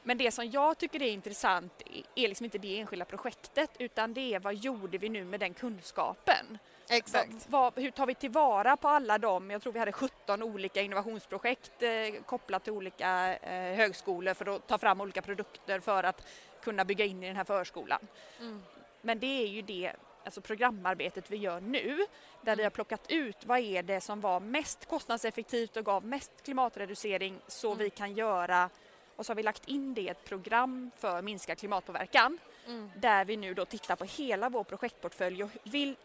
men 0.06 0.18
det 0.18 0.30
som 0.30 0.50
jag 0.50 0.78
tycker 0.78 1.02
är 1.02 1.10
intressant 1.10 1.82
är- 2.14 2.28
liksom 2.28 2.44
inte 2.44 2.58
det 2.58 2.80
enskilda 2.80 3.04
projektet 3.04 3.70
utan 3.78 4.14
det 4.14 4.34
är 4.34 4.38
vad 4.40 4.54
gjorde 4.54 4.98
vi 4.98 5.08
nu 5.08 5.24
med 5.24 5.40
den 5.40 5.54
kunskapen? 5.54 6.58
Exakt. 6.88 7.46
Vad, 7.48 7.78
hur 7.78 7.90
tar 7.90 8.06
vi 8.06 8.14
tillvara 8.14 8.76
på 8.76 8.88
alla 8.88 9.18
dem? 9.18 9.50
Jag 9.50 9.62
tror 9.62 9.72
vi 9.72 9.78
hade 9.78 9.92
17 9.92 10.42
olika 10.42 10.80
innovationsprojekt 10.82 11.82
eh, 11.82 11.90
kopplat 12.26 12.64
till 12.64 12.72
olika 12.72 13.36
eh, 13.36 13.76
högskolor 13.76 14.34
för 14.34 14.56
att 14.56 14.66
ta 14.66 14.78
fram 14.78 15.00
olika 15.00 15.22
produkter 15.22 15.80
för 15.80 16.04
att 16.04 16.26
kunna 16.62 16.84
bygga 16.84 17.04
in 17.04 17.22
i 17.22 17.26
den 17.26 17.36
här 17.36 17.44
förskolan. 17.44 18.06
Mm. 18.40 18.62
Men 19.02 19.18
det 19.20 19.42
är 19.42 19.46
ju 19.46 19.62
det 19.62 19.92
alltså 20.24 20.40
programarbetet 20.40 21.30
vi 21.30 21.36
gör 21.36 21.60
nu 21.60 21.96
där 22.42 22.56
vi 22.56 22.62
Mm. 22.62 22.64
har 22.64 22.70
plockat 22.70 23.04
ut 23.08 23.36
vad 23.44 23.58
är 23.58 23.82
det 23.82 24.00
som 24.00 24.20
var 24.20 24.40
mest 24.40 24.86
kostnadseffektivt 24.88 25.76
och 25.76 25.84
gav 25.84 26.04
mest 26.04 26.32
klimatreducering 26.44 27.38
så 27.46 27.66
Mm. 27.66 27.78
vi 27.78 27.90
kan 27.90 28.14
göra 28.14 28.70
och 29.16 29.26
så 29.26 29.30
har 29.30 29.36
vi 29.36 29.42
lagt 29.42 29.68
in 29.68 29.94
det 29.94 30.00
i 30.00 30.08
ett 30.08 30.24
program 30.24 30.90
för 30.98 31.22
minskad 31.22 31.58
klimatpåverkan 31.58 32.38
Mm. 32.66 32.90
där 32.96 33.24
vi 33.24 33.36
nu 33.36 33.54
då 33.54 33.64
tittar 33.64 33.96
på 33.96 34.04
hela 34.04 34.48
vår 34.48 34.64
projektportfölj 34.64 35.44
och 35.44 35.50
vil, 35.62 35.96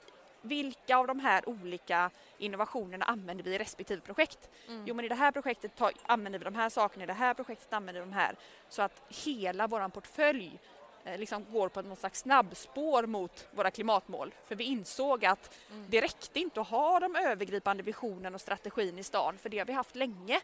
vilka 0.42 0.98
av 0.98 1.08
de 1.08 1.20
här 1.20 1.50
olika 1.50 2.10
innovationerna 2.38 3.06
använder 3.06 3.44
vi 3.44 3.56
i 3.56 3.58
respektive 3.58 4.02
projekt? 4.02 4.50
Mm. 4.68 4.84
Jo 4.88 4.96
men 4.96 5.06
i 5.06 5.08
det 5.08 5.16
här 5.16 5.32
projektet 5.32 5.76
tar, 5.76 5.92
använder 6.06 6.40
vi 6.40 6.46
de 6.46 6.56
här 6.56 6.70
sakerna, 6.70 7.04
i 7.04 7.08
det 7.08 7.14
här 7.14 7.34
projektet 7.34 7.74
använder 7.74 8.02
vi 8.02 8.08
de 8.10 8.14
här. 8.14 8.36
Så 8.70 8.82
att 8.82 9.02
hela 9.26 9.68
vår 9.68 9.90
portfölj 9.90 10.60
eh, 11.04 11.18
liksom 11.18 11.46
går 11.52 11.70
på 11.70 11.82
något 11.82 12.00
slags 12.00 12.20
snabbspår 12.20 13.06
mot 13.06 13.48
våra 13.52 13.72
klimatmål. 13.72 14.34
För 14.48 14.56
vi 14.56 14.64
insåg 14.64 15.26
att 15.26 15.56
Mm. 15.72 15.86
det 15.90 16.02
räckte 16.02 16.40
inte 16.40 16.62
att 16.62 16.68
ha 16.68 17.00
de 17.00 17.16
övergripande 17.16 17.84
visionen 17.84 18.36
och 18.36 18.42
strategin 18.42 19.00
i 19.00 19.04
stan, 19.04 19.38
för 19.38 19.50
det 19.50 19.58
har 19.60 19.66
vi 19.66 19.74
haft 19.74 19.96
länge. 19.96 20.42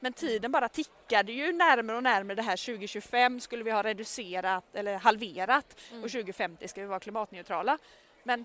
Men 0.00 0.12
tiden 0.12 0.52
bara 0.52 0.68
tickade 0.68 1.32
ju 1.32 1.52
närmare 1.52 1.96
och 1.96 2.02
närmare 2.02 2.34
det 2.34 2.42
här 2.42 2.56
2025 2.66 3.40
skulle 3.40 3.64
vi 3.64 3.70
ha 3.70 3.82
reducerat 3.82 4.64
eller 4.74 4.98
halverat 4.98 5.76
Mm. 5.90 6.04
och 6.04 6.10
2050 6.10 6.68
ska 6.68 6.80
vi 6.80 6.86
vara 6.86 7.00
klimatneutrala. 7.00 7.78
Men 8.22 8.44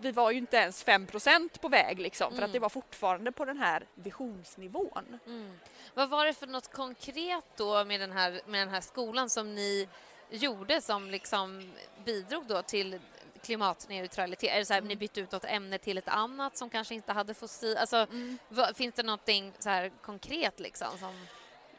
vi 0.00 0.10
var 0.12 0.30
ju 0.30 0.38
inte 0.38 0.56
ens 0.56 0.84
5% 0.84 1.60
på 1.60 1.68
väg 1.68 1.98
liksom, 2.00 2.30
för 2.30 2.36
Mm. 2.38 2.46
att 2.46 2.52
det 2.52 2.58
var 2.58 2.68
fortfarande 2.68 3.32
på 3.32 3.44
den 3.44 3.58
här 3.58 3.84
visionsnivån. 3.94 5.18
Mm. 5.26 5.58
Vad 5.94 6.08
var 6.10 6.26
det 6.26 6.34
för 6.34 6.46
något 6.46 6.72
konkret 6.72 7.44
då 7.56 7.84
med 7.84 8.00
den 8.00 8.12
här, 8.12 8.40
med 8.46 8.60
den 8.60 8.68
här 8.74 8.80
skolan 8.80 9.30
som 9.30 9.54
ni 9.54 9.88
gjorde 10.30 10.80
som 10.80 11.10
liksom 11.10 11.72
bidrog 12.04 12.46
då 12.46 12.62
till 12.62 12.98
klimatneutralitet? 13.42 14.50
Är 14.52 14.58
det 14.58 14.64
så 14.64 14.72
här, 14.72 14.80
Mm. 14.80 14.88
ni 14.88 14.96
bytte 14.96 15.20
ut 15.20 15.32
något 15.32 15.44
ämne 15.44 15.78
till 15.78 15.98
ett 15.98 16.08
annat 16.08 16.56
som 16.56 16.70
kanske 16.70 16.94
inte 16.94 17.12
hade 17.12 17.34
fossil... 17.34 17.76
Alltså, 17.76 18.06
vad, 18.48 18.76
finns 18.76 18.94
det 18.94 19.02
någonting 19.02 19.52
så 19.58 19.68
här 19.70 19.90
konkret 20.02 20.60
liksom? 20.60 20.88
Som... 20.98 21.26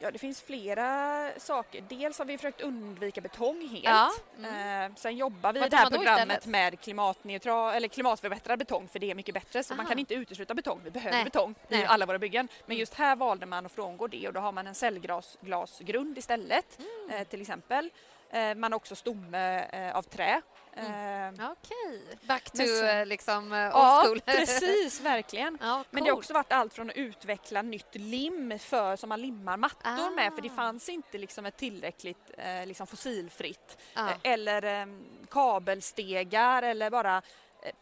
Ja, 0.03 0.11
det 0.11 0.19
finns 0.19 0.41
flera 0.41 1.29
saker. 1.37 1.83
Dels 1.89 2.17
har 2.19 2.25
vi 2.25 2.37
försökt 2.37 2.61
undvika 2.61 3.21
betong 3.21 3.67
helt. 3.67 3.83
Ja, 3.83 4.11
mm. 4.37 4.91
Eh, 4.91 4.95
sen 4.95 5.17
jobbar 5.17 5.53
vi 5.53 5.65
i 5.65 5.69
det 5.69 5.77
här 5.77 5.83
man 5.83 5.91
programmet 5.91 6.45
med 6.45 6.79
klimatneutral, 6.79 7.73
eller 7.73 7.87
klimatförbättrad 7.87 8.59
betong 8.59 8.87
för 8.87 8.99
det 8.99 9.11
är 9.11 9.15
mycket 9.15 9.33
bättre 9.33 9.63
så 9.63 9.73
man 9.73 9.79
Aha. 9.79 9.89
kan 9.89 9.99
inte 9.99 10.13
utesluta 10.13 10.53
betong. 10.53 10.81
Vi 10.83 10.91
behöver 10.91 11.15
Nej. 11.17 11.23
betong 11.23 11.51
i 11.51 11.55
Nej. 11.67 11.85
alla 11.85 12.05
våra 12.05 12.19
byggen. 12.19 12.47
Men 12.65 12.73
Mm. 12.73 12.79
just 12.79 12.93
här 12.93 13.15
valde 13.15 13.45
man 13.45 13.65
att 13.65 13.71
frångå 13.71 14.07
det 14.07 14.27
och 14.27 14.33
då 14.33 14.39
har 14.39 14.51
man 14.51 14.67
en 14.67 14.75
cellglasgrund 14.75 16.17
istället 16.17 16.79
Mm. 16.79 17.17
eh, 17.21 17.27
till 17.27 17.41
exempel. 17.41 17.89
Eh, 18.33 18.55
man 18.55 18.71
har 18.71 18.75
också 18.77 18.95
stomme 18.95 19.59
eh, 19.71 19.95
av 19.95 20.01
trä. 20.03 20.41
Mm. 20.75 21.39
Eh, 21.39 21.51
Okej. 21.51 22.17
Back 22.27 22.43
to 22.43 22.57
Men 22.57 22.67
sen- 22.67 22.99
eh, 22.99 23.05
liksom 23.05 23.43
old 23.51 23.53
ja, 23.73 24.03
school. 24.05 24.21
precis, 24.25 25.01
verkligen. 25.01 25.57
ja, 25.61 25.83
Men 25.89 26.03
det 26.03 26.09
har 26.09 26.17
också 26.17 26.33
varit 26.33 26.51
allt 26.51 26.73
från 26.73 26.89
att 26.89 26.95
utveckla 26.95 27.61
nytt 27.61 27.95
lim 27.95 28.59
för 28.59 28.95
som 28.95 29.09
man 29.09 29.21
limmar 29.21 29.57
mattor 29.57 30.15
med 30.15 30.33
för 30.33 30.41
det 30.41 30.49
Ah. 30.49 30.55
fanns 30.55 30.89
inte 30.89 31.17
liksom 31.17 31.45
ett 31.45 31.57
tillräckligt 31.57 32.31
eh, 32.37 32.65
liksom 32.65 32.87
fossilfritt 32.87 33.77
Ja. 33.93 34.09
Eh, 34.09 34.15
eller 34.23 34.81
eh, 34.81 34.85
kabelstegar 35.29 36.63
eller 36.63 36.89
bara 36.89 37.21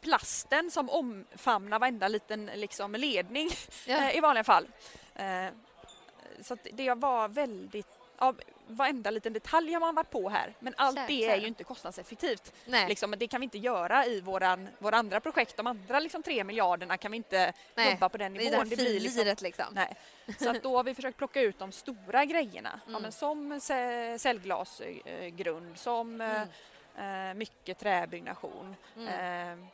plasten 0.01 0.71
som 0.71 0.89
omfamnar 0.89 1.79
varenda 1.79 2.07
liten 2.07 2.45
liksom, 2.55 2.91
ledning 2.91 3.49
Ja. 3.85 3.97
eh, 3.97 4.17
i 4.17 4.19
vanliga 4.19 4.43
fall. 4.43 4.67
Eh, 5.15 5.45
så 6.41 6.53
att 6.53 6.67
det 6.73 6.93
var 6.93 7.27
väldigt 7.27 7.87
Ja, 8.21 8.33
varenda 8.69 9.11
liten 9.11 9.33
detalj 9.33 9.73
har 9.73 9.79
man 9.79 9.95
varit 9.95 10.09
på 10.09 10.29
här 10.29 10.53
men 10.59 10.73
allt 10.77 11.07
det 11.07 11.25
är 11.25 11.35
ju 11.37 11.47
inte 11.47 11.63
kostnadseffektivt. 11.63 12.53
Nej. 12.65 12.89
Liksom, 12.89 13.15
det 13.17 13.27
kan 13.27 13.41
vi 13.41 13.43
inte 13.43 13.57
göra 13.57 14.05
i 14.05 14.21
våran, 14.21 14.69
våra 14.79 14.97
andra 14.97 15.19
projekt. 15.19 15.57
De 15.57 15.67
andra 15.67 15.99
liksom, 15.99 16.23
tre 16.23 16.43
miljarderna 16.43 16.97
kan 16.97 17.11
vi 17.11 17.17
inte 17.17 17.53
Nej. 17.75 17.91
jobba 17.91 18.09
på 18.09 18.17
den 18.17 18.33
nivån. 18.33 18.51
det 18.69 18.75
Det 18.75 18.75
blir 18.83 18.99
liksom, 18.99 19.35
liksom. 19.41 19.65
nej. 19.71 19.95
Så 20.39 20.53
då 20.63 20.77
har 20.77 20.83
vi 20.83 20.93
försökt 20.95 21.17
plocka 21.17 21.41
ut 21.41 21.59
de 21.59 21.71
stora 21.71 22.25
grejerna. 22.25 22.79
Ja, 22.85 22.89
Mm. 22.89 23.01
men 23.01 23.11
som 23.11 23.53
ce- 23.53 24.17
cellglasgrund, 24.17 25.77
som 25.77 26.21
eh, 26.21 26.41
Mm. 26.97 27.29
eh, 27.29 27.33
mycket 27.33 27.79
träbyggnation. 27.79 28.75
Mm. 28.97 29.67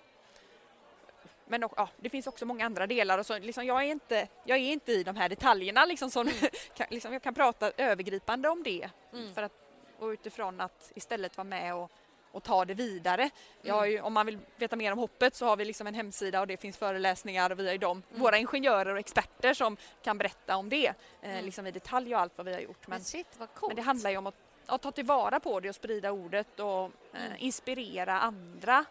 Men 1.47 1.63
och, 1.63 1.73
ja, 1.77 1.89
det 1.97 2.09
finns 2.09 2.27
också 2.27 2.45
många 2.45 2.65
andra 2.65 2.87
delar. 2.87 3.17
Och 3.17 3.25
så, 3.25 3.39
liksom, 3.39 3.65
jag, 3.65 3.77
är 3.83 3.87
inte, 3.91 4.27
jag 4.43 4.57
är 4.57 4.71
inte 4.71 4.91
i 4.91 5.03
de 5.03 5.15
här 5.15 5.29
detaljerna. 5.29 5.85
Liksom, 5.85 6.11
som, 6.11 6.29
kan, 6.75 6.87
liksom, 6.89 7.13
jag 7.13 7.21
kan 7.23 7.33
prata 7.33 7.71
övergripande 7.77 8.49
om 8.49 8.63
det 8.63 8.89
Mm. 9.13 9.33
för 9.33 9.43
att, 9.43 9.51
och 9.99 10.07
utifrån 10.07 10.61
att 10.61 10.91
istället 10.95 11.37
vara 11.37 11.45
med 11.45 11.75
och, 11.75 11.91
och 12.31 12.43
ta 12.43 12.65
det 12.65 12.73
vidare. 12.73 13.29
Mm. 13.63 13.91
ju, 13.91 14.01
om 14.01 14.13
man 14.13 14.25
vill 14.25 14.39
veta 14.57 14.75
mer 14.75 14.91
om 14.91 14.99
hoppet 14.99 15.35
så 15.35 15.45
har 15.45 15.57
vi 15.57 15.65
liksom 15.65 15.87
en 15.87 15.93
hemsida 15.93 16.41
och 16.41 16.47
det 16.47 16.57
finns 16.57 16.77
föreläsningar 16.77 17.49
och 17.51 17.59
vi 17.59 17.65
har 17.65 17.71
ju 17.71 17.77
de, 17.77 18.03
Mm. 18.09 18.21
våra 18.21 18.37
ingenjörer 18.37 18.93
och 18.93 18.99
experter 18.99 19.53
som 19.53 19.77
kan 20.03 20.17
berätta 20.17 20.55
om 20.57 20.69
det 20.69 20.87
eh, 20.87 20.93
Mm. 21.31 21.45
liksom 21.45 21.67
i 21.67 21.71
detalj 21.71 22.15
och 22.15 22.21
allt 22.21 22.33
vad 22.35 22.45
vi 22.45 22.53
har 22.53 22.59
gjort. 22.59 22.87
Men, 22.87 22.97
Men 22.97 23.03
shit, 23.05 23.27
men 23.67 23.75
det 23.75 23.81
handlar 23.81 24.09
ju 24.09 24.17
om 24.17 24.27
att, 24.27 24.35
att 24.65 24.81
ta 24.81 24.91
tillvara 24.91 25.39
på 25.39 25.59
det 25.59 25.69
och 25.69 25.75
sprida 25.75 26.11
ordet 26.11 26.59
och 26.59 26.83
eh, 26.85 27.25
Mm. 27.25 27.31
inspirera 27.37 28.19
andra 28.19 28.85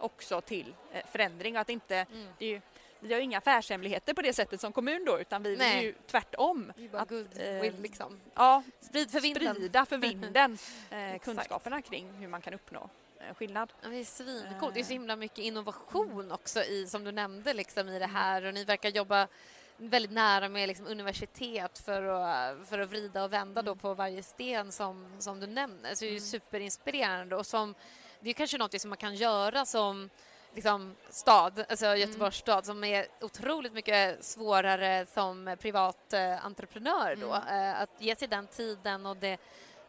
också 0.00 0.40
till 0.40 0.74
eh, 0.92 1.06
förändring 1.12 1.56
att 1.56 1.68
inte, 1.68 1.96
Mm. 2.12 2.28
det 2.38 2.44
är 2.44 2.48
ju, 2.50 2.60
vi 3.00 3.12
har 3.12 3.18
ju 3.18 3.24
inga 3.24 3.38
affärshemligheter 3.38 4.14
på 4.14 4.22
det 4.22 4.32
sättet 4.32 4.60
som 4.60 4.72
kommun 4.72 5.04
då 5.04 5.20
utan 5.20 5.42
vi 5.42 5.50
vill 5.50 5.58
Nej. 5.58 5.84
ju 5.84 5.94
tvärtom. 6.06 6.72
Är 6.78 6.88
bara 6.88 7.02
att, 7.02 7.08
goodwill 7.08 7.74
eh, 7.74 7.80
liksom. 7.80 8.20
Ja, 8.34 8.62
Sprid 8.80 9.10
för 9.10 9.20
vinden. 9.20 9.54
sprida 9.54 9.86
för 9.86 9.96
vinden 9.98 10.58
eh, 10.90 11.18
kunskaperna 11.18 11.82
kring 11.82 12.12
hur 12.12 12.28
man 12.28 12.40
kan 12.40 12.54
uppnå 12.54 12.88
eh, 13.20 13.34
skillnad. 13.34 13.72
Ja, 13.82 13.88
det 13.88 13.96
är 13.96 14.04
svincoolt. 14.04 14.74
Det 14.74 14.80
är 14.80 14.84
så 14.84 14.92
himla 14.92 15.16
mycket 15.16 15.38
innovation 15.38 16.32
också 16.32 16.62
i, 16.64 16.86
som 16.86 17.04
du 17.04 17.12
nämnde, 17.12 17.54
liksom, 17.54 17.88
i 17.88 17.98
det 17.98 18.06
här. 18.06 18.44
Och 18.44 18.54
ni 18.54 18.64
verkar 18.64 18.88
jobba 18.88 19.28
väldigt 19.76 20.10
nära 20.12 20.48
med 20.48 20.68
liksom, 20.68 20.86
universitet 20.86 21.78
för 21.78 22.02
att, 22.02 22.68
för 22.68 22.78
att 22.78 22.88
vrida 22.90 23.24
och 23.24 23.32
vända 23.32 23.62
då 23.62 23.70
Mm. 23.72 23.78
på 23.78 23.94
varje 23.94 24.22
sten 24.22 24.72
som, 24.72 25.06
som 25.18 25.40
du 25.40 25.46
nämner. 25.46 25.94
Så 25.94 26.04
det 26.04 26.08
är 26.08 26.10
ju 26.10 26.16
Mm. 26.16 26.26
superinspirerande. 26.28 27.36
Och 27.36 27.46
som, 27.46 27.74
det 28.20 28.30
är 28.30 28.34
kanske 28.34 28.58
något 28.58 28.80
som 28.80 28.88
man 28.90 28.96
kan 28.96 29.14
göra 29.14 29.64
som 29.64 30.10
liksom, 30.54 30.94
stad, 31.10 31.64
alltså 31.68 31.96
Göteborgs 31.96 32.36
stad, 32.36 32.66
som 32.66 32.84
är 32.84 33.06
otroligt 33.20 33.72
mycket 33.72 34.24
svårare 34.24 35.06
som 35.06 35.56
privat 35.60 36.12
eh, 36.12 36.46
entreprenör 36.46 37.16
då. 37.20 37.34
Eh, 37.34 37.80
att 37.80 37.90
ge 37.98 38.16
sig 38.16 38.28
den 38.28 38.46
tiden 38.46 39.06
och 39.06 39.16
det, 39.16 39.38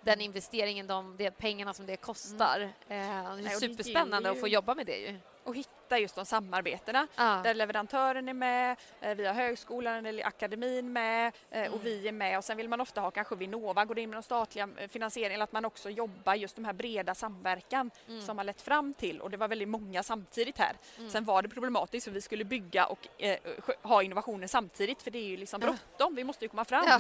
den 0.01 0.21
investeringen, 0.21 0.87
de, 0.87 1.15
de 1.17 1.31
pengarna 1.31 1.73
som 1.73 1.85
det 1.85 1.97
kostar. 1.97 2.59
Eh, 2.61 2.69
det 2.87 2.95
är 2.95 3.43
det 3.43 3.49
superspännande 3.49 4.29
ger 4.29 4.33
att 4.35 4.39
få 4.41 4.47
ju- 4.47 4.53
jobba 4.53 4.75
med 4.75 4.85
det 4.85 4.97
ju. 4.97 5.19
Och 5.43 5.55
hitta 5.55 5.69
just 5.97 6.15
de 6.15 6.25
samarbetena 6.25 7.07
Ja. 7.15 7.41
där 7.43 7.53
leverantören 7.53 8.29
är 8.29 8.33
med, 8.33 8.77
eh, 9.01 9.15
vi 9.15 9.25
har 9.25 9.33
högskolan 9.33 10.05
eller 10.05 10.27
akademin 10.27 10.93
med 10.93 11.27
eh, 11.51 11.59
Mm. 11.59 11.73
och 11.73 11.85
vi 11.85 12.07
är 12.07 12.11
med 12.11 12.37
och 12.37 12.43
sen 12.43 12.57
vill 12.57 12.69
man 12.69 12.81
ofta 12.81 13.01
ha 13.01 13.11
kanske 13.11 13.35
Vinnova 13.35 13.85
går 13.85 13.99
in 13.99 14.09
med 14.09 14.17
de 14.17 14.23
statliga 14.23 14.69
eh, 14.77 14.87
finansieringen 14.89 15.33
eller 15.35 15.43
att 15.43 15.51
man 15.51 15.65
också 15.65 15.89
jobbar 15.89 16.35
just 16.35 16.55
de 16.55 16.65
här 16.65 16.73
breda 16.73 17.15
samverkan 17.15 17.91
Mm. 18.07 18.21
som 18.21 18.37
har 18.37 18.45
lett 18.45 18.61
fram 18.61 18.93
till 18.93 19.21
och 19.21 19.29
det 19.31 19.37
var 19.37 19.47
väldigt 19.47 19.67
många 19.69 20.03
samtidigt 20.03 20.57
här. 20.57 20.73
Mm. 20.97 21.09
Sen 21.09 21.25
var 21.25 21.41
det 21.41 21.49
problematiskt 21.49 22.03
för 22.05 22.11
vi 22.11 22.21
skulle 22.21 22.43
bygga 22.43 22.85
och 22.85 23.07
eh, 23.17 23.37
ha 23.81 24.03
innovationer 24.03 24.47
samtidigt 24.47 25.01
för 25.01 25.11
det 25.11 25.19
är 25.19 25.27
ju 25.27 25.37
liksom 25.37 25.59
bråttom, 25.59 26.15
vi 26.15 26.23
måste 26.23 26.45
ju 26.45 26.49
komma 26.49 26.65
fram. 26.65 26.85
Ja. 26.87 26.99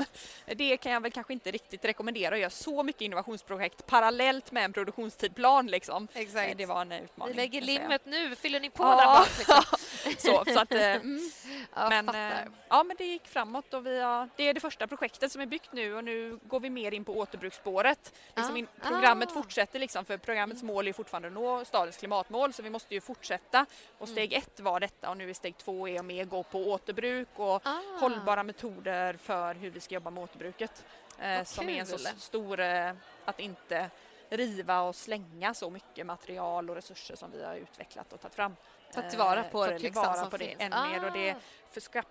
Det 0.55 0.77
kan 0.77 0.91
jag 0.91 1.01
väl 1.01 1.11
kanske 1.11 1.33
inte 1.33 1.51
riktigt 1.51 1.85
rekommendera 1.85 2.35
att 2.35 2.41
göra 2.41 2.49
så 2.49 2.83
mycket 2.83 3.01
innovationsprojekt 3.01 3.85
parallellt 3.85 4.51
med 4.51 4.65
en 4.65 4.73
produktionstidplan 4.73 5.67
liksom. 5.67 6.07
Exakt. 6.13 6.57
Det 6.57 6.65
var 6.65 6.81
en 6.81 6.91
utmaning. 6.91 7.35
Vi 7.35 7.41
lägger 7.41 7.61
limmet 7.61 8.01
nu, 8.05 8.35
fyller 8.35 8.59
ni 8.59 8.69
på 8.79 8.85
Ja. 8.85 8.95
där 8.95 9.05
bak? 9.05 9.29
Liksom. 9.37 9.63
Så, 10.17 10.43
så 10.53 10.59
att, 10.59 10.71
eh, 10.73 10.81
mm. 10.95 11.31
Ja, 11.75 11.89
men, 11.89 12.05
fattar. 12.05 12.31
eh, 12.31 12.47
ja, 12.69 12.83
men 12.83 12.95
det 12.97 13.05
gick 13.05 13.27
framåt 13.27 13.73
och 13.73 13.85
vi 13.85 13.99
har, 14.01 14.29
det 14.35 14.43
är 14.49 14.53
det 14.53 14.59
första 14.59 14.87
projektet 14.87 15.31
som 15.31 15.41
är 15.41 15.45
byggt 15.45 15.73
nu 15.73 15.95
och 15.95 16.03
nu 16.03 16.39
går 16.43 16.59
vi 16.59 16.69
mer 16.69 16.93
in 16.93 17.05
på 17.05 17.17
återbruksspåret. 17.17 18.13
Liksom 18.35 18.57
in, 18.57 18.67
programmet 18.81 19.29
Ah. 19.29 19.33
fortsätter 19.33 19.79
liksom 19.79 20.05
för 20.05 20.17
programmets 20.17 20.63
mål 20.63 20.87
är 20.87 20.93
fortfarande 20.93 21.27
att 21.27 21.33
nå 21.33 21.65
stadens 21.65 21.97
klimatmål 21.97 22.53
så 22.53 22.61
vi 22.63 22.69
måste 22.69 22.93
ju 22.95 23.01
fortsätta. 23.01 23.65
Och 23.97 24.07
Mm. 24.07 24.15
steg 24.15 24.33
ett 24.33 24.59
var 24.59 24.79
detta 24.79 25.09
och 25.09 25.17
nu 25.17 25.29
är 25.29 25.33
steg 25.33 25.57
två 25.57 25.87
är 25.87 25.99
att 25.99 26.05
mer 26.05 26.25
gå 26.25 26.43
på 26.43 26.71
återbruk 26.71 27.27
och 27.35 27.61
Ah. 27.67 27.81
hållbara 27.99 28.43
metoder 28.43 29.13
för 29.23 29.53
hur 29.55 29.69
vi 29.69 29.79
ska 29.79 29.95
jobba 29.95 30.09
med 30.09 30.23
återbruket. 30.23 30.83
Eh, 31.19 31.43
som 31.43 31.69
är 31.69 31.79
en 31.79 31.85
så 31.87 31.97
stor, 32.17 32.59
eh, 32.59 32.91
att 33.25 33.39
inte 33.39 33.89
riva 34.29 34.81
och 34.81 34.95
slänga 34.95 35.53
så 35.53 35.69
mycket 35.69 36.05
material 36.05 36.69
och 36.69 36.75
resurser 36.75 37.15
som 37.15 37.31
vi 37.31 37.43
har 37.43 37.55
utvecklat 37.55 38.13
och 38.13 38.21
tagit 38.21 38.35
fram. 38.35 38.55
Ta 38.93 39.01
tillvara 39.01 39.39
Eh, 39.39 39.51
på 39.51 39.65
ta 39.65 39.71
det 39.71 39.73
liksom 39.79 39.93
tillvara 39.93 40.13
som 40.13 40.29
på 40.29 40.37
det 40.37 40.61
än 40.61 40.91
mer 40.91 41.05
och 41.05 41.11
det 41.11 41.31
Ah. 41.31 41.35
för 41.71 41.81
ska, 41.81 42.03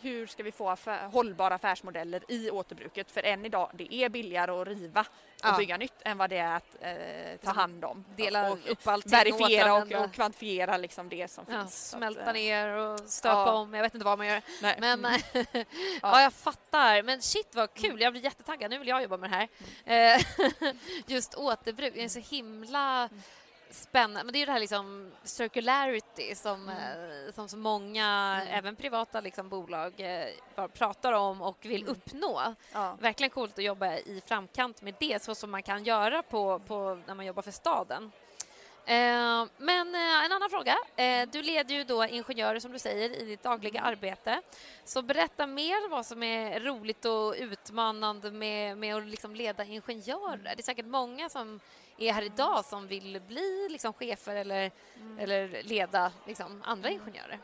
hur 0.00 0.26
ska 0.26 0.42
vi 0.42 0.52
få 0.52 0.68
affär, 0.68 1.08
hållbara 1.08 1.54
affärsmodeller 1.54 2.22
i 2.28 2.50
återbruket? 2.50 3.10
För 3.10 3.22
än 3.22 3.44
idag, 3.44 3.70
det 3.74 3.94
är 3.94 4.08
billigare 4.08 4.50
att 4.50 4.68
riva 4.68 5.06
och 5.42 5.48
Ja. 5.48 5.56
bygga 5.58 5.76
nytt 5.76 5.92
än 6.04 6.18
vad 6.18 6.30
det 6.30 6.36
är 6.38 6.56
att 6.56 6.76
eh, 6.80 7.36
ta 7.44 7.50
hand 7.52 7.84
om. 7.84 8.04
Dela 8.16 8.50
och 8.50 8.58
upp 8.70 8.86
allting 8.86 9.10
verifiera 9.12 9.74
och, 9.74 9.92
och 9.92 10.12
kvantifiera 10.12 10.76
liksom 10.76 11.08
det 11.08 11.30
som 11.30 11.44
Ja, 11.48 11.60
finns. 11.60 11.88
Så 11.90 11.96
att, 11.96 12.00
smälta 12.00 12.26
eh, 12.26 12.32
ner 12.32 12.68
och 12.76 13.00
stöpa 13.00 13.34
ja. 13.36 13.52
om. 13.52 13.74
Jag 13.74 13.82
vet 13.82 13.94
inte 13.94 14.04
vad 14.04 14.18
man 14.18 14.26
gör. 14.26 14.42
nej. 14.62 14.76
Men 14.80 15.04
Mm. 15.04 15.20
ja. 16.02 16.22
jag 16.22 16.32
fattar. 16.32 17.02
Men 17.02 17.22
shit 17.22 17.54
vad 17.54 17.74
kul. 17.74 18.00
Jag 18.00 18.12
blir 18.12 18.24
jättetaggad. 18.24 18.70
Nu 18.70 18.78
vill 18.78 18.88
jag 18.88 19.02
jobba 19.02 19.16
med 19.16 19.30
det 19.30 19.48
här. 19.84 20.14
Eh, 20.16 20.22
Just 21.06 21.34
återbruk. 21.34 21.94
Det 21.94 22.04
är 22.04 22.08
så 22.08 22.18
himla 22.18 23.08
spännande. 23.70 24.24
Men 24.24 24.32
det 24.32 24.38
är 24.38 24.40
ju 24.40 24.46
det 24.46 24.52
här 24.52 24.60
liksom 24.60 25.12
circularity 25.22 26.34
som, 26.34 26.68
eh, 26.68 27.32
som 27.34 27.48
så 27.48 27.56
många, 27.56 28.40
Mm. 28.42 28.54
även 28.58 28.76
privata 28.76 29.20
liksom, 29.20 29.48
bolag, 29.48 29.92
eh, 30.00 30.66
pratar 30.66 31.12
om 31.12 31.42
och 31.42 31.56
vill 31.62 31.82
Mm. 31.82 31.92
uppnå. 31.92 32.54
ja. 32.72 32.96
Verkligen 33.00 33.30
coolt 33.30 33.58
att 33.58 33.64
jobba 33.64 33.94
i 33.96 34.22
framkant 34.26 34.82
med 34.82 34.94
det, 35.00 35.22
så 35.22 35.34
som 35.34 35.50
man 35.50 35.62
kan 35.62 35.84
göra 35.84 36.22
på, 36.22 36.58
på 36.58 36.98
när 37.06 37.14
man 37.14 37.26
jobbar 37.26 37.42
för 37.42 37.50
staden. 37.50 38.12
Eh, 38.88 39.44
men 39.58 39.94
eh, 39.94 40.24
en 40.24 40.32
annan 40.32 40.50
fråga. 40.50 40.76
Eh, 40.96 41.28
du 41.28 41.42
leder 41.42 41.74
ju 41.74 41.84
då 41.84 42.04
ingenjörer 42.04 42.60
som 42.60 42.72
du 42.72 42.78
säger 42.78 43.10
i 43.22 43.24
ditt 43.24 43.42
dagliga 43.42 43.80
arbete. 43.80 44.42
Så 44.84 45.02
berätta 45.02 45.46
mer 45.46 45.88
vad 45.88 46.06
som 46.06 46.22
är 46.22 46.60
roligt 46.60 47.04
och 47.04 47.34
utmanande 47.38 48.30
med, 48.30 48.78
med 48.78 48.96
att 48.96 49.06
liksom 49.06 49.34
leda 49.34 49.64
ingenjörer. 49.64 50.52
Det 50.56 50.60
är 50.60 50.62
säkert 50.62 50.86
många 50.86 51.28
som 51.28 51.60
är 51.98 52.12
här 52.12 52.22
idag 52.22 52.64
som 52.64 52.86
vill 52.86 53.20
bli 53.28 53.68
liksom, 53.70 53.92
chefer 53.92 54.36
eller, 54.36 54.70
Mm. 54.96 55.18
eller 55.18 55.62
leda 55.62 56.12
liksom, 56.26 56.62
andra 56.66 56.90
ingenjörer? 56.90 57.38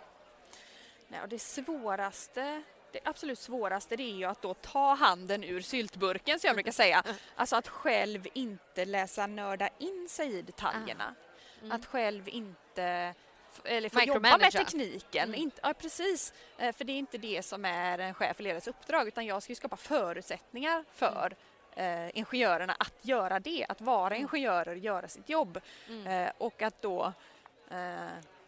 Nej, 1.09 1.20
och 1.23 1.29
det 1.29 1.39
svåraste, 1.39 2.62
det 2.93 3.01
absolut 3.05 3.39
svåraste 3.39 3.97
det 3.97 4.03
är 4.03 4.15
ju 4.16 4.24
att 4.24 4.43
då 4.43 4.55
ta 4.55 4.95
handen 4.95 5.45
ur 5.45 5.61
syltburken 5.61 6.41
som 6.41 6.49
jag 6.49 6.57
brukar 6.57 6.73
säga. 6.73 7.03
Alltså 7.37 7.57
att 7.57 7.69
själv 7.69 8.27
inte 8.35 8.85
läsa 8.85 9.27
nörda 9.27 9.69
in 9.79 10.09
sig 10.09 10.33
i 10.39 10.43
detaljerna. 10.43 11.15
Mm. 11.61 11.73
Att 11.73 11.87
själv 11.87 12.29
inte 12.29 13.15
eller 13.65 13.89
få 13.89 14.01
jobba 14.03 14.39
med 14.39 14.53
tekniken. 14.53 15.29
Mm. 15.29 15.41
Inte, 15.41 15.61
ja, 15.62 15.74
precis. 15.74 16.33
Eh, 16.59 16.73
För 16.74 16.85
det 16.85 16.93
är 16.93 16.99
inte 16.99 17.19
det 17.19 17.43
som 17.43 17.65
är 17.65 17.99
en 17.99 18.15
chef 18.15 18.41
eller 18.41 18.49
ledares 18.49 18.69
uppdrag 18.69 19.09
utan 19.09 19.27
jag 19.27 19.43
ska 19.43 19.51
ju 19.51 19.55
skapa 19.57 19.77
förutsättningar 19.77 20.85
för 20.93 21.35
eh, 21.77 22.19
ingenjörerna 22.19 22.77
att 22.78 22.94
göra 23.03 23.40
det, 23.40 23.66
att 23.69 23.81
vara 23.81 24.07
Mm. 24.15 24.20
ingenjörer 24.23 24.73
och 24.73 24.78
göra 24.78 25.09
sitt 25.09 25.28
jobb. 25.28 25.61
Mm. 25.89 26.07
Eh, 26.07 26.32
och 26.39 26.62
att 26.62 26.82
då 26.82 27.12
eh, 27.70 27.77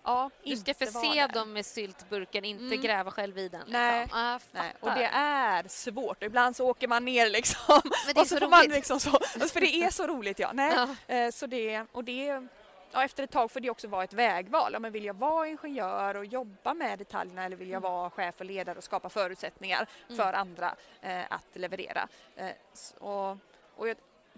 ja, 0.05 0.30
Du 0.44 0.56
ska 0.56 0.74
förse 0.74 1.26
dem 1.26 1.52
med 1.52 1.66
syltburken, 1.66 2.44
inte 2.44 2.64
Mm. 2.64 2.80
gräva 2.80 3.10
själv 3.10 3.38
i 3.38 3.48
den. 3.48 3.60
Liksom. 3.60 3.72
Nej. 3.72 4.06
Ah, 4.12 4.38
Nej, 4.52 4.72
och 4.80 4.90
det 4.94 5.05
är 5.14 5.68
svårt. 5.68 6.16
Och 6.16 6.22
ibland 6.22 6.56
så 6.56 6.66
åker 6.68 6.88
man 6.88 7.05
ner 7.05 7.30
liksom. 7.30 7.80
Men 8.06 8.14
det 8.14 8.20
är 8.20 8.22
och 8.22 8.28
så, 8.28 8.36
så 8.38 8.46
roligt. 8.46 8.70
liksom 8.70 9.01
så. 9.01 9.10
Alltså, 9.10 9.48
för 9.48 9.60
det 9.60 9.74
är 9.82 9.90
så 9.90 10.06
roligt 10.06 10.38
ja. 10.38 10.51
Nej, 10.52 10.72
Ja. 11.09 11.14
eh, 11.14 11.30
så 11.30 11.46
det, 11.46 11.86
och 11.92 12.05
det, 12.05 12.46
ja, 12.94 13.04
efter 13.04 13.22
ett 13.24 13.30
tag 13.30 13.50
får 13.50 13.60
det 13.60 13.70
också 13.70 13.88
vara 13.88 14.04
ett 14.04 14.12
vägval. 14.12 14.72
Ja, 14.72 14.78
men 14.78 14.92
vill 14.92 15.04
jag 15.04 15.14
vara 15.14 15.48
ingenjör 15.48 16.16
och 16.16 16.24
jobba 16.24 16.74
med 16.74 16.98
detaljerna 16.98 17.44
eller 17.44 17.56
vill 17.56 17.70
jag 17.70 17.80
vara 17.80 18.10
chef 18.10 18.34
och 18.40 18.46
ledare 18.46 18.78
och 18.78 18.84
skapa 18.84 19.08
förutsättningar 19.08 19.86
Mm. 20.08 20.16
för 20.16 20.32
andra 20.32 20.74
eh, 21.00 21.22
att 21.30 21.46
leverera? 21.52 22.08
Eh, 22.36 22.50
och, 22.98 23.30
och 23.76 23.86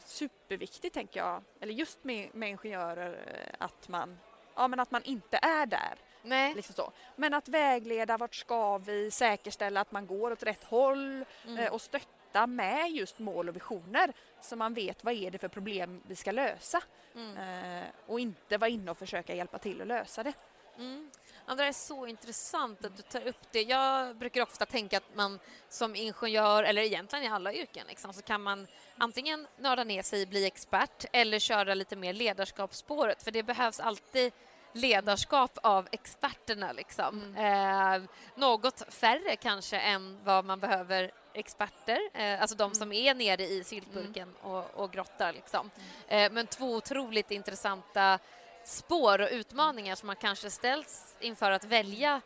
superviktigt 0.05 0.95
tänker 0.95 1.21
jag, 1.21 1.43
eller 1.61 1.73
just 1.73 2.05
med, 2.05 2.35
med 2.35 2.49
ingenjörer, 2.51 3.13
eh, 3.27 3.55
att 3.67 3.89
man, 3.89 4.19
ja, 4.55 4.69
men 4.69 4.81
att 4.81 4.91
man 4.91 5.03
inte 5.03 5.39
är 5.43 5.67
där. 5.67 5.95
Nej. 6.23 6.55
Liksom 6.55 6.75
så. 6.75 6.93
Men 7.17 7.35
att 7.35 7.49
vägleda, 7.49 8.17
vart 8.17 8.35
ska 8.35 8.79
vi, 8.79 9.11
säkerställa 9.11 9.81
att 9.81 9.93
man 9.93 10.07
går 10.07 10.31
åt 10.31 10.43
rätt 10.43 10.65
håll 10.65 11.25
Mm. 11.47 11.59
eh, 11.59 11.73
och 11.73 11.81
stötta 11.81 12.07
med 12.47 12.91
just 12.91 13.19
mål 13.19 13.49
och 13.49 13.57
visioner 13.57 14.13
så 14.41 14.57
man 14.57 14.75
vet 14.75 15.05
vad 15.05 15.15
är 15.15 15.31
det 15.31 15.39
för 15.39 15.49
problem 15.49 16.03
vi 16.07 16.17
ska 16.17 16.33
lösa 16.33 16.83
Mm. 17.17 17.37
eh, 17.83 17.85
och 18.07 18.21
inte 18.21 18.59
vara 18.59 18.71
inne 18.71 18.91
och 18.91 18.99
försöka 18.99 19.35
hjälpa 19.35 19.59
till 19.59 19.81
att 19.81 19.87
lösa 19.87 20.23
det. 20.23 20.33
Mm. 20.79 21.11
Ja, 21.47 21.55
det 21.55 21.65
är 21.65 21.73
så 21.73 22.07
intressant 22.07 22.85
att 22.85 22.97
du 22.97 23.03
tar 23.03 23.27
upp 23.29 23.53
det. 23.53 23.63
Jag 23.63 24.17
brukar 24.17 24.43
ofta 24.43 24.67
tänka 24.67 24.97
att 24.97 25.15
man 25.15 25.39
som 25.69 25.97
ingenjör, 25.97 26.63
eller 26.63 26.83
egentligen 26.83 27.25
i 27.25 27.29
alla 27.29 27.53
yrken, 27.53 27.87
liksom, 27.89 28.13
så 28.13 28.23
kan 28.23 28.43
man 28.43 28.67
antingen 28.99 29.47
nörda 29.59 29.85
ner 29.85 30.03
sig, 30.03 30.27
bli 30.27 30.47
expert 30.47 31.05
eller 31.13 31.39
köra 31.39 31.75
lite 31.75 31.97
mer 31.97 32.13
ledarskapsspåret, 32.13 33.23
för 33.23 33.31
det 33.31 33.43
behövs 33.43 33.81
alltid 33.81 34.33
ledarskap 34.73 35.59
av 35.63 35.89
experterna. 35.93 36.73
Liksom. 36.73 37.37
Eh, 37.37 38.03
något 38.35 38.95
färre 38.95 39.37
kanske 39.37 39.79
än 39.79 40.19
vad 40.25 40.45
man 40.45 40.61
behöver 40.61 41.11
experter, 41.37 41.99
eh, 42.15 42.41
alltså 42.41 42.57
de 42.57 42.75
som 42.75 42.93
är 42.93 43.15
nere 43.15 43.43
i 43.45 43.65
syltburken 43.65 44.35
och, 44.43 44.75
och 44.75 44.93
grottar. 44.93 45.33
Liksom. 45.33 45.71
Eh, 46.09 46.33
men 46.33 46.47
två 46.47 46.75
otroligt 46.75 47.31
intressanta 47.31 48.19
spår 48.65 49.21
och 49.21 49.29
utmaningar 49.31 49.95
som 49.95 50.07
man 50.07 50.17
kanske 50.17 50.51
ställs 50.51 51.17
inför 51.21 51.51
att 51.51 51.65
välja 51.65 52.21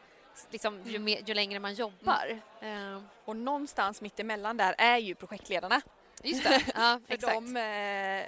liksom, 0.51 0.83
ju, 0.85 0.99
mer, 0.99 1.21
ju 1.27 1.35
längre 1.35 1.61
man 1.61 1.75
jobbar. 1.75 2.41
Eh, 2.61 3.03
Och 3.25 3.37
någonstans 3.37 4.01
mitt 4.01 4.21
emellan 4.21 4.57
där 4.57 4.75
är 4.79 4.99
ju 4.99 5.15
projektledarna. 5.15 5.81
just 6.23 6.45
det, 6.45 6.63
ja, 6.75 7.01
exakt. 7.09 7.35
de 7.35 7.57
eh, 7.57 8.27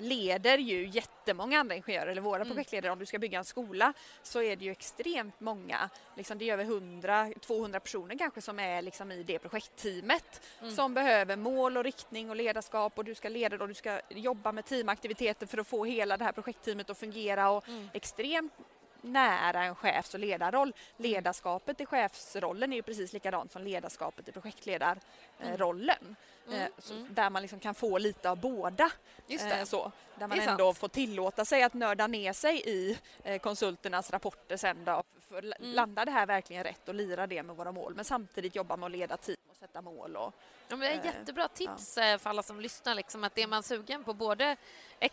leder 0.00 0.58
ju 0.58 0.86
jättemånga 0.88 1.58
andra 1.60 1.74
ingenjörer, 1.74 2.06
eller 2.06 2.20
våra 2.22 2.36
Mm. 2.42 2.48
projektledare. 2.48 2.92
Om 2.92 2.98
du 2.98 3.06
ska 3.06 3.18
bygga 3.18 3.38
en 3.38 3.44
skola 3.44 3.92
så 4.22 4.42
är 4.42 4.56
det 4.56 4.64
ju 4.64 4.70
extremt 4.70 5.40
många, 5.40 5.90
liksom 6.16 6.38
det 6.38 6.48
är 6.50 6.52
över 6.52 6.64
100-200 6.64 7.78
personer 7.80 8.18
kanske 8.18 8.40
som 8.40 8.58
är 8.58 8.82
liksom 8.82 9.12
i 9.12 9.22
det 9.22 9.38
projektteamet 9.38 10.40
Mm. 10.60 10.74
som 10.74 10.94
behöver 10.94 11.36
mål 11.36 11.76
och 11.76 11.84
riktning 11.84 12.30
och 12.30 12.36
ledarskap 12.36 12.98
och 12.98 13.04
du 13.04 13.14
ska 13.14 13.28
leda 13.28 13.56
och 13.56 13.68
du 13.68 13.74
ska 13.74 14.00
jobba 14.08 14.52
med 14.52 14.64
teamaktiviteter 14.64 15.46
för 15.46 15.58
att 15.58 15.66
få 15.66 15.84
hela 15.84 16.16
det 16.16 16.24
här 16.24 16.32
projektteamet 16.32 16.90
att 16.90 16.98
fungera 16.98 17.50
och 17.50 17.68
Mm. 17.68 17.88
extremt 17.92 18.52
nära 19.00 19.64
en 19.64 19.74
chefs 19.74 20.14
och 20.14 20.20
ledarroll. 20.20 20.72
Ledarskapet 20.96 21.80
i 21.80 21.86
chefsrollen 21.86 22.72
är 22.72 22.76
ju 22.76 22.82
precis 22.82 23.12
likadant 23.12 23.52
som 23.52 23.62
ledarskapet 23.62 24.28
i 24.28 24.32
projektledarrollen. 24.32 26.16
Mm, 26.48 26.60
Eh, 26.60 26.68
så 26.78 26.94
mm. 26.94 27.06
Där 27.14 27.30
man 27.30 27.42
liksom 27.42 27.60
kan 27.60 27.74
få 27.74 27.98
lite 27.98 28.30
av 28.30 28.36
båda. 28.40 28.90
Just 29.26 29.44
Eh, 29.44 29.50
det. 29.58 29.66
så, 29.66 29.92
där 30.18 30.26
man 30.26 30.38
ändå 30.40 30.64
sant. 30.72 30.78
får 30.78 30.88
tillåta 30.88 31.44
sig 31.44 31.62
att 31.62 31.74
nörda 31.74 32.06
ner 32.06 32.32
sig 32.32 32.62
i 32.68 32.98
eh, 33.22 33.38
konsulternas 33.38 34.10
rapporter 34.10 34.56
sen 34.56 34.84
då. 34.84 35.02
För 35.28 35.38
att 35.38 35.44
Mm. 35.44 35.72
landa 35.74 36.04
det 36.04 36.10
här 36.10 36.26
verkligen 36.26 36.64
rätt 36.64 36.88
och 36.88 36.94
lira 36.94 37.26
det 37.26 37.42
med 37.42 37.56
våra 37.56 37.72
mål 37.72 37.94
men 37.94 38.04
samtidigt 38.04 38.54
jobba 38.56 38.76
med 38.76 38.86
att 38.86 38.92
leda 38.92 39.16
team 39.16 39.36
och 39.50 39.56
sätta 39.56 39.82
mål. 39.82 40.16
Och, 40.16 40.34
Ja, 40.68 40.76
men 40.76 40.80
det 40.80 40.86
är 40.88 41.04
jättebra 41.14 41.48
tips 41.48 41.98
eh, 41.98 42.18
för 42.18 42.30
alla 42.30 42.42
som 42.42 42.60
lyssnar. 42.60 42.94
Liksom, 42.94 43.24
att 43.24 43.38
är 43.38 43.46
man 43.46 43.62
sugen 43.62 44.04
på 44.04 44.14
både 44.14 44.56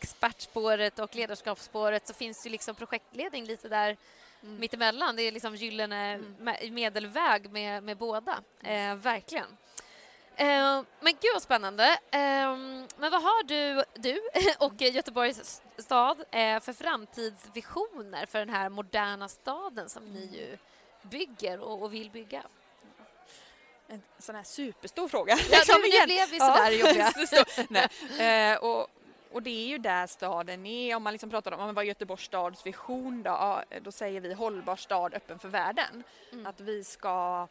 expertspåret 0.06 1.00
och 1.00 1.16
ledarskapsspåret 1.16 2.08
så 2.08 2.14
finns 2.14 2.46
ju 2.46 2.50
liksom 2.50 2.76
projektledning 2.76 3.46
lite 3.46 3.70
där 3.70 3.98
Mm. 4.44 4.60
mittemellan. 4.60 5.16
Det 5.16 5.24
är 5.24 5.32
liksom 5.32 5.56
gyllene 5.56 6.14
Mm. 6.14 6.36
me- 6.40 6.72
medelväg 6.72 7.52
med, 7.52 7.84
med 7.84 7.98
båda. 7.98 8.40
Eh, 8.64 8.96
verkligen. 8.96 9.58
Eh, 10.36 10.82
men 11.00 11.14
gud 11.14 11.32
vad 11.34 11.42
spännande. 11.42 11.84
Eh, 12.12 12.56
men 12.98 13.12
vad 13.12 13.22
har 13.22 13.44
du, 13.44 13.84
du 13.94 14.22
och 14.60 14.82
Göteborgs 14.82 15.62
stad 15.78 16.24
eh, 16.32 16.60
för 16.60 16.74
framtidsvisioner 16.74 18.26
för 18.26 18.40
den 18.40 18.50
här 18.50 18.70
moderna 18.70 19.28
staden 19.28 19.90
som 19.90 20.06
ni 20.06 20.30
ju 20.34 20.58
bygger 21.02 21.60
och, 21.60 21.94
vill 21.94 22.12
bygga? 22.12 22.44
en 23.88 24.02
sån 24.20 24.36
här 24.36 24.44
superstor 24.44 25.08
fråga. 25.08 25.38
Ja, 25.52 25.60
nu, 25.68 25.74
nu 25.84 26.06
blev 26.06 26.30
vi 26.30 26.40
sådär 26.40 26.72
jobbiga. 26.72 27.12
så 27.16 27.28
stor. 27.28 27.66
Nej. 27.70 28.52
Eh, 28.54 28.58
och, 28.58 28.88
och 29.32 29.44
det 29.44 29.50
är 29.50 29.68
ju 29.68 29.78
där 29.78 30.08
staden 30.08 30.66
är. 30.66 30.96
Om 30.96 31.04
man 31.04 31.14
liksom 31.14 31.30
pratar 31.30 31.52
om 31.52 31.74
vad 31.74 31.86
Göteborgs 31.86 32.24
stads 32.24 32.66
vision 32.66 33.24
då, 33.24 33.30
ja, 33.30 33.64
då 33.82 33.92
säger 33.92 34.22
vi 34.22 34.34
hållbar 34.34 34.76
stad 34.76 35.14
öppen 35.14 35.40
för 35.40 35.50
världen. 35.50 36.04
Mm. 36.32 36.46
Att 36.46 36.60
vi 36.60 36.84
ska 36.84 37.48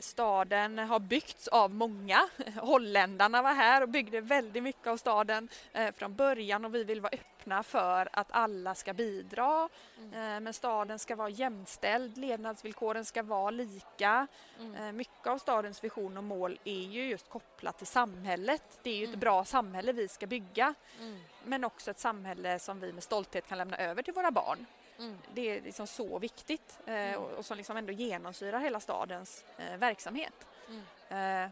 Staden 0.00 0.78
har 0.78 0.98
byggts 1.00 1.48
av 1.48 1.70
många. 1.74 2.28
Holländarna 2.60 3.42
var 3.42 3.52
här 3.54 3.82
och 3.82 3.88
byggde 3.88 4.20
väldigt 4.20 4.62
mycket 4.62 4.86
av 4.86 4.96
staden 4.96 5.48
eh, 5.72 5.92
från 5.94 6.14
början 6.14 6.64
och 6.64 6.74
vi 6.74 6.84
vill 6.84 7.00
vara 7.00 7.12
öppna 7.12 7.62
för 7.62 8.08
att 8.12 8.26
alla 8.30 8.74
ska 8.74 8.92
bidra. 8.92 9.68
Mm. 9.98 10.12
Eh, 10.34 10.40
men 10.40 10.52
staden 10.52 10.98
ska 10.98 11.16
vara 11.16 11.28
jämställd, 11.28 12.18
levnadsvillkoren 12.18 13.04
ska 13.04 13.22
vara 13.22 13.50
lika. 13.50 14.26
Mm. 14.60 14.74
Eh, 14.74 14.92
Mycket 14.92 15.26
av 15.26 15.38
stadens 15.38 15.84
vision 15.84 16.16
och 16.16 16.24
mål 16.24 16.58
är 16.64 16.80
ju 16.82 17.08
just 17.08 17.28
kopplat 17.28 17.78
till 17.78 17.86
samhället. 17.86 18.62
Det 18.82 18.90
är 18.90 18.96
ju 18.96 19.04
ett 19.04 19.08
Mm. 19.08 19.20
bra 19.20 19.44
samhälle 19.44 19.92
vi 19.92 20.08
ska 20.08 20.26
bygga 20.26 20.74
Mm. 21.00 21.20
men 21.44 21.64
också 21.64 21.90
ett 21.90 21.98
samhälle 21.98 22.58
som 22.58 22.80
vi 22.80 22.92
med 22.92 23.02
stolthet 23.02 23.48
kan 23.48 23.58
lämna 23.58 23.76
över 23.76 24.02
till 24.02 24.14
våra 24.14 24.30
barn. 24.30 24.66
Mm. 24.98 25.18
Det 25.34 25.50
är 25.56 25.60
liksom 25.60 25.86
så 25.86 26.18
viktigt 26.18 26.78
eh, 26.86 26.94
Mm. 26.94 27.20
och, 27.22 27.30
och 27.30 27.44
som 27.46 27.56
liksom 27.56 27.76
ändå 27.76 27.92
genomsyrar 27.92 28.60
hela 28.60 28.80
stadens 28.80 29.44
eh, 29.58 29.76
verksamhet. 29.76 30.46
Mm. 30.68 31.44
Eh, 31.44 31.50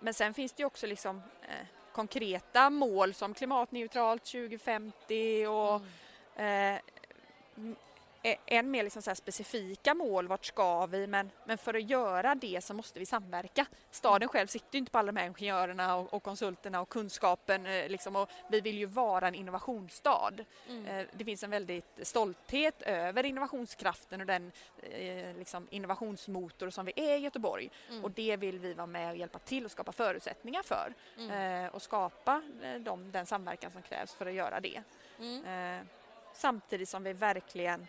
men 0.00 0.14
sen 0.14 0.34
finns 0.34 0.52
det 0.52 0.60
ju 0.62 0.66
också 0.66 0.86
liksom, 0.86 1.22
eh, 1.42 1.66
konkreta 1.92 2.70
mål 2.70 3.14
som 3.14 3.34
klimatneutralt 3.34 4.24
2050 4.24 5.46
och 5.46 5.82
Mm. 7.58 7.76
Än 8.46 8.70
mer 8.70 8.82
liksom 8.82 9.02
så 9.02 9.14
specifika 9.14 9.94
mål, 9.94 10.28
vart 10.28 10.44
ska 10.44 10.86
vi? 10.86 11.06
Men, 11.06 11.30
men 11.44 11.58
för 11.58 11.74
att 11.74 11.90
göra 11.90 12.34
det 12.34 12.64
så 12.64 12.74
måste 12.74 12.98
vi 12.98 13.06
samverka. 13.06 13.66
Staden 13.90 14.28
själv 14.28 14.46
sitter 14.46 14.68
ju 14.72 14.78
inte 14.78 14.92
på 14.92 14.98
alla 14.98 15.12
de 15.12 15.20
här 15.20 15.26
ingenjörerna 15.26 15.96
och, 15.96 16.14
och 16.14 16.22
konsulterna 16.22 16.80
och 16.80 16.88
kunskapen. 16.88 17.66
Eh, 17.66 17.88
liksom, 17.88 18.16
och 18.16 18.30
vi 18.48 18.60
vill 18.60 18.78
ju 18.78 18.86
vara 18.86 19.28
en 19.28 19.34
innovationsstad. 19.34 20.32
Mm. 20.68 20.86
Eh, 20.86 21.06
det 21.12 21.24
finns 21.24 21.42
en 21.42 21.50
väldigt 21.50 22.00
stolthet 22.02 22.82
över 22.82 23.24
innovationskraften 23.24 24.20
och 24.20 24.26
den 24.26 24.52
eh, 24.82 25.36
liksom 25.36 25.68
innovationsmotor 25.70 26.70
som 26.70 26.86
vi 26.86 26.92
är 26.96 27.16
i 27.16 27.20
Göteborg. 27.20 27.70
Mm. 27.88 28.04
Och 28.04 28.10
det 28.10 28.36
vill 28.36 28.58
vi 28.58 28.74
vara 28.74 28.86
med 28.86 29.10
och 29.10 29.16
hjälpa 29.16 29.38
till 29.38 29.64
och 29.64 29.70
skapa 29.70 29.92
förutsättningar 29.92 30.62
för. 30.62 30.94
Mm. 31.18 31.70
Och 31.70 31.82
skapa 31.82 32.42
de, 32.80 33.12
den 33.12 33.26
samverkan 33.26 33.70
som 33.70 33.82
krävs 33.82 34.14
för 34.14 34.26
att 34.26 34.32
göra 34.32 34.60
det. 34.60 34.82
Mm. 35.18 35.86
Samtidigt 36.32 36.88
som 36.88 37.02
vi 37.02 37.12
verkligen, 37.12 37.86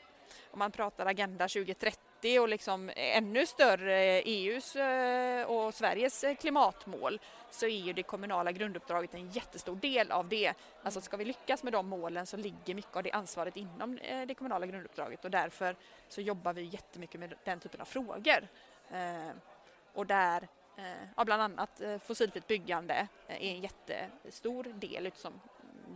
om 0.51 0.59
man 0.59 0.71
pratar 0.71 1.05
Agenda 1.05 1.47
2030 1.47 2.39
och 2.39 2.49
liksom 2.49 2.91
ännu 2.95 3.45
större 3.45 4.21
EUs 4.21 4.75
eh, 4.75 5.43
och 5.43 5.73
Sveriges 5.73 6.23
eh, 6.23 6.35
klimatmål 6.35 7.19
så 7.49 7.65
är 7.65 7.79
ju 7.79 7.93
det 7.93 8.03
kommunala 8.03 8.51
grunduppdraget 8.51 9.13
en 9.13 9.29
jättestor 9.29 9.75
del 9.75 10.11
av 10.11 10.29
det. 10.29 10.53
Alltså 10.83 11.01
ska 11.01 11.17
vi 11.17 11.25
lyckas 11.25 11.63
med 11.63 11.73
de 11.73 11.87
målen 11.87 12.25
så 12.25 12.37
ligger 12.37 12.75
mycket 12.75 12.95
av 12.95 13.03
det 13.03 13.11
ansvaret 13.11 13.57
inom 13.57 13.97
eh, 13.97 14.27
det 14.27 14.33
kommunala 14.33 14.65
grunduppdraget 14.65 15.25
och 15.25 15.31
därför 15.31 15.75
så 16.07 16.21
jobbar 16.21 16.53
vi 16.53 16.61
jättemycket 16.61 17.19
med 17.19 17.33
den 17.43 17.59
typen 17.59 17.81
av 17.81 17.85
frågor. 17.85 18.47
Och 19.93 20.05
där 20.05 20.47
ja, 21.15 21.25
bland 21.25 21.41
annat 21.41 21.81
fossilfritt 22.03 22.47
byggande 22.47 23.07
är 23.27 23.37
en 23.37 23.61
jättestor 23.61 24.63
del 24.63 25.11
som 25.15 25.33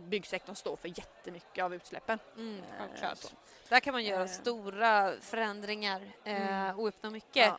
byggsektorn 0.08 0.56
står 0.56 0.76
för 0.76 0.88
jättemycket 0.98 1.64
av 1.64 1.74
utsläppen. 1.74 2.18
Mm, 2.36 2.62
Eh, 3.02 3.14
så. 3.14 3.28
Där 3.68 3.80
kan 3.80 3.92
man 3.92 4.04
göra 4.04 4.22
Eh. 4.22 4.26
stora 4.28 5.12
förändringar 5.20 6.00
eh, 6.24 6.62
Mm. 6.62 6.78
och 6.78 6.88
uppnå 6.88 7.10
mycket. 7.10 7.46
Ja. 7.46 7.58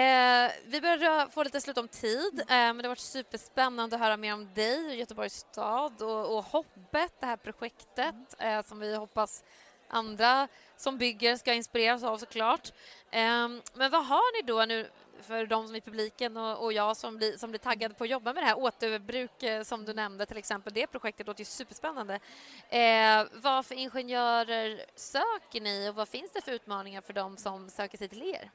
Eh, 0.00 0.50
vi 0.64 0.80
börjar 0.80 1.26
få 1.28 1.42
lite 1.42 1.60
slut 1.60 1.78
om 1.78 1.88
tid, 1.88 2.40
eh, 2.40 2.46
men 2.48 2.76
det 2.76 2.82
har 2.84 2.88
varit 2.88 2.98
superspännande 2.98 3.96
att 3.96 4.02
höra 4.02 4.16
mer 4.16 4.32
om 4.34 4.54
dig 4.54 4.86
och 4.88 4.94
Göteborgs 4.94 5.34
stad 5.34 6.02
och, 6.02 6.36
och 6.36 6.44
Hoppet, 6.44 7.12
det 7.20 7.26
här 7.26 7.36
projektet 7.36 8.14
eh, 8.38 8.62
som 8.62 8.78
vi 8.80 8.94
hoppas 8.96 9.44
andra 9.88 10.48
som 10.76 10.98
bygger 10.98 11.36
ska 11.36 11.54
inspireras 11.54 12.02
av 12.02 12.18
såklart. 12.18 12.72
Ehm, 13.10 13.62
men 13.74 13.90
vad 13.90 14.06
har 14.06 14.42
ni 14.42 14.46
då 14.46 14.64
nu 14.64 14.88
för 15.22 15.46
de 15.46 15.66
som 15.66 15.74
är 15.74 15.78
i 15.78 15.80
publiken 15.80 16.36
och, 16.36 16.64
och 16.64 16.72
jag 16.72 16.96
som 16.96 17.16
blir, 17.16 17.36
som 17.36 17.50
blir 17.50 17.58
taggad 17.58 17.96
på 17.96 18.04
att 18.04 18.10
jobba 18.10 18.32
med 18.32 18.42
det 18.42 18.46
här 18.46 18.58
återbruk 18.58 19.42
eh, 19.42 19.62
som 19.62 19.84
du 19.84 19.94
nämnde 19.94 20.26
till 20.26 20.36
exempel, 20.36 20.72
det 20.72 20.86
projektet 20.86 21.26
låter 21.26 21.40
ju 21.40 21.44
superspännande. 21.44 22.20
Eh, 22.68 23.24
vad 23.32 23.66
för 23.66 23.74
ingenjörer 23.74 24.84
söker 24.94 25.60
ni 25.60 25.88
och 25.88 25.94
vad 25.94 26.08
finns 26.08 26.32
det 26.32 26.40
för 26.40 26.52
utmaningar 26.52 27.00
för 27.00 27.12
de 27.12 27.36
som 27.36 27.70
söker 27.70 27.98
sig 27.98 28.08
till 28.08 28.22
er? 28.22 28.50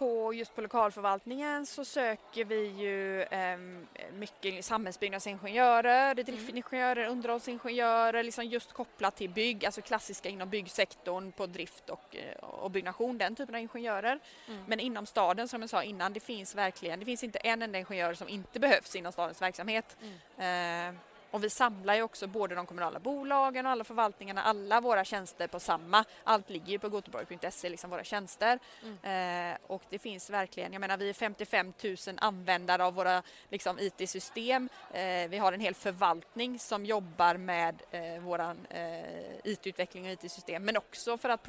På 0.00 0.34
just 0.34 0.54
på 0.54 0.60
lokalförvaltningen 0.60 1.66
så 1.66 1.84
söker 1.84 2.44
vi 2.44 2.66
ju 2.66 3.22
em, 3.22 3.86
mycket 4.12 4.64
samhällsbyggnadsingenjörer, 4.64 6.14
driftingenjörer, 6.14 7.06
underhållsingenjörer, 7.06 8.22
liksom 8.22 8.44
just 8.44 8.72
kopplat 8.72 9.16
till 9.16 9.30
bygg, 9.30 9.66
alltså 9.66 9.82
klassiska 9.82 10.28
inom 10.28 10.48
byggsektorn 10.48 11.32
på 11.32 11.46
drift 11.46 11.90
och, 11.90 12.16
eh, 12.16 12.44
och 12.44 12.70
byggnation, 12.70 13.18
den 13.18 13.36
typen 13.36 13.54
av 13.54 13.60
ingenjörer. 13.60 14.20
Mm. 14.48 14.64
Men 14.66 14.80
inom 14.80 15.06
staden 15.06 15.48
som 15.48 15.60
jag 15.60 15.70
sa 15.70 15.82
innan, 15.82 16.12
det 16.12 16.20
finns 16.20 16.54
verkligen, 16.54 16.98
det 17.00 17.06
finns 17.06 17.24
inte 17.24 17.38
en 17.38 17.62
enda 17.62 17.78
ingenjör 17.78 18.14
som 18.14 18.28
inte 18.28 18.60
behövs 18.60 18.96
inom 18.96 19.12
stadens 19.12 19.42
verksamhet. 19.42 19.96
Eh, 20.38 20.94
och 21.30 21.44
vi 21.44 21.50
samlar 21.50 21.94
ju 21.94 22.02
också 22.02 22.26
både 22.26 22.54
de 22.54 22.66
kommunala 22.66 22.98
bolagen 22.98 23.66
och 23.66 23.72
alla 23.72 23.84
förvaltningarna, 23.84 24.42
alla 24.42 24.80
våra 24.80 25.04
tjänster 25.04 25.46
på 25.46 25.60
samma. 25.60 26.04
Allt 26.24 26.50
ligger 26.50 26.72
ju 26.72 26.78
på 26.78 26.88
goteborg.se, 26.88 27.68
liksom 27.68 27.90
våra 27.90 28.04
tjänster. 28.04 28.58
Eh, 29.02 29.56
och 29.66 29.82
det 29.88 29.98
finns 29.98 30.30
verkligen, 30.30 30.72
jag 30.72 30.80
menar 30.80 30.96
vi 30.96 31.08
är 31.08 31.14
55 31.14 31.72
000 31.84 31.96
användare 32.16 32.84
av 32.84 32.94
våra 32.94 33.22
liksom, 33.48 33.78
IT-system. 33.78 34.68
Eh, 34.92 35.28
vi 35.28 35.38
har 35.38 35.52
en 35.52 35.60
hel 35.60 35.74
förvaltning 35.74 36.58
som 36.58 36.86
jobbar 36.86 37.36
med 37.36 37.82
eh, 37.90 38.22
våran 38.22 38.66
eh, 38.70 39.36
IT-utveckling 39.44 40.06
och 40.06 40.12
IT-system 40.12 40.64
men 40.64 40.76
också 40.76 41.18
för 41.18 41.28
att 41.28 41.48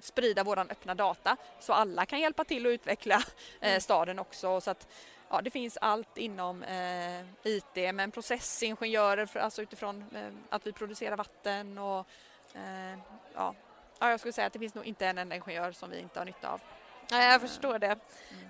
sprida 0.00 0.44
våran 0.44 0.70
öppna 0.70 0.94
data 0.94 1.36
så 1.60 1.72
alla 1.72 2.06
kan 2.06 2.20
hjälpa 2.20 2.44
till 2.44 2.66
att 2.66 2.70
utveckla 2.70 3.22
eh, 3.60 3.78
staden 3.78 4.18
också. 4.18 4.60
Så 4.60 4.70
att, 4.70 4.88
ja, 5.30 5.40
det 5.42 5.50
finns 5.50 5.78
allt 5.80 6.18
inom 6.18 6.62
eh, 6.62 7.20
IT 7.44 7.94
men 7.94 8.10
processingenjörer 8.10 9.26
för, 9.26 9.40
alltså 9.40 9.62
utifrån 9.62 10.04
eh, 10.14 10.28
att 10.48 10.66
vi 10.66 10.72
producerar 10.72 11.16
vatten 11.16 11.78
och 11.78 12.06
eh, 12.54 12.98
ja, 13.34 13.54
ja, 13.98 14.10
jag 14.10 14.20
skulle 14.20 14.32
säga 14.32 14.46
att 14.46 14.52
det 14.52 14.58
finns 14.58 14.74
nog 14.74 14.84
inte 14.84 15.06
en 15.06 15.18
enda 15.18 15.36
ingenjör 15.36 15.72
som 15.72 15.90
vi 15.90 15.98
inte 15.98 16.20
har 16.20 16.24
nytta 16.26 16.50
av. 16.50 16.60
Ja, 17.10 17.22
jag 17.22 17.40
förstår 17.40 17.78
det. 17.78 17.98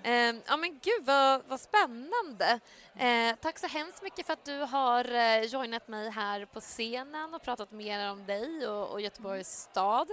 Eh, 0.03 0.35
ja, 0.47 0.57
men 0.57 0.79
gud, 0.81 1.05
vad, 1.05 1.41
vad 1.47 1.59
spännande. 1.59 2.59
Eh, 2.95 3.35
tack 3.41 3.59
så 3.59 3.67
hemskt 3.67 4.03
mycket 4.03 4.25
för 4.25 4.33
att 4.33 4.45
du 4.45 4.57
har 4.59 5.13
eh, 5.13 5.41
joinat 5.43 5.87
mig 5.87 6.09
här 6.09 6.45
på 6.45 6.59
scenen 6.59 7.33
och 7.33 7.41
pratat 7.41 7.71
mer 7.71 8.11
om 8.11 8.25
dig 8.25 8.67
och, 8.67 8.91
och 8.91 9.01
Göteborgs 9.01 9.61
stad. 9.61 10.09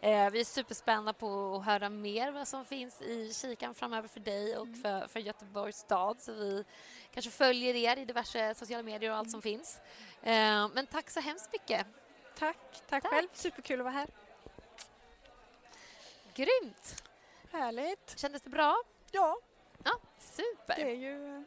Eh, 0.00 0.30
vi 0.30 0.40
är 0.40 0.44
superspända 0.44 1.12
på 1.12 1.56
att 1.56 1.64
höra 1.64 1.88
mer 1.88 2.30
vad 2.30 2.48
som 2.48 2.64
finns 2.64 3.02
i 3.02 3.32
kikan 3.34 3.74
framöver 3.74 4.08
för 4.08 4.20
dig 4.20 4.56
och 4.56 4.68
för, 4.82 5.06
för 5.06 5.20
Göteborgs 5.20 5.78
stad. 5.78 6.20
Så 6.20 6.32
vi 6.32 6.64
kanske 7.14 7.30
följer 7.30 7.74
er 7.74 7.96
i 7.96 8.04
diverse 8.04 8.54
sociala 8.54 8.82
medier 8.82 9.10
och 9.10 9.16
allt 9.16 9.30
som 9.30 9.42
finns. 9.42 9.80
Eh, 10.22 10.68
men 10.74 10.86
tack 10.86 11.10
så 11.10 11.20
hemskt 11.20 11.52
mycket. 11.52 11.86
Tack, 12.38 12.56
tack, 12.88 13.02
Tack. 13.02 13.12
själv. 13.12 13.28
Superkul 13.32 13.80
att 13.80 13.84
vara 13.84 13.94
här. 13.94 14.08
Grymt! 16.34 17.02
Härligt. 17.52 18.14
Kändes 18.16 18.42
det 18.42 18.50
bra? 18.50 18.76
Ja, 19.10 19.36
Ja, 19.84 19.90
super. 20.18 20.74
det 20.76 20.90
är 20.90 20.94
ju 20.94 21.44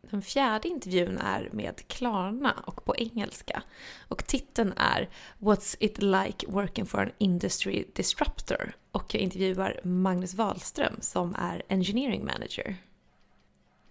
Den 0.00 0.22
fjärde 0.22 0.68
intervjun 0.68 1.18
är 1.18 1.48
med 1.52 1.88
Klarna 1.88 2.62
och 2.66 2.84
på 2.84 2.96
engelska. 2.96 3.62
Och 4.08 4.26
titeln 4.26 4.72
är 4.76 5.08
What's 5.38 5.76
it 5.80 6.02
like 6.02 6.46
working 6.48 6.86
for 6.86 6.98
an 7.00 7.10
industry 7.18 7.84
disruptor? 7.94 8.72
Och 8.92 9.14
jag 9.14 9.22
intervjuar 9.22 9.80
Magnus 9.84 10.34
Wahlström 10.34 11.00
som 11.00 11.34
är 11.34 11.62
engineering 11.68 12.24
manager. 12.24 12.76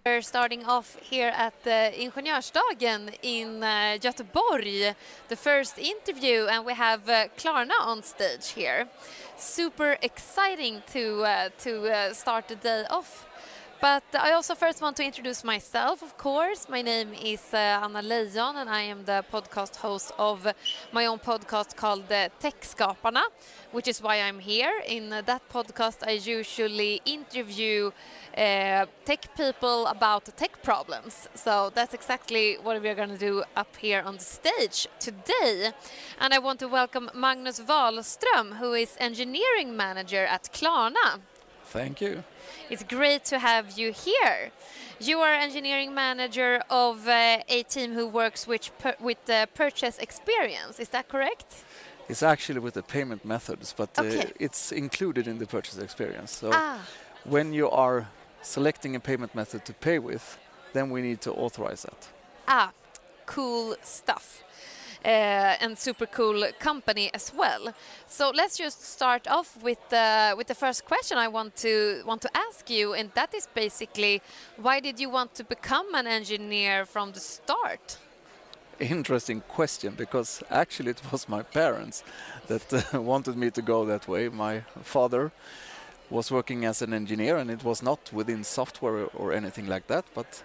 We're 0.08 0.22
starting 0.22 0.64
off 0.64 0.96
here 1.02 1.28
at 1.36 1.52
the 1.64 1.92
Ingenjörsdagen 1.94 3.12
in 3.22 3.62
uh, 3.62 3.98
Göteborg, 4.00 4.94
the 5.28 5.36
first 5.36 5.78
interview, 5.78 6.46
and 6.50 6.64
we 6.64 6.72
have 6.72 7.06
uh, 7.10 7.28
Klarna 7.36 7.78
on 7.78 8.02
stage 8.02 8.48
here. 8.56 8.88
Super 9.36 9.98
exciting 10.00 10.82
to 10.92 11.24
uh, 11.24 11.48
to 11.58 11.72
uh, 11.92 12.14
start 12.14 12.48
the 12.48 12.56
day 12.56 12.84
off. 12.88 13.27
But 13.80 14.02
I 14.18 14.32
also 14.32 14.56
first 14.56 14.82
want 14.82 14.96
to 14.96 15.04
introduce 15.04 15.44
myself, 15.44 16.02
of 16.02 16.18
course. 16.18 16.68
My 16.68 16.82
name 16.82 17.14
is 17.14 17.54
uh, 17.54 17.78
Anna 17.84 18.02
Leijon, 18.02 18.56
and 18.56 18.68
I 18.68 18.82
am 18.82 19.04
the 19.04 19.24
podcast 19.32 19.76
host 19.76 20.10
of 20.18 20.48
my 20.90 21.06
own 21.06 21.20
podcast 21.20 21.76
called 21.76 22.10
uh, 22.10 22.28
Techskaparna, 22.40 23.22
which 23.70 23.86
is 23.86 24.02
why 24.02 24.16
I'm 24.16 24.40
here. 24.40 24.82
In 24.84 25.12
uh, 25.12 25.22
that 25.26 25.48
podcast, 25.48 25.98
I 26.04 26.12
usually 26.12 27.00
interview 27.06 27.92
uh, 28.36 28.86
tech 29.04 29.32
people 29.36 29.86
about 29.86 30.24
tech 30.36 30.60
problems. 30.64 31.28
So 31.36 31.70
that's 31.72 31.94
exactly 31.94 32.56
what 32.60 32.82
we're 32.82 32.96
going 32.96 33.10
to 33.10 33.18
do 33.18 33.44
up 33.54 33.76
here 33.76 34.02
on 34.04 34.14
the 34.14 34.24
stage 34.24 34.88
today. 34.98 35.70
And 36.18 36.34
I 36.34 36.40
want 36.40 36.58
to 36.60 36.66
welcome 36.66 37.10
Magnus 37.14 37.60
Wahlström, 37.60 38.56
who 38.56 38.72
is 38.72 38.96
engineering 38.98 39.76
manager 39.76 40.24
at 40.24 40.50
Klarna. 40.52 41.20
Thank 41.72 42.00
you. 42.00 42.24
It's 42.70 42.82
great 42.82 43.24
to 43.26 43.38
have 43.38 43.78
you 43.78 43.92
here. 43.92 44.50
You 45.00 45.18
are 45.20 45.32
engineering 45.34 45.94
manager 45.94 46.62
of 46.70 47.06
uh, 47.06 47.38
a 47.48 47.62
team 47.64 47.92
who 47.92 48.06
works 48.06 48.46
with, 48.46 48.70
with 49.00 49.18
the 49.26 49.48
purchase 49.54 49.98
experience. 49.98 50.80
Is 50.80 50.88
that 50.90 51.08
correct? 51.08 51.64
It's 52.08 52.22
actually 52.22 52.60
with 52.60 52.74
the 52.74 52.82
payment 52.82 53.24
methods, 53.24 53.74
but 53.76 53.90
uh, 53.98 54.24
it's 54.40 54.72
included 54.72 55.28
in 55.28 55.38
the 55.38 55.46
purchase 55.46 55.76
experience. 55.78 56.32
So 56.32 56.50
Ah, 56.52 56.80
when 57.24 57.52
you 57.52 57.68
are 57.70 58.08
selecting 58.40 58.96
a 58.96 59.00
payment 59.00 59.34
method 59.34 59.64
to 59.66 59.72
pay 59.74 59.98
with, 59.98 60.38
then 60.72 60.88
we 60.90 61.02
need 61.02 61.20
to 61.20 61.32
authorize 61.32 61.82
that. 61.82 62.08
ah, 62.48 62.70
cool 63.26 63.76
stuff. 63.82 64.42
Uh, 65.08 65.56
and 65.62 65.78
super 65.78 66.04
cool 66.04 66.44
company 66.58 67.10
as 67.14 67.32
well. 67.34 67.72
So 68.06 68.30
let's 68.34 68.58
just 68.58 68.84
start 68.84 69.26
off 69.26 69.56
with 69.62 69.78
the 69.88 70.34
with 70.36 70.48
the 70.48 70.54
first 70.54 70.84
question 70.84 71.16
I 71.16 71.28
want 71.28 71.56
to 71.62 72.02
want 72.04 72.20
to 72.22 72.30
ask 72.36 72.68
you, 72.68 72.92
and 72.92 73.10
that 73.14 73.32
is 73.34 73.48
basically, 73.54 74.20
why 74.58 74.80
did 74.80 75.00
you 75.00 75.08
want 75.08 75.34
to 75.36 75.44
become 75.44 75.94
an 75.94 76.06
engineer 76.06 76.84
from 76.84 77.12
the 77.12 77.20
start? 77.20 77.96
Interesting 78.80 79.40
question 79.48 79.94
because 79.96 80.42
actually 80.50 80.90
it 80.90 81.02
was 81.10 81.26
my 81.26 81.42
parents 81.42 82.04
that 82.48 82.66
uh, 82.94 83.00
wanted 83.00 83.36
me 83.36 83.50
to 83.50 83.62
go 83.62 83.86
that 83.86 84.08
way. 84.08 84.28
My 84.28 84.60
father 84.82 85.32
was 86.10 86.30
working 86.30 86.66
as 86.66 86.82
an 86.82 86.92
engineer 86.92 87.38
and 87.38 87.50
it 87.50 87.64
was 87.64 87.82
not 87.82 88.12
within 88.12 88.44
software 88.44 89.06
or 89.14 89.32
anything 89.32 89.68
like 89.68 89.86
that, 89.86 90.04
but 90.14 90.42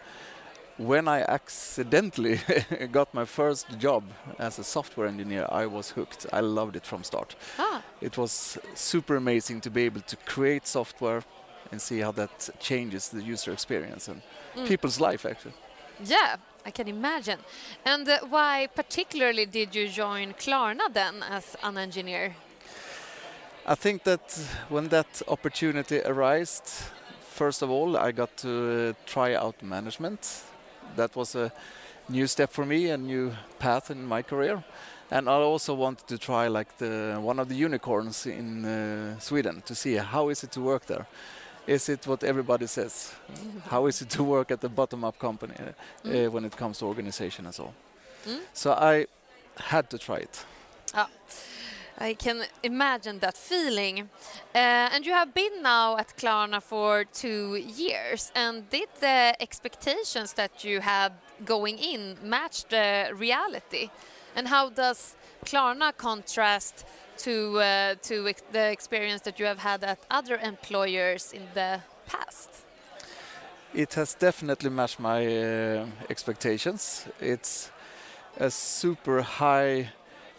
when 0.78 1.08
I 1.08 1.22
accidentally 1.22 2.40
got 2.92 3.14
my 3.14 3.26
first 3.26 3.68
job 3.80 4.04
as 4.40 4.60
a 4.60 4.64
software 4.64 5.08
engineer, 5.08 5.46
I 5.52 5.66
was 5.68 5.92
hooked. 5.92 6.26
I 6.34 6.40
loved 6.42 6.76
it 6.76 6.86
from 6.86 7.04
start. 7.04 7.36
Ah, 7.60 7.82
It 8.02 8.18
was 8.18 8.58
super 8.76 9.16
amazing 9.16 9.62
to 9.62 9.70
be 9.70 9.86
able 9.86 10.02
to 10.02 10.16
create 10.26 10.68
software 10.68 11.24
and 11.72 11.82
see 11.82 12.00
how 12.02 12.12
that 12.14 12.50
changes 12.60 13.10
the 13.10 13.22
user 13.22 13.52
experience 13.54 14.12
and 14.12 14.22
Mm. 14.56 14.68
people's 14.68 15.00
life 15.00 15.26
actually. 15.30 15.54
Yeah, 16.04 16.36
I 16.66 16.72
can 16.72 16.88
imagine. 16.88 17.40
And 17.86 18.08
uh, 18.10 18.20
why 18.30 18.68
particularly 18.76 19.46
did 19.48 19.76
you 19.76 19.88
join 19.90 20.34
Klarna 20.34 20.94
then 20.94 21.24
as 21.24 21.56
an 21.64 21.78
engineer? 21.78 22.36
I 23.66 23.76
think 23.76 24.04
that 24.04 24.40
when 24.70 24.90
that 24.90 25.22
opportunity 25.28 26.02
arose, 26.06 26.62
first 27.22 27.62
of 27.64 27.70
all, 27.70 27.98
I 27.98 28.12
got 28.12 28.38
to 28.38 28.50
uh, 28.50 28.94
try 29.06 29.36
out 29.36 29.62
management. 29.64 30.44
That 30.96 31.16
was 31.16 31.36
a 31.36 31.52
new 32.10 32.28
step 32.28 32.52
for 32.52 32.66
me, 32.66 32.90
a 32.92 32.98
new 32.98 33.32
path 33.60 33.92
in 33.92 34.06
my 34.08 34.22
career. 34.24 34.64
And 35.12 35.28
I 35.30 35.34
also 35.34 35.74
wanted 35.76 36.08
to 36.08 36.18
try 36.18 36.48
like 36.48 36.78
the 36.78 37.18
one 37.22 37.40
of 37.42 37.48
the 37.48 37.56
unicorns 37.56 38.26
in 38.26 38.66
uh, 38.66 39.20
Sweden 39.20 39.62
to 39.66 39.76
see 39.76 39.96
how 39.98 40.30
is 40.30 40.44
it 40.44 40.52
to 40.52 40.62
work 40.62 40.86
there. 40.86 41.06
Is 41.68 41.90
it 41.90 42.08
what 42.08 42.24
everybody 42.24 42.68
says? 42.68 43.14
how 43.70 43.86
is 43.88 44.02
it 44.02 44.10
to 44.10 44.24
work 44.24 44.52
at 44.52 44.60
the 44.60 44.70
bottom-up 44.70 45.18
company 45.20 45.54
uh, 45.60 45.72
Mm. 46.08 46.32
when 46.32 46.46
it 46.46 46.58
comes 46.58 46.78
to 46.80 46.86
organization 46.86 47.46
and 47.46 47.56
so 47.56 47.64
on? 47.64 47.74
Mm. 48.28 48.40
So 48.54 48.72
I 48.72 49.06
had 49.58 49.90
to 49.90 49.98
try 49.98 50.18
it. 50.18 50.46
I 51.98 52.16
can 52.16 52.44
imagine 52.64 53.20
that 53.20 53.38
feeling. 53.38 54.10
Uh, 54.56 54.90
and 54.94 55.06
you 55.06 55.14
have 55.14 55.34
been 55.34 55.62
now 55.62 55.98
at 55.98 56.18
Klarna 56.18 56.62
for 56.62 57.06
two 57.06 57.56
years. 57.56 58.32
And 58.36 58.70
did 58.70 58.90
the 59.00 59.36
expectations 59.40 60.34
that 60.34 60.64
you 60.64 60.82
had 60.82 61.14
going 61.46 61.78
in 61.78 62.18
match 62.24 62.66
the 62.66 63.12
reality? 63.16 63.90
And 64.36 64.48
how 64.48 64.70
does 64.70 65.16
Klarna 65.46 65.96
contrast 65.96 66.86
to 67.18 67.60
uh, 67.60 67.96
to 68.02 68.28
ex 68.28 68.42
the 68.52 68.72
experience 68.72 69.22
that 69.22 69.40
you 69.40 69.46
have 69.46 69.60
had 69.60 69.84
at 69.84 70.00
other 70.10 70.38
employers 70.38 71.34
in 71.34 71.44
the 71.54 71.82
past? 72.08 72.50
It 73.74 73.94
has 73.94 74.16
definitely 74.16 74.70
matched 74.70 75.00
my 75.00 75.26
uh, 75.26 75.86
expectations. 76.10 77.06
It's 77.20 77.72
a 78.40 78.50
super 78.50 79.22
high 79.22 79.90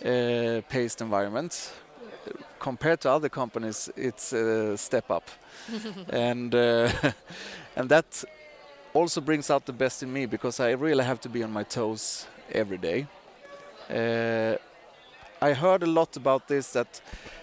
paced 0.01 1.01
environment. 1.01 1.73
Compared 2.59 3.01
to 3.03 3.11
other 3.11 3.29
companies, 3.29 3.91
it's 3.97 4.33
a 4.33 4.77
step 4.77 5.11
up. 5.11 5.29
and 6.09 6.55
uh, 6.55 6.91
and 7.77 7.89
that 7.89 8.25
also 8.95 9.21
brings 9.21 9.51
out 9.51 9.67
the 9.67 9.73
best 9.73 10.03
in 10.03 10.13
me 10.13 10.27
because 10.27 10.61
I 10.61 10.71
really 10.71 11.05
have 11.05 11.21
to 11.21 11.29
be 11.29 11.43
on 11.43 11.53
my 11.53 11.65
toes 11.65 12.27
every 12.53 12.79
day. 12.79 13.07
Uh, 13.91 14.57
I 15.43 15.53
heard 15.53 15.83
a 15.83 15.87
lot 15.87 16.17
about 16.17 16.49
this 16.49 16.73
that 16.73 17.01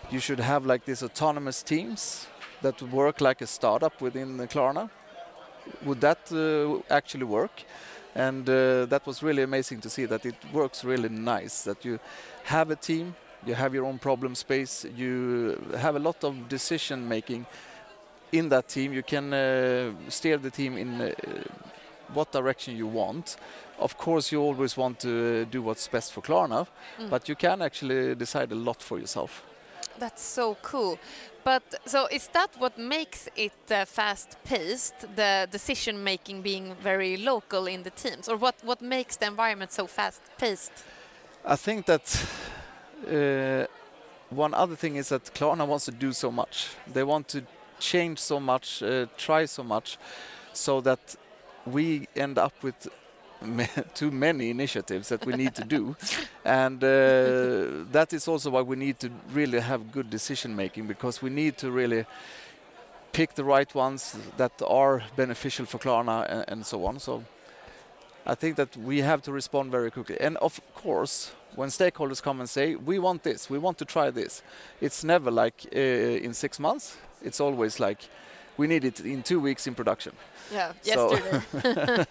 you 0.09 0.19
should 0.19 0.39
have 0.39 0.65
like 0.65 0.85
these 0.85 1.03
autonomous 1.03 1.61
teams 1.61 2.27
that 2.61 2.81
work 2.81 3.21
like 3.21 3.41
a 3.41 3.47
startup 3.47 4.01
within 4.01 4.37
Klarna. 4.47 4.89
Would 5.85 6.01
that 6.01 6.31
uh, 6.31 6.81
actually 6.93 7.25
work? 7.25 7.63
And 8.15 8.47
uh, 8.49 8.85
that 8.87 9.05
was 9.05 9.23
really 9.23 9.43
amazing 9.43 9.81
to 9.81 9.89
see 9.89 10.05
that 10.05 10.25
it 10.25 10.35
works 10.53 10.83
really 10.83 11.09
nice. 11.09 11.63
That 11.63 11.85
you 11.85 11.99
have 12.43 12.69
a 12.71 12.75
team, 12.75 13.15
you 13.45 13.55
have 13.55 13.73
your 13.73 13.85
own 13.85 13.99
problem 13.99 14.35
space, 14.35 14.85
you 14.95 15.57
have 15.77 15.95
a 15.95 15.99
lot 15.99 16.23
of 16.23 16.49
decision 16.49 17.07
making 17.07 17.45
in 18.31 18.49
that 18.49 18.67
team. 18.67 18.93
You 18.93 19.03
can 19.03 19.33
uh, 19.33 19.91
steer 20.09 20.37
the 20.37 20.51
team 20.51 20.77
in 20.77 21.01
uh, 21.01 21.11
what 22.13 22.31
direction 22.31 22.75
you 22.77 22.87
want. 22.87 23.37
Of 23.79 23.97
course, 23.97 24.31
you 24.31 24.41
always 24.41 24.77
want 24.77 24.99
to 24.99 25.09
uh, 25.09 25.45
do 25.51 25.61
what's 25.61 25.87
best 25.87 26.11
for 26.13 26.21
Klarna, 26.21 26.67
Mm. 26.99 27.09
but 27.09 27.29
you 27.29 27.35
can 27.35 27.61
actually 27.61 28.15
decide 28.15 28.51
a 28.51 28.55
lot 28.55 28.81
for 28.83 28.99
yourself. 28.99 29.43
That's 30.01 30.23
so 30.23 30.57
cool. 30.63 30.97
But 31.43 31.63
so 31.85 32.07
is 32.11 32.27
that 32.33 32.49
what 32.57 32.77
makes 32.79 33.29
it 33.35 33.53
uh, 33.69 33.85
fast 33.85 34.37
paced, 34.43 34.95
the 35.15 35.47
decision 35.51 36.03
making 36.03 36.41
being 36.41 36.75
very 36.81 37.17
local 37.17 37.67
in 37.67 37.83
the 37.83 37.91
teams? 37.91 38.27
Or 38.27 38.35
what, 38.35 38.55
what 38.63 38.81
makes 38.81 39.17
the 39.17 39.27
environment 39.27 39.71
so 39.71 39.85
fast 39.85 40.21
paced? 40.39 40.71
I 41.45 41.55
think 41.55 41.85
that 41.85 42.25
uh, 43.07 43.67
one 44.31 44.55
other 44.55 44.75
thing 44.75 44.95
is 44.95 45.09
that 45.09 45.23
Klarna 45.35 45.67
wants 45.67 45.85
to 45.85 45.91
do 45.91 46.13
so 46.13 46.31
much. 46.31 46.69
They 46.91 47.03
want 47.03 47.27
to 47.27 47.43
change 47.79 48.17
so 48.17 48.39
much, 48.39 48.81
uh, 48.81 49.05
try 49.17 49.45
so 49.45 49.63
much, 49.63 49.99
so 50.53 50.81
that 50.81 51.15
we 51.67 52.07
end 52.15 52.39
up 52.39 52.53
with 52.63 52.87
too 53.93 54.11
many 54.11 54.49
initiatives 54.49 55.09
that 55.09 55.25
we 55.25 55.33
need 55.33 55.55
to 55.55 55.63
do, 55.63 55.95
and 56.45 56.83
uh, 56.83 57.85
that 57.91 58.13
is 58.13 58.27
also 58.27 58.51
why 58.51 58.61
we 58.61 58.75
need 58.75 58.99
to 58.99 59.09
really 59.33 59.59
have 59.59 59.91
good 59.91 60.09
decision 60.09 60.55
making 60.55 60.87
because 60.87 61.21
we 61.21 61.29
need 61.29 61.57
to 61.57 61.71
really 61.71 62.05
pick 63.11 63.33
the 63.35 63.43
right 63.43 63.73
ones 63.75 64.15
that 64.37 64.51
are 64.67 65.03
beneficial 65.15 65.65
for 65.65 65.79
Klarna 65.79 66.25
and, 66.29 66.45
and 66.47 66.65
so 66.65 66.85
on. 66.85 66.99
So. 66.99 67.23
I 68.23 68.35
think 68.35 68.55
that 68.57 68.77
we 68.77 69.01
have 69.01 69.23
to 69.23 69.31
respond 69.31 69.71
very 69.71 69.89
quickly. 69.89 70.15
And 70.19 70.37
of 70.37 70.61
course, 70.75 71.31
when 71.55 71.69
stakeholders 71.69 72.21
come 72.21 72.39
and 72.39 72.49
say, 72.49 72.75
we 72.75 72.99
want 72.99 73.23
this, 73.23 73.49
we 73.49 73.57
want 73.57 73.77
to 73.79 73.85
try 73.85 74.11
this, 74.11 74.43
it's 74.79 75.03
never 75.03 75.31
like 75.31 75.65
uh, 75.75 75.79
in 75.79 76.33
six 76.33 76.59
months. 76.59 76.97
It's 77.23 77.39
always 77.39 77.79
like, 77.79 77.99
we 78.57 78.67
need 78.67 78.83
it 78.83 78.99
in 78.99 79.23
two 79.23 79.39
weeks 79.39 79.67
in 79.67 79.75
production. 79.75 80.13
Yeah, 80.53 80.73
So- 80.83 81.11
yesterday. 81.13 82.05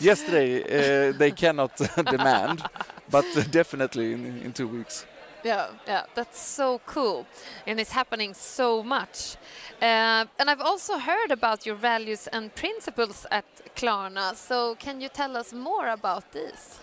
Yesterday, 0.00 0.62
uh, 0.62 1.12
they 1.18 1.30
cannot 1.32 1.76
demand, 2.10 2.62
but 3.10 3.24
definitely 3.50 4.12
in, 4.12 4.42
in 4.44 4.52
two 4.52 4.68
weeks. 4.68 5.06
Yeah, 5.44 5.66
yeah, 5.88 6.04
that's 6.14 6.38
so 6.40 6.80
cool. 6.86 7.26
And 7.66 7.80
it's 7.80 7.90
happening 7.92 8.34
so 8.34 8.82
much. 8.82 9.36
Uh, 9.80 10.24
and 10.38 10.48
I've 10.48 10.60
also 10.60 10.98
heard 10.98 11.30
about 11.32 11.66
your 11.66 11.74
values 11.74 12.28
and 12.28 12.54
principles 12.54 13.26
at 13.30 13.44
Klarna. 13.74 14.36
So 14.36 14.76
can 14.76 15.00
you 15.00 15.08
tell 15.08 15.36
us 15.36 15.52
more 15.52 15.88
about 15.88 16.30
these? 16.32 16.78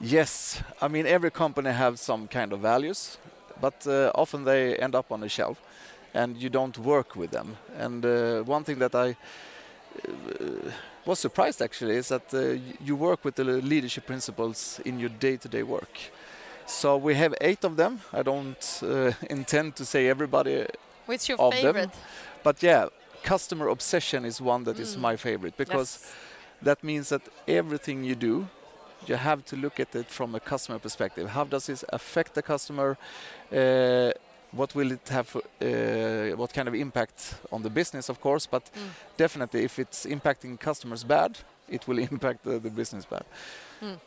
Yes, 0.00 0.62
I 0.82 0.88
mean 0.88 1.06
every 1.06 1.30
company 1.30 1.70
has 1.70 2.00
some 2.00 2.26
kind 2.28 2.52
of 2.52 2.60
values, 2.60 3.18
but 3.60 3.86
uh, 3.86 4.10
often 4.14 4.44
they 4.44 4.76
end 4.76 4.94
up 4.94 5.10
on 5.12 5.22
a 5.22 5.28
shelf, 5.28 5.62
and 6.16 6.36
you 6.36 6.50
don't 6.50 6.78
work 6.78 7.16
with 7.16 7.30
them. 7.30 7.56
And 7.78 8.04
uh, 8.04 8.42
one 8.54 8.64
thing 8.64 8.78
that 8.78 8.94
I 8.94 9.10
uh, 9.10 10.70
was 11.04 11.18
surprised 11.20 11.62
actually 11.62 11.96
is 11.96 12.08
that 12.08 12.34
uh, 12.34 12.58
you 12.84 12.96
work 12.96 13.24
with 13.24 13.34
the 13.34 13.44
leadership 13.44 14.06
principles 14.06 14.80
in 14.84 14.98
your 14.98 15.10
day-to-day 15.20 15.62
work. 15.62 15.98
So 16.66 16.96
we 16.96 17.14
have 17.14 17.34
eight 17.40 17.64
of 17.64 17.76
them. 17.76 18.00
I 18.12 18.22
don't 18.22 18.82
uh, 18.82 19.12
intend 19.30 19.76
to 19.76 19.84
say 19.84 20.08
everybody, 20.08 20.66
What's 21.06 21.28
your 21.28 21.38
Of 21.40 21.52
them? 21.52 21.90
but 22.42 22.62
yeah, 22.62 22.88
customer 23.22 23.68
obsession 23.68 24.24
is 24.24 24.40
one 24.40 24.64
that 24.64 24.78
is 24.80 24.96
Mm. 24.96 25.00
my 25.00 25.16
favorite 25.16 25.56
because 25.56 25.98
Yes. 26.00 26.14
that 26.62 26.82
means 26.82 27.08
that 27.08 27.22
everything 27.46 28.04
you 28.04 28.14
do 28.14 28.46
you 29.06 29.16
have 29.16 29.42
to 29.44 29.56
look 29.56 29.80
at 29.80 29.94
it 29.94 30.10
from 30.10 30.34
a 30.34 30.40
customer 30.40 30.78
perspective 30.78 31.28
how 31.28 31.44
does 31.44 31.66
this 31.66 31.84
affect 31.92 32.32
the 32.34 32.42
customer 32.42 32.96
uh, 33.52 34.10
what 34.52 34.74
will 34.74 34.92
it 34.92 35.08
have 35.08 35.24
for, 35.28 35.42
uh, 35.60 36.36
what 36.36 36.52
kind 36.52 36.68
of 36.68 36.74
impact 36.74 37.34
on 37.52 37.62
the 37.62 37.70
business 37.70 38.08
of 38.08 38.20
course 38.20 38.46
but 38.50 38.62
Mm. 38.74 38.90
definitely 39.16 39.64
if 39.64 39.78
it's 39.78 40.06
impacting 40.06 40.58
customers 40.58 41.04
bad 41.04 41.38
it 41.68 41.86
will 41.88 41.98
impact 42.10 42.42
the, 42.44 42.58
the 42.58 42.70
business 42.70 43.04
bad 43.06 43.24
Mm. 43.82 43.98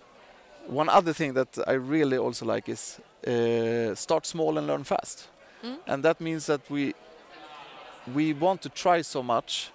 one 0.68 0.90
other 0.90 1.14
thing 1.14 1.34
that 1.36 1.58
i 1.68 1.74
really 1.74 2.18
also 2.18 2.46
like 2.46 2.72
is 2.72 3.00
uh, 3.28 3.96
start 3.96 4.26
small 4.26 4.58
and 4.58 4.68
learn 4.68 4.84
fast 4.84 5.28
Mm. 5.64 5.78
and 5.88 6.04
that 6.04 6.20
means 6.22 6.46
that 6.46 6.62
we 6.70 6.94
we 8.16 8.34
want 8.34 8.62
to 8.62 8.70
try 8.70 9.02
so 9.04 9.22
much 9.24 9.72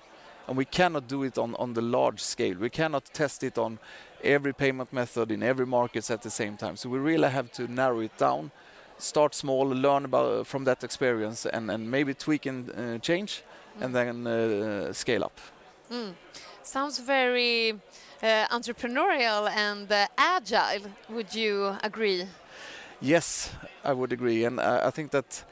and 0.48 0.56
we 0.56 0.64
cannot 0.64 1.08
do 1.08 1.22
it 1.24 1.38
on, 1.38 1.54
on 1.54 1.72
the 1.74 1.80
large 1.80 2.20
scale. 2.20 2.56
We 2.58 2.68
cannot 2.70 3.04
test 3.12 3.42
it 3.42 3.56
on 3.58 3.78
every 4.22 4.52
payment 4.52 4.92
method 4.92 5.30
in 5.30 5.42
every 5.42 5.66
market 5.66 6.10
at 6.10 6.22
the 6.22 6.30
same 6.30 6.56
time. 6.56 6.76
So 6.76 6.88
we 6.88 6.98
really 6.98 7.30
have 7.30 7.50
to 7.52 7.66
narrow 7.68 8.00
it 8.00 8.16
down, 8.18 8.50
start 8.98 9.34
small, 9.34 9.66
learn 9.68 10.04
about 10.04 10.46
from 10.46 10.64
that 10.64 10.84
experience, 10.84 11.46
and, 11.46 11.70
and 11.70 11.90
maybe 11.90 12.14
tweak 12.14 12.46
and 12.46 12.70
uh, 12.70 12.98
change, 12.98 13.42
and 13.80 13.94
then 13.94 14.26
uh, 14.26 14.92
scale 14.92 15.24
up. 15.24 15.40
Mm. 15.90 16.14
Sounds 16.62 16.98
very 16.98 17.72
uh, 18.22 18.46
entrepreneurial 18.50 19.50
and 19.50 19.90
uh, 19.92 20.06
agile. 20.16 20.90
Would 21.10 21.34
you 21.34 21.76
agree? 21.82 22.26
Yes, 23.00 23.50
I 23.84 23.92
would 23.92 24.12
agree, 24.12 24.44
and 24.46 24.58
uh, 24.60 24.80
I 24.88 24.90
think 24.90 25.10
that 25.10 25.44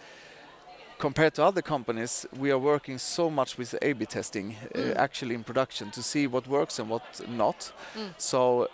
compared 0.98 1.34
to 1.34 1.44
other 1.44 1.62
companies, 1.62 2.26
we 2.38 2.50
are 2.52 2.58
working 2.58 2.98
so 2.98 3.28
much 3.28 3.58
with 3.58 3.74
A/B 3.82 4.06
testing, 4.06 4.56
uh, 4.74 4.78
Mm. 4.78 4.96
actually 4.96 5.34
in 5.34 5.44
production, 5.44 5.90
to 5.90 6.02
see 6.02 6.26
what 6.28 6.46
works 6.46 6.78
and 6.78 6.88
what 6.88 7.02
not. 7.28 7.72
Mm. 7.94 8.14
So 8.18 8.68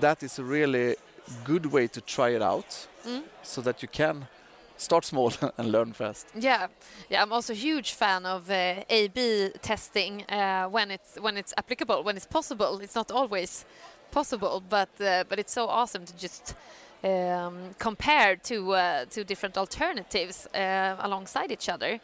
that 0.00 0.22
is 0.22 0.38
a 0.38 0.44
really 0.44 0.96
good 1.44 1.66
way 1.66 1.88
to 1.88 2.00
try 2.00 2.30
it 2.36 2.42
out, 2.42 2.88
Mm. 3.04 3.22
so 3.42 3.60
that 3.62 3.82
you 3.82 3.88
can 3.88 4.26
start 4.76 5.04
small 5.04 5.32
and 5.58 5.72
learn 5.72 5.92
fast. 5.92 6.26
Yeah, 6.34 6.68
yeah. 7.10 7.22
I'm 7.22 7.32
also 7.32 7.52
a 7.52 7.56
huge 7.56 7.92
fan 7.94 8.26
of 8.26 8.48
uh, 8.50 8.84
A/B 8.88 9.50
testing 9.60 10.22
uh, 10.28 10.66
when 10.70 10.90
it's 10.90 11.18
when 11.20 11.36
it's 11.36 11.52
applicable, 11.56 12.02
when 12.04 12.16
it's 12.16 12.26
possible. 12.28 12.80
It's 12.82 12.94
not 12.94 13.10
always 13.10 13.64
possible, 14.10 14.62
but 14.68 14.88
uh, 15.00 15.24
but 15.28 15.38
it's 15.38 15.52
so 15.52 15.66
awesome 15.68 16.04
to 16.06 16.12
just 16.16 16.54
um, 17.04 17.74
compare 17.78 18.36
to 18.36 18.72
uh, 18.74 19.04
to 19.10 19.24
different 19.24 19.56
alternatives 19.58 20.46
uh, 20.54 20.96
alongside 21.00 21.50
each 21.52 21.68
other. 21.68 21.98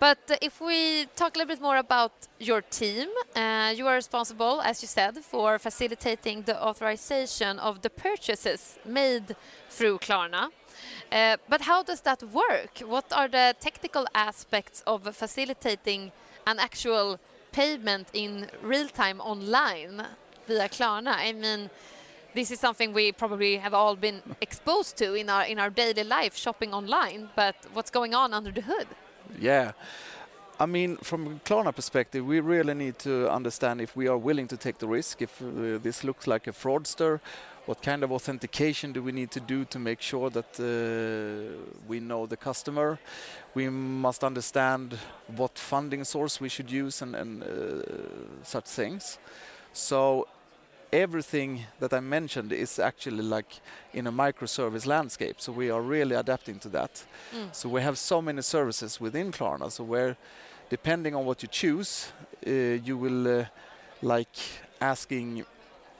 But 0.00 0.38
if 0.40 0.62
we 0.62 1.04
talk 1.14 1.36
a 1.36 1.38
little 1.38 1.54
bit 1.54 1.60
more 1.60 1.76
about 1.76 2.12
your 2.38 2.62
team, 2.62 3.08
uh, 3.36 3.74
you 3.76 3.86
are 3.86 3.96
responsible, 3.96 4.62
as 4.62 4.80
you 4.80 4.88
said, 4.88 5.18
for 5.18 5.58
facilitating 5.58 6.40
the 6.44 6.56
authorization 6.56 7.58
of 7.58 7.82
the 7.82 7.90
purchases 7.90 8.78
made 8.86 9.36
through 9.68 9.98
Klarna. 9.98 10.48
Uh, 11.12 11.36
but 11.50 11.60
how 11.60 11.82
does 11.82 12.00
that 12.00 12.22
work? 12.22 12.78
What 12.78 13.12
are 13.12 13.28
the 13.28 13.54
technical 13.60 14.06
aspects 14.14 14.82
of 14.86 15.14
facilitating 15.14 16.12
an 16.46 16.58
actual 16.58 17.20
payment 17.52 18.08
in 18.14 18.46
real 18.62 18.88
time 18.88 19.20
online 19.20 20.02
via 20.48 20.70
Klarna? 20.70 21.14
I 21.18 21.32
mean, 21.32 21.68
this 22.34 22.50
is 22.50 22.58
something 22.58 22.94
we 22.94 23.12
probably 23.12 23.58
have 23.58 23.74
all 23.74 23.96
been 23.96 24.22
exposed 24.40 24.96
to 24.96 25.12
in 25.12 25.28
our 25.28 25.44
in 25.44 25.58
our 25.58 25.68
daily 25.68 26.04
life 26.04 26.34
shopping 26.38 26.72
online, 26.72 27.28
but 27.36 27.56
what's 27.74 27.90
going 27.90 28.14
on 28.14 28.32
under 28.32 28.50
the 28.50 28.62
hood? 28.62 28.86
Yeah. 29.38 29.72
I 30.58 30.66
mean, 30.66 30.98
from 30.98 31.26
a 31.26 31.30
Klarna 31.48 31.74
perspective, 31.74 32.24
we 32.26 32.40
really 32.40 32.74
need 32.74 32.98
to 32.98 33.30
understand 33.30 33.80
if 33.80 33.96
we 33.96 34.08
are 34.08 34.18
willing 34.18 34.46
to 34.48 34.56
take 34.56 34.78
the 34.78 34.86
risk, 34.86 35.22
if 35.22 35.40
uh, 35.40 35.78
this 35.82 36.04
looks 36.04 36.26
like 36.26 36.46
a 36.46 36.52
fraudster, 36.52 37.20
what 37.64 37.82
kind 37.82 38.02
of 38.04 38.12
authentication 38.12 38.92
do 38.92 39.02
we 39.02 39.12
need 39.12 39.30
to 39.30 39.40
do 39.40 39.64
to 39.64 39.78
make 39.78 40.02
sure 40.02 40.28
that 40.30 40.58
uh, 40.58 41.56
we 41.88 42.00
know 42.00 42.26
the 42.26 42.36
customer? 42.36 42.98
We 43.54 43.70
must 43.70 44.22
understand 44.22 44.98
what 45.36 45.58
funding 45.58 46.04
source 46.04 46.40
we 46.40 46.48
should 46.48 46.70
use 46.70 47.00
and, 47.00 47.14
and 47.14 47.42
uh, 47.42 47.46
such 48.42 48.64
things. 48.64 49.18
So 49.72 50.26
everything 50.92 51.66
that 51.78 51.92
I 51.92 52.00
mentioned 52.00 52.52
is 52.52 52.78
actually 52.78 53.22
like 53.22 53.60
in 53.92 54.06
a 54.06 54.12
microservice 54.12 54.86
landscape. 54.86 55.40
So 55.40 55.52
we 55.52 55.70
are 55.70 55.80
really 55.80 56.16
adapting 56.16 56.58
to 56.60 56.68
that. 56.70 57.04
Mm. 57.34 57.54
So 57.54 57.68
we 57.68 57.82
have 57.82 57.96
so 57.98 58.20
many 58.22 58.42
services 58.42 59.00
within 59.00 59.32
Klarna. 59.32 59.70
So 59.70 59.84
where, 59.84 60.16
depending 60.68 61.14
on 61.14 61.24
what 61.24 61.42
you 61.42 61.48
choose, 61.48 62.12
uh, 62.46 62.50
you 62.50 62.96
will 62.96 63.40
uh, 63.40 63.44
like 64.02 64.36
asking 64.80 65.44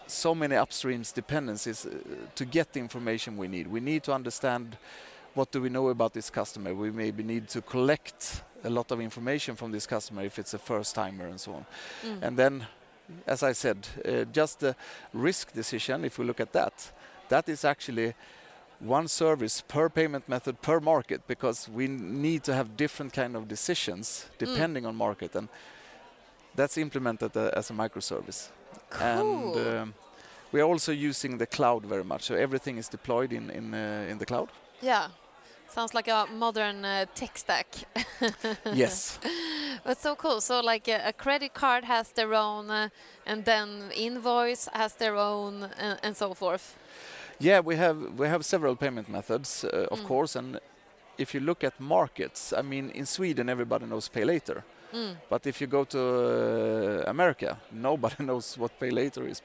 so 0.07 0.35
many 0.35 0.57
upstreams 0.57 1.15
dependencies 1.15 1.87
uh, 1.87 1.91
to 2.35 2.45
get 2.45 2.73
the 2.73 2.81
information 2.81 3.37
we 3.37 3.49
need. 3.49 3.67
We 3.67 3.81
need 3.81 4.03
to 4.05 4.13
understand 4.13 4.77
what 5.35 5.53
do 5.53 5.61
we 5.61 5.69
know 5.69 5.89
about 5.89 6.13
this 6.13 6.31
customer. 6.31 6.75
We 6.75 6.91
maybe 6.91 7.23
need 7.23 7.49
to 7.51 7.63
collect 7.63 8.43
a 8.65 8.71
lot 8.71 8.91
of 8.91 9.01
information 9.01 9.57
from 9.57 9.73
this 9.73 9.87
customer 9.87 10.23
if 10.23 10.39
it's 10.39 10.55
a 10.55 10.59
first 10.59 10.95
timer 10.95 11.27
and 11.27 11.41
so 11.41 11.53
on. 11.53 11.67
Mm. 12.05 12.23
And 12.23 12.37
then, 12.37 12.67
as 13.27 13.43
I 13.43 13.53
said, 13.53 13.77
uh, 14.05 14.25
just 14.33 14.61
the 14.61 14.75
risk 15.13 15.53
decision, 15.53 16.05
if 16.05 16.19
we 16.19 16.25
look 16.25 16.41
at 16.41 16.53
that, 16.53 16.93
that 17.29 17.49
is 17.49 17.65
actually 17.65 18.15
one 18.81 19.09
service 19.09 19.63
per 19.69 19.89
payment 19.89 20.29
method 20.29 20.61
per 20.63 20.81
market 20.81 21.21
because 21.27 21.69
we 21.69 21.87
need 21.87 22.43
to 22.45 22.55
have 22.55 22.77
different 22.77 23.13
kind 23.13 23.37
of 23.37 23.47
decisions 23.47 24.31
depending 24.39 24.87
on 24.87 24.97
market 24.97 25.37
and 25.37 25.49
that's 26.55 26.79
implemented 26.79 27.37
uh, 27.37 27.51
as 27.55 27.71
a 27.71 27.75
microservice. 27.75 28.49
And 29.01 29.55
Cool. 29.55 29.69
um, 29.69 29.95
we 30.53 30.61
are 30.61 30.67
also 30.67 30.93
using 30.93 31.39
the 31.39 31.47
cloud 31.47 31.85
very 31.87 32.05
much, 32.05 32.23
so 32.23 32.35
everything 32.35 32.79
is 32.79 32.89
deployed 32.89 33.33
in 33.33 33.51
in 33.51 33.75
uh, 33.75 34.11
in 34.11 34.19
the 34.19 34.27
cloud. 34.27 34.49
Yeah. 34.83 35.09
Sounds 35.71 35.95
like 35.95 36.09
a 36.09 36.27
modern 36.33 36.85
uh, 36.85 37.07
tech 37.15 37.39
stack. 37.39 37.67
yes, 38.71 39.19
That's 39.85 40.01
so 40.03 40.15
cool. 40.17 40.41
So, 40.41 40.61
like 40.61 40.89
a, 40.89 41.09
a 41.09 41.13
credit 41.13 41.55
card 41.55 41.85
has 41.85 42.13
their 42.13 42.35
own, 42.35 42.71
uh, 42.71 42.89
and 43.27 43.45
then 43.45 43.91
invoice 43.95 44.69
has 44.73 44.95
their 44.95 45.17
own, 45.17 45.63
uh, 45.65 45.97
and 46.03 46.17
so 46.17 46.35
forth. 46.35 46.77
yeah, 47.39 47.61
we 47.61 47.77
have 47.77 47.97
we 48.19 48.27
have 48.29 48.45
several 48.45 48.77
payment 48.77 49.09
methods, 49.09 49.65
uh, 49.65 49.87
of 49.91 50.01
Mm. 50.01 50.07
course, 50.07 50.39
and 50.39 50.59
if 51.19 51.35
you 51.35 51.41
look 51.41 51.65
at 51.65 51.79
markets, 51.81 52.53
I 52.53 52.63
mean, 52.63 52.91
in 52.91 53.07
Sweden 53.07 53.49
everybody 53.49 53.87
knows 53.87 54.09
pay 54.09 54.25
later, 54.25 54.63
Mm. 54.93 55.17
but 55.29 55.47
if 55.47 55.61
you 55.61 55.69
go 55.69 55.85
to 55.85 56.01
uh, 56.01 57.11
America, 57.11 57.57
nobody 57.71 58.25
knows 58.25 58.59
what 58.59 58.79
pay 58.81 58.91
later 58.91 59.27
is. 59.27 59.41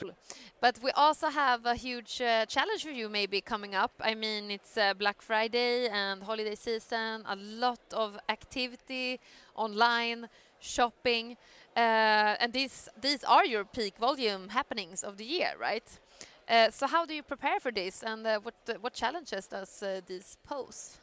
But 0.60 0.80
we 0.82 0.92
also 0.92 1.30
have 1.30 1.66
a 1.66 1.76
huge 1.76 2.20
uh, 2.22 2.46
challenge 2.48 2.84
for 2.84 2.92
you 2.92 3.10
maybe 3.10 3.42
coming 3.42 3.76
up. 3.76 3.92
I 4.00 4.16
mean, 4.16 4.50
it's 4.50 4.78
uh, 4.78 4.94
Black 4.96 5.22
Friday 5.22 5.88
and 5.90 6.24
holiday 6.24 6.56
season, 6.56 7.24
a 7.28 7.36
lot 7.36 7.80
of 7.94 8.18
activity 8.30 9.20
online, 9.56 10.28
shopping, 10.60 11.38
uh, 11.78 12.36
and 12.40 12.54
these 12.54 12.90
these 13.00 13.24
are 13.24 13.46
your 13.46 13.66
peak 13.66 13.98
volume 14.00 14.50
happenings 14.50 15.04
of 15.04 15.18
the 15.18 15.26
year, 15.26 15.54
right? 15.60 16.00
Uh, 16.48 16.72
so 16.72 16.88
how 16.88 17.06
do 17.06 17.14
you 17.14 17.24
prepare 17.24 17.60
for 17.60 17.72
this, 17.72 18.04
and 18.04 18.26
uh, 18.26 18.40
what 18.40 18.56
uh, 18.70 18.74
what 18.82 18.94
challenges 18.94 19.48
does 19.48 19.84
uh, 19.84 20.02
this 20.08 20.38
pose? 20.44 21.00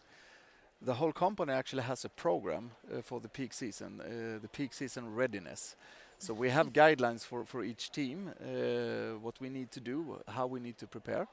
The 0.85 0.95
whole 0.95 1.13
company 1.13 1.53
actually 1.53 1.83
has 1.83 2.05
a 2.05 2.09
program 2.09 2.71
uh, 2.93 3.03
for 3.03 3.21
the 3.21 3.29
peak 3.29 3.53
season, 3.53 4.01
uh, 4.01 4.39
the 4.41 4.49
peak 4.49 4.73
season 4.73 5.15
readiness. 5.15 5.77
So 6.19 6.35
we 6.35 6.51
have 6.51 6.73
guidelines 6.73 7.25
for, 7.25 7.45
for 7.45 7.63
each 7.65 7.91
team, 7.91 8.31
uh, 8.41 9.19
what 9.21 9.41
we 9.41 9.49
need 9.49 9.71
to 9.73 9.81
do, 9.81 10.21
how 10.29 10.47
we 10.47 10.61
need 10.61 10.79
to 10.79 10.87
prepare, 10.87 11.27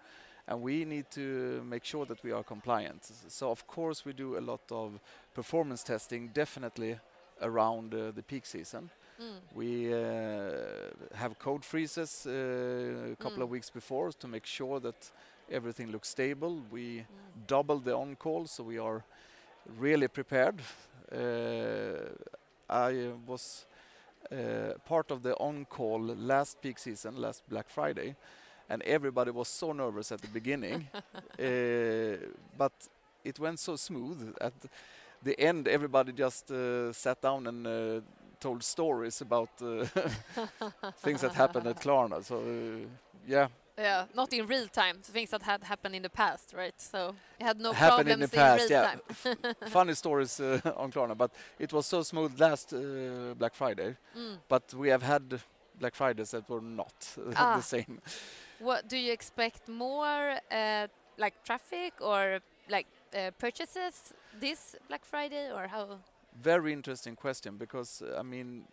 and 0.48 0.62
we 0.62 0.86
need 0.86 1.10
to 1.12 1.64
make 1.68 1.84
sure 1.86 2.06
that 2.06 2.24
we 2.24 2.32
are 2.32 2.44
compliant. 2.44 3.10
So 3.28 3.52
of 3.52 3.66
course 3.68 4.06
we 4.06 4.14
do 4.14 4.38
a 4.38 4.42
lot 4.42 4.62
of 4.72 5.00
performance 5.34 5.84
testing, 5.84 6.30
definitely 6.34 7.00
around 7.42 7.94
uh, 7.94 8.12
the 8.12 8.24
peak 8.24 8.46
season. 8.46 8.90
Mm. 9.22 9.40
We 9.54 9.94
uh, 9.94 10.92
have 11.16 11.38
code 11.40 11.64
freezes 11.66 12.26
uh, 12.26 13.12
a 13.14 13.16
couple 13.16 13.44
of 13.44 13.50
Mm. 13.50 13.52
weeks 13.52 13.70
before 13.70 14.12
to 14.12 14.28
make 14.28 14.46
sure 14.46 14.80
that 14.80 15.12
everything 15.52 15.92
looks 15.92 16.10
stable. 16.10 16.62
We 16.72 17.00
Mm. 17.00 17.48
double 17.48 17.80
the 17.80 17.96
on 17.96 18.16
call, 18.16 18.48
so 18.48 18.64
we 18.64 18.80
are 18.80 19.04
really 19.78 20.08
prepared. 20.08 20.62
Uh, 21.12 22.10
I 22.70 23.10
was 23.26 23.66
uh, 24.32 24.74
part 24.86 25.12
of 25.12 25.24
the 25.24 25.36
on 25.38 25.66
call 25.66 26.00
last 26.02 26.62
peak 26.62 26.80
season, 26.80 27.16
last 27.18 27.44
Black 27.50 27.70
Friday, 27.70 28.16
and 28.70 28.82
everybody 28.84 29.32
was 29.32 29.48
so 29.48 29.72
nervous 29.72 30.12
at 30.12 30.22
the 30.22 30.28
beginning, 30.28 30.88
uh, 30.94 32.18
but 32.58 32.72
it 33.24 33.40
went 33.40 33.60
so 33.60 33.76
smooth. 33.76 34.36
At 34.40 34.54
the 35.24 35.40
end, 35.40 35.68
everybody 35.68 36.12
just 36.14 36.52
sat 36.94 37.22
down 37.22 37.48
and 37.48 38.04
told 38.40 38.64
stories 38.64 39.22
about 39.22 39.50
things 41.00 41.22
that 41.22 41.34
happened 41.34 41.68
at 41.68 41.82
Klarna. 41.82 42.24
So, 42.24 42.42
yeah, 43.28 43.48
Yeah, 43.80 44.06
not 44.14 44.34
in 44.34 44.46
real 44.48 44.68
time. 44.68 44.98
So 45.02 45.14
things 45.14 45.30
that 45.30 45.44
had 45.44 45.64
happened 45.64 45.96
in 45.96 46.02
the 46.02 46.10
past, 46.10 46.54
right? 46.54 46.74
So 46.78 47.16
you 47.40 47.46
had 47.46 47.60
no 47.60 47.72
happened 47.72 48.10
in 48.10 48.20
the 48.20 48.28
past. 48.28 48.70
real 48.70 48.72
yeah, 48.72 48.96
time. 48.96 49.56
funny 49.70 49.94
stories 49.94 50.40
uh, 50.40 50.60
on 50.76 50.92
Klarna, 50.92 51.16
but 51.18 51.32
it 51.60 51.72
was 51.72 51.86
so 51.86 52.04
smooth 52.04 52.40
last 52.40 52.74
uh, 52.74 53.34
Black 53.38 53.56
Friday. 53.56 53.96
Mm. 54.18 54.38
But 54.50 54.74
we 54.74 54.90
have 54.90 55.02
had 55.04 55.40
Black 55.80 55.96
Fridays 55.96 56.32
that 56.32 56.50
were 56.50 56.62
not 56.62 56.94
Ah. 57.36 57.56
the 57.56 57.64
same. 57.64 58.00
What 58.60 58.90
do 58.90 58.98
you 58.98 59.14
expect 59.14 59.70
more, 59.70 60.36
uh, 60.52 60.88
like 61.18 61.34
traffic 61.46 61.94
or 62.02 62.40
like 62.70 62.88
uh, 63.16 63.32
purchases 63.40 64.14
this 64.40 64.76
Black 64.90 65.06
Friday, 65.06 65.52
or 65.54 65.68
how? 65.68 66.00
Very 66.42 66.74
interesting 66.74 67.16
question 67.16 67.58
because 67.58 68.02
uh, 68.02 68.20
I 68.20 68.24
mean, 68.24 68.64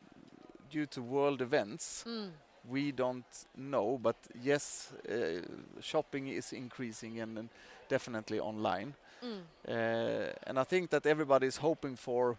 due 0.71 0.87
to 0.87 1.01
world 1.03 1.41
events, 1.43 2.05
Mm. 2.07 2.31
We 2.69 2.93
don't 2.93 3.25
know. 3.57 3.99
But 4.03 4.17
yes, 4.43 4.93
uh, 5.09 5.41
shopping 5.81 6.29
is 6.29 6.53
increasing 6.53 7.21
and, 7.21 7.39
and 7.39 7.49
definitely 7.89 8.41
online. 8.41 8.95
Mm. 9.25 9.41
Uh, 9.69 10.33
and 10.47 10.59
I 10.59 10.65
think 10.65 10.91
that 10.91 11.07
everybody 11.07 11.47
is 11.47 11.57
hoping 11.57 11.97
for 11.97 12.37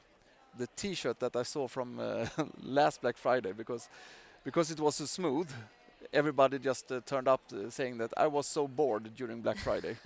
the 0.57 0.67
T-shirt 0.75 1.19
that 1.19 1.35
I 1.35 1.43
saw 1.43 1.67
from 1.67 1.99
uh, 1.99 2.27
last 2.63 3.01
Black 3.01 3.17
Friday 3.17 3.51
because 3.51 3.89
because 4.43 4.71
it 4.71 4.79
was 4.79 4.95
so 4.95 5.05
smooth. 5.05 5.49
Everybody 6.13 6.59
just 6.59 6.91
uh, 6.91 7.01
turned 7.05 7.27
up 7.27 7.41
uh, 7.53 7.69
saying 7.69 7.97
that 7.97 8.13
I 8.15 8.27
was 8.27 8.47
so 8.47 8.67
bored 8.67 9.13
during 9.15 9.41
Black 9.41 9.57
Friday. 9.57 9.95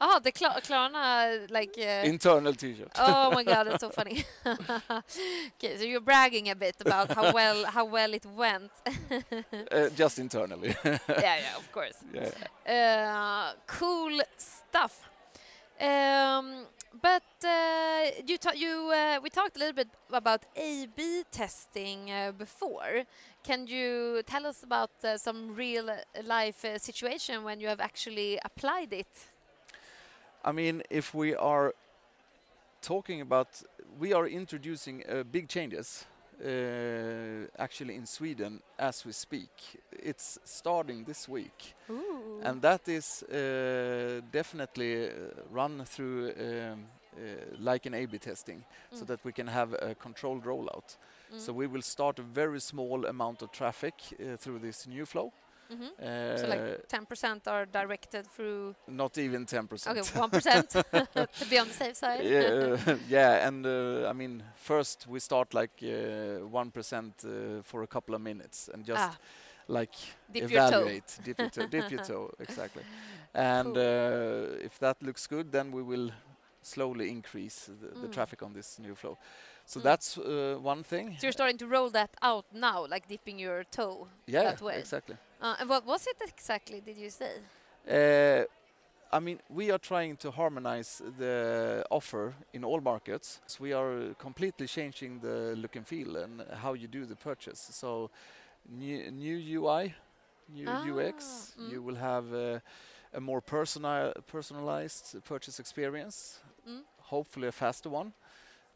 oh, 0.00 0.20
the 0.22 0.32
Kla- 0.32 0.60
Klarna 0.62 1.50
like. 1.50 1.74
Uh, 1.78 2.06
Internal 2.06 2.54
T-shirt. 2.54 2.90
oh 2.96 3.30
my 3.30 3.44
god, 3.44 3.64
that's 3.68 3.80
so 3.80 3.90
funny. 3.90 4.24
okay, 4.46 5.76
so 5.76 5.84
you're 5.84 6.00
bragging 6.00 6.50
a 6.50 6.54
bit 6.54 6.76
about 6.80 7.12
how 7.12 7.32
well 7.32 7.64
how 7.66 7.84
well 7.84 8.12
it 8.12 8.26
went. 8.26 8.70
Uh, 9.70 9.88
just 9.90 10.18
internally. 10.18 10.74
yeah, 10.84 10.98
yeah, 11.08 11.56
of 11.56 11.70
course. 11.72 11.98
yeah. 12.66 13.52
Cool 13.66 14.20
stuff. 14.36 15.08
Um, 15.80 16.66
but 17.00 17.22
uh, 17.44 18.10
you 18.26 18.36
you 18.54 18.92
uh, 18.94 19.18
we 19.22 19.30
talked 19.30 19.56
a 19.56 19.58
little 19.58 19.74
bit 19.74 19.88
about 20.12 20.44
A/B 20.54 21.24
testing 21.30 22.10
uh, 22.10 22.32
before. 22.32 23.04
Can 23.42 23.66
you 23.66 24.22
tell 24.24 24.46
us 24.46 24.62
about 24.62 24.90
uh, 25.04 25.18
some 25.18 25.54
real 25.56 25.90
life 26.24 26.64
uh, 26.64 26.78
situation 26.78 27.42
when 27.42 27.60
you 27.60 27.68
have 27.68 27.80
actually 27.80 28.38
applied 28.44 28.92
it? 28.92 29.08
I 30.44 30.52
mean, 30.52 30.82
if 30.90 31.12
we 31.14 31.34
are 31.34 31.74
talking 32.80 33.20
about, 33.20 33.48
we 33.98 34.12
are 34.12 34.26
introducing 34.28 35.02
uh, 35.08 35.24
big 35.24 35.48
changes 35.48 36.04
uh, 36.44 37.46
actually 37.58 37.94
in 37.96 38.06
Sweden 38.06 38.60
as 38.78 39.04
we 39.04 39.12
speak. 39.12 39.50
It's 39.92 40.38
starting 40.44 41.04
this 41.04 41.28
week. 41.28 41.74
Ooh. 41.90 42.40
and 42.44 42.62
that 42.62 42.88
is 42.88 43.22
uh, 43.24 44.20
definitely 44.32 45.06
uh, 45.06 45.12
run 45.50 45.84
through 45.84 46.30
um, 46.30 46.84
uh, 47.16 47.20
like 47.60 47.86
an 47.86 47.94
A/B 47.94 48.18
testing, 48.18 48.64
so 48.92 49.04
Mm. 49.04 49.06
that 49.06 49.24
we 49.24 49.32
can 49.32 49.46
have 49.48 49.74
a 49.74 49.94
controlled 49.94 50.44
rollout. 50.44 50.96
So 51.36 51.52
Mm. 51.52 51.54
we 51.54 51.66
will 51.66 51.82
start 51.82 52.18
a 52.18 52.22
very 52.22 52.60
small 52.60 53.06
amount 53.06 53.42
of 53.42 53.50
traffic 53.50 53.94
uh, 54.20 54.36
through 54.36 54.58
this 54.60 54.86
new 54.86 55.06
flow. 55.06 55.32
Mhm. 55.70 55.90
Uh, 56.02 56.06
So 56.34 56.46
like 56.48 56.64
10% 56.88 57.46
are 57.48 57.66
directed 57.66 58.26
through. 58.26 58.74
not 58.86 59.18
even 59.18 59.46
10%. 59.46 59.98
Okay, 59.98 60.02
1% 60.02 60.70
to 61.38 61.46
be 61.46 61.58
on 61.58 61.68
the 61.68 61.74
safe 61.74 61.96
side. 61.96 62.26
yeah, 62.34 62.76
yeah, 63.06 63.46
and 63.46 63.66
uh, 63.66 64.08
I 64.08 64.12
mean, 64.12 64.42
first 64.56 65.06
we 65.08 65.20
start 65.20 65.54
like 65.54 65.70
uh, 65.82 66.46
1% 66.46 67.14
uh, 67.24 67.62
for 67.62 67.82
a 67.82 67.86
couple 67.86 68.14
of 68.14 68.20
minutes 68.20 68.68
and 68.72 68.84
just 68.84 69.10
Ah, 69.10 69.18
like 69.68 69.94
dip 70.30 70.50
your 70.50 70.60
evaluate, 70.60 71.18
dip 71.22 71.40
your 71.40 71.50
toe, 71.50 71.66
dip 71.66 71.90
your 71.90 72.00
toe, 72.00 72.30
exactly. 72.40 72.84
And 73.34 73.76
Cool. 73.76 73.82
if 74.64 74.78
that 74.80 75.02
looks 75.02 75.26
good, 75.26 75.52
then 75.52 75.72
we 75.72 75.82
will 75.82 76.10
slowly 76.62 77.10
increase 77.10 77.66
the, 77.80 77.96
the 78.00 78.08
Mm. 78.08 78.08
traffic 78.08 78.42
on 78.42 78.52
this 78.52 78.78
new 78.78 78.94
flow. 78.94 79.18
So 79.66 79.80
Mm. 79.80 79.84
that's 79.84 80.18
uh, 80.18 80.56
one 80.60 80.82
thing. 80.82 81.16
So 81.18 81.26
you're 81.26 81.32
starting 81.32 81.58
to 81.58 81.66
roll 81.66 81.90
that 81.90 82.10
out 82.22 82.44
now, 82.52 82.86
like 82.86 83.08
dipping 83.08 83.38
your 83.38 83.64
toe 83.64 84.08
yeah, 84.26 84.42
that 84.42 84.60
way. 84.60 84.78
exactly. 84.78 85.16
Uh, 85.40 85.56
and 85.60 85.68
what 85.68 85.84
was 85.86 86.06
it 86.06 86.16
exactly? 86.26 86.80
Did 86.80 86.96
you 86.96 87.10
say? 87.10 87.32
Uh, 87.88 88.44
I 89.12 89.20
mean, 89.20 89.40
we 89.48 89.70
are 89.70 89.78
trying 89.78 90.16
to 90.18 90.30
harmonize 90.30 91.02
the 91.18 91.84
offer 91.90 92.34
in 92.52 92.64
all 92.64 92.80
markets. 92.80 93.40
So 93.46 93.62
we 93.62 93.72
are 93.72 94.14
completely 94.18 94.66
changing 94.66 95.20
the 95.20 95.54
look 95.56 95.76
and 95.76 95.86
feel 95.86 96.16
and 96.16 96.42
how 96.62 96.74
you 96.74 96.88
do 96.88 97.04
the 97.06 97.16
purchase. 97.16 97.68
So 97.72 98.10
new, 98.68 99.10
new 99.10 99.36
UI, 99.36 99.94
new 100.48 100.68
Ah, 100.68 100.82
UX. 100.84 101.54
mm. 101.58 101.70
You 101.70 101.82
will 101.82 101.96
have 101.96 102.32
uh, 102.32 102.60
a 103.14 103.20
more 103.20 103.40
personal, 103.40 104.12
personalized 104.26 105.16
purchase 105.24 105.58
experience, 105.60 106.40
Mm. 106.68 106.82
hopefully 107.00 107.48
a 107.48 107.52
faster 107.52 107.90
one, 107.90 108.12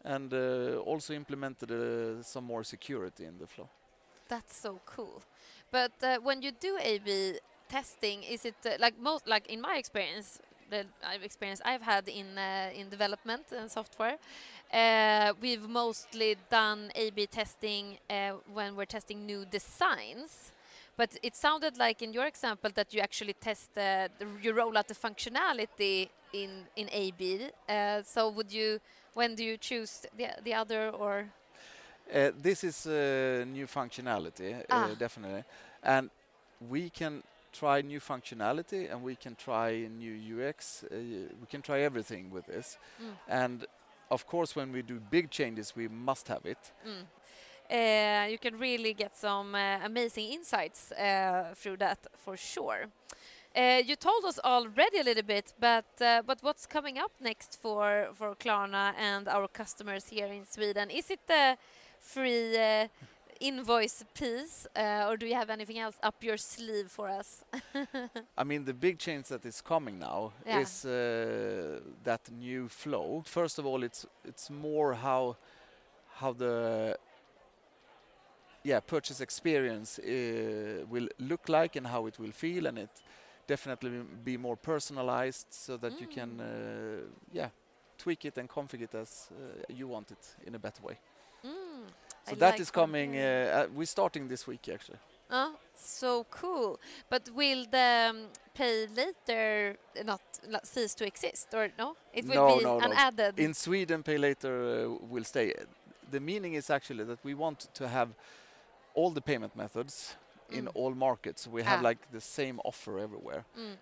and 0.07 0.33
uh, 0.33 0.79
also 0.87 1.13
implemented 1.13 1.71
uh, 1.71 2.23
some 2.23 2.45
more 2.45 2.65
security 2.65 3.25
in 3.25 3.39
the 3.39 3.47
flow. 3.47 3.69
That's 4.29 4.57
so 4.57 4.81
cool. 4.87 5.23
But 5.71 5.93
uh, 6.03 6.19
when 6.23 6.43
you 6.43 6.53
do 6.53 6.79
A/B 6.81 7.39
testing, 7.69 8.23
is 8.23 8.45
it 8.45 8.55
like 8.79 8.95
most 9.01 9.27
like 9.27 9.47
in 9.49 9.61
my 9.61 9.77
experience, 9.77 10.39
the 10.71 10.87
experience 11.23 11.61
I've 11.65 11.83
had 11.83 12.09
in 12.09 12.39
uh, 12.39 12.71
in 12.75 12.89
development 12.89 13.53
and 13.53 13.71
software, 13.71 14.17
uh, 14.73 15.33
we've 15.41 15.69
mostly 15.69 16.37
done 16.51 16.91
A/B 16.95 17.27
testing 17.27 17.99
uh, 18.09 18.33
when 18.53 18.77
we're 18.77 18.87
testing 18.87 19.27
new 19.27 19.45
designs. 19.45 20.53
But 20.97 21.11
it 21.23 21.37
sounded 21.37 21.77
like 21.77 22.01
in 22.01 22.13
your 22.15 22.27
example 22.27 22.71
that 22.75 22.95
you 22.95 23.01
actually 23.01 23.35
test 23.35 23.71
you 24.43 24.55
roll 24.55 24.79
out 24.79 24.89
the 24.89 24.95
functionality 24.95 26.09
in 26.43 26.67
in 26.77 26.89
A/B. 26.93 27.51
Uh, 27.69 28.03
so 28.03 28.29
would 28.31 28.53
you 28.53 28.81
when 29.15 29.35
do 29.37 29.43
you 29.45 29.57
choose 29.59 30.07
the 30.17 30.29
the 30.45 30.55
other 30.55 30.91
or 30.91 31.27
Uh, 32.13 32.31
this 32.43 32.63
is 32.65 32.87
uh, 32.87 33.45
new 33.47 33.67
functionality, 33.67 34.65
Ah. 34.71 34.91
uh, 34.91 34.95
definitely, 34.95 35.45
and 35.83 36.11
we 36.71 36.91
can 36.91 37.23
try 37.53 37.83
new 37.83 38.01
functionality 38.01 38.91
and 38.93 39.03
we 39.03 39.17
can 39.17 39.35
try 39.37 39.87
new 39.89 40.13
UX. 40.13 40.85
Uh, 40.85 40.97
we 41.41 41.47
can 41.51 41.63
try 41.63 41.81
everything 41.81 42.31
with 42.31 42.47
this, 42.47 42.79
Mm. 43.01 43.17
and 43.29 43.67
of 44.11 44.25
course, 44.27 44.55
when 44.61 44.73
we 44.73 44.83
do 44.83 45.01
big 45.11 45.31
changes, 45.31 45.75
we 45.77 45.89
must 45.89 46.29
have 46.29 46.45
it. 46.51 46.73
Mm. 46.85 47.07
Uh, 47.71 48.29
you 48.31 48.39
can 48.39 48.59
really 48.59 48.95
get 48.95 49.17
some 49.17 49.55
uh, 49.59 49.85
amazing 49.85 50.33
insights 50.33 50.93
uh, 50.93 51.53
through 51.57 51.77
that 51.79 51.99
for 52.25 52.37
sure. 52.37 52.87
Uh, 53.57 53.81
you 53.87 53.97
told 53.97 54.25
us 54.25 54.39
already 54.45 54.99
a 54.99 55.03
little 55.03 55.23
bit, 55.23 55.55
but 55.59 55.87
uh, 56.01 56.21
but 56.27 56.39
what's 56.43 56.67
coming 56.67 56.99
up 56.99 57.11
next 57.21 57.59
for 57.63 58.09
for 58.15 58.35
Klarna 58.35 58.93
and 58.99 59.29
our 59.29 59.49
customers 59.49 60.09
here 60.11 60.27
in 60.27 60.45
Sweden? 60.45 60.91
Is 60.91 61.11
it 61.11 61.21
the 61.27 61.57
free 61.99 62.55
uh, 62.59 62.89
invoice 63.41 64.05
piece, 64.15 64.67
uh, 64.77 65.09
or 65.09 65.17
do 65.17 65.27
you 65.27 65.35
have 65.35 65.49
anything 65.51 65.79
else 65.79 65.97
up 66.03 66.23
your 66.23 66.37
sleeve 66.37 66.89
for 66.91 67.09
us? 67.09 67.45
I 68.39 68.45
mean, 68.45 68.65
the 68.65 68.75
big 68.75 68.99
change 68.99 69.29
that 69.29 69.45
is 69.47 69.63
coming 69.63 69.99
now 69.99 70.33
Yeah. 70.47 70.61
is 70.61 70.85
uh, 70.85 71.81
that 72.05 72.31
new 72.31 72.69
flow. 72.69 73.23
First 73.25 73.59
of 73.59 73.65
all, 73.67 73.83
it's 73.85 74.07
it's 74.25 74.51
more 74.51 74.95
how 74.95 75.37
how 76.21 76.35
the 76.35 76.97
yeah 78.65 78.81
purchase 78.81 79.23
experience 79.23 79.99
uh, 79.99 80.85
will 80.91 81.09
look 81.19 81.49
like 81.49 81.77
and 81.79 81.87
how 81.87 82.07
it 82.07 82.19
will 82.19 82.33
feel, 82.33 82.67
and 82.67 82.79
it 82.79 82.91
definitely 83.47 83.91
be 84.25 84.37
more 84.37 84.57
personalized 84.57 85.47
so 85.51 85.77
that 85.77 86.01
you 86.01 86.07
can 86.07 86.41
uh, 86.41 86.47
yeah 87.33 87.49
tweak 87.99 88.25
it 88.25 88.39
and 88.39 88.49
configure 88.49 88.83
it 88.85 88.95
as 88.95 89.29
uh, 89.33 89.63
you 89.69 89.89
want 89.89 90.11
it 90.11 90.37
in 90.47 90.55
a 90.55 90.59
better 90.59 90.83
way. 90.83 90.99
Mm, 91.45 91.87
So 92.25 92.33
I 92.33 92.35
that 92.35 92.51
like 92.53 92.61
is 92.61 92.71
coming. 92.71 93.17
Uh, 93.17 93.21
uh, 93.21 93.67
we're 93.75 93.87
starting 93.87 94.29
this 94.29 94.47
week 94.47 94.69
actually. 94.69 94.99
Oh, 95.31 95.55
so 95.75 96.25
cool. 96.31 96.79
But 97.11 97.29
will 97.35 97.67
the 97.71 98.07
um, 98.11 98.17
pay 98.55 98.87
later 98.87 99.77
not 100.05 100.21
cease 100.67 100.95
to 100.95 101.05
exist, 101.07 101.49
or 101.55 101.69
no? 101.79 101.97
It 102.13 102.25
will 102.27 102.35
No, 102.35 102.59
be 102.59 102.65
no, 102.65 102.79
an 102.79 102.91
no. 102.91 102.97
added. 102.97 103.39
in 103.39 103.55
Sweden, 103.55 104.03
pay 104.03 104.19
later 104.19 104.87
uh, 104.87 105.07
will 105.11 105.25
stay. 105.25 105.53
The 106.11 106.21
meaning 106.21 106.55
is 106.55 106.71
actually 106.71 107.05
that 107.05 107.19
we 107.25 107.35
want 107.35 107.69
to 107.75 107.89
have 107.89 108.09
all 108.95 109.11
the 109.11 109.21
payment 109.21 109.57
methods 109.57 110.17
in 110.51 110.65
Mm. 110.67 110.73
all 110.75 110.95
markets. 110.95 111.47
We 111.47 111.63
have 111.63 111.81
Ah. 111.81 111.89
like 111.89 111.99
the 112.13 112.21
same 112.21 112.61
offer 112.65 112.99
everywhere. 112.99 113.45
Mm. 113.59 113.77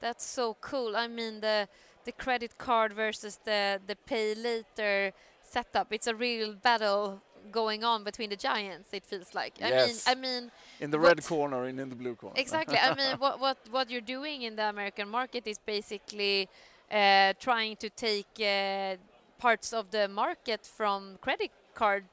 That's 0.00 0.24
so 0.24 0.54
cool. 0.60 0.96
I 0.96 1.06
mean 1.08 1.40
the 1.40 1.68
the 2.04 2.12
credit 2.12 2.56
card 2.58 2.92
versus 2.92 3.38
the 3.44 3.80
the 3.86 3.96
pay 4.06 4.34
later 4.34 5.12
setup. 5.42 5.92
It's 5.92 6.06
a 6.06 6.14
real 6.14 6.54
battle 6.54 7.20
going 7.50 7.84
on 7.84 8.04
between 8.04 8.30
the 8.30 8.36
giants. 8.36 8.88
It 8.92 9.04
feels 9.06 9.34
like. 9.34 9.54
I 9.62 9.68
Yes. 9.68 9.86
mean, 9.88 9.98
I 10.12 10.14
mean 10.20 10.50
In 10.80 10.90
the 10.90 10.98
red 10.98 11.22
corner 11.24 11.64
and 11.64 11.80
in 11.80 11.88
the 11.90 11.96
blue 11.96 12.14
corner. 12.16 12.34
exactly. 12.40 12.78
I 12.78 12.94
mean, 12.94 13.18
what 13.18 13.38
what 13.40 13.56
what 13.70 13.90
you're 13.90 14.06
doing 14.16 14.42
in 14.42 14.56
the 14.56 14.64
American 14.68 15.08
market 15.08 15.46
is 15.46 15.58
basically 15.58 16.48
uh, 16.90 17.32
trying 17.38 17.76
to 17.76 17.88
take 17.90 18.32
uh, 18.40 18.96
parts 19.38 19.72
of 19.72 19.90
the 19.90 20.08
market 20.08 20.66
from 20.66 21.18
credit 21.20 21.50
card 21.74 22.04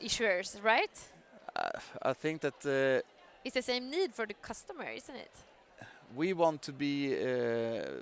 issuers, 0.00 0.62
right? 0.62 0.90
Uh, 1.56 1.70
I 2.02 2.12
think 2.14 2.40
that 2.40 2.64
uh, 2.66 3.00
It's 3.44 3.54
the 3.54 3.62
same 3.62 3.90
need 3.90 4.14
for 4.14 4.26
the 4.26 4.34
customer, 4.34 4.88
isn't 4.90 5.16
it? 5.16 5.30
we 6.16 6.32
want 6.32 6.62
to 6.62 6.72
be 6.72 7.14
uh, 7.14 8.00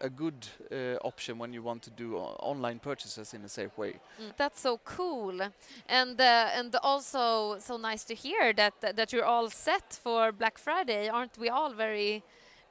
a 0.00 0.08
good 0.10 0.46
uh, 0.70 0.96
option 1.04 1.38
when 1.38 1.52
you 1.52 1.62
want 1.62 1.82
to 1.82 1.90
do 1.90 2.16
o- 2.16 2.36
online 2.40 2.78
purchases 2.78 3.34
in 3.34 3.44
a 3.44 3.48
safe 3.48 3.76
way. 3.78 3.94
Mm, 4.20 4.32
That's 4.36 4.60
so 4.60 4.78
cool, 4.84 5.40
and 5.88 6.20
uh, 6.20 6.48
and 6.58 6.74
also 6.82 7.58
so 7.58 7.76
nice 7.76 8.04
to 8.04 8.14
hear 8.14 8.52
that 8.54 8.74
that 8.96 9.12
you're 9.12 9.24
all 9.26 9.50
set 9.50 9.98
for 10.02 10.32
Black 10.32 10.58
Friday. 10.58 11.08
Aren't 11.08 11.38
we 11.38 11.48
all 11.50 11.72
very 11.74 12.22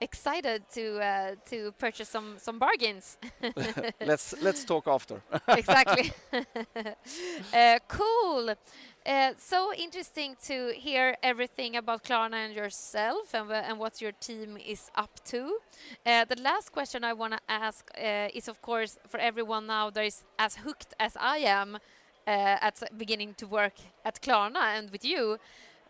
excited 0.02 0.64
to 0.74 1.00
uh, 1.00 1.36
to 1.50 1.72
purchase 1.80 2.10
some 2.10 2.36
some 2.38 2.60
bargains? 2.60 3.18
let's 4.02 4.34
let's 4.42 4.64
talk 4.66 4.88
after. 4.88 5.22
exactly. 5.48 6.12
uh, 7.54 7.80
cool. 7.88 8.54
Uh, 9.06 9.34
so 9.38 9.74
interesting 9.74 10.34
to 10.42 10.72
hear 10.76 11.18
everything 11.22 11.76
about 11.76 12.06
Klarna 12.06 12.46
and 12.46 12.54
yourself 12.54 13.34
and, 13.34 13.52
and 13.52 13.78
what 13.78 14.02
your 14.02 14.14
team 14.14 14.58
is 14.66 14.90
up 14.96 15.20
to. 15.26 15.58
Uh, 16.06 16.24
the 16.24 16.42
last 16.42 16.72
question 16.72 17.04
I 17.04 17.12
want 17.12 17.34
to 17.34 17.40
ask 17.50 17.92
uh, 17.98 18.30
is, 18.34 18.48
of 18.48 18.62
course, 18.62 18.98
for 19.10 19.20
everyone 19.20 19.68
now 19.68 19.90
that 19.90 20.06
is 20.06 20.24
as 20.40 20.56
hooked 20.56 20.94
as 21.02 21.18
I 21.20 21.40
am 21.40 21.80
at 22.26 22.82
beginning 22.98 23.34
to 23.34 23.46
work 23.46 23.74
at 24.06 24.22
Klarna 24.22 24.78
and 24.78 24.90
with 24.90 25.04
you. 25.04 25.38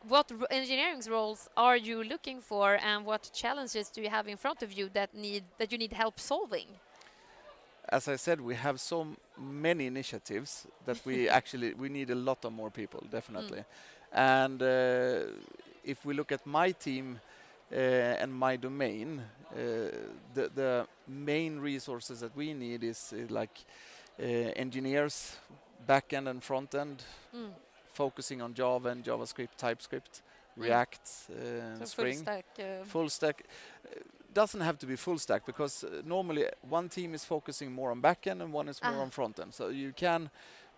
What 0.07 0.31
engineering 0.49 1.01
roles 1.07 1.47
are 1.55 1.77
you 1.77 2.03
looking 2.03 2.41
for, 2.41 2.79
and 2.83 3.05
what 3.05 3.29
challenges 3.33 3.89
do 3.89 4.01
you 4.01 4.09
have 4.09 4.27
in 4.27 4.37
front 4.37 4.63
of 4.63 4.73
you 4.73 4.89
that 4.93 5.13
need 5.13 5.43
that 5.59 5.71
you 5.71 5.77
need 5.77 5.93
help 5.93 6.19
solving? 6.19 6.67
As 7.93 8.07
I 8.07 8.17
said, 8.17 8.39
we 8.41 8.55
have 8.55 8.79
so 8.79 9.01
m- 9.01 9.17
many 9.37 9.85
initiatives 9.87 10.67
that 10.85 10.97
we 11.05 11.29
actually 11.39 11.73
we 11.73 11.89
need 11.89 12.09
a 12.11 12.15
lot 12.15 12.45
of 12.45 12.53
more 12.53 12.71
people, 12.71 13.03
definitely. 13.11 13.63
And 14.11 14.61
uh, 14.61 15.19
if 15.83 16.05
we 16.05 16.13
look 16.13 16.31
at 16.31 16.45
my 16.45 16.71
team 16.73 17.19
uh, 17.71 17.75
and 18.21 18.33
my 18.33 18.57
domain, 18.57 19.21
uh, 19.51 19.55
the 20.33 20.49
the 20.55 20.87
main 21.07 21.59
resources 21.59 22.19
that 22.19 22.35
we 22.35 22.53
need 22.53 22.83
is 22.83 23.13
uh, 23.13 23.33
like 23.33 23.65
uh, 24.19 24.23
engineers, 24.55 25.37
back 25.87 26.13
end 26.13 26.27
and 26.27 26.43
front 26.43 26.75
end, 26.75 27.03
Mm. 27.35 27.51
focusing 27.93 28.41
on 28.41 28.53
Java 28.53 28.89
and 28.89 29.03
JavaScript, 29.03 29.57
TypeScript, 29.57 30.21
Mm. 30.57 30.63
React, 30.63 31.09
uh, 31.29 31.75
So 31.79 31.85
full 31.87 31.87
Spring 31.87 32.13
stack. 32.13 32.45
Uh, 32.59 32.83
full 32.85 33.09
stack 33.09 33.43
uh, 33.85 33.99
doesn't 34.33 34.61
have 34.61 34.77
to 34.79 34.85
be 34.85 34.95
full 34.95 35.17
stack 35.19 35.45
because 35.45 35.83
uh, 35.83 36.01
normally 36.05 36.45
one 36.69 36.89
team 36.89 37.13
is 37.13 37.25
focusing 37.25 37.71
more 37.71 37.91
on 37.91 38.01
back 38.01 38.27
end 38.27 38.41
and 38.41 38.53
one 38.53 38.69
is 38.69 38.81
more 38.83 38.93
Ah. 38.99 39.01
on 39.01 39.09
front 39.09 39.39
end 39.39 39.53
so 39.53 39.69
you 39.69 39.93
can 39.93 40.29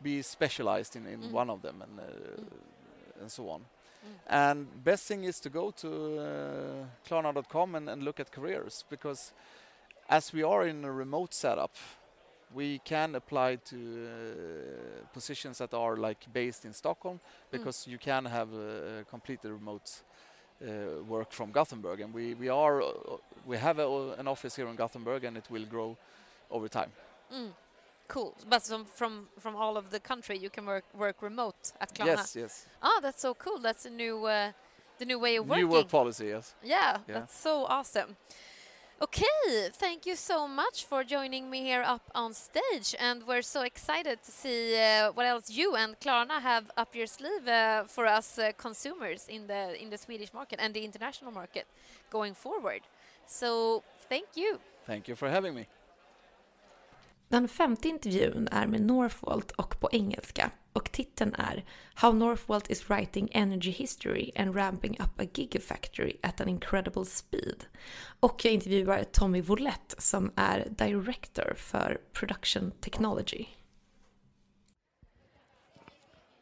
be 0.02 0.22
specialized 0.22 0.96
in, 0.96 1.06
in 1.08 1.20
Mm. 1.22 1.32
one 1.32 1.50
of 1.54 1.62
them 1.62 1.82
and 1.82 2.00
uh, 2.00 2.04
Mm. 2.04 3.22
and 3.22 3.32
so 3.32 3.50
on 3.50 3.62
Mm. 3.62 4.20
and 4.28 4.84
best 4.84 5.08
thing 5.08 5.24
is 5.26 5.40
to 5.40 5.50
go 5.50 5.72
to 5.72 5.88
uh, 5.88 6.86
klarna.com 7.08 7.76
and, 7.76 7.90
and 7.90 8.04
look 8.04 8.20
at 8.20 8.32
careers 8.32 8.84
because 8.90 9.34
as 10.10 10.34
we 10.34 10.44
are 10.44 10.68
in 10.70 10.86
a 10.86 10.92
remote 10.92 11.34
setup 11.34 11.72
we 12.54 12.80
can 12.86 13.16
apply 13.16 13.56
to 13.58 13.76
uh, 13.76 15.08
positions 15.14 15.58
that 15.58 15.74
are 15.74 15.98
like 15.98 16.28
based 16.34 16.66
in 16.66 16.74
Stockholm 16.74 17.20
because 17.52 17.88
you 17.92 17.98
can 17.98 18.26
have 18.26 18.54
a, 18.54 19.00
a 19.00 19.04
completely 19.10 19.50
remote 19.52 20.04
uh, 20.62 21.04
work 21.08 21.32
from 21.32 21.52
Gothenburg, 21.52 22.02
and 22.02 22.14
we 22.14 22.34
we 22.34 22.50
are 22.50 22.82
uh, 22.82 22.92
we 23.46 23.58
have 23.58 23.80
a, 23.80 24.16
an 24.20 24.28
office 24.28 24.56
here 24.56 24.68
in 24.68 24.76
Gothenburg, 24.76 25.24
and 25.24 25.38
it 25.38 25.46
will 25.50 25.66
grow 25.66 25.98
over 26.50 26.68
time. 26.68 26.92
Mm. 27.34 27.52
Cool. 28.08 28.36
But 28.48 28.64
some, 28.64 28.86
from 28.86 29.28
from 29.40 29.56
all 29.56 29.78
of 29.78 29.90
the 29.90 30.00
country, 30.00 30.38
you 30.38 30.50
can 30.50 30.66
work 30.66 30.86
work 30.94 31.22
remote 31.22 31.74
at 31.82 31.94
Klarna. 31.94 32.06
Yes, 32.18 32.36
yes. 32.36 32.66
Oh, 32.82 33.00
that's 33.02 33.22
so 33.22 33.34
cool. 33.34 33.60
That's 33.60 33.86
a 33.86 33.90
new 33.90 34.26
uh, 34.26 34.52
the 35.00 35.06
new 35.06 35.20
way 35.20 35.38
of 35.38 35.48
working. 35.48 35.66
New 35.66 35.72
work 35.72 35.90
policy, 35.90 36.28
yes. 36.28 36.54
Yeah, 36.64 36.98
Yeah. 37.08 37.20
that's 37.20 37.38
so 37.38 37.66
awesome. 37.66 38.16
Okay, 39.02 39.70
thank 39.74 40.06
you 40.06 40.16
so 40.16 40.48
much 40.48 40.86
for 40.86 41.04
joining 41.04 41.50
me 41.50 41.64
here 41.64 41.84
up 41.86 42.10
on 42.16 42.34
stage, 42.34 42.96
and 42.98 43.28
we're 43.28 43.42
so 43.42 43.62
excited 43.64 44.24
to 44.24 44.32
see 44.32 44.80
uh, 44.80 45.12
what 45.12 45.26
else 45.26 45.50
you 45.50 45.76
and 45.76 46.00
Klarna 46.00 46.40
have 46.40 46.72
up 46.78 46.96
your 46.96 47.06
sleeve 47.06 47.46
uh, 47.46 47.84
for 47.84 48.06
us 48.06 48.40
uh, 48.40 48.54
consumers 48.58 49.28
in 49.28 49.48
the 49.48 49.76
in 49.82 49.90
the 49.90 49.98
Swedish 49.98 50.34
market 50.34 50.60
and 50.62 50.74
the 50.74 50.86
international 50.86 51.32
market 51.32 51.66
going 52.10 52.34
forward. 52.34 52.82
So, 53.28 53.84
thank 54.08 54.28
you. 54.36 54.60
Thank 54.86 55.10
you 55.10 55.16
for 55.16 55.30
having 55.30 55.56
me. 55.56 55.68
Den 57.28 57.48
femte 57.48 57.88
intervjun 57.88 58.48
är 58.52 58.68
med 58.68 58.82
Northvolt 58.82 59.52
och 59.52 59.80
på 59.80 59.90
engelska 59.92 60.52
och 60.74 60.92
titeln 60.92 61.34
är 61.34 61.66
How 61.96 62.12
Northvolt 62.12 62.70
is 62.70 62.90
writing 62.90 63.30
energy 63.32 63.72
history 63.72 64.32
and 64.36 64.56
ramping 64.56 64.98
up 65.00 65.20
a 65.20 65.24
gigafactory 65.34 66.18
at 66.24 66.42
an 66.42 66.50
incredible 66.50 67.06
speed. 67.06 67.66
Och 68.20 68.46
jag 68.46 68.54
intervjuar 68.54 69.04
Tommy 69.04 69.42
Volett 69.42 69.96
som 69.98 70.32
är 70.36 70.68
director 70.70 71.54
för 71.58 72.02
production 72.14 72.72
technology. 72.72 73.46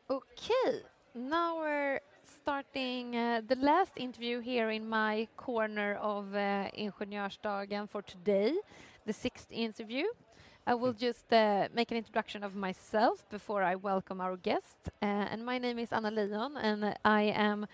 Okay, 0.07 0.81
now 1.13 1.63
we're 1.63 1.99
starting 2.41 3.15
uh, 3.15 3.41
the 3.47 3.55
last 3.55 3.97
interview 3.97 4.41
here 4.41 4.71
in 4.71 4.89
my 4.89 5.27
corner 5.35 5.97
of 5.97 6.35
uh, 6.35 6.67
Ingenjörsdagen 6.73 7.87
for 7.87 8.01
today, 8.01 8.53
the 9.05 9.13
sixth 9.13 9.51
interview. 9.51 10.05
I 10.65 10.75
will 10.75 10.93
just 10.93 11.31
uh, 11.33 11.67
make 11.73 11.91
an 11.91 11.97
introduction 11.97 12.41
of 12.41 12.55
myself 12.55 13.27
before 13.29 13.63
I 13.63 13.75
welcome 13.75 14.21
our 14.21 14.37
guest. 14.37 14.77
Uh, 15.01 15.05
and 15.05 15.45
my 15.45 15.57
name 15.57 15.77
is 15.77 15.91
Anna 15.91 16.09
Leon, 16.09 16.55
and 16.55 16.95
I 17.03 17.23
am 17.35 17.65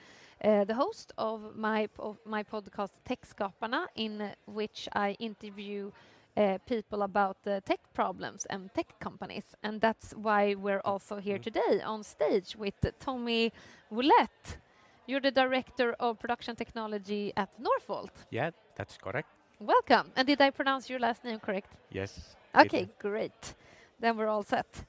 uh, 0.44 0.64
the 0.64 0.74
host 0.74 1.14
of 1.16 1.56
my 1.56 1.88
of 2.00 2.18
my 2.26 2.42
podcast 2.42 2.94
Techskaparna, 3.08 3.86
in 3.96 4.32
which 4.48 4.90
I 4.94 5.16
interview 5.20 5.92
uh, 6.36 6.58
people 6.66 7.04
about 7.04 7.38
tech 7.44 7.80
problems 7.94 8.48
and 8.50 8.74
tech 8.74 9.00
companies. 9.00 9.46
And 9.62 9.80
that's 9.80 10.16
why 10.16 10.56
we're 10.56 10.82
also 10.84 11.18
here 11.18 11.38
today 11.38 11.82
on 11.86 12.04
stage 12.04 12.56
with 12.56 12.74
Tommy 13.00 13.52
Woulette. 13.92 14.58
You're 15.06 15.22
the 15.22 15.32
director 15.32 15.96
of 16.00 16.20
production 16.20 16.56
technology 16.56 17.34
at 17.38 17.50
Northvolt. 17.62 18.26
Yeah, 18.32 18.50
that's 18.76 18.98
correct. 18.98 19.30
Welcome. 19.60 20.12
And 20.16 20.26
did 20.26 20.42
I 20.42 20.50
pronounce 20.50 20.90
your 20.90 21.00
last 21.00 21.24
name 21.24 21.40
correct? 21.40 21.76
Yes. 21.92 22.36
Okay, 22.56 22.90
great. 23.00 23.56
Then 24.00 24.18
we're 24.18 24.28
all 24.28 24.44
set. 24.44 24.86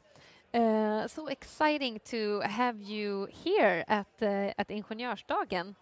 Uh, 0.53 1.07
so 1.07 1.27
exciting 1.28 2.01
to 2.05 2.41
have 2.41 2.81
you 2.81 3.28
here 3.31 3.85
at 3.89 4.09
uh, 4.23 4.53
at 4.59 4.69
Ingenjörsdagen. 4.69 5.74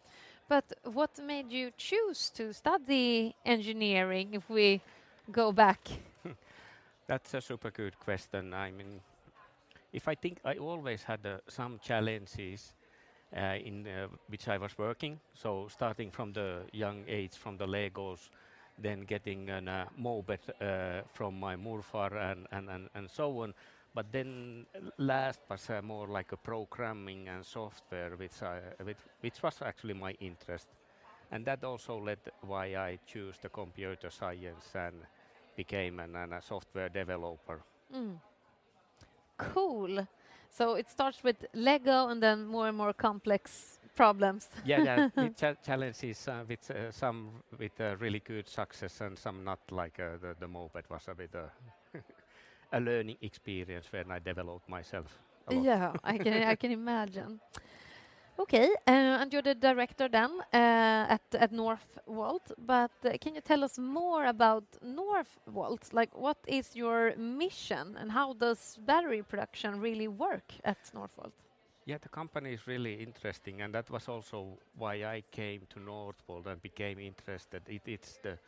But 0.48 0.64
what 0.84 1.18
made 1.18 1.52
you 1.52 1.70
choose 1.76 2.30
to 2.30 2.52
study 2.52 3.34
engineering 3.44 4.34
if 4.34 4.48
we 4.48 4.80
go 5.30 5.52
back? 5.52 5.80
That's 7.06 7.34
a 7.34 7.40
super 7.40 7.70
good 7.70 7.98
question. 7.98 8.54
I 8.54 8.70
mean, 8.70 9.00
if 9.92 10.08
I 10.08 10.14
think 10.14 10.38
I 10.44 10.56
always 10.56 11.02
had 11.02 11.20
uh, 11.26 11.38
some 11.48 11.78
challenges 11.82 12.74
uh, 13.36 13.56
in 13.64 13.86
uh, 13.86 14.08
which 14.28 14.48
I 14.48 14.58
was 14.58 14.76
working. 14.78 15.20
So 15.34 15.68
starting 15.70 16.10
from 16.10 16.32
the 16.32 16.62
young 16.72 17.04
age, 17.06 17.36
from 17.36 17.56
the 17.56 17.66
Legos, 17.66 18.30
then 18.80 19.00
getting 19.02 19.50
a 19.50 19.88
uh, 19.98 20.64
uh, 20.64 21.02
from 21.12 21.38
my 21.38 21.56
Murfar 21.56 22.12
and, 22.30 22.46
and, 22.52 22.68
and, 22.70 22.88
and 22.94 23.10
so 23.10 23.40
on. 23.42 23.54
But 23.94 24.12
then 24.12 24.66
last 24.98 25.40
was 25.48 25.70
uh, 25.70 25.80
more 25.82 26.06
like 26.06 26.32
a 26.32 26.36
programming 26.36 27.28
and 27.28 27.44
software, 27.44 28.10
which, 28.16 28.42
I, 28.42 28.60
which, 28.82 28.98
which 29.20 29.42
was 29.42 29.60
actually 29.62 29.94
my 29.94 30.12
interest. 30.20 30.68
And 31.30 31.44
that 31.46 31.64
also 31.64 31.98
led 31.98 32.18
why 32.42 32.76
I 32.76 32.98
chose 33.06 33.34
the 33.42 33.48
computer 33.48 34.10
science 34.10 34.74
and 34.74 34.94
became 35.56 36.00
an, 36.00 36.14
an, 36.16 36.32
a 36.32 36.42
software 36.42 36.88
developer. 36.88 37.60
Mm. 37.94 38.18
Cool. 39.36 40.06
So 40.50 40.74
it 40.74 40.88
starts 40.88 41.22
with 41.22 41.36
Lego 41.54 42.08
and 42.08 42.22
then 42.22 42.46
more 42.46 42.68
and 42.68 42.76
more 42.76 42.92
complex 42.92 43.77
problems. 43.98 44.48
yeah, 44.64 44.84
yeah. 44.84 45.08
with 45.16 45.36
cha 45.40 45.54
challenges 45.66 46.28
uh, 46.28 46.44
with 46.48 46.70
uh, 46.70 46.92
some 46.92 47.30
with 47.58 47.80
uh, 47.80 47.96
really 47.98 48.20
good 48.20 48.48
success 48.48 49.00
and 49.00 49.18
some 49.18 49.44
not. 49.44 49.58
Like 49.70 50.02
uh, 50.02 50.18
the 50.22 50.34
the 50.40 50.46
moped 50.46 50.90
was 50.90 51.08
a 51.08 51.14
bit 51.14 51.34
uh, 51.34 51.98
a 52.72 52.80
learning 52.80 53.18
experience 53.20 53.92
when 53.92 54.10
I 54.10 54.20
developed 54.20 54.68
myself. 54.68 55.18
Yeah, 55.50 55.92
I 56.04 56.18
can 56.18 56.32
I 56.52 56.56
can 56.56 56.70
imagine. 56.70 57.40
Okay, 58.38 58.68
uh, 58.86 59.20
and 59.20 59.32
you're 59.32 59.42
the 59.42 59.54
director 59.54 60.08
then 60.08 60.30
at 60.52 61.22
at 61.34 61.52
Northvolt. 61.52 62.52
But 62.56 62.90
can 63.20 63.34
you 63.34 63.40
tell 63.40 63.64
us 63.64 63.78
more 63.78 64.28
about 64.28 64.64
Northvolt? 64.82 65.92
Like, 65.92 66.14
what 66.14 66.38
is 66.46 66.76
your 66.76 67.16
mission, 67.16 67.96
and 67.98 68.12
how 68.12 68.34
does 68.34 68.78
battery 68.86 69.22
production 69.22 69.80
really 69.80 70.08
work 70.08 70.52
at 70.64 70.78
Northvolt? 70.94 71.32
Yeah, 71.88 71.96
the 72.02 72.10
company 72.10 72.52
is 72.52 72.66
really 72.66 73.02
interesting, 73.02 73.62
and 73.62 73.74
that 73.74 73.90
was 73.90 74.08
also 74.08 74.58
why 74.76 74.96
I 75.04 75.22
came 75.30 75.62
to 75.70 75.80
Northvolt 75.80 76.46
and 76.46 76.60
became 76.60 76.98
interested. 76.98 77.62
It, 77.66 77.80
it's 77.86 78.18
the 78.22 78.38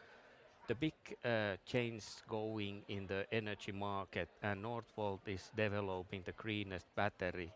the 0.68 0.74
big 0.74 0.92
uh, 1.24 1.56
change 1.64 2.04
going 2.28 2.82
in 2.88 3.06
the 3.06 3.24
energy 3.32 3.72
market, 3.72 4.28
and 4.42 4.62
Northvolt 4.62 5.20
is 5.26 5.50
developing 5.56 6.22
the 6.22 6.32
greenest 6.32 6.94
battery 6.94 7.50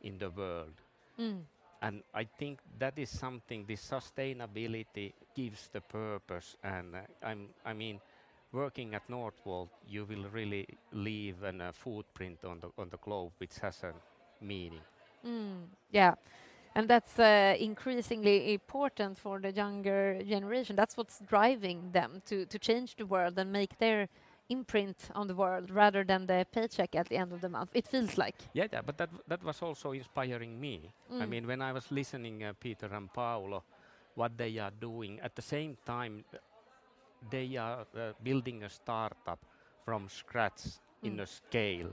in 0.00 0.18
the 0.18 0.28
world. 0.30 0.74
Mm. 1.20 1.42
And 1.82 2.02
I 2.12 2.24
think 2.24 2.58
that 2.80 2.98
is 2.98 3.08
something. 3.08 3.64
This 3.64 3.88
sustainability 3.88 5.12
gives 5.36 5.68
the 5.68 5.80
purpose, 5.80 6.56
and 6.64 6.96
uh, 6.96 7.00
I'm, 7.22 7.50
I 7.64 7.74
mean, 7.74 8.00
working 8.50 8.92
at 8.96 9.08
Northvolt, 9.08 9.68
you 9.86 10.04
will 10.04 10.28
really 10.32 10.66
leave 10.90 11.44
a 11.44 11.72
footprint 11.72 12.44
on 12.44 12.58
the 12.58 12.70
on 12.76 12.88
the 12.88 12.98
globe, 12.98 13.34
which 13.38 13.56
has 13.62 13.84
a 13.84 13.92
meaning. 14.44 14.82
Mm, 15.26 15.66
yeah, 15.90 16.14
and 16.74 16.88
that's 16.88 17.18
uh, 17.18 17.54
increasingly 17.58 18.54
important 18.54 19.18
for 19.18 19.40
the 19.40 19.50
younger 19.52 20.22
generation. 20.24 20.76
That's 20.76 20.96
what's 20.96 21.20
driving 21.20 21.90
them 21.92 22.22
to 22.26 22.46
to 22.46 22.58
change 22.58 22.96
the 22.96 23.06
world 23.06 23.38
and 23.38 23.52
make 23.52 23.78
their 23.78 24.08
imprint 24.48 25.10
on 25.14 25.26
the 25.28 25.34
world 25.34 25.70
rather 25.70 26.04
than 26.04 26.26
the 26.26 26.46
paycheck 26.52 26.94
at 26.94 27.08
the 27.08 27.16
end 27.16 27.32
of 27.32 27.40
the 27.40 27.48
month. 27.48 27.70
It 27.74 27.86
feels 27.86 28.16
like. 28.18 28.36
Yeah, 28.54 28.66
yeah, 28.72 28.82
but 28.82 28.96
that 28.98 29.10
that 29.28 29.42
was 29.42 29.62
also 29.62 29.92
inspiring 29.92 30.60
me. 30.60 30.92
I 31.20 31.24
Mm. 31.24 31.30
mean, 31.30 31.46
when 31.46 31.62
I 31.62 31.72
was 31.72 31.90
listening 31.90 32.42
uh, 32.44 32.52
Peter 32.60 32.86
and 32.92 33.12
Paolo, 33.12 33.62
what 34.14 34.36
they 34.36 34.58
are 34.58 34.72
doing 34.80 35.20
at 35.20 35.34
the 35.34 35.42
same 35.42 35.76
time, 35.84 36.24
they 37.30 37.56
are 37.56 37.86
uh, 37.96 38.12
building 38.22 38.62
a 38.64 38.68
startup 38.68 39.38
from 39.84 40.08
scratch 40.08 40.62
in 41.04 41.18
Mm. 41.18 41.20
a 41.20 41.26
scale, 41.26 41.92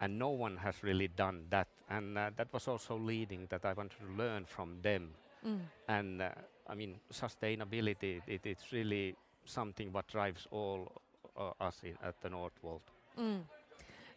and 0.00 0.18
no 0.18 0.30
one 0.30 0.56
has 0.58 0.82
really 0.82 1.08
done 1.08 1.46
that. 1.50 1.68
And 1.90 2.18
uh, 2.18 2.30
that 2.36 2.52
was 2.52 2.68
also 2.68 2.96
leading 2.96 3.46
that 3.48 3.64
I 3.64 3.72
wanted 3.72 3.98
to 4.00 4.22
learn 4.22 4.44
from 4.44 4.76
them. 4.82 5.10
Mm. 5.46 5.60
And 5.88 6.22
uh, 6.22 6.30
I 6.66 6.74
mean, 6.74 6.96
sustainability, 7.12 8.20
it, 8.26 8.44
it's 8.44 8.72
really 8.72 9.16
something 9.44 9.92
what 9.92 10.06
drives 10.08 10.46
all 10.50 10.92
uh, 11.36 11.52
us 11.60 11.80
in, 11.82 11.96
at 12.02 12.20
the 12.20 12.28
Northvolt. 12.28 12.80
Mm. 13.18 13.40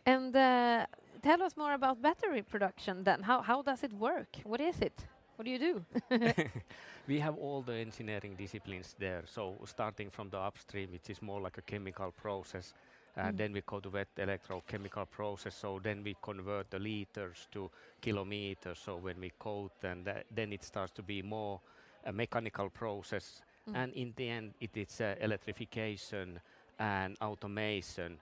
And 0.05 0.35
uh, 0.35 0.85
tell 1.21 1.41
us 1.43 1.55
more 1.55 1.73
about 1.73 2.01
battery 2.01 2.41
production 2.41 3.03
then. 3.03 3.21
How, 3.21 3.41
how 3.41 3.61
does 3.61 3.83
it 3.83 3.93
work? 3.93 4.37
What 4.43 4.59
is 4.59 4.79
it? 4.81 5.05
What 5.35 5.45
do 5.45 5.51
you 5.51 5.59
do? 5.59 5.85
we 7.07 7.19
have 7.19 7.35
all 7.37 7.61
the 7.61 7.73
engineering 7.73 8.35
disciplines 8.37 8.95
there. 8.99 9.23
So 9.25 9.55
starting 9.65 10.09
from 10.09 10.29
the 10.29 10.37
upstream, 10.37 10.91
which 10.91 11.09
is 11.09 11.21
more 11.21 11.41
like 11.41 11.57
a 11.57 11.61
chemical 11.61 12.11
process, 12.11 12.73
uh, 13.17 13.21
Mm. 13.31 13.37
then 13.37 13.53
we 13.53 13.61
go 13.61 13.79
to 13.79 13.89
wet 13.89 14.07
electrochemical 14.17 15.05
process. 15.09 15.55
So 15.55 15.79
then 15.79 16.03
we 16.03 16.15
convert 16.21 16.69
the 16.69 16.79
liters 16.79 17.47
to 17.51 17.69
kilometers. 18.01 18.79
So 18.79 18.95
when 18.97 19.19
we 19.19 19.31
coat, 19.39 19.71
and 19.83 20.07
uh, 20.07 20.13
then 20.35 20.53
it 20.53 20.63
starts 20.63 20.91
to 20.93 21.03
be 21.03 21.21
more 21.21 21.59
a 22.05 22.11
mechanical 22.11 22.69
process. 22.69 23.41
Mm. 23.69 23.75
And 23.75 23.93
in 23.93 24.13
the 24.15 24.29
end, 24.29 24.53
it 24.59 24.75
is 24.77 25.01
uh, 25.01 25.15
electrification 25.19 26.39
and 26.79 27.17
automation. 27.21 28.17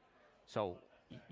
So 0.45 0.78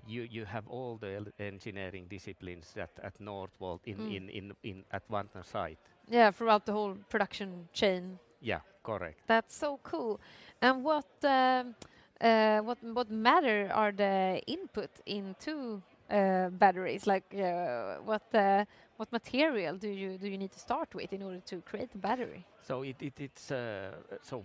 you 0.06 0.22
you 0.30 0.44
have 0.46 0.66
all 0.68 0.96
the 0.98 1.14
el- 1.16 1.32
engineering 1.46 2.06
disciplines 2.10 2.72
that 2.74 2.90
at 3.02 3.18
Northvolt 3.20 3.80
in, 3.86 3.96
Mm. 3.96 4.16
in, 4.16 4.28
in, 4.30 4.52
in 4.62 4.84
at 4.90 5.02
one 5.10 5.28
site. 5.42 5.78
yeah, 6.10 6.30
throughout 6.32 6.64
the 6.64 6.72
whole 6.72 6.96
production 7.08 7.68
chain. 7.72 8.18
Yeah, 8.40 8.60
correct. 8.82 9.20
That's 9.26 9.54
so 9.54 9.78
cool. 9.82 10.20
And 10.62 10.82
what 10.84 11.06
um, 11.24 11.74
uh, 12.20 12.58
what 12.60 12.78
what 12.82 13.10
matter 13.10 13.70
are 13.72 13.92
the 13.92 14.40
input 14.46 14.90
into 15.06 15.82
uh, 16.10 16.48
batteries? 16.50 17.06
Like 17.06 17.24
uh, 17.34 17.96
what 18.04 18.22
uh, 18.34 18.64
what 18.96 19.12
material 19.12 19.76
do 19.76 19.88
you 19.88 20.18
do 20.18 20.28
you 20.28 20.38
need 20.38 20.52
to 20.52 20.58
start 20.58 20.94
with 20.94 21.12
in 21.12 21.22
order 21.22 21.40
to 21.46 21.60
create 21.62 21.92
the 21.92 21.98
battery? 21.98 22.44
So 22.66 22.82
it, 22.82 22.96
it 23.00 23.20
it's 23.20 23.50
uh, 23.50 23.92
so 24.22 24.44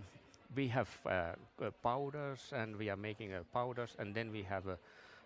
we 0.55 0.67
have 0.67 0.89
uh, 1.05 1.33
powders 1.81 2.51
and 2.53 2.75
we 2.75 2.89
are 2.89 2.97
making 2.97 3.31
powders 3.53 3.95
and 3.97 4.13
then 4.13 4.31
we 4.31 4.43
have 4.43 4.67
a 4.67 4.77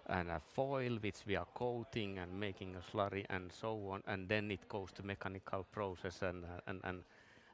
and 0.10 0.30
a 0.30 0.40
foil 0.40 0.98
which 1.02 1.26
we 1.26 1.36
are 1.36 1.48
coating 1.54 2.18
and 2.20 2.32
making 2.40 2.76
a 2.78 2.80
slurry 2.80 3.26
and 3.30 3.52
so 3.52 3.90
on 3.90 4.02
and 4.08 4.30
then 4.30 4.50
it 4.50 4.70
goes 4.70 4.90
to 4.94 5.04
mechanical 5.04 5.66
process 5.74 6.22
and 6.22 6.46
and, 6.68 6.80
and 6.86 7.04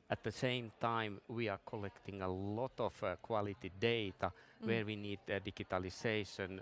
at 0.10 0.24
the 0.24 0.32
same 0.32 0.72
time, 0.80 1.20
we 1.28 1.50
are 1.50 1.60
collecting 1.66 2.22
a 2.22 2.28
lot 2.28 2.74
of 2.78 3.04
quality 3.22 3.72
data 3.80 4.32
Mm. 4.64 4.82
where 4.82 4.86
we 4.86 4.96
need 4.96 5.20
uh, 5.30 5.40
digitalization. 5.40 6.60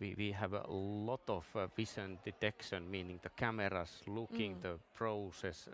We, 0.00 0.14
we 0.16 0.32
have 0.32 0.52
a 0.54 0.66
lot 0.70 1.20
of 1.28 1.46
uh, 1.54 1.66
vision 1.76 2.18
detection, 2.24 2.90
meaning 2.90 3.20
the 3.22 3.30
cameras 3.30 4.02
looking 4.06 4.56
Mm. 4.56 4.62
the 4.62 4.78
process 4.94 5.68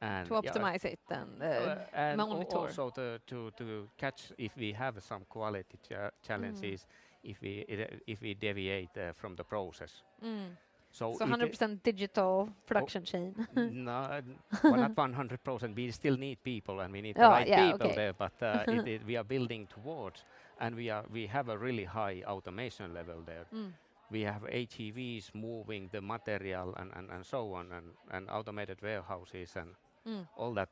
and 0.00 0.30
to 0.30 0.34
yeah, 0.40 0.64
optimize 0.64 0.84
it 0.84 1.00
and 1.10 1.42
uh, 1.42 1.70
uh, 1.70 1.76
and 1.92 2.26
monitor. 2.28 2.48
also 2.48 2.90
to, 2.90 3.18
to, 3.26 3.50
to 3.56 3.88
catch 3.96 4.32
if 4.38 4.56
we 4.56 4.72
have 4.72 5.02
some 5.02 5.24
quality 5.28 5.78
cha- 5.88 6.10
challenges, 6.22 6.86
if 7.22 7.40
we 7.40 7.64
if 8.06 8.20
we 8.20 8.34
deviate 8.34 8.96
uh, 8.98 9.12
from 9.12 9.34
the 9.36 9.44
process. 9.44 10.02
mm. 10.22 10.56
So, 10.90 11.18
so 11.18 11.26
uh, 11.42 11.46
100% 11.46 11.82
digital 11.82 12.50
production 12.66 13.04
chain. 13.04 13.34
no, 13.54 13.90
uh, 13.92 14.20
well, 14.68 14.80
not 14.80 14.96
100%. 14.96 15.74
We 15.76 15.90
still 15.90 16.16
need 16.16 16.42
people, 16.42 16.80
and 16.80 16.92
we 16.92 17.00
need 17.00 17.18
the 17.18 17.28
Oh, 17.28 17.28
right 17.28 17.48
yeah, 17.48 17.72
people 17.72 17.76
okay. 17.76 17.94
there. 17.94 18.12
But 18.12 18.42
uh, 18.42 18.64
it, 18.68 18.86
it, 18.86 19.02
we 19.06 19.16
are 19.16 19.24
building 19.24 19.66
towards, 19.66 20.24
and 20.60 20.74
we 20.74 20.90
are 20.90 21.04
we 21.12 21.26
have 21.26 21.48
a 21.48 21.56
really 21.58 21.84
high 21.84 22.22
automation 22.26 22.94
level 22.94 23.22
there. 23.26 23.46
Mm. 23.54 23.72
We 24.10 24.22
have 24.22 24.42
HEVs 24.42 25.34
moving 25.34 25.88
the 25.92 26.00
material 26.00 26.74
and, 26.76 26.92
and, 26.94 27.10
and 27.10 27.26
so 27.26 27.52
on, 27.54 27.72
and, 27.72 27.86
and 28.12 28.30
automated 28.30 28.78
warehouses 28.82 29.56
and 29.56 29.74
Mm. 30.06 30.24
all 30.36 30.54
that. 30.54 30.68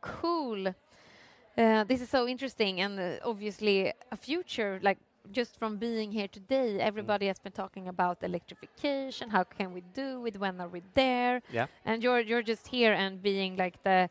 Cool. 0.00 0.68
Uh, 0.68 1.84
this 1.84 2.00
is 2.00 2.08
so 2.08 2.26
interesting, 2.26 2.80
and 2.80 2.98
uh, 2.98 3.18
obviously 3.28 3.92
a 4.10 4.16
future 4.16 4.78
like 4.82 4.96
just 5.30 5.58
from 5.58 5.76
being 5.76 6.10
here 6.10 6.28
today, 6.28 6.80
everybody 6.80 7.26
has 7.26 7.38
been 7.38 7.52
talking 7.52 7.88
about 7.88 8.22
electrification. 8.22 9.28
How 9.28 9.44
can 9.44 9.74
we 9.74 9.82
do 9.92 10.24
it? 10.26 10.38
When 10.40 10.58
are 10.60 10.68
we 10.68 10.82
there? 10.94 11.42
Yeah. 11.52 11.66
And 11.84 12.02
you're 12.02 12.20
you're 12.20 12.42
just 12.42 12.66
here 12.68 12.94
and 12.94 13.22
being 13.22 13.56
like 13.56 13.82
the 13.84 14.08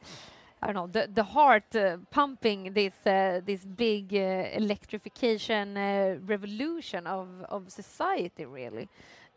I 0.62 0.68
don't 0.68 0.76
know 0.76 0.88
the 0.88 1.08
the 1.14 1.24
heart 1.24 1.76
uh, 1.76 1.98
pumping 2.12 2.74
this 2.74 2.94
uh, 3.06 3.42
this 3.46 3.64
big 3.66 4.14
uh, 4.14 4.50
electrification 4.54 5.78
uh, 5.78 6.18
revolution 6.26 7.08
of 7.08 7.28
of 7.50 7.72
society 7.72 8.46
really. 8.46 8.90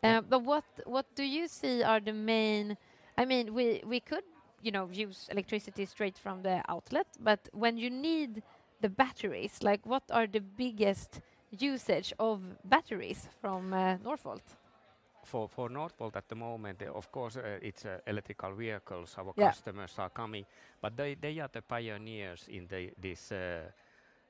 Uh, 0.03 0.07
Yeah. 0.07 0.21
But 0.29 0.43
what 0.43 0.65
what 0.85 1.05
do 1.15 1.23
you 1.23 1.47
see 1.47 1.83
are 1.83 1.99
the 2.01 2.13
main? 2.13 2.77
I 3.17 3.25
mean, 3.25 3.53
we 3.53 3.81
we 3.85 3.99
could 3.99 4.23
you 4.61 4.71
know 4.71 4.89
use 4.91 5.27
electricity 5.31 5.85
straight 5.85 6.17
from 6.17 6.41
the 6.43 6.61
outlet, 6.67 7.07
but 7.19 7.39
when 7.53 7.77
you 7.77 7.89
need 7.89 8.43
the 8.81 8.89
batteries, 8.89 9.63
like 9.63 9.81
what 9.85 10.03
are 10.11 10.27
the 10.27 10.41
biggest 10.41 11.21
usage 11.51 12.13
of 12.19 12.41
batteries 12.65 13.29
from 13.41 13.73
uh, 13.73 13.97
Northvolt? 14.03 14.57
For 15.23 15.47
for 15.49 15.69
Northvolt 15.69 16.15
at 16.15 16.27
the 16.27 16.35
moment, 16.35 16.81
uh, 16.81 16.91
of 16.97 17.11
course, 17.11 17.37
uh, 17.37 17.59
it's 17.61 17.85
uh, 17.85 17.99
electrical 18.07 18.53
vehicles. 18.53 19.17
Our 19.17 19.33
Yeah. 19.37 19.47
customers 19.49 19.99
are 19.99 20.09
coming, 20.09 20.45
but 20.81 20.95
they 20.95 21.15
they 21.15 21.39
are 21.39 21.49
the 21.51 21.61
pioneers 21.61 22.47
in 22.49 22.67
the 22.67 22.91
this 23.01 23.31
uh, 23.31 23.71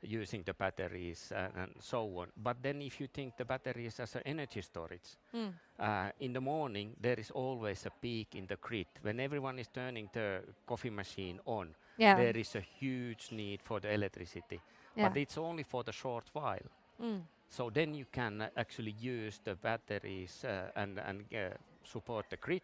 using 0.02 0.44
the 0.44 0.54
batteries 0.54 1.32
and, 1.32 1.54
and 1.56 1.72
so 1.80 2.20
on. 2.20 2.28
But 2.36 2.62
then, 2.62 2.82
if 2.82 3.00
you 3.02 3.08
think 3.08 3.38
the 3.38 3.46
batteries 3.46 4.00
as 4.00 4.16
an 4.16 4.22
energy 4.26 4.62
storage, 4.62 5.18
Mm. 5.34 5.54
uh, 5.80 6.12
in 6.20 6.34
the 6.34 6.42
morning 6.42 6.96
there 7.02 7.20
is 7.20 7.32
always 7.32 7.86
a 7.86 7.90
peak 8.02 8.36
in 8.36 8.48
the 8.48 8.58
grid 8.58 8.88
when 9.02 9.20
everyone 9.20 9.60
is 9.62 9.70
turning 9.70 10.10
the 10.14 10.42
coffee 10.66 10.92
machine 10.92 11.40
on. 11.46 11.76
Yeah. 11.98 12.18
There 12.18 12.40
is 12.40 12.56
a 12.56 12.62
huge 12.62 13.32
need 13.32 13.62
for 13.64 13.80
the 13.80 13.94
electricity, 13.94 14.60
yeah. 14.96 15.10
but 15.10 15.18
it's 15.18 15.38
only 15.38 15.64
for 15.64 15.84
the 15.84 15.92
short 15.94 16.26
while. 16.34 16.68
Mm. 17.00 17.22
So 17.54 17.70
then 17.70 17.94
you 17.94 18.06
can 18.12 18.42
uh, 18.42 18.50
actually 18.58 18.96
use 19.00 19.40
the 19.44 19.54
batteries 19.56 20.44
uh, 20.44 20.72
and, 20.76 20.98
and 21.00 21.24
uh, 21.34 21.56
support 21.84 22.26
the 22.30 22.38
grid. 22.38 22.64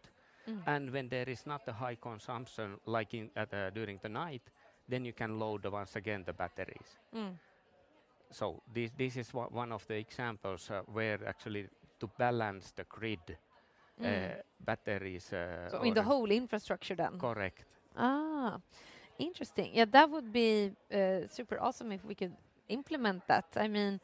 Mm. 0.50 0.58
And 0.66 0.92
when 0.92 1.10
there 1.10 1.30
is 1.30 1.46
not 1.46 1.62
a 1.68 1.74
high 1.74 1.96
consumption, 1.96 2.78
like 2.88 3.14
in, 3.14 3.30
at, 3.36 3.54
uh, 3.54 3.70
during 3.70 4.00
the 4.02 4.10
night, 4.10 4.42
then 4.88 5.06
you 5.06 5.14
can 5.14 5.38
load 5.38 5.66
once 5.66 5.96
again 5.96 6.24
the 6.26 6.34
batteries. 6.34 6.98
Mm. 7.16 7.38
So 8.32 8.62
this, 8.74 8.92
this 8.98 9.16
is 9.18 9.30
one 9.34 9.72
of 9.72 9.86
the 9.88 9.96
examples 9.96 10.72
uh, 10.72 10.82
where 10.92 11.20
actually 11.28 11.68
to 12.00 12.08
balance 12.18 12.72
the 12.76 12.84
grid, 12.86 13.38
Mm. 14.02 14.06
uh, 14.06 14.36
batteries. 14.66 15.34
Uh, 15.34 15.70
so 15.70 15.84
in 15.84 15.94
the 15.94 16.02
whole 16.02 16.32
infrastructure 16.32 16.96
then. 16.96 17.20
Correct. 17.20 17.64
Ah, 17.96 18.60
interesting. 19.20 19.72
Yeah, 19.74 19.86
that 19.92 20.10
would 20.10 20.32
be 20.32 20.72
uh, 20.92 21.28
super 21.28 21.60
awesome 21.60 21.92
if 21.92 22.04
we 22.06 22.16
could 22.16 22.34
implement 22.70 23.28
that. 23.28 23.46
I 23.56 23.68
mean, 23.68 24.00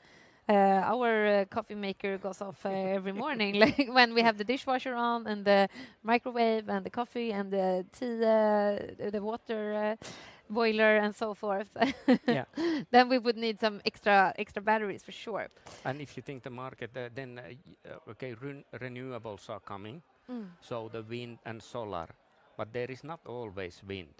our 0.53 1.27
uh, 1.27 1.45
coffee 1.45 1.75
maker 1.75 2.17
goes 2.17 2.41
off 2.41 2.65
uh, 2.65 2.69
every 2.69 3.11
morning, 3.11 3.55
like 3.59 3.87
when 3.91 4.13
we 4.13 4.21
have 4.21 4.37
the 4.37 4.43
dishwasher 4.43 4.93
on 4.93 5.27
and 5.27 5.45
the 5.45 5.67
microwave 6.03 6.69
and 6.69 6.85
the 6.85 6.89
coffee 6.89 7.31
and 7.31 7.51
the 7.51 7.85
tea, 7.97 8.23
uh, 8.23 9.09
the 9.09 9.21
water 9.21 9.97
uh, 9.99 10.05
boiler 10.49 10.97
and 10.97 11.15
so 11.15 11.33
forth. 11.33 11.69
Yeah. 12.27 12.45
then 12.91 13.09
we 13.09 13.17
would 13.17 13.37
need 13.37 13.59
some 13.59 13.81
extra 13.85 14.33
extra 14.37 14.61
batteries 14.61 15.03
for 15.03 15.11
sure. 15.11 15.47
And 15.83 16.01
if 16.01 16.15
you 16.17 16.23
think 16.23 16.43
the 16.43 16.49
market, 16.49 16.91
uh, 16.95 17.09
then 17.13 17.39
uh, 17.39 17.89
uh, 17.89 18.11
okay, 18.11 18.33
ren- 18.33 18.65
renewables 18.79 19.49
are 19.49 19.59
coming. 19.59 20.01
Mm. 20.29 20.47
So 20.61 20.89
the 20.91 21.03
wind 21.03 21.39
and 21.45 21.61
solar, 21.61 22.07
but 22.57 22.73
there 22.73 22.91
is 22.91 23.03
not 23.03 23.19
always 23.25 23.81
wind. 23.87 24.13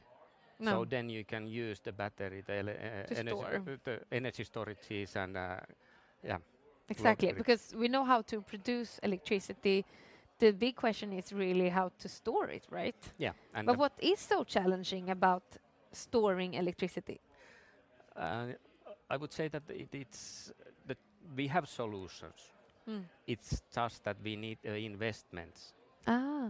No. 0.59 0.71
So 0.71 0.85
then 0.85 1.09
you 1.09 1.25
can 1.25 1.47
use 1.47 1.81
the 1.81 1.91
battery, 1.91 2.41
the 2.45 2.53
uh, 2.53 3.15
energy, 3.15 3.43
uh, 3.43 3.75
the 3.83 3.99
energy 4.11 4.45
storages, 4.45 5.15
and 5.17 5.35
uh, 5.35 5.57
yeah, 6.25 6.37
Exactly, 6.89 7.31
because 7.33 7.73
we 7.77 7.87
know 7.87 8.03
how 8.03 8.21
to 8.21 8.41
produce 8.41 8.99
electricity. 9.03 9.85
The 10.39 10.51
big 10.51 10.75
question 10.75 11.13
is 11.13 11.33
really 11.33 11.69
how 11.69 11.91
to 11.99 12.09
store 12.09 12.49
it, 12.49 12.65
right? 12.69 12.95
yeah. 13.17 13.33
But 13.65 13.77
what 13.77 13.93
is 13.99 14.19
so 14.19 14.43
challenging 14.43 15.09
about 15.09 15.43
storing 15.91 16.53
electricity? 16.55 17.19
uh, 18.15 18.47
I 19.09 19.17
would 19.17 19.31
say 19.33 19.47
that 19.49 19.63
it, 19.69 19.89
it's 19.93 20.51
that 20.87 20.97
we 21.35 21.47
have 21.47 21.67
solutions. 21.67 22.53
Mm. 22.89 23.03
It's 23.27 23.63
just 23.73 24.03
that 24.03 24.17
we 24.23 24.35
need 24.35 24.59
uh, 24.67 24.71
investments. 24.71 25.73
Ah, 26.07 26.49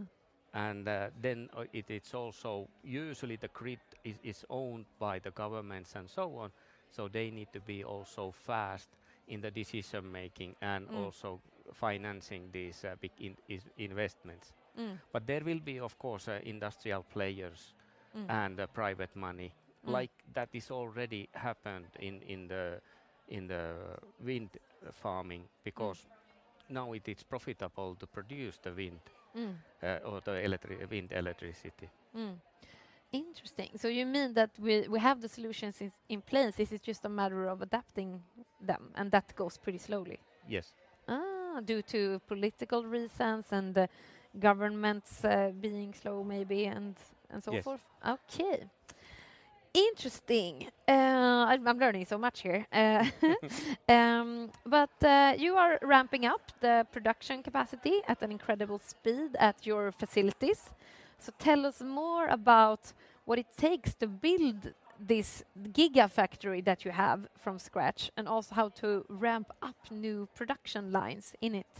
and 0.53 0.87
uh, 0.87 1.09
then 1.21 1.49
uh, 1.55 1.63
it, 1.73 1.85
it's 1.89 2.13
also 2.13 2.67
usually 2.83 3.35
the 3.35 3.49
grid 3.49 3.79
is, 4.03 4.15
is 4.23 4.45
owned 4.49 4.85
by 4.99 5.19
the 5.19 5.31
governments 5.31 5.95
and 5.95 6.09
so 6.09 6.35
on 6.37 6.51
so 6.89 7.07
they 7.07 7.29
need 7.29 7.47
to 7.51 7.59
be 7.59 7.83
also 7.83 8.31
fast 8.31 8.89
in 9.27 9.41
the 9.41 9.51
decision 9.51 10.11
making 10.11 10.55
and 10.61 10.87
Mm. 10.89 10.95
also 10.95 11.41
financing 11.73 12.49
these 12.51 12.83
uh, 12.85 12.95
big 12.99 13.11
in, 13.19 13.35
is 13.47 13.63
investments 13.77 14.53
mm, 14.77 14.97
but 15.11 15.25
there 15.27 15.41
will 15.43 15.59
be 15.59 15.79
of 15.79 15.97
course 15.97 16.27
uh, 16.27 16.39
industrial 16.43 17.03
players 17.03 17.73
mm, 18.15 18.25
and 18.29 18.59
uh, 18.59 18.67
private 18.67 19.15
money 19.15 19.53
Mm. 19.87 19.91
like 19.91 20.11
that 20.33 20.49
is 20.53 20.71
already 20.71 21.29
happened 21.33 21.87
in 21.99 22.21
in 22.23 22.47
the 22.47 22.81
in 23.27 23.47
the 23.47 23.63
wind 24.19 24.49
farming 24.91 25.47
because 25.63 26.05
now 26.69 26.93
it 26.93 27.07
is 27.07 27.23
profitable 27.23 27.95
to 27.95 28.07
produce 28.07 28.57
the 28.61 28.71
wind 28.71 28.99
mm, 29.35 29.55
uh, 29.83 29.99
or 30.05 30.21
the 30.21 30.31
electri- 30.31 30.89
wind 30.89 31.11
electricity. 31.11 31.89
mm. 32.15 32.33
Interesting. 33.15 33.69
So 33.77 33.87
you 33.87 34.05
mean 34.05 34.33
that 34.33 34.49
we 34.59 34.87
we 34.89 34.99
have 34.99 35.21
the 35.21 35.29
solutions 35.29 35.81
in, 35.81 35.91
in 36.09 36.21
place? 36.21 36.55
This 36.55 36.71
is 36.71 36.81
just 36.81 37.05
a 37.05 37.09
matter 37.09 37.47
of 37.47 37.61
adapting 37.61 38.21
them, 38.67 38.91
and 38.95 39.11
that 39.11 39.35
goes 39.35 39.57
pretty 39.57 39.79
slowly. 39.79 40.19
Yes. 40.49 40.73
Ah, 41.07 41.61
due 41.63 41.81
to 41.83 42.19
political 42.27 42.83
reasons 42.83 43.45
and 43.51 43.77
uh, 43.77 43.87
governments 44.39 45.23
uh, 45.23 45.51
being 45.61 45.93
slow, 45.93 46.23
maybe, 46.23 46.65
and 46.65 46.95
and 47.29 47.43
so 47.43 47.51
Yes. 47.53 47.63
forth. 47.63 47.85
Okay, 48.05 48.67
interesting. 49.73 50.67
Uh, 50.87 51.45
I'm, 51.51 51.67
I'm 51.67 51.79
learning 51.79 52.05
so 52.05 52.17
much 52.17 52.41
here. 52.41 52.65
Uh, 52.71 53.05
um, 53.89 54.49
but 54.65 55.03
uh, 55.03 55.33
you 55.37 55.55
are 55.55 55.79
ramping 55.81 56.25
up 56.25 56.41
the 56.59 56.85
production 56.91 57.43
capacity 57.43 58.01
at 58.07 58.21
an 58.21 58.31
incredible 58.31 58.79
speed 58.79 59.35
at 59.39 59.65
your 59.65 59.91
facilities. 59.91 60.69
So 61.25 61.33
tell 61.39 61.65
us 61.65 61.81
more 61.81 62.27
about 62.27 62.93
what 63.25 63.39
it 63.39 63.47
takes 63.57 63.95
to 63.95 64.07
build 64.07 64.73
this 64.99 65.43
gigafactory 65.71 66.63
that 66.65 66.85
you 66.85 66.91
have 66.91 67.27
from 67.35 67.57
scratch 67.57 68.11
and 68.15 68.27
also 68.27 68.53
how 68.53 68.69
to 68.81 69.03
ramp 69.09 69.51
up 69.63 69.75
new 69.89 70.27
production 70.35 70.91
lines 70.91 71.33
in 71.41 71.55
it. 71.55 71.73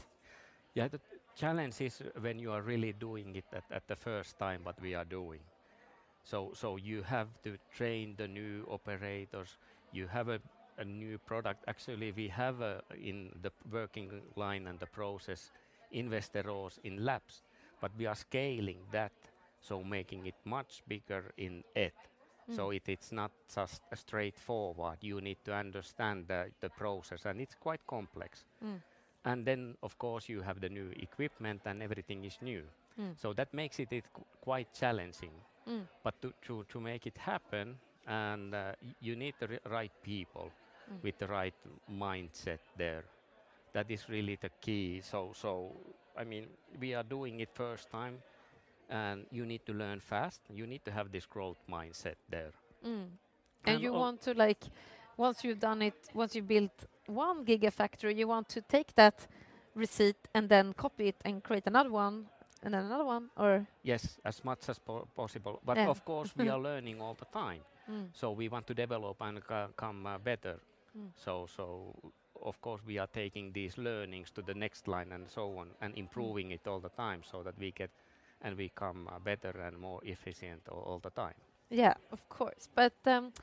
Yeah, 0.73 0.87
the 0.87 0.99
challenge 1.35 1.79
is 1.79 2.01
when 2.21 2.39
you 2.39 2.51
are 2.53 2.63
really 2.63 2.93
doing 2.93 3.35
it 3.35 3.45
at, 3.53 3.63
at 3.69 3.87
the 3.87 3.95
first 3.95 4.39
time 4.39 4.61
what 4.63 4.81
we 4.81 4.95
are 4.95 5.05
doing. 5.05 5.41
So 6.23 6.49
so 6.55 6.77
you 6.77 7.03
have 7.03 7.27
to 7.43 7.55
train 7.77 8.15
the 8.17 8.27
new 8.27 8.65
operators. 8.67 9.57
You 9.93 10.07
have 10.07 10.27
a, 10.29 10.39
a 10.79 10.85
new 10.85 11.19
product. 11.19 11.63
Actually, 11.67 12.11
we 12.13 12.29
have 12.29 12.61
a, 12.61 12.81
in 12.99 13.29
the 13.43 13.51
working 13.71 14.09
line 14.35 14.65
and 14.65 14.79
the 14.79 14.87
process 14.87 15.51
investors 15.91 16.79
in 16.83 17.05
labs, 17.05 17.43
but 17.79 17.91
we 17.95 18.07
are 18.07 18.15
scaling 18.15 18.79
that, 18.91 19.11
so 19.67 19.83
making 19.83 20.27
it 20.27 20.35
much 20.45 20.83
bigger 20.87 21.31
in 21.37 21.63
it. 21.75 21.93
So 22.55 22.67
Mm. 22.69 22.75
it, 22.75 22.89
it's 22.89 23.11
not 23.11 23.31
just 23.55 23.81
a 23.91 23.95
straightforward. 23.95 24.97
You 25.01 25.21
need 25.21 25.37
to 25.45 25.53
understand 25.53 26.27
the, 26.27 26.51
the 26.61 26.69
process, 26.69 27.25
and 27.25 27.41
it's 27.41 27.55
quite 27.55 27.81
complex. 27.87 28.45
Mm. 28.63 28.81
And 29.23 29.45
then, 29.45 29.75
of 29.81 29.97
course, 29.97 30.29
you 30.33 30.41
have 30.43 30.59
the 30.59 30.69
new 30.69 30.91
equipment, 30.97 31.61
and 31.65 31.81
everything 31.81 32.23
is 32.25 32.37
new. 32.41 32.63
Mm. 32.99 33.15
So 33.17 33.33
that 33.33 33.53
makes 33.53 33.79
it, 33.79 33.91
it 33.91 34.05
qu- 34.13 34.25
quite 34.41 34.67
challenging. 34.73 35.33
Mm. 35.67 35.87
But 36.03 36.21
to, 36.21 36.33
to, 36.43 36.63
to 36.69 36.79
make 36.79 37.07
it 37.07 37.17
happen, 37.17 37.79
and 38.07 38.53
uh, 38.53 38.73
y- 38.81 38.95
you 39.01 39.15
need 39.15 39.33
the 39.39 39.47
ri- 39.47 39.59
right 39.69 39.93
people 40.03 40.51
Mm. 40.91 41.01
with 41.03 41.17
the 41.17 41.27
right 41.27 41.55
mindset 41.89 42.59
there. 42.77 43.03
That 43.73 43.89
is 43.89 44.07
really 44.09 44.37
the 44.39 44.49
key. 44.61 45.01
So, 45.01 45.31
so 45.33 45.71
I 46.15 46.23
mean, 46.23 46.45
we 46.79 46.93
are 46.93 47.03
doing 47.03 47.39
it 47.39 47.49
first 47.53 47.89
time, 47.89 48.21
and 48.89 49.25
you 49.31 49.45
need 49.45 49.65
to 49.65 49.73
learn 49.73 49.99
fast. 49.99 50.41
You 50.49 50.67
need 50.67 50.83
to 50.85 50.91
have 50.91 51.11
this 51.11 51.25
growth 51.25 51.57
mindset 51.69 52.15
there. 52.29 52.51
Mm. 52.85 52.89
And, 52.89 53.09
And 53.65 53.81
you 53.81 53.93
want 53.93 54.21
to 54.21 54.33
like, 54.33 54.63
once 55.17 55.43
you've 55.43 55.59
done 55.59 55.81
it, 55.81 55.95
once 56.13 56.35
you 56.35 56.43
built 56.43 56.85
one 57.07 57.45
gigafactory, 57.45 58.15
you 58.15 58.27
want 58.27 58.49
to 58.49 58.61
take 58.61 58.93
that 58.95 59.27
receipt 59.75 60.17
and 60.33 60.49
then 60.49 60.73
copy 60.73 61.07
it 61.07 61.15
and 61.25 61.43
create 61.43 61.63
another 61.67 61.91
one 61.91 62.25
and 62.63 62.73
then 62.73 62.85
another 62.85 63.05
one, 63.05 63.29
or 63.37 63.67
Yes, 63.83 64.17
as 64.25 64.43
much 64.43 64.69
as 64.69 64.79
po- 64.79 65.07
possible. 65.15 65.59
But 65.63 65.77
Yeah. 65.77 65.89
of 65.89 66.03
course, 66.03 66.33
we 66.35 66.49
are 66.49 66.59
learning 66.69 67.01
all 67.01 67.13
the 67.13 67.25
time. 67.25 67.61
Mm. 67.89 68.09
So 68.13 68.31
we 68.31 68.49
want 68.49 68.65
to 68.67 68.73
develop 68.73 69.21
and 69.21 69.39
come 69.75 70.05
uh, 70.07 70.17
better. 70.17 70.59
Mm. 70.97 71.11
So, 71.15 71.45
so 71.55 71.93
of 72.41 72.59
course 72.61 72.81
we 72.87 72.97
are 72.97 73.07
taking 73.07 73.51
these 73.53 73.77
learnings 73.77 74.31
to 74.31 74.41
the 74.41 74.53
next 74.53 74.87
line 74.87 75.11
and 75.11 75.29
so 75.29 75.57
on, 75.57 75.67
and 75.81 75.95
improving 75.97 76.51
it 76.51 76.67
all 76.67 76.79
the 76.79 76.89
time, 76.89 77.21
so 77.23 77.43
that 77.43 77.57
we 77.59 77.71
get 77.71 77.91
and 78.45 78.57
we 78.57 78.69
come 78.69 79.09
uh, 79.09 79.19
better 79.19 79.51
and 79.67 79.77
more 79.79 80.01
efficient 80.05 80.61
all, 80.71 80.83
all 80.89 80.99
the 80.99 81.11
time. 81.11 81.35
Yeah, 81.71 81.95
of 82.11 82.29
course. 82.29 82.69
But 82.75 82.93
um, 83.07 83.33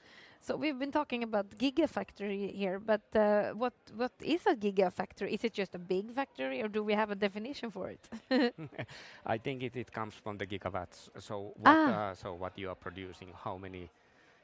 so 0.41 0.57
we've 0.57 0.79
been 0.79 0.93
talking 0.93 1.25
about 1.25 1.51
gigafactory 1.59 2.55
here, 2.55 2.79
but 2.81 3.03
uh, 3.17 3.51
what 3.63 3.75
what 3.97 4.13
is 4.23 4.47
a 4.47 4.55
gigafactory? 4.55 5.35
Is 5.35 5.45
it 5.45 5.53
just 5.55 5.75
a 5.75 5.79
big 5.79 6.13
factory, 6.15 6.63
or 6.63 6.69
do 6.69 6.83
we 6.85 6.95
have 6.95 7.11
a 7.13 7.17
definition 7.17 7.71
for 7.71 7.91
it? 7.91 8.09
I 9.27 9.39
think 9.39 9.63
it, 9.63 9.77
it 9.77 9.93
comes 9.93 10.15
from 10.15 10.39
the 10.39 10.47
gigawatts. 10.47 11.09
So 11.19 11.53
what, 11.57 11.81
Ah. 11.89 12.11
uh, 12.11 12.15
so 12.15 12.35
what 12.35 12.59
you 12.59 12.71
are 12.71 12.77
producing, 12.77 13.33
how 13.45 13.59
many 13.59 13.91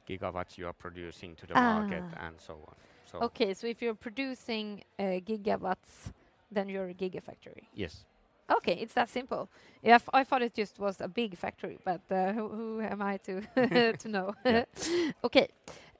gigawatts 0.09 0.59
you 0.59 0.66
are 0.66 0.74
producing 0.74 1.36
to 1.36 1.47
the 1.47 1.55
Ah. 1.55 1.78
market, 1.78 2.05
and 2.20 2.40
so 2.40 2.55
on. 2.68 2.76
So 3.10 3.18
okay, 3.22 3.55
so 3.55 3.66
if 3.66 3.82
you're 3.82 3.94
producing 3.98 4.82
uh, 4.98 5.20
gigawatts, 5.28 6.12
then 6.51 6.68
you're 6.68 6.89
a 6.90 6.94
gigafactory. 6.94 7.66
yes, 7.74 8.05
Okay, 8.51 8.75
it's 8.81 8.95
that 8.95 9.09
simple. 9.09 9.49
Yeah, 9.83 9.97
f- 9.97 10.09
I 10.12 10.25
thought 10.25 10.43
it 10.43 10.55
just 10.55 10.79
was 10.79 11.01
a 11.01 11.09
big 11.09 11.37
factory, 11.37 11.79
but 11.85 12.01
uh, 12.11 12.33
who, 12.33 12.49
who 12.49 12.81
am 12.81 13.03
I 13.03 13.19
to 13.19 13.41
to 13.99 14.09
know? 14.09 14.35
Yeah. 14.45 14.65
okay, 15.25 15.49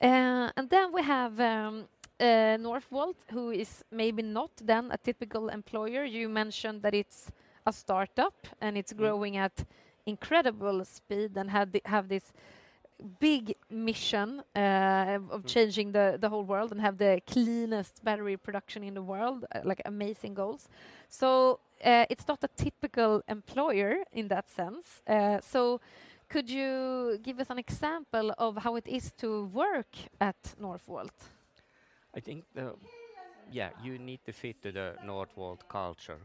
uh, 0.01 0.51
and 0.57 0.69
then 0.71 0.93
we 0.93 1.03
have 1.03 1.39
um, 1.41 1.85
uh, 2.21 2.57
Northvolt, 2.59 3.17
who 3.33 3.51
is 3.51 3.85
maybe 3.91 4.23
not 4.23 4.51
then 4.65 4.91
a 4.91 4.97
typical 4.99 5.49
employer. 5.49 6.05
You 6.05 6.29
mentioned 6.29 6.83
that 6.83 6.95
it's 6.95 7.31
a 7.67 7.73
startup 7.73 8.35
and 8.61 8.77
it's 8.77 8.93
Mm. 8.93 8.99
growing 8.99 9.37
at 9.37 9.65
incredible 10.07 10.85
speed 10.85 11.37
and 11.37 11.51
had 11.51 11.81
have 11.85 12.09
this 12.09 12.33
big 13.21 13.55
mission 13.71 14.43
uh, 14.57 15.19
of 15.31 15.43
Mm. 15.43 15.47
changing 15.47 15.93
the, 15.93 16.17
the 16.21 16.29
whole 16.29 16.45
world 16.45 16.73
and 16.73 16.81
have 16.81 16.99
the 16.99 17.21
cleanest 17.27 18.03
battery 18.05 18.37
production 18.37 18.83
in 18.83 18.95
the 18.95 19.03
world, 19.03 19.45
uh, 19.55 19.61
like 19.65 19.81
amazing 19.85 20.35
goals. 20.35 20.69
So 21.09 21.61
uh, 21.85 22.07
it's 22.11 22.27
not 22.27 22.43
a 22.43 22.49
typical 22.57 23.23
employer 23.29 24.05
in 24.13 24.29
that 24.29 24.49
sense. 24.49 25.03
So 25.45 25.81
could 26.29 26.51
you 26.51 27.19
give 27.23 27.41
us 27.41 27.51
an 27.51 27.59
example 27.59 28.35
of 28.37 28.57
how 28.57 28.77
it 28.77 28.87
is 28.87 29.13
to 29.19 29.47
work 29.47 29.97
at 30.21 30.37
Northvolt? 30.61 31.15
I 32.17 32.21
think 32.21 32.45
the 32.55 32.75
yeah 33.51 33.71
you 33.83 33.99
need 33.99 34.21
to 34.25 34.33
fit 34.33 34.61
to 34.63 34.73
the 34.73 34.95
Northvolt 35.05 35.61
culture, 35.69 36.19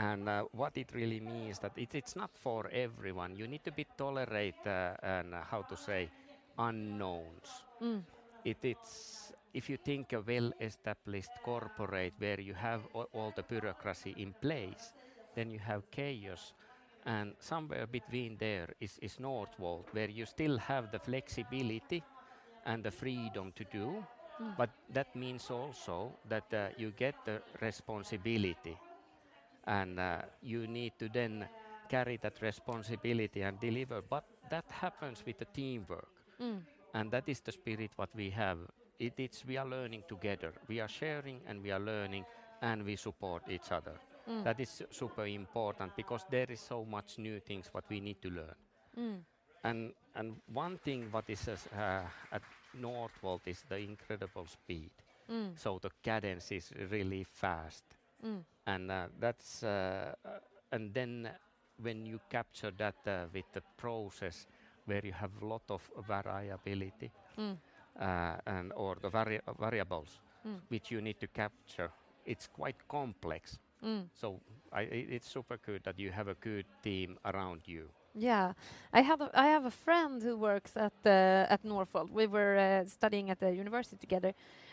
and 0.00 0.28
uh, 0.28 0.44
what 0.52 0.76
it 0.78 0.92
really 0.94 1.20
means 1.20 1.60
that 1.60 1.72
it, 1.76 1.94
it's 1.94 2.16
not 2.16 2.30
for 2.36 2.68
everyone. 2.72 3.36
You 3.36 3.48
need 3.48 3.64
to 3.64 3.72
be 3.72 3.86
tolerate 3.96 4.66
uh, 4.66 4.96
and 5.02 5.34
uh, 5.34 5.42
how 5.44 5.62
to 5.64 5.76
say 5.76 6.12
unknowns. 6.58 7.64
Mm. 7.80 8.04
It, 8.44 8.58
it's 8.64 9.32
if 9.52 9.68
you 9.70 9.76
think 9.78 10.12
a 10.12 10.20
well-established 10.20 11.42
corporate 11.42 12.14
where 12.18 12.40
you 12.40 12.54
have 12.54 12.86
a- 12.94 13.06
all 13.12 13.32
the 13.32 13.42
bureaucracy 13.44 14.10
in 14.12 14.34
place, 14.40 14.94
then 15.34 15.50
you 15.50 15.58
have 15.60 15.90
chaos. 15.90 16.54
And 17.04 17.34
somewhere 17.40 17.86
between 17.86 18.38
there 18.38 18.74
is, 18.80 18.98
is 19.02 19.16
Northvolt, 19.18 19.86
where 19.92 20.10
you 20.10 20.26
still 20.26 20.58
have 20.58 20.90
the 20.90 21.00
flexibility 21.00 22.04
and 22.64 22.84
the 22.84 22.92
freedom 22.92 23.52
to 23.52 23.64
do, 23.64 24.06
Mm. 24.40 24.56
but 24.56 24.70
that 24.88 25.14
means 25.14 25.50
also 25.50 26.18
that 26.24 26.52
uh, 26.52 26.68
you 26.76 26.92
get 26.92 27.16
the 27.24 27.42
responsibility, 27.60 28.80
and 29.70 30.00
uh, 30.00 30.22
you 30.42 30.68
need 30.68 30.94
to 31.00 31.08
then 31.08 31.48
carry 31.88 32.18
that 32.18 32.42
responsibility 32.42 33.42
and 33.42 33.60
deliver. 33.60 34.02
But 34.02 34.24
that 34.50 34.66
happens 34.70 35.24
with 35.26 35.38
the 35.38 35.46
teamwork 35.46 36.08
Mm. 36.40 36.62
and 36.94 37.10
that 37.12 37.28
is 37.28 37.40
the 37.42 37.52
spirit 37.52 37.92
what 37.96 38.10
we 38.14 38.30
have 38.30 38.58
it, 38.98 39.14
it's 39.18 39.44
we 39.46 39.56
are 39.58 39.66
learning 39.68 40.04
together 40.08 40.52
we 40.68 40.80
are 40.80 40.88
sharing 40.88 41.42
and 41.46 41.62
we 41.62 41.70
are 41.70 41.80
learning 41.80 42.26
and 42.62 42.84
we 42.84 42.96
support 42.96 43.42
each 43.48 43.72
other 43.72 44.00
Mm. 44.28 44.44
that 44.44 44.60
is 44.60 44.82
super 44.90 45.26
important 45.26 45.94
because 45.96 46.24
there 46.30 46.50
is 46.50 46.60
so 46.60 46.84
much 46.84 47.18
new 47.18 47.40
things 47.40 47.68
what 47.72 47.84
we 47.90 48.00
need 48.00 48.20
to 48.22 48.30
learn 48.30 48.56
Mm. 48.96 49.24
and 49.64 49.94
and 50.14 50.40
one 50.52 50.78
thing 50.78 51.10
what 51.12 51.28
is 51.30 51.48
uh, 51.48 52.08
at 52.32 52.42
Northvolt 52.76 53.46
is 53.46 53.64
the 53.68 53.78
incredible 53.78 54.46
speed 54.46 54.90
Mm. 55.28 55.56
so 55.56 55.78
the 55.80 55.90
cadence 56.02 56.52
is 56.52 56.72
really 56.90 57.24
fast 57.24 57.89
Mm. 58.24 58.44
and 58.66 58.90
uh, 58.90 59.06
that's 59.20 59.62
uh, 59.62 60.14
uh, 60.24 60.28
and 60.72 60.92
then 60.94 61.30
when 61.82 62.04
you 62.06 62.20
capture 62.30 62.70
that 62.78 62.96
uh, 63.06 63.26
with 63.32 63.44
the 63.52 63.62
process 63.76 64.46
where 64.86 65.04
you 65.04 65.12
have 65.12 65.30
a 65.42 65.46
lot 65.46 65.62
of 65.70 65.82
variability 66.06 67.10
Mm. 67.38 67.56
uh, 68.00 68.36
and 68.46 68.72
or 68.76 68.96
the 69.00 69.08
vari- 69.10 69.40
variables 69.58 70.20
Mm. 70.46 70.60
which 70.68 70.90
you 70.90 71.00
need 71.00 71.18
to 71.20 71.26
capture 71.28 71.90
it's 72.24 72.46
quite 72.48 72.76
complex 72.88 73.58
Mm. 73.82 74.08
so 74.14 74.40
I, 74.72 74.80
i- 74.82 75.06
it's 75.16 75.28
super 75.28 75.56
good 75.58 75.82
that 75.84 75.98
you 75.98 76.10
have 76.12 76.28
a 76.28 76.34
good 76.34 76.66
team 76.82 77.18
around 77.24 77.62
you 77.66 77.88
Yeah, 78.14 78.52
I 78.92 79.02
have 79.02 79.20
a, 79.20 79.30
I 79.34 79.46
have 79.46 79.64
a 79.66 79.70
friend 79.70 80.22
who 80.22 80.36
works 80.36 80.76
at 80.76 80.92
uh, 81.06 81.46
at 81.54 81.64
Norfolk. 81.64 82.08
We 82.12 82.26
were 82.26 82.56
uh, 82.58 82.84
studying 82.88 83.30
at 83.30 83.38
the 83.38 83.50
university 83.54 83.96
together, 83.96 84.32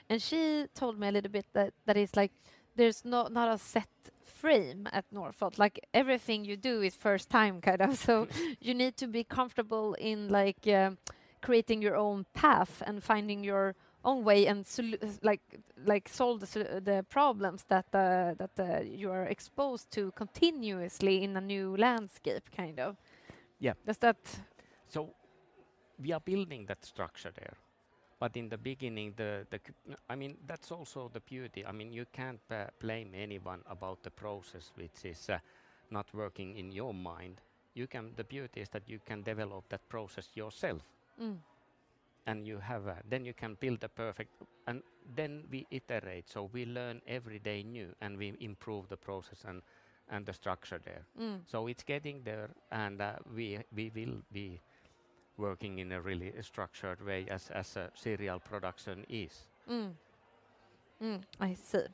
and 0.09 0.21
she 0.21 0.65
told 0.73 0.97
me 0.99 1.07
a 1.07 1.11
little 1.11 1.31
bit 1.31 1.45
that 1.53 1.73
that 1.85 1.97
is 1.97 2.15
like 2.15 2.31
there's 2.77 3.03
no 3.03 3.27
not 3.27 3.53
a 3.53 3.57
set 3.57 3.89
frame 4.23 4.87
at 4.91 5.05
Norfolk. 5.11 5.57
Like 5.57 5.79
everything 5.93 6.45
you 6.45 6.57
do 6.57 6.81
is 6.81 6.95
first 6.95 7.29
time 7.29 7.61
kind 7.61 7.81
of. 7.81 7.97
So 8.07 8.27
you 8.61 8.73
need 8.73 8.95
to 8.97 9.07
be 9.07 9.23
comfortable 9.23 9.95
in 9.99 10.29
like 10.29 10.67
um 10.67 10.97
creating 11.41 11.81
your 11.81 11.95
own 11.95 12.25
path 12.33 12.83
and 12.87 13.03
finding 13.03 13.43
your 13.43 13.75
own 14.03 14.23
way 14.23 14.47
and 14.47 14.65
like 15.21 15.41
like 15.85 16.09
solve 16.09 16.39
the, 16.39 16.81
the 16.83 17.05
problems 17.09 17.65
that 17.67 17.85
uh, 17.93 18.33
that 18.37 18.59
uh, 18.59 18.81
you 18.81 19.11
are 19.11 19.25
exposed 19.25 19.91
to 19.91 20.11
continuously 20.11 21.23
in 21.23 21.37
a 21.37 21.41
new 21.41 21.75
landscape 21.77 22.49
kind 22.55 22.79
of. 22.79 22.95
Yeah. 23.59 23.73
Does 23.85 23.97
that 23.97 24.17
so 24.87 25.09
we 25.99 26.13
are 26.13 26.21
building 26.21 26.65
that 26.67 26.85
structure 26.85 27.31
there 27.35 27.57
but 28.19 28.35
in 28.37 28.49
the 28.49 28.57
beginning 28.57 29.13
the, 29.15 29.45
the 29.49 29.59
i 30.09 30.15
mean 30.15 30.37
that's 30.47 30.71
also 30.71 31.09
the 31.13 31.19
beauty. 31.19 31.65
I 31.65 31.71
mean 31.71 31.91
you 31.91 32.05
can't 32.11 32.41
uh, 32.51 32.65
blame 32.79 33.11
anyone 33.15 33.61
about 33.69 34.03
the 34.03 34.11
process 34.11 34.71
which 34.75 35.05
is 35.05 35.29
uh, 35.29 35.39
not 35.91 36.07
working 36.13 36.55
in 36.57 36.71
your 36.71 36.93
mind. 36.93 37.41
You 37.73 37.87
can 37.87 38.13
the 38.15 38.23
beauty 38.23 38.61
is 38.61 38.69
that 38.69 38.89
you 38.89 38.99
can 39.05 39.23
develop 39.23 39.69
that 39.69 39.87
process 39.89 40.29
yourself. 40.35 40.81
Mm, 41.21 41.37
and 42.25 42.45
you 42.45 42.59
have 42.59 42.87
a, 42.87 42.97
then 43.09 43.25
you 43.25 43.33
can 43.33 43.55
build 43.59 43.83
a 43.83 43.89
perfect 43.89 44.31
and 44.67 44.81
then 45.15 45.43
we 45.49 45.65
iterate. 45.71 46.29
So 46.29 46.49
we 46.53 46.65
learn 46.65 47.01
every 47.07 47.39
day 47.39 47.63
new 47.63 47.93
and 48.01 48.17
we 48.17 48.33
improve 48.39 48.87
the 48.89 48.97
process 48.97 49.43
and 49.47 49.61
and 50.09 50.25
the 50.25 50.33
structure 50.33 50.79
there. 50.83 51.05
Mm, 51.19 51.39
so 51.45 51.67
it's 51.67 51.83
getting 51.83 52.23
there 52.23 52.49
and 52.71 53.01
uh, 53.01 53.13
we 53.35 53.59
we 53.75 53.91
will 53.95 54.21
be 54.31 54.59
working 55.37 55.79
in 55.79 55.91
a 55.91 56.01
really 56.01 56.33
structured 56.41 57.05
way 57.05 57.25
as 57.29 57.49
as 57.51 57.75
a 57.77 57.89
serial 57.95 58.39
production 58.39 59.05
is 59.09 59.47
mm, 59.69 59.91
mm, 61.01 61.21
I 61.39 61.53
see. 61.53 61.85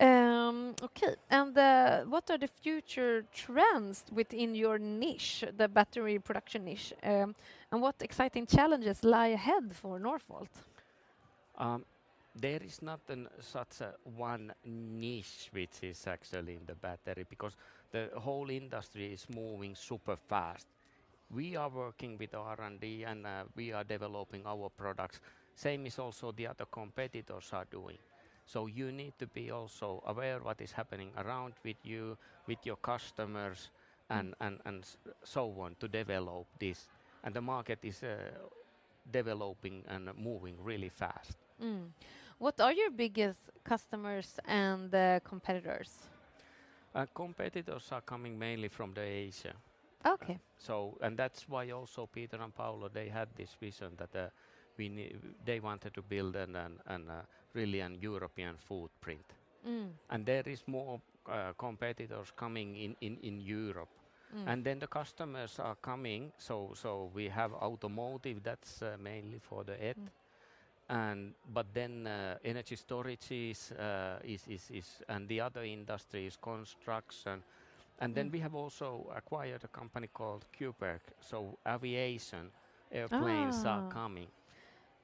Um, 0.00 0.74
okay, 0.82 1.14
and 1.30 1.56
uh, 1.56 2.02
what 2.04 2.30
are 2.30 2.38
the 2.38 2.48
future 2.48 3.24
trends 3.32 4.04
within 4.12 4.54
your 4.54 4.78
niche, 4.78 5.44
the 5.56 5.68
battery 5.68 6.18
production 6.18 6.64
niche, 6.64 6.92
um, 7.02 7.34
and 7.72 7.80
what 7.80 7.94
exciting 8.00 8.46
challenges 8.46 9.02
lie 9.04 9.28
ahead 9.28 9.74
for 9.74 9.98
Northvolt? 9.98 10.48
um, 11.58 11.84
there 12.34 12.62
is 12.62 12.82
not 12.82 13.00
an, 13.08 13.28
such 13.40 13.80
a 13.80 13.94
one 14.04 14.52
niche 14.64 15.48
which 15.52 15.82
is 15.82 16.06
actually 16.06 16.54
in 16.54 16.66
the 16.66 16.74
battery 16.74 17.24
because 17.28 17.56
the 17.90 18.10
whole 18.16 18.50
industry 18.50 19.12
is 19.12 19.26
moving 19.28 19.74
super 19.74 20.16
fast. 20.16 20.66
We 21.30 21.56
are 21.56 21.68
working 21.68 22.16
with 22.18 22.34
R&D 22.34 23.04
and 23.04 23.26
uh, 23.26 23.44
we 23.54 23.72
are 23.72 23.84
developing 23.84 24.42
our 24.46 24.68
products. 24.70 25.20
Same 25.54 25.86
is 25.86 25.98
also 25.98 26.32
the 26.32 26.46
other 26.46 26.66
competitors 26.66 27.50
are 27.52 27.66
doing. 27.70 27.98
So 28.46 28.66
you 28.66 28.92
need 28.92 29.14
to 29.18 29.26
be 29.26 29.50
also 29.50 30.02
aware 30.06 30.38
what 30.38 30.60
is 30.60 30.70
happening 30.70 31.10
around 31.18 31.54
with 31.64 31.76
you, 31.82 32.16
with 32.46 32.64
your 32.64 32.76
customers, 32.76 33.70
and 34.08 34.34
and 34.40 34.60
and 34.64 34.84
so 35.24 35.52
on 35.60 35.74
to 35.80 35.88
develop 35.88 36.46
this. 36.60 36.88
And 37.24 37.34
the 37.34 37.40
market 37.40 37.80
is 37.82 38.04
uh, 38.04 38.16
developing 39.10 39.82
and 39.88 40.10
moving 40.16 40.56
really 40.62 40.90
fast. 40.90 41.36
Mm. 41.60 41.88
What 42.38 42.60
are 42.60 42.72
your 42.72 42.90
biggest 42.90 43.50
customers 43.64 44.38
and 44.46 44.94
uh, 44.94 45.20
competitors? 45.24 45.90
Uh, 46.94 47.06
competitors 47.14 47.88
are 47.90 48.02
coming 48.02 48.38
mainly 48.38 48.68
from 48.68 48.94
the 48.94 49.02
Asia. 49.02 49.54
Okay. 50.06 50.38
So, 50.58 50.98
and 51.02 51.16
that's 51.16 51.48
why 51.48 51.70
also 51.70 52.06
Peter 52.06 52.38
and 52.42 52.54
Paolo 52.54 52.88
they 52.88 53.08
had 53.08 53.28
this 53.36 53.54
vision 53.60 53.92
that 53.96 54.14
uh, 54.16 54.28
we 54.78 54.88
ne- 54.88 55.14
they 55.44 55.60
wanted 55.60 55.94
to 55.94 56.02
build 56.02 56.36
an, 56.36 56.56
an, 56.56 56.78
an 56.86 57.10
uh, 57.10 57.22
really 57.54 57.80
an 57.80 57.98
European 58.00 58.56
footprint. 58.56 59.24
Mm. 59.66 59.88
And 60.10 60.26
there 60.26 60.42
is 60.46 60.62
more 60.66 61.00
uh, 61.28 61.52
competitors 61.58 62.32
coming 62.36 62.76
in, 62.76 62.96
in, 63.00 63.18
in 63.22 63.40
Europe. 63.40 63.88
Mm. 64.36 64.44
And 64.46 64.64
then 64.64 64.78
the 64.78 64.86
customers 64.86 65.58
are 65.58 65.76
coming. 65.76 66.32
So, 66.38 66.72
so 66.74 67.10
we 67.14 67.28
have 67.28 67.52
automotive. 67.52 68.42
That's 68.42 68.82
uh, 68.82 68.96
mainly 69.00 69.38
for 69.38 69.64
the 69.64 69.82
ET. 69.82 69.98
Mm. 69.98 70.08
And 70.88 71.34
but 71.52 71.66
then 71.74 72.06
uh, 72.06 72.36
energy 72.44 72.76
storage 72.76 73.32
is, 73.32 73.72
uh, 73.72 74.18
is, 74.22 74.46
is 74.46 74.70
is 74.70 75.02
and 75.08 75.28
the 75.28 75.40
other 75.40 75.64
industry 75.64 76.26
is 76.26 76.36
construction. 76.36 77.42
And 77.98 78.14
then 78.14 78.26
Mm. 78.26 78.32
we 78.32 78.40
have 78.40 78.54
also 78.54 79.10
acquired 79.16 79.64
a 79.64 79.68
company 79.68 80.08
called 80.08 80.46
Cuberg. 80.52 81.00
So 81.20 81.58
aviation 81.66 82.50
airplanes 82.90 83.64
Ah. 83.64 83.66
are 83.66 83.82
coming. 83.88 84.28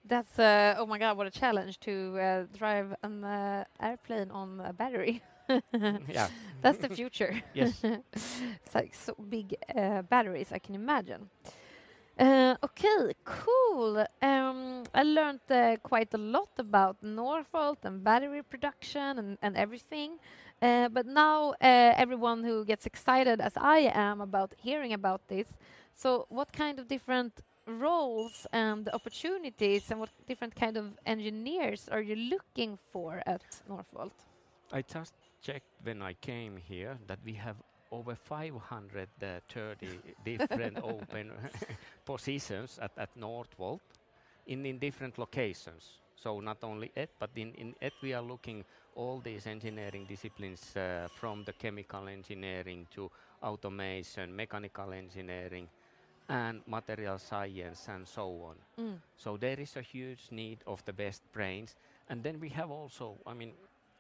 That's 0.05 0.39
uh, 0.39 0.75
oh 0.79 0.87
my 0.87 0.99
god, 0.99 1.17
what 1.17 1.27
a 1.27 1.31
challenge 1.31 1.79
to 1.81 2.19
uh, 2.19 2.45
drive 2.57 2.95
an 3.03 3.25
uh, 3.25 3.65
airplane 3.81 4.31
on 4.31 4.61
a 4.61 4.73
battery. 4.73 5.23
yeah. 6.09 6.29
That's 6.63 6.79
the 6.79 6.89
future. 6.89 7.41
Yes. 7.53 7.85
it's 8.15 8.75
like 8.75 8.95
so 8.95 9.15
big 9.29 9.55
uh, 9.77 10.03
batteries, 10.03 10.53
I 10.53 10.59
can 10.59 10.75
imagine. 10.75 11.29
Uh, 12.19 12.57
okay, 12.63 13.13
cool. 13.25 14.05
Um, 14.23 14.83
I 14.95 15.03
learned 15.03 15.41
uh, 15.51 15.77
quite 15.83 16.13
a 16.15 16.19
lot 16.19 16.51
about 16.59 16.97
Northvolt 17.03 17.85
and 17.85 18.03
battery 18.05 18.43
production 18.43 19.19
and, 19.19 19.39
and 19.43 19.57
everything. 19.57 20.19
Uh, 20.63 20.89
but 20.89 21.07
now 21.07 21.51
uh, 21.61 21.93
everyone 21.97 22.45
who 22.45 22.65
gets 22.65 22.87
excited 22.87 23.41
as 23.41 23.53
I 23.57 23.91
am 23.93 24.21
about 24.21 24.55
hearing 24.57 24.93
about 24.93 25.27
this, 25.27 25.49
so 25.93 26.27
what 26.29 26.53
kind 26.53 26.79
of 26.79 26.87
different 26.87 27.33
roles 27.67 28.47
and 28.53 28.89
opportunities 28.93 29.91
and 29.91 29.99
what 29.99 30.11
different 30.29 30.55
kind 30.55 30.77
of 30.77 30.85
engineers 31.05 31.89
are 31.91 32.01
you 32.01 32.15
looking 32.15 32.79
for 32.93 33.23
at 33.27 33.43
Northvolt? 33.69 34.13
I 34.73 34.83
just 34.83 35.15
checked 35.43 35.67
when 35.83 36.01
I 36.01 36.13
came 36.15 36.57
here 36.57 36.97
that 37.09 37.19
we 37.25 37.33
have 37.35 37.57
over 37.91 38.15
530 38.15 39.99
different 40.25 40.79
open 40.83 41.33
positions 42.05 42.79
at, 42.81 42.93
at 42.97 43.11
Northvolt 43.19 43.81
in, 44.47 44.65
in 44.65 44.79
different 44.79 45.19
locations. 45.19 45.99
So 46.15 46.39
not 46.39 46.59
only 46.63 46.93
ET, 46.97 47.11
but 47.19 47.31
in, 47.35 47.53
in 47.55 47.75
ET 47.83 47.93
we 48.01 48.15
are 48.15 48.23
looking 48.23 48.65
all 48.95 49.21
these 49.21 49.47
engineering 49.47 50.07
disciplines 50.07 50.77
uh, 50.77 51.09
from 51.13 51.45
the 51.45 51.53
chemical 51.53 52.09
engineering 52.09 52.87
to 52.91 53.11
automation, 53.43 54.35
mechanical 54.35 54.93
engineering, 54.93 55.69
and 56.29 56.63
material 56.67 57.19
science 57.19 57.89
and 57.89 58.07
so 58.07 58.27
on. 58.43 58.57
Mm. 58.79 58.99
So 59.17 59.37
there 59.37 59.59
is 59.61 59.77
a 59.77 59.83
huge 59.83 60.29
need 60.31 60.63
of 60.67 60.85
the 60.85 60.93
best 60.93 61.23
brains. 61.33 61.75
And 62.09 62.23
then 62.23 62.41
we 62.41 62.49
have 62.51 62.71
also, 62.71 63.19
I 63.27 63.35
mean, 63.35 63.55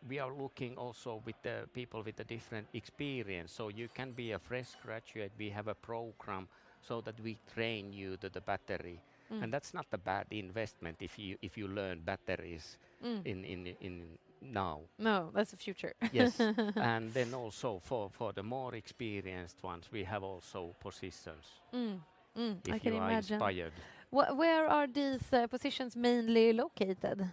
we 0.08 0.18
are 0.18 0.32
looking 0.32 0.76
also 0.76 1.22
with 1.24 1.36
the 1.42 1.68
people 1.72 2.02
with 2.02 2.18
a 2.20 2.24
different 2.24 2.68
experience. 2.72 3.52
So 3.52 3.68
you 3.68 3.88
can 3.88 4.12
be 4.12 4.32
a 4.32 4.38
fresh 4.38 4.74
graduate. 4.82 5.32
We 5.38 5.50
have 5.50 5.68
a 5.68 5.74
program 5.74 6.48
so 6.80 7.00
that 7.02 7.20
we 7.20 7.38
train 7.54 7.92
you 7.92 8.16
to 8.18 8.28
the 8.28 8.40
battery. 8.40 9.02
Mm. 9.30 9.42
And 9.42 9.52
that's 9.52 9.74
not 9.74 9.86
a 9.92 9.98
bad 9.98 10.26
investment 10.30 10.96
if 11.00 11.18
you 11.18 11.36
if 11.42 11.56
you 11.56 11.68
learn 11.68 12.00
batteries 12.04 12.78
Mm. 13.02 13.24
in 13.24 13.44
in 13.44 13.66
in 13.80 14.18
now. 14.42 14.80
No, 14.98 15.30
that's 15.34 15.50
the 15.50 15.56
future. 15.56 15.92
Yes. 16.12 16.40
and 16.76 17.12
then 17.14 17.34
also 17.34 17.78
for 17.80 18.10
for 18.10 18.32
the 18.32 18.42
more 18.42 18.74
experienced 18.76 19.62
ones, 19.62 19.88
we 19.92 20.04
have 20.04 20.22
also 20.24 20.74
positions. 20.80 21.46
Mm. 21.72 22.00
Mm. 22.36 22.56
If 22.66 22.74
I 22.74 22.78
can 22.78 22.94
you 22.94 23.00
are 23.00 23.10
imagine. 23.10 23.34
inspired. 23.34 23.72
Wh- 24.10 24.36
where 24.38 24.66
are 24.68 24.86
these 24.86 25.32
uh, 25.32 25.46
positions 25.46 25.96
mainly 25.96 26.52
located? 26.52 27.30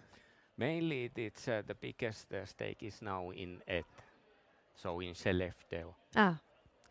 Mainly, 0.57 1.05
it- 1.05 1.17
it's 1.17 1.47
uh, 1.47 1.61
the 1.67 1.75
biggest 1.75 2.33
uh, 2.33 2.45
stake 2.45 2.83
is 2.87 3.01
now 3.01 3.31
in 3.31 3.61
ET, 3.67 3.85
so 4.75 4.99
in 5.01 5.13
Skellefteå. 5.13 5.93
Ah, 6.15 6.35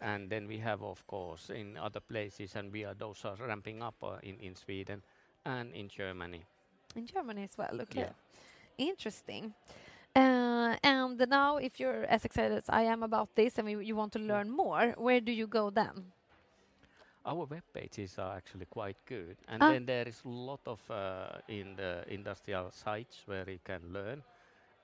And 0.00 0.30
then 0.30 0.46
we 0.48 0.58
have, 0.58 0.82
of 0.84 1.04
course, 1.06 1.50
in 1.54 1.76
other 1.76 2.00
places, 2.00 2.56
and 2.56 2.72
we 2.72 2.84
are 2.86 2.94
those 2.94 3.28
are 3.28 3.36
ramping 3.48 3.82
up 3.82 4.02
uh, 4.02 4.18
in 4.22 4.40
in 4.40 4.54
Sweden 4.56 5.02
and 5.44 5.74
in 5.74 5.88
Germany. 5.88 6.44
in 6.96 7.06
Germany 7.06 7.42
as 7.44 7.58
well. 7.58 7.80
Okay, 7.82 8.00
Yeah. 8.00 8.12
interesting. 8.78 9.52
Uh, 10.18 10.76
and 10.82 11.18
now, 11.28 11.56
if 11.58 11.80
you're 11.80 12.04
as 12.06 12.24
excited 12.24 12.56
as 12.56 12.68
I 12.68 12.82
am 12.82 13.02
about 13.02 13.34
this, 13.36 13.58
and 13.58 13.70
you, 13.70 13.80
you 13.80 13.96
want 13.96 14.12
to 14.14 14.18
learn 14.18 14.50
more, 14.50 14.94
where 14.98 15.20
do 15.20 15.32
you 15.32 15.46
go 15.46 15.70
then? 15.70 16.12
Our 17.24 17.44
web 17.46 17.64
pages 17.72 18.18
are 18.18 18.36
actually 18.36 18.66
quite 18.66 18.96
good, 19.06 19.36
and 19.48 19.66
Ah. 19.66 19.76
then 19.76 19.86
there 19.86 20.08
is 20.08 20.22
a 20.24 20.28
lot 20.28 20.60
of 20.66 20.80
uh, 20.90 21.40
in 21.48 21.76
the 21.76 22.04
industrial 22.08 22.70
sites 22.70 23.22
where 23.26 23.48
you 23.48 23.58
can 23.64 23.92
learn, 23.92 24.22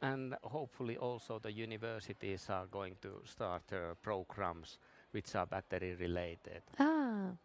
and 0.03 0.35
hopefully 0.43 0.97
also 0.97 1.39
the 1.39 1.53
universities 1.53 2.49
are 2.51 2.67
going 2.67 2.97
to 3.03 3.21
start 3.25 3.73
uh, 3.73 3.95
programs 4.03 4.79
which 5.13 5.35
are 5.37 5.47
battery 5.47 5.95
related. 5.95 6.63
Ah, 6.79 7.37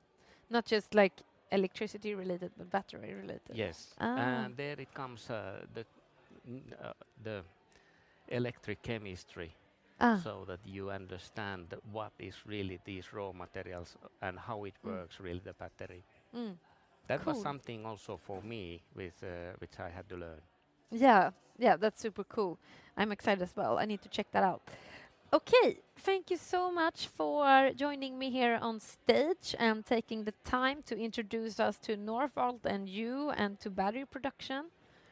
not 0.49 0.65
just 0.65 0.93
like 0.95 1.21
electricity 1.51 2.13
related, 2.15 2.51
but 2.57 2.69
battery 2.69 3.13
related. 3.13 3.59
Yes, 3.59 3.97
Ah. 3.99 4.11
and 4.15 4.55
there 4.57 4.75
it 4.79 4.93
comes 4.93 5.29
uh, 5.29 5.65
the 5.73 5.85
n- 6.47 6.73
uh, 6.81 6.93
the 7.23 7.43
electric 8.30 8.81
chemistry, 8.81 9.56
Ah, 9.99 10.23
so 10.23 10.45
that 10.47 10.60
you 10.65 10.89
understand 10.91 11.73
what 11.91 12.14
is 12.19 12.45
really 12.45 12.80
these 12.85 13.14
raw 13.14 13.31
materials 13.34 13.97
and 14.22 14.39
how 14.39 14.65
it 14.65 14.76
Mm. 14.85 14.89
works 14.89 15.19
really 15.19 15.39
the 15.43 15.53
battery. 15.53 16.03
mm. 16.34 16.57
That 17.07 17.26
was 17.26 17.38
something 17.38 17.85
also 17.85 18.18
for 18.18 18.41
me 18.41 18.84
with 18.95 19.23
uh, 19.23 19.53
which 19.60 19.80
I 19.80 19.89
had 19.89 20.07
to 20.10 20.15
learn. 20.18 20.41
Yeah, 20.91 21.31
yeah, 21.57 21.77
that's 21.77 21.99
super 22.01 22.23
cool. 22.23 22.57
I'm 22.97 23.11
excited 23.11 23.41
as 23.41 23.56
well. 23.56 23.77
I 23.77 23.85
need 23.85 24.01
to 24.01 24.10
check 24.10 24.27
that 24.31 24.43
out. 24.43 24.61
Okay, 25.34 25.80
thank 25.97 26.31
you 26.31 26.38
so 26.38 26.72
much 26.72 27.07
for 27.07 27.72
joining 27.76 28.18
me 28.18 28.30
here 28.31 28.57
on 28.61 28.80
stage 28.80 29.56
and 29.60 29.85
taking 29.85 30.23
the 30.23 30.34
time 30.43 30.81
to 30.84 30.97
introduce 30.97 31.60
us 31.60 31.77
to 31.80 31.95
Northvolt 31.97 32.65
and 32.65 32.89
you 32.89 33.30
and 33.31 33.60
to 33.60 33.69
battery 33.69 34.06
production. 34.06 34.65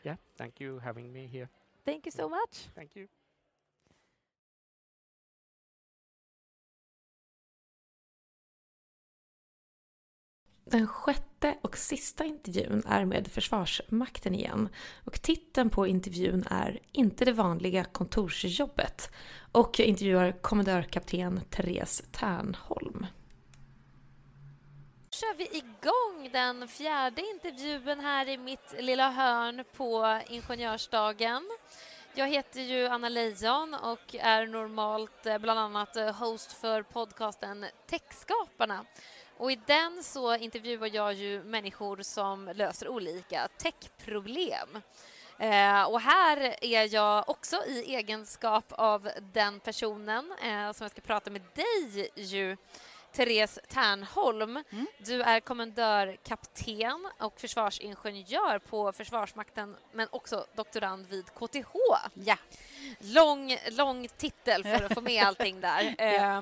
Yeah, 0.03 0.15
thank 0.37 0.59
you 0.59 0.79
having 0.79 1.11
me 1.11 1.27
here. 1.27 1.49
Thank 1.87 2.05
you 2.05 2.11
so 2.11 2.29
much. 2.29 2.69
Thank 2.75 2.95
you. 2.95 3.07
Den 10.65 10.87
sjätte 10.87 11.57
och 11.61 11.77
sista 11.77 12.25
intervjun 12.25 12.83
är 12.87 13.05
med 13.05 13.27
Försvarsmakten 13.27 14.35
igen 14.35 14.69
och 15.05 15.21
titeln 15.21 15.69
på 15.69 15.87
intervjun 15.87 16.43
är 16.49 16.79
Inte 16.91 17.25
det 17.25 17.33
vanliga 17.33 17.83
kontorsjobbet 17.83 19.11
och 19.51 19.79
jag 19.79 19.87
intervjuar 19.87 20.31
kommendörkapten 20.31 21.41
Therese 21.49 22.03
Ternholm 22.11 23.05
kör 25.19 25.33
vi 25.33 25.57
igång 25.57 26.29
den 26.31 26.67
fjärde 26.67 27.21
intervjun 27.21 27.99
här 27.99 28.29
i 28.29 28.37
mitt 28.37 28.73
lilla 28.79 29.09
hörn 29.09 29.63
på 29.75 30.19
Ingenjörsdagen. 30.27 31.49
Jag 32.13 32.27
heter 32.27 32.61
ju 32.61 32.87
Anna 32.87 33.09
Leijon 33.09 33.73
och 33.73 34.15
är 34.15 34.47
normalt 34.47 35.25
eh, 35.25 35.37
bland 35.37 35.59
annat 35.59 35.95
eh, 35.95 36.15
host 36.15 36.53
för 36.53 36.81
podcasten 36.81 37.65
Techskaparna. 37.89 38.85
Och 39.37 39.51
i 39.51 39.59
den 39.65 40.03
så 40.03 40.35
intervjuar 40.35 40.95
jag 40.95 41.13
ju 41.13 41.43
människor 41.43 42.01
som 42.01 42.51
löser 42.55 42.87
olika 42.87 43.47
techproblem. 43.57 44.81
Eh, 45.39 45.83
och 45.83 46.01
här 46.01 46.55
är 46.61 46.93
jag 46.93 47.29
också 47.29 47.65
i 47.65 47.95
egenskap 47.95 48.65
av 48.69 49.09
den 49.33 49.59
personen 49.59 50.31
eh, 50.43 50.71
som 50.71 50.83
jag 50.83 50.91
ska 50.91 51.01
prata 51.01 51.29
med 51.29 51.41
dig 51.53 52.09
ju, 52.15 52.57
Therese 53.17 53.59
Ternholm. 53.67 54.63
Du 54.97 55.21
är 55.21 55.39
kommendörkapten 55.39 57.07
och 57.19 57.39
försvarsingenjör 57.39 58.59
på 58.59 58.91
Försvarsmakten 58.91 59.75
men 59.91 60.07
också 60.11 60.45
doktorand 60.55 61.07
vid 61.07 61.25
KTH. 61.25 61.67
Ja. 62.13 62.37
Lång, 62.99 63.57
lång 63.71 64.07
titel 64.07 64.63
för 64.63 64.83
att 64.83 64.93
få 64.93 65.01
med 65.01 65.23
allting 65.27 65.61
där. 65.61 65.95
Eh, 65.97 66.41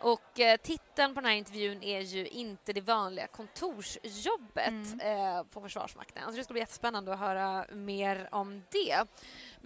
och 0.00 0.40
eh, 0.40 0.56
titeln 0.56 1.14
på 1.14 1.20
den 1.20 1.30
här 1.30 1.36
intervjun 1.36 1.82
är 1.82 2.00
ju 2.00 2.26
inte 2.26 2.72
det 2.72 2.80
vanliga 2.80 3.26
kontorsjobbet 3.26 4.68
Mm. 4.68 5.00
eh, 5.00 5.42
på 5.42 5.60
Försvarsmakten. 5.60 6.22
Så 6.30 6.36
det 6.36 6.44
ska 6.44 6.52
bli 6.52 6.60
jättespännande 6.60 7.12
att 7.12 7.18
höra 7.18 7.66
mer 7.72 8.28
om 8.32 8.62
det. 8.70 9.04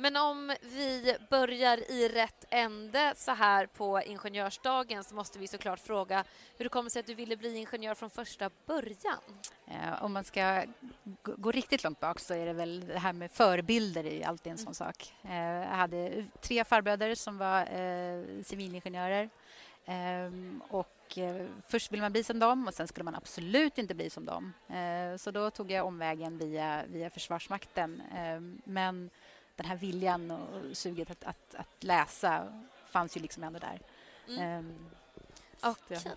Men 0.01 0.17
om 0.17 0.53
vi 0.63 1.17
börjar 1.31 1.91
i 1.91 2.09
rätt 2.09 2.45
ände 2.51 3.13
så 3.17 3.33
här 3.33 3.67
på 3.67 4.01
Ingenjörsdagen 4.03 5.05
så 5.05 5.15
måste 5.15 5.39
vi 5.39 5.49
såklart 5.49 5.81
fråga 5.81 6.25
hur 6.57 6.65
det 6.65 6.69
kommer 6.69 6.91
sig 6.91 7.01
att 7.01 7.07
du 7.07 7.15
ville 7.15 7.37
bli 7.37 7.57
ingenjör 7.57 7.95
från 7.95 8.11
första 8.11 8.51
början. 8.67 9.21
Eh, 9.67 10.05
om 10.05 10.13
man 10.13 10.25
ska 10.25 10.65
gå 11.23 11.51
riktigt 11.51 11.85
långt 11.85 12.01
bak 12.01 12.21
så 12.21 12.35
är 12.35 12.47
det 12.47 12.53
väl 12.53 12.87
det 12.87 12.99
här 12.99 13.13
med 13.13 13.31
förebilder 13.31 14.07
är 14.07 14.27
alltid 14.27 14.53
en 14.53 14.59
sån 14.59 14.75
sak. 14.75 15.15
Eh, 15.23 15.37
jag 15.43 15.77
hade 15.77 16.25
tre 16.41 16.65
farbröder 16.65 17.15
som 17.15 17.39
var 17.39 17.61
eh, 17.61 18.43
civilingenjörer. 18.45 19.31
Ehm, 19.87 20.63
och 20.69 21.19
eh, 21.19 21.47
först 21.69 21.93
ville 21.93 22.03
man 22.03 22.13
bli 22.13 22.25
som 22.25 22.39
dem 22.39 22.69
och 22.69 22.75
sen 22.75 22.89
skulle 22.89 23.05
man 23.05 23.15
absolut 23.15 23.79
inte 23.79 23.95
bli 23.95 24.11
som 24.11 24.25
dem. 24.25 24.53
Så 25.19 25.31
då 25.31 25.51
tog 25.51 25.71
jag 25.71 25.87
omvägen 25.87 26.39
via, 26.39 26.83
via 26.89 27.11
Försvarsmakten. 27.11 28.03
Ehm, 28.15 28.63
men 28.65 29.11
den 29.59 29.67
här 29.67 29.77
viljan 29.77 30.31
och 30.31 30.77
suget 30.77 31.11
att, 31.11 31.25
att, 31.25 31.55
att 31.55 31.85
läsa 31.85 32.63
fanns 32.87 33.17
ju 33.17 33.21
liksom 33.21 33.45
ändå 33.45 33.59
där. 33.59 33.81
Mm. 34.29 34.41
Ehm, 34.41 34.91
Okej. 35.61 35.99
Okay. 35.99 36.13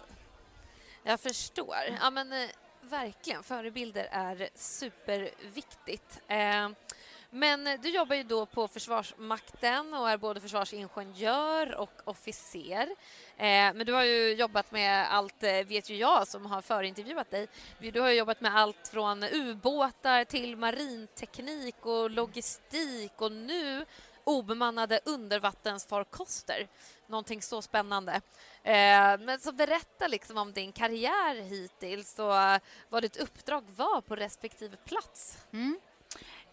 Jag 1.03 1.19
förstår. 1.19 1.75
Ja, 2.01 2.09
men, 2.09 2.33
eh, 2.33 2.49
verkligen, 2.81 3.43
förebilder 3.43 4.07
är 4.11 4.49
superviktigt. 4.55 6.21
Eh, 6.27 6.69
men 7.33 7.67
eh, 7.67 7.79
du 7.81 7.89
jobbar 7.89 8.15
ju 8.15 8.23
då 8.23 8.45
på 8.45 8.67
Försvarsmakten 8.67 9.93
och 9.93 10.09
är 10.09 10.17
både 10.17 10.41
försvarsingenjör 10.41 11.75
och 11.75 12.01
officer. 12.03 12.87
Eh, 13.37 13.73
men 13.73 13.85
du 13.85 13.93
har 13.93 14.03
ju 14.03 14.33
jobbat 14.33 14.71
med 14.71 15.13
allt, 15.13 15.43
eh, 15.43 15.65
vet 15.67 15.89
ju 15.89 15.95
jag 15.95 16.27
som 16.27 16.45
har 16.45 16.61
förintervjuat 16.61 17.31
dig. 17.31 17.47
Du 17.79 18.01
har 18.01 18.09
jobbat 18.09 18.41
med 18.41 18.57
allt 18.57 18.87
från 18.87 19.23
ubåtar 19.23 20.23
till 20.23 20.57
marinteknik 20.57 21.85
och 21.85 22.09
logistik 22.09 23.21
och 23.21 23.31
nu 23.31 23.85
obemannade 24.23 24.99
undervattensfarkoster. 25.05 26.67
Någonting 27.07 27.41
så 27.41 27.61
spännande. 27.61 28.13
Eh, 28.63 29.17
men 29.19 29.39
så 29.39 29.51
berätta 29.51 30.07
liksom 30.07 30.37
om 30.37 30.53
din 30.53 30.71
karriär 30.71 31.41
hittills 31.41 32.19
och 32.19 32.61
vad 32.89 33.03
ditt 33.03 33.17
uppdrag 33.17 33.63
var 33.75 34.01
på 34.01 34.15
respektive 34.15 34.77
plats. 34.77 35.37
Mm. 35.53 35.79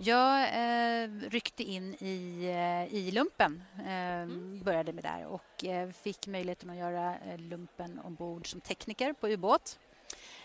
Jag 0.00 0.42
eh, 0.42 1.08
ryckte 1.30 1.62
in 1.62 1.94
i, 1.94 2.44
eh, 2.44 2.94
i 2.94 3.10
lumpen, 3.10 3.62
eh, 3.78 3.92
mm. 3.92 4.62
började 4.62 4.92
med 4.92 5.04
där 5.04 5.26
och 5.26 5.64
eh, 5.64 5.90
fick 5.90 6.26
möjligheten 6.26 6.70
att 6.70 6.76
göra 6.76 7.14
lumpen 7.36 7.98
ombord 7.98 8.50
som 8.50 8.60
tekniker 8.60 9.12
på 9.12 9.28
ubåt. 9.28 9.78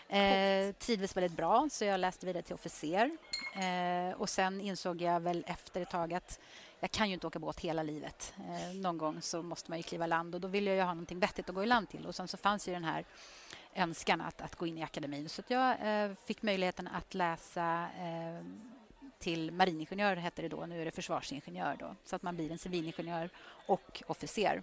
Eh, 0.07 0.73
trivdes 0.73 1.17
väldigt 1.17 1.37
bra, 1.37 1.67
så 1.71 1.85
jag 1.85 1.99
läste 1.99 2.25
vidare 2.25 2.43
till 2.43 2.53
officer. 2.53 3.11
Eh, 3.55 4.15
och 4.17 4.29
sen 4.29 4.61
insåg 4.61 5.01
jag 5.01 5.19
väl 5.19 5.43
efter 5.47 5.81
ett 5.81 5.89
tag 5.89 6.13
att 6.13 6.39
jag 6.79 6.91
kan 6.91 7.07
ju 7.07 7.13
inte 7.13 7.27
åka 7.27 7.39
båt 7.39 7.59
hela 7.59 7.83
livet. 7.83 8.33
Eh, 8.37 8.75
någon 8.75 8.97
gång 8.97 9.21
så 9.21 9.43
måste 9.43 9.71
man 9.71 9.79
ju 9.79 9.83
kliva 9.83 10.07
land 10.07 10.35
och 10.35 10.41
då 10.41 10.47
ville 10.47 10.75
jag 10.75 10.85
ha 10.85 10.93
någonting 10.93 11.19
vettigt 11.19 11.49
att 11.49 11.55
gå 11.55 11.63
i 11.63 11.67
land 11.67 11.89
till. 11.89 12.05
Och 12.05 12.15
sen 12.15 12.27
så 12.27 12.37
fanns 12.37 12.67
ju 12.67 12.73
den 12.73 12.83
här 12.83 13.05
önskan 13.75 14.21
att, 14.21 14.41
att 14.41 14.55
gå 14.55 14.67
in 14.67 14.77
i 14.77 14.83
akademin. 14.83 15.29
Så 15.29 15.41
jag 15.47 15.75
eh, 15.81 16.11
fick 16.25 16.41
möjligheten 16.41 16.87
att 16.87 17.13
läsa 17.13 17.87
till 19.23 19.51
mariningenjör, 19.51 20.15
hette 20.15 20.41
det 20.41 20.47
då. 20.47 20.65
Nu 20.65 20.81
är 20.81 20.85
det 20.85 20.91
försvarsingenjör. 20.91 21.75
Då, 21.79 21.95
så 22.03 22.15
att 22.15 22.23
man 22.23 22.35
blir 22.35 22.51
en 22.51 22.57
civilingenjör 22.57 23.29
och 23.67 24.03
officer. 24.07 24.61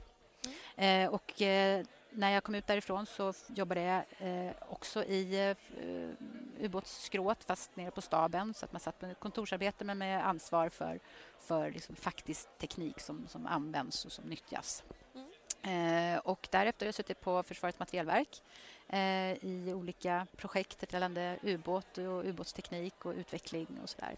Mm. 0.77 1.07
Eh, 1.07 1.15
och 1.15 1.43
eh, 1.43 1.85
när 2.11 2.31
jag 2.31 2.45
kom 2.45 2.55
ut 2.55 2.66
därifrån 2.66 3.07
så 3.07 3.32
jobbade 3.49 3.81
jag 3.81 4.05
eh, 4.19 4.53
också 4.69 5.05
i 5.05 5.51
eh, 5.51 6.65
ubåtsskrået, 6.65 7.45
fast 7.45 7.77
nere 7.77 7.91
på 7.91 8.01
staben. 8.01 8.55
Så 8.55 8.65
att 8.65 8.73
man 8.73 8.81
satt 8.81 9.01
med 9.01 9.19
kontorsarbete, 9.19 9.85
men 9.85 9.99
med 9.99 10.27
ansvar 10.27 10.69
för, 10.69 11.01
för 11.39 11.70
liksom 11.70 11.97
faktisk 11.97 12.49
teknik 12.59 13.01
som, 13.01 13.27
som 13.28 13.47
används 13.47 14.05
och 14.05 14.12
som 14.12 14.24
nyttjas. 14.24 14.85
Mm. 15.15 16.15
Eh, 16.15 16.19
och 16.19 16.49
därefter 16.51 16.87
har 16.87 16.89
jag 16.89 16.95
suttit 16.95 17.20
på 17.20 17.43
Försvarets 17.43 17.78
materielverk 17.78 18.43
eh, 18.89 19.45
i 19.45 19.73
olika 19.74 20.27
projekt 20.37 20.93
gällande 20.93 21.39
ubåt 21.43 21.99
och 21.99 22.24
ubåtsteknik 22.24 23.07
och 23.07 23.12
utveckling 23.12 23.66
och 23.82 23.89
sådär. 23.89 24.16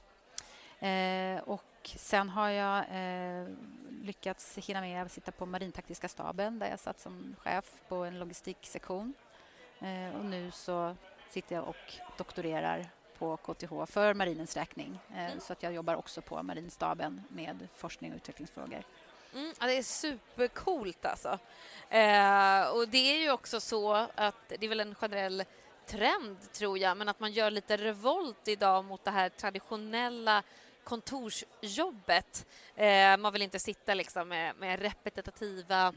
Eh, 0.83 1.43
och 1.43 1.91
sen 1.97 2.29
har 2.29 2.49
jag 2.49 2.79
eh, 2.79 3.49
lyckats 4.03 4.59
hinna 4.59 4.81
med 4.81 5.03
att 5.03 5.13
sitta 5.13 5.33
på 5.33 5.47
marintaktiska 5.47 6.09
staben 6.09 6.59
där 6.59 6.71
jag 6.71 6.81
satt 6.81 7.01
som 7.01 7.37
chef 7.39 7.65
på 7.89 7.97
en 7.97 8.19
logistiksektion. 8.19 9.15
Eh, 9.81 10.17
och 10.19 10.25
nu 10.25 10.51
så 10.51 10.97
sitter 11.31 11.57
jag 11.57 11.69
och 11.69 11.93
doktorerar 12.17 12.87
på 13.19 13.37
KTH 13.37 13.87
för 13.87 14.15
marinens 14.15 14.57
räkning. 14.57 14.99
Eh, 15.11 15.27
mm. 15.27 15.41
Så 15.41 15.53
att 15.53 15.63
jag 15.63 15.73
jobbar 15.73 15.95
också 15.95 16.21
på 16.23 16.43
marinstaben 16.43 17.23
med 17.29 17.69
forskning 17.75 18.11
och 18.11 18.17
utvecklingsfrågor. 18.17 18.85
Mm, 19.35 19.53
ja, 19.61 19.67
det 19.67 19.79
är 19.79 19.83
supercoolt 19.83 21.07
alltså. 21.07 21.39
Eh, 21.89 22.69
och 22.77 22.89
det 22.89 23.15
är 23.15 23.19
ju 23.19 23.31
också 23.31 23.61
så 23.61 23.95
att 24.15 24.49
det 24.49 24.67
är 24.67 24.69
väl 24.69 24.81
en 24.81 24.95
generell 24.95 25.45
trend 25.87 26.53
tror 26.53 26.79
jag, 26.79 26.97
men 26.97 27.09
att 27.09 27.21
man 27.21 27.33
gör 27.33 27.51
lite 27.51 27.77
revolt 27.77 28.49
idag 28.49 28.85
mot 28.85 29.05
det 29.05 29.11
här 29.11 29.29
traditionella 29.29 30.43
kontorsjobbet. 30.85 32.47
Eh, 32.77 33.17
man 33.17 33.33
vill 33.33 33.43
inte 33.43 33.59
sitta 33.59 33.95
liksom 33.95 34.29
med, 34.29 34.57
med 34.57 34.81
repetitiva 34.81 35.93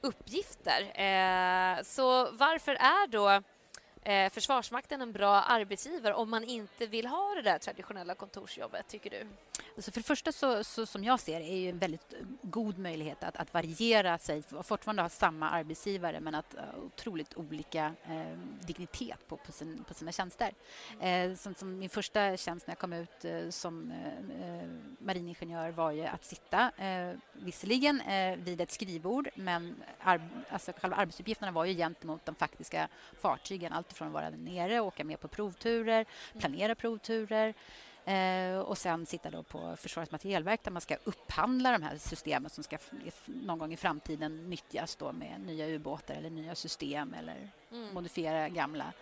uppgifter. 0.00 0.82
Eh, 0.82 1.82
så 1.82 2.30
varför 2.30 2.74
är 2.74 3.06
då 3.06 3.42
eh, 4.02 4.32
Försvarsmakten 4.32 5.02
en 5.02 5.12
bra 5.12 5.42
arbetsgivare 5.42 6.14
om 6.14 6.30
man 6.30 6.44
inte 6.44 6.86
vill 6.86 7.06
ha 7.06 7.34
det 7.34 7.42
där 7.42 7.58
traditionella 7.58 8.14
kontorsjobbet, 8.14 8.88
tycker 8.88 9.10
du? 9.10 9.26
Alltså 9.76 9.90
för 9.90 10.00
det 10.00 10.06
första, 10.06 10.32
så, 10.32 10.64
så, 10.64 10.86
som 10.86 11.04
jag 11.04 11.20
ser 11.20 11.40
är 11.40 11.56
ju 11.56 11.68
en 11.68 11.78
väldigt 11.78 12.14
god 12.42 12.78
möjlighet 12.78 13.24
att, 13.24 13.36
att 13.36 13.54
variera 13.54 14.18
sig 14.18 14.42
och 14.50 14.66
fortfarande 14.66 15.02
ha 15.02 15.08
samma 15.08 15.50
arbetsgivare 15.50 16.20
men 16.20 16.34
att 16.34 16.54
uh, 16.54 16.84
otroligt 16.84 17.34
olika 17.34 17.94
uh, 18.10 18.38
dignitet 18.66 19.28
på, 19.28 19.36
på, 19.36 19.52
sin, 19.52 19.84
på 19.88 19.94
sina 19.94 20.12
tjänster. 20.12 20.52
Uh, 20.92 21.34
som, 21.34 21.54
som, 21.54 21.78
min 21.78 21.88
första 21.88 22.36
tjänst 22.36 22.66
när 22.66 22.72
jag 22.72 22.78
kom 22.78 22.92
ut 22.92 23.24
uh, 23.24 23.50
som 23.50 23.92
mariningenjör 24.98 25.70
var 25.70 25.90
ju 25.90 26.06
att 26.06 26.24
sitta, 26.24 26.70
visserligen 27.32 28.02
vid 28.44 28.60
ett 28.60 28.70
skrivbord 28.70 29.28
men 29.34 29.82
ar 30.00 30.28
alltså 30.50 30.72
själva 30.80 30.96
arbetsuppgifterna 30.96 31.52
var 31.52 31.64
ju 31.64 31.74
gentemot 31.74 32.26
de 32.26 32.34
faktiska 32.34 32.88
fartygen. 33.20 33.72
Allt 33.72 33.92
från 33.92 34.08
att 34.08 34.14
vara 34.14 34.30
nere, 34.30 34.80
åka 34.80 35.04
med 35.04 35.20
på 35.20 35.28
provturer, 35.28 36.06
planera 36.38 36.74
provturer 36.74 37.54
Eh, 38.06 38.58
och 38.58 38.78
sen 38.78 39.06
sitta 39.06 39.30
då 39.30 39.42
på 39.42 39.76
Försvarets 39.76 40.12
materielverk 40.12 40.62
där 40.62 40.70
man 40.70 40.82
ska 40.82 40.96
upphandla 41.04 41.72
de 41.72 41.82
här 41.82 41.96
systemen 41.96 42.50
som 42.50 42.64
ska 42.64 42.78
någon 43.26 43.58
gång 43.58 43.72
i 43.72 43.76
framtiden 43.76 44.50
nyttjas 44.50 44.96
då 44.96 45.12
med 45.12 45.40
nya 45.40 45.66
ubåtar 45.66 46.14
eller 46.14 46.30
nya 46.30 46.54
system 46.54 47.14
eller 47.14 47.50
mm. 47.72 47.94
modifiera 47.94 48.48
gamla. 48.48 48.92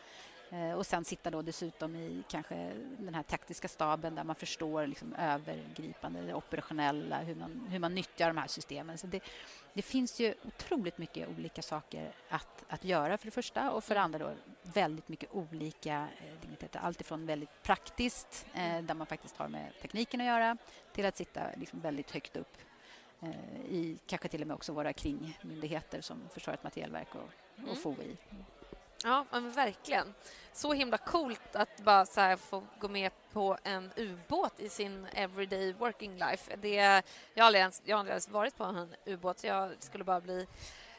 Eh, 0.54 0.72
och 0.72 0.86
sen 0.86 1.04
sitta 1.04 1.30
då 1.30 1.42
dessutom 1.42 1.96
i 1.96 2.22
kanske 2.28 2.72
den 2.98 3.14
här 3.14 3.22
taktiska 3.22 3.68
staben 3.68 4.14
där 4.14 4.24
man 4.24 4.36
förstår 4.36 4.86
liksom 4.86 5.14
övergripande, 5.14 6.22
det 6.22 6.34
operationella, 6.34 7.18
hur 7.18 7.34
man, 7.34 7.66
hur 7.70 7.78
man 7.78 7.94
nyttjar 7.94 8.28
de 8.28 8.36
här 8.36 8.46
systemen. 8.46 8.98
Så 8.98 9.06
det, 9.06 9.22
det 9.72 9.82
finns 9.82 10.20
ju 10.20 10.34
otroligt 10.44 10.98
mycket 10.98 11.28
olika 11.28 11.62
saker 11.62 12.12
att, 12.28 12.64
att 12.68 12.84
göra 12.84 13.18
för 13.18 13.26
det 13.26 13.30
första 13.30 13.70
och 13.70 13.84
för 13.84 13.94
det 13.94 14.00
andra 14.00 14.18
då 14.18 14.32
väldigt 14.62 15.08
mycket 15.08 15.30
olika 15.32 16.08
eh, 16.18 16.40
digniteter. 16.40 16.80
Allt 16.80 17.00
ifrån 17.00 17.26
väldigt 17.26 17.62
praktiskt, 17.62 18.46
eh, 18.54 18.82
där 18.82 18.94
man 18.94 19.06
faktiskt 19.06 19.36
har 19.36 19.48
med 19.48 19.72
tekniken 19.82 20.20
att 20.20 20.26
göra 20.26 20.56
till 20.92 21.06
att 21.06 21.16
sitta 21.16 21.40
liksom 21.56 21.80
väldigt 21.80 22.10
högt 22.10 22.36
upp 22.36 22.56
eh, 23.22 23.60
i 23.68 23.98
kanske 24.06 24.28
till 24.28 24.40
och 24.40 24.46
med 24.46 24.54
också 24.54 24.72
våra 24.72 24.92
kringmyndigheter 24.92 26.00
som 26.00 26.28
Försvarets 26.32 26.62
materielverk 26.62 27.14
och, 27.14 27.30
och 27.62 27.86
mm. 27.86 28.16
Ja, 29.06 29.24
men 29.30 29.50
verkligen. 29.50 30.14
Så 30.52 30.72
himla 30.72 30.98
coolt 30.98 31.56
att 31.56 31.80
bara 31.80 32.06
så 32.06 32.36
få 32.36 32.62
gå 32.80 32.88
med 32.88 33.12
på 33.32 33.58
en 33.64 33.90
ubåt 33.96 34.60
i 34.60 34.68
sin 34.68 35.06
everyday 35.12 35.72
working 35.72 36.18
life. 36.18 36.56
Det, 36.56 36.74
jag, 37.34 37.42
har 37.42 37.46
aldrig 37.46 37.60
ens, 37.60 37.82
jag 37.84 37.96
har 37.96 37.98
aldrig 37.98 38.12
ens 38.12 38.28
varit 38.28 38.56
på 38.56 38.64
en 38.64 38.94
ubåt, 39.06 39.38
så 39.38 39.46
jag 39.46 39.70
skulle 39.78 40.04
bara 40.04 40.20
bli 40.20 40.46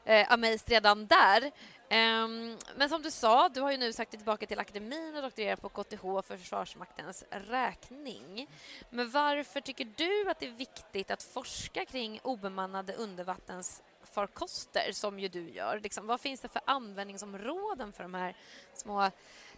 eh, 0.03 0.31
amazed 0.31 0.69
redan 0.69 1.07
där. 1.07 1.51
Um, 1.91 2.57
men 2.75 2.89
som 2.89 3.01
du 3.01 3.11
sa, 3.11 3.49
du 3.49 3.61
har 3.61 3.71
ju 3.71 3.77
nu 3.77 3.93
sagt 3.93 4.11
dig 4.11 4.17
tillbaka 4.17 4.45
till 4.45 4.59
akademin 4.59 5.15
och 5.15 5.21
doktorerat 5.21 5.61
på 5.61 5.69
KTH 5.69 6.01
för 6.01 6.37
Försvarsmaktens 6.37 7.23
räkning. 7.29 8.47
Men 8.89 9.09
varför 9.09 9.61
tycker 9.61 9.87
du 9.95 10.29
att 10.29 10.39
det 10.39 10.47
är 10.47 10.51
viktigt 10.51 11.11
att 11.11 11.23
forska 11.23 11.85
kring 11.85 12.19
obemannade 12.23 12.93
undervattens 12.93 13.81
farkoster 14.15 14.91
som 14.91 15.19
ju 15.19 15.27
du 15.27 15.49
gör. 15.49 15.79
Liksom, 15.79 16.07
vad 16.07 16.21
finns 16.21 16.39
det 16.39 16.47
för 16.47 16.61
användningsområden 16.65 17.91
för 17.93 18.03
de 18.03 18.13
här 18.13 18.35
små 18.73 19.03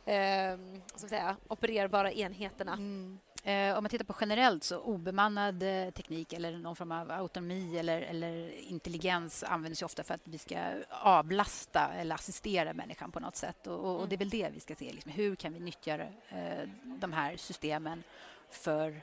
eh, 0.06 0.58
ska 0.96 1.08
säga, 1.08 1.38
opererbara 1.48 2.12
enheterna? 2.12 2.74
Mm. 2.74 3.20
Eh, 3.44 3.78
om 3.78 3.84
man 3.84 3.90
tittar 3.90 4.06
på 4.06 4.16
generellt 4.20 4.64
så 4.64 4.80
obemannad 4.80 5.64
eh, 5.64 5.90
teknik 5.90 6.34
eller 6.34 6.58
någon 6.58 6.76
form 6.76 6.92
av 6.92 7.12
autonomi 7.12 7.78
eller, 7.78 8.02
eller 8.02 8.52
intelligens 8.70 9.44
används 9.44 9.82
ofta 9.82 10.04
för 10.04 10.14
att 10.14 10.22
vi 10.28 10.38
ska 10.38 10.58
avlasta 10.90 11.90
eller 11.90 12.16
assistera 12.16 12.74
människan 12.74 13.12
på 13.12 13.20
något 13.20 13.36
sätt. 13.36 13.68
Och, 13.68 13.80
och, 13.80 13.90
och 13.90 13.96
mm. 13.96 14.10
det 14.10 14.16
är 14.16 14.18
väl 14.18 14.30
det 14.30 14.50
vi 14.54 14.60
ska 14.60 14.76
se. 14.76 14.94
Liksom, 14.94 15.12
hur 15.12 15.36
kan 15.36 15.54
vi 15.54 15.60
nyttja 15.60 15.96
eh, 16.30 16.70
de 16.84 17.14
här 17.14 17.38
systemen 17.38 18.04
för 18.50 19.02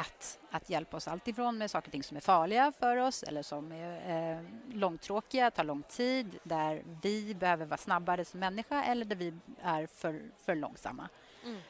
att, 0.00 0.38
att 0.50 0.70
hjälpa 0.70 0.96
oss 0.96 1.08
alltifrån 1.08 1.58
med 1.58 1.70
saker 1.70 1.88
och 1.88 1.92
ting 1.92 2.02
som 2.02 2.16
är 2.16 2.20
farliga 2.20 2.72
för 2.78 2.96
oss 2.96 3.22
eller 3.22 3.42
som 3.42 3.72
är 3.72 4.36
eh, 4.36 4.42
långtråkiga, 4.72 5.50
tar 5.50 5.64
lång 5.64 5.82
tid, 5.82 6.38
där 6.42 6.82
vi 7.02 7.34
behöver 7.34 7.66
vara 7.66 7.78
snabbare 7.78 8.24
som 8.24 8.40
människa 8.40 8.84
eller 8.84 9.04
där 9.04 9.16
vi 9.16 9.34
är 9.62 9.86
för, 9.86 10.22
för 10.44 10.54
långsamma. 10.54 11.08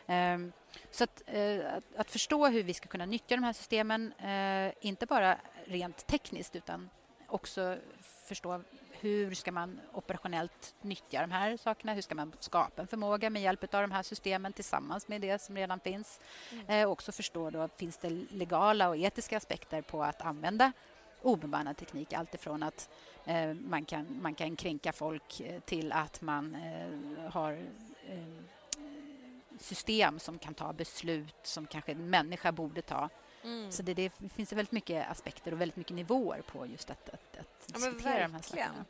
Mm. 0.07 0.45
Um, 0.45 0.53
så 0.91 1.05
att, 1.05 1.23
uh, 1.35 1.75
att, 1.75 1.97
att, 1.97 2.11
förstå 2.11 2.47
hur 2.47 2.63
vi 2.63 2.75
ska 2.75 2.89
kunna 2.89 3.07
nyttja 3.07 3.37
de 3.37 3.45
här 3.45 3.53
systemen, 3.53 4.13
uh, 4.25 4.73
inte 4.81 5.07
bara 5.07 5.39
rent 5.65 6.07
tekniskt 6.07 6.57
utan 6.57 6.91
också 7.27 7.79
förstå 8.25 8.63
hur 9.01 9.35
ska 9.35 9.53
man 9.53 9.81
operationellt 9.93 10.75
nyttja 10.83 11.21
de 11.21 11.31
här 11.31 11.57
sakerna? 11.57 11.93
Hur 11.93 12.03
ska 12.03 12.15
man 12.15 12.33
skapa 12.41 12.83
en 12.83 12.89
förmåga 12.89 13.31
med 13.31 13.43
hjälp 13.43 13.75
av 13.75 13.83
de 13.83 13.91
här 13.91 14.03
systemen 14.03 14.53
tillsammans 14.53 15.09
med 15.09 15.21
det 15.21 15.43
som 15.43 15.57
redan 15.57 15.81
finns? 15.81 16.21
Mm. 16.53 16.65
Eh, 16.69 16.91
också 16.91 17.13
förstå 17.13 17.51
då, 17.51 17.69
finns 17.77 17.97
det 17.99 18.11
legala 18.31 18.89
och 18.89 18.97
etiska 18.97 19.37
aspekter 19.37 19.83
på 19.83 20.03
att 20.03 20.23
använda 20.23 20.73
obemannad 21.23 21.77
teknik. 21.77 22.13
Alltifrån 22.13 22.63
att 22.63 22.89
eh, 23.25 23.55
man, 23.55 23.85
kan, 23.85 24.19
man 24.23 24.35
kan 24.35 24.57
kränka 24.57 24.93
folk 24.93 25.41
eh, 25.41 25.61
till 25.61 25.93
att 25.93 26.21
man 26.21 26.55
eh, 26.55 27.31
har 27.33 27.53
eh, 28.09 28.43
system 29.59 30.19
som 30.19 30.39
kan 30.39 30.55
ta 30.55 30.73
beslut 30.73 31.37
som 31.43 31.67
kanske 31.67 31.93
en 31.93 32.11
människa 32.11 32.53
borde 32.53 32.83
ta. 32.83 33.09
Mm. 33.45 33.73
Så 33.73 33.83
det, 33.83 33.95
det, 33.95 34.13
finns 34.37 34.53
väldigt 34.53 34.73
mycket 34.73 35.11
aspekter 35.11 35.53
och 35.53 35.61
väldigt 35.61 35.77
mycket 35.77 35.97
nivåer 35.97 36.43
på 36.43 36.67
just 36.67 36.91
att, 36.91 37.09
att, 37.09 37.39
att 37.39 37.67
diskutera 37.67 38.21
ja, 38.21 38.29
de 38.29 38.35
här 38.35 38.43
sakerna. 38.43 38.85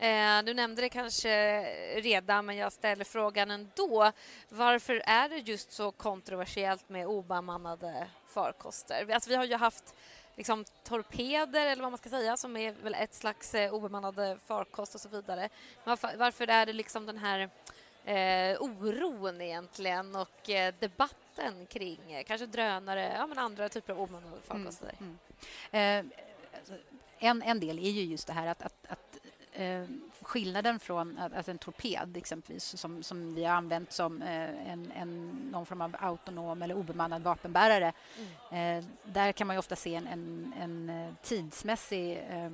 Eh, 0.00 0.42
du 0.44 0.54
nämnde 0.54 0.82
det 0.82 0.88
kanske 0.88 1.62
redan, 2.00 2.46
men 2.46 2.56
jag 2.56 2.72
ställer 2.72 3.04
frågan 3.04 3.50
ändå. 3.50 4.12
Varför 4.48 5.02
är 5.06 5.28
det 5.28 5.36
just 5.36 5.72
så 5.72 5.90
kontroversiellt 5.90 6.88
med 6.88 7.06
obemannade 7.06 8.06
farkoster? 8.26 9.10
Alltså, 9.10 9.30
vi 9.30 9.36
har 9.36 9.44
ju 9.44 9.56
haft 9.56 9.94
liksom, 10.36 10.64
torpeder, 10.84 11.66
eller 11.66 11.82
vad 11.82 11.92
man 11.92 11.98
ska 11.98 12.10
säga, 12.10 12.36
som 12.36 12.56
är 12.56 12.72
väl 12.72 12.94
ett 12.94 13.14
slags 13.14 13.54
eh, 13.54 13.74
obemannade 13.74 14.38
farkost 14.46 14.94
och 14.94 15.00
så 15.00 15.08
vidare. 15.08 15.48
Varför, 15.84 16.16
varför 16.16 16.46
är 16.46 16.66
det 16.66 16.72
liksom 16.72 17.06
den 17.06 17.18
här 17.18 17.50
eh, 18.04 18.62
oron 18.62 19.40
egentligen 19.40 20.16
och 20.16 20.50
eh, 20.50 20.74
debatten 20.78 21.66
kring 21.66 22.12
eh, 22.12 22.24
kanske 22.24 22.46
drönare, 22.46 23.12
ja, 23.16 23.26
men 23.26 23.38
andra 23.38 23.68
typer 23.68 23.92
av 23.92 24.00
obemannade 24.00 24.42
farkoster? 24.42 24.94
Mm, 25.00 25.18
mm. 25.70 26.10
Alltså, 26.58 26.72
en, 27.18 27.42
en 27.42 27.60
del 27.60 27.78
är 27.78 27.90
ju 27.90 28.02
just 28.02 28.26
det 28.26 28.32
här 28.32 28.46
att, 28.46 28.62
att, 28.62 28.86
att 28.88 29.18
eh, 29.52 29.84
skillnaden 30.22 30.80
från 30.80 31.18
att, 31.18 31.48
en 31.48 31.58
torped 31.58 32.16
exempelvis 32.16 32.64
som, 32.78 33.02
som 33.02 33.34
vi 33.34 33.44
har 33.44 33.54
använt 33.54 33.92
som 33.92 34.22
eh, 34.22 34.70
en, 34.72 34.92
en, 34.96 35.28
någon 35.52 35.66
form 35.66 35.80
av 35.80 35.96
autonom 36.00 36.62
eller 36.62 36.74
obemannad 36.74 37.22
vapenbärare. 37.22 37.92
Mm. 38.50 38.78
Eh, 38.78 38.84
där 39.04 39.32
kan 39.32 39.46
man 39.46 39.58
ofta 39.58 39.76
se 39.76 39.94
en, 39.94 40.06
en, 40.06 40.52
en 40.60 40.90
eh, 40.90 41.14
tidsmässig 41.22 42.12
eh, 42.12 42.44
eh, 42.44 42.50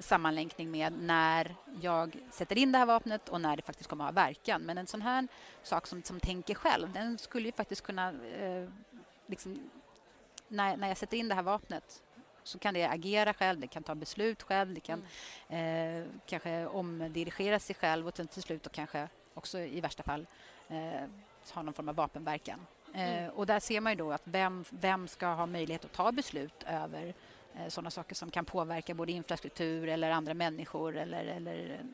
sammanlänkning 0.00 0.70
med 0.70 0.92
när 0.92 1.54
jag 1.80 2.16
sätter 2.30 2.58
in 2.58 2.72
det 2.72 2.78
här 2.78 2.86
vapnet 2.86 3.28
och 3.28 3.40
när 3.40 3.56
det 3.56 3.62
faktiskt 3.62 3.90
kommer 3.90 4.04
att 4.04 4.14
ha 4.14 4.22
verkan. 4.22 4.62
Men 4.62 4.78
en 4.78 4.86
sån 4.86 5.02
här 5.02 5.28
sak 5.62 5.86
som, 5.86 6.02
som 6.02 6.20
tänker 6.20 6.54
själv, 6.54 6.92
den 6.92 7.18
skulle 7.18 7.48
ju 7.48 7.52
faktiskt 7.52 7.82
kunna... 7.82 8.14
Liksom, 9.26 9.70
när, 10.48 10.76
när 10.76 10.88
jag 10.88 10.96
sätter 10.96 11.16
in 11.16 11.28
det 11.28 11.34
här 11.34 11.42
vapnet 11.42 12.02
så 12.42 12.58
kan 12.58 12.74
det 12.74 12.84
agera 12.84 13.34
själv, 13.34 13.60
det 13.60 13.66
kan 13.66 13.82
ta 13.82 13.94
beslut 13.94 14.42
själv, 14.42 14.74
det 14.74 14.80
kan 14.80 15.02
mm. 15.48 16.02
eh, 16.02 16.08
kanske 16.26 16.66
omdirigera 16.66 17.58
sig 17.58 17.76
själv 17.76 18.08
och 18.08 18.14
till 18.14 18.42
slut 18.42 18.66
och 18.66 18.72
kanske 18.72 19.08
också 19.34 19.58
i 19.58 19.80
värsta 19.80 20.02
fall 20.02 20.26
eh, 20.68 21.08
ha 21.54 21.62
någon 21.62 21.74
form 21.74 21.88
av 21.88 21.94
vapenverkan. 21.94 22.66
Eh, 22.94 23.18
mm. 23.18 23.30
och 23.30 23.46
där 23.46 23.60
ser 23.60 23.80
man 23.80 23.92
ju 23.92 23.96
då 23.96 24.12
att 24.12 24.22
vem, 24.24 24.64
vem 24.70 25.08
ska 25.08 25.26
ha 25.26 25.46
möjlighet 25.46 25.84
att 25.84 25.92
ta 25.92 26.12
beslut 26.12 26.62
över 26.66 27.06
eh, 27.06 27.14
sådana 27.68 27.90
saker 27.90 28.14
som 28.14 28.30
kan 28.30 28.44
påverka 28.44 28.94
både 28.94 29.12
infrastruktur 29.12 29.88
eller 29.88 30.10
andra 30.10 30.34
människor 30.34 30.96
eller, 30.96 31.24
eller 31.24 31.70
eh, 31.70 31.86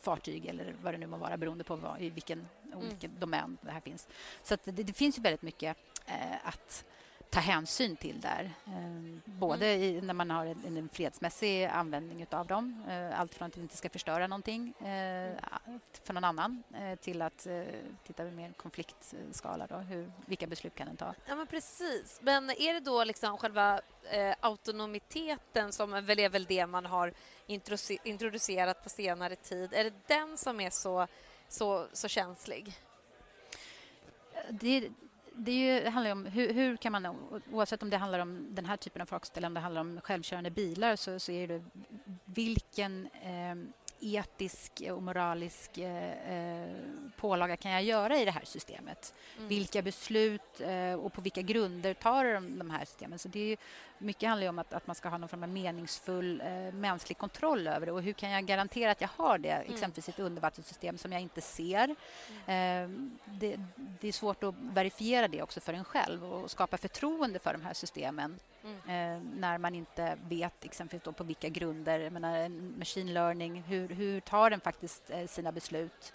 fartyg 0.00 0.46
eller 0.46 0.74
vad 0.82 0.94
det 0.94 0.98
nu 0.98 1.06
må 1.06 1.16
vara 1.16 1.36
beroende 1.36 1.64
på 1.64 1.76
vad, 1.76 2.00
i 2.00 2.10
vilken, 2.10 2.48
mm. 2.72 2.88
vilken 2.88 3.18
domän 3.18 3.58
det 3.60 3.70
här 3.70 3.80
finns. 3.80 4.08
Så 4.42 4.56
det, 4.64 4.72
det, 4.72 4.92
finns 4.92 5.18
ju 5.18 5.22
väldigt 5.22 5.42
mycket 5.42 5.76
eh, 6.06 6.48
att 6.48 6.84
ta 7.32 7.40
hänsyn 7.40 7.96
till 7.96 8.20
där. 8.20 8.50
Eh, 8.66 9.18
både 9.24 9.66
mm. 9.66 9.82
i, 9.82 10.00
när 10.00 10.14
man 10.14 10.30
har 10.30 10.46
en, 10.46 10.76
en 10.76 10.88
fredsmässig 10.88 11.64
användning 11.64 12.26
av 12.30 12.46
dem, 12.46 12.84
eh, 12.88 13.20
allt 13.20 13.34
från 13.34 13.48
att 13.48 13.56
vi 13.56 13.62
inte 13.62 13.76
ska 13.76 13.88
förstöra 13.88 14.26
någonting 14.26 14.74
eh, 14.78 15.36
för 16.02 16.12
någon 16.12 16.24
annan 16.24 16.62
till 17.00 17.22
att 17.22 17.46
titta 18.06 18.24
mer 18.24 18.52
konfliktskala. 18.52 19.66
Då, 19.66 19.76
hur, 19.76 20.12
vilka 20.26 20.46
beslut 20.46 20.74
kan 20.74 20.86
den 20.86 20.96
ta? 20.96 21.14
Ja, 21.26 21.34
men 21.34 21.46
precis. 21.46 22.20
Men 22.22 22.50
är 22.50 22.74
det 22.74 22.80
då 22.80 23.04
liksom 23.04 23.38
själva 23.38 23.80
autonomiteten 24.40 25.72
som 25.72 25.90
väl 25.90 26.18
är 26.18 26.28
väl 26.28 26.44
det 26.44 26.66
man 26.66 26.86
har 26.86 27.12
introducerat 28.04 28.82
på 28.82 28.88
senare 28.88 29.36
tid? 29.36 29.72
Är 29.72 29.84
det 29.84 29.92
den 30.06 30.38
som 30.38 30.60
är 30.60 30.70
så, 30.70 31.06
så, 31.48 31.86
så 31.92 32.08
känslig? 32.08 32.74
Det, 34.50 34.88
det, 35.36 35.52
ju, 35.52 35.88
handlar 35.88 36.12
om 36.12 36.26
hur, 36.26 36.52
hur, 36.52 36.76
kan 36.76 36.92
man, 36.92 37.06
oavsett 37.52 37.82
om 37.82 37.90
det 37.90 37.96
handlar 37.96 38.18
om 38.18 38.54
den 38.54 38.66
här 38.66 38.76
typen 38.76 39.02
av 39.02 39.06
folkställ 39.06 39.40
eller 39.40 39.48
om 39.48 39.54
det 39.54 39.60
handlar 39.60 39.80
om 39.80 40.00
självkörande 40.00 40.50
bilar 40.50 40.96
så, 40.96 41.18
så 41.18 41.32
är 41.32 41.48
det 41.48 41.64
vilken 42.24 43.06
eh, 43.06 43.54
etisk 44.02 44.82
och 44.90 45.02
moralisk 45.02 45.78
eh, 45.78 46.32
eh, 46.34 46.76
pålaga 47.16 47.56
kan 47.56 47.70
jag 47.70 47.82
göra 47.82 48.18
i 48.18 48.24
det 48.24 48.30
här 48.30 48.44
systemet? 48.44 49.14
Mm. 49.36 49.48
Vilka 49.48 49.82
beslut 49.82 50.60
eh, 50.60 50.94
och 50.94 51.12
på 51.12 51.20
vilka 51.20 51.42
grunder 51.42 51.94
tar 51.94 52.24
de, 52.24 52.58
de 52.58 52.70
här 52.70 52.84
systemen? 52.84 53.18
Så 53.18 53.28
det 53.28 53.52
är 53.52 53.58
mycket 54.02 54.28
handlar 54.28 54.48
om 54.48 54.58
att, 54.58 54.72
att 54.72 54.86
man 54.86 54.96
ska 54.96 55.08
ha 55.08 55.18
någon 55.18 55.28
form 55.28 55.42
av 55.42 55.48
meningsfull 55.48 56.40
eh, 56.40 56.74
mänsklig 56.74 57.18
kontroll 57.18 57.66
över 57.66 57.86
det. 57.86 57.92
Och 57.92 58.02
hur 58.02 58.12
kan 58.12 58.30
jag 58.30 58.44
garantera 58.44 58.90
att 58.90 59.00
jag 59.00 59.08
har 59.16 59.38
det, 59.38 59.50
mm. 59.50 59.74
exempelvis 59.74 60.08
ett 60.08 60.18
undervattenssystem 60.18 60.98
som 60.98 61.12
jag 61.12 61.20
inte 61.20 61.40
ser? 61.40 61.94
Mm. 62.46 62.84
Eh, 62.84 63.32
det, 63.32 63.56
det, 63.76 64.08
är 64.08 64.12
svårt 64.12 64.44
att 64.44 64.54
verifiera 64.58 65.28
det 65.28 65.42
också 65.42 65.60
för 65.60 65.74
en 65.74 65.84
själv 65.84 66.24
och 66.24 66.50
skapa 66.50 66.76
förtroende 66.76 67.38
för 67.38 67.52
de 67.52 67.62
här 67.62 67.74
systemen 67.74 68.38
mm. 68.64 68.76
eh, 68.76 69.22
när 69.40 69.58
man 69.58 69.74
inte 69.74 70.18
vet 70.28 70.64
exempelvis 70.64 71.16
på 71.16 71.24
vilka 71.24 71.48
grunder. 71.48 71.98
Jag 71.98 72.12
menar, 72.12 72.48
machine 72.78 73.14
learning, 73.14 73.62
hur, 73.62 73.88
hur 73.88 74.20
tar 74.20 74.50
den 74.50 74.60
faktiskt 74.60 75.10
eh, 75.10 75.26
sina 75.26 75.52
beslut? 75.52 76.12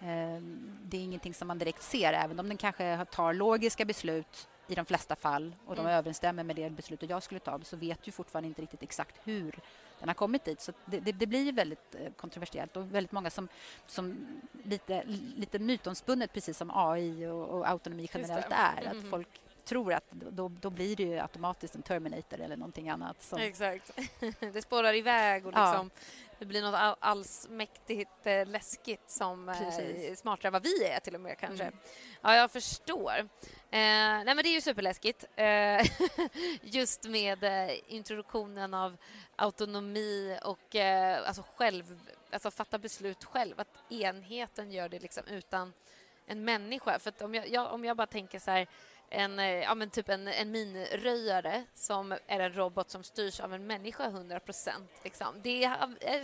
Eh, 0.00 0.40
det 0.82 0.96
är 0.96 1.00
ingenting 1.00 1.34
som 1.34 1.48
man 1.48 1.58
direkt 1.58 1.82
ser, 1.82 2.12
även 2.12 2.40
om 2.40 2.48
den 2.48 2.56
kanske 2.56 3.04
tar 3.04 3.34
logiska 3.34 3.84
beslut 3.84 4.48
i 4.68 4.74
de 4.74 4.84
flesta 4.84 5.16
fall 5.16 5.54
och 5.66 5.76
de 5.76 5.80
mm. 5.80 5.92
överensstämmer 5.92 6.44
med 6.44 6.56
det 6.56 6.70
beslutet 6.70 7.10
jag 7.10 7.22
skulle 7.22 7.40
ta 7.40 7.60
så 7.62 7.76
vet 7.76 8.08
ju 8.08 8.12
fortfarande 8.12 8.48
inte 8.48 8.62
riktigt 8.62 8.82
exakt 8.82 9.14
hur 9.24 9.60
den 9.98 10.08
har 10.08 10.14
kommit 10.14 10.44
dit. 10.44 10.60
Så 10.60 10.72
det, 10.84 11.00
det, 11.00 11.12
det 11.12 11.26
blir 11.26 11.52
väldigt 11.52 11.94
eh, 11.94 12.12
kontroversiellt 12.12 12.76
och 12.76 12.94
väldigt 12.94 13.12
många 13.12 13.30
som, 13.30 13.48
som 13.86 14.26
lite, 14.64 15.02
lite 15.36 15.58
mytomspunnet 15.58 16.32
precis 16.32 16.58
som 16.58 16.70
AI 16.74 17.26
och, 17.26 17.48
och 17.48 17.68
autonomi 17.68 18.08
generellt 18.14 18.46
är. 18.50 18.80
Mm. 18.80 18.88
Att 18.88 19.02
mhm. 19.02 19.10
folk 19.10 19.40
tror 19.64 19.92
att 19.92 20.10
då, 20.10 20.48
då 20.60 20.70
blir 20.70 20.96
det 20.96 21.20
automatiskt 21.20 21.74
en 21.74 21.82
Terminator 21.82 22.40
eller 22.40 22.56
någonting 22.56 22.88
annat. 22.88 23.22
Som... 23.22 23.38
Exakt. 23.38 23.90
Det 24.52 24.62
spårar 24.62 24.94
iväg 24.94 25.46
och 25.46 25.52
liksom, 25.52 25.90
ja. 25.94 26.04
det 26.38 26.44
blir 26.44 26.62
något 26.62 26.98
allsmäktigt 27.00 28.26
eh, 28.26 28.46
läskigt 28.46 29.10
som 29.10 29.48
eh, 29.48 29.78
är 29.78 30.14
smartare 30.14 30.48
än 30.48 30.52
vad 30.52 30.62
vi 30.62 30.84
är 30.84 31.00
till 31.00 31.14
och 31.14 31.20
med 31.20 31.38
kanske. 31.38 31.64
Mm. 31.64 31.78
Ja, 32.20 32.36
jag 32.36 32.50
förstår. 32.50 33.28
Eh, 33.74 34.24
nej, 34.24 34.24
men 34.24 34.36
det 34.36 34.48
är 34.48 34.54
ju 34.54 34.60
superläskigt. 34.60 35.24
Eh, 35.36 35.86
just 36.62 37.04
med 37.04 37.44
eh, 37.44 37.76
introduktionen 37.86 38.74
av 38.74 38.96
autonomi 39.36 40.38
och 40.44 40.76
alltså 41.26 41.42
själv, 41.56 42.00
alltså 42.30 42.50
fatta 42.50 42.78
beslut 42.78 43.24
själv. 43.24 43.60
Att 43.60 43.92
enheten 43.92 44.72
gör 44.72 44.88
det 44.88 44.98
liksom 44.98 45.22
utan 45.26 45.72
en 46.26 46.44
människa. 46.44 46.98
För 46.98 47.24
om 47.24 47.34
jag, 47.34 47.48
jag, 47.48 47.72
om 47.72 47.84
jag 47.84 47.96
bara 47.96 48.06
tänker 48.06 48.38
så 48.38 48.50
här 48.50 48.66
en, 49.10 49.38
ja, 49.38 49.74
men 49.74 49.90
typ 49.90 50.08
en, 50.08 50.28
en 50.28 50.50
minröjare 50.50 51.64
som 51.74 52.12
är 52.12 52.40
en 52.40 52.54
robot 52.54 52.90
som 52.90 53.02
styrs 53.02 53.40
av 53.40 53.54
en 53.54 53.66
människa 53.66 54.04
100 54.04 54.40
procent. 54.40 54.90
Liksom. 55.02 55.40
Det 55.42 55.70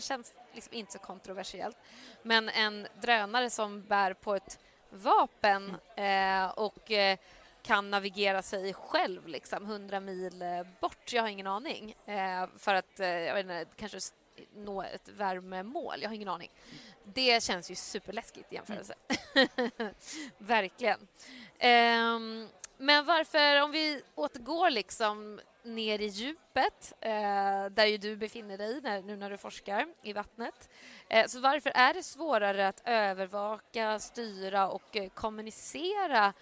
känns 0.03 0.35
liksom 0.53 0.75
inte 0.75 0.93
så 0.93 0.99
kontroversiellt. 0.99 1.77
Men 2.23 2.49
en 2.49 2.87
drönare 3.01 3.51
som 3.51 3.83
bär 3.83 4.13
på 4.15 4.35
ett 4.35 4.59
vapen 4.91 5.77
eh, 5.97 6.47
och 6.47 6.91
eh, 6.91 7.19
kan 7.63 7.91
navigera 7.91 8.43
sig 8.43 8.75
själv 8.75 9.29
liksom, 9.29 9.65
100 9.65 10.01
mil 10.01 10.43
eh, 10.43 10.63
bort, 10.81 11.13
jag 11.13 11.23
har 11.23 11.29
ingen 11.29 11.47
aning, 11.47 11.95
eh, 12.07 12.47
för 12.59 12.75
att 12.75 13.01
eh, 13.01 13.09
jag 13.09 13.35
vet 13.35 13.43
inte, 13.43 13.67
kanske 13.77 13.99
nå 14.57 14.83
ett 14.83 15.09
värmemål. 15.09 16.03
Jag 16.03 16.09
har 16.09 16.15
ingen 16.15 16.29
aning. 16.29 16.51
Det 17.05 17.43
känns 17.43 17.71
ju 17.71 17.75
superläskigt 17.75 18.53
i 18.53 18.55
jämförelse. 18.55 18.95
Mm. 19.35 19.95
Verkligen. 20.39 21.09
Ehm, 21.59 22.49
men 22.79 23.05
varför, 23.05 23.63
om 23.63 23.71
vi 23.71 24.03
återgår 24.15 24.71
liksom 24.71 25.41
ner 25.63 25.99
i 25.99 26.07
djupet, 26.07 26.93
eh, 27.01 27.67
där 27.71 27.87
ju 27.87 27.99
du 27.99 28.17
befinner 28.17 28.59
dig 28.59 28.81
när, 28.81 29.03
nu 29.03 29.17
när 29.17 29.31
du 29.31 29.37
forskar 29.37 29.87
i 30.03 30.13
vattnet. 30.13 30.69
Eh, 31.09 31.27
så 31.27 31.41
varför 31.41 31.73
är 31.75 31.95
det 31.95 32.03
svårare 32.03 32.69
att 32.69 32.83
övervaka, 32.85 33.99
styra 33.99 34.69
och 34.69 34.97
eh, 34.97 35.09
kommunicera 35.09 36.33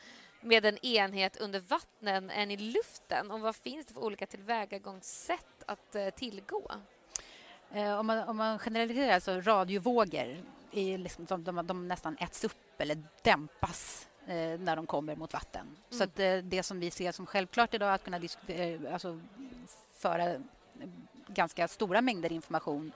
med 0.40 0.66
en 0.66 0.78
enhet 0.86 1.36
under 1.36 1.60
vattnen 1.60 2.30
än 2.30 2.50
i 2.50 2.56
luften? 2.56 3.30
Och 3.30 3.40
vad 3.40 3.56
finns 3.56 3.86
det 3.86 3.94
för 3.94 4.04
olika 4.04 4.26
tillvägagångssätt 4.26 5.62
att 5.66 5.94
eh, 5.94 6.08
tillgå? 6.10 6.72
Eh, 7.72 7.98
om, 7.98 8.06
man, 8.06 8.18
om 8.28 8.36
man 8.36 8.58
generaliserar, 8.58 9.20
så 9.20 9.40
radiovågor 9.40 10.44
är 10.72 10.98
liksom, 10.98 11.24
de, 11.24 11.44
de, 11.44 11.66
de 11.66 11.88
nästan 11.88 12.16
äts 12.20 12.44
upp 12.44 12.80
eller 12.80 13.02
dämpas 13.22 14.08
eh, 14.26 14.58
när 14.60 14.76
de 14.76 14.86
kommer 14.86 15.16
mot 15.16 15.32
vatten. 15.32 15.76
Så 15.90 15.94
Mm. 15.96 16.08
att, 16.08 16.18
eh, 16.18 16.36
det 16.36 16.62
som 16.62 16.80
vi 16.80 16.90
ser 16.90 17.12
som 17.12 17.26
självklart 17.26 17.74
idag, 17.74 17.94
att 17.94 18.04
kunna 18.04 18.20
alltså, 18.92 19.20
föra 19.92 20.42
ganska 21.26 21.68
stora 21.68 22.00
mängder 22.00 22.32
information 22.32 22.92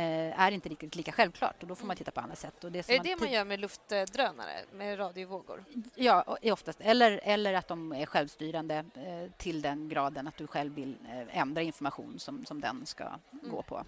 är 0.00 0.50
inte 0.50 0.68
riktigt 0.68 0.96
lika 0.96 1.12
självklart 1.12 1.62
och 1.62 1.68
då 1.68 1.74
får 1.74 1.86
man 1.86 1.96
titta 1.96 2.10
på 2.10 2.20
andra 2.20 2.36
sätt. 2.36 2.64
Och 2.64 2.72
det 2.72 2.88
Mm. 2.88 3.00
Är 3.00 3.04
det 3.04 3.14
det 3.14 3.20
man 3.20 3.32
gör 3.32 3.44
med 3.44 3.60
luftdrönare, 3.60 4.64
med 4.72 4.98
radiovågor? 4.98 5.64
Ja, 5.94 6.36
oftast. 6.42 6.80
Eller, 6.80 7.20
eller 7.22 7.54
att 7.54 7.68
de 7.68 7.92
är 7.92 8.06
självstyrande 8.06 8.84
eh, 8.94 9.32
till 9.36 9.62
den 9.62 9.88
graden 9.88 10.28
att 10.28 10.36
du 10.36 10.46
själv 10.46 10.74
vill 10.74 10.96
eh, 11.08 11.38
ändra 11.38 11.62
information 11.62 12.18
som, 12.18 12.44
som 12.44 12.60
den 12.60 12.86
ska 12.86 13.04
gå 13.30 13.62
på. 13.62 13.84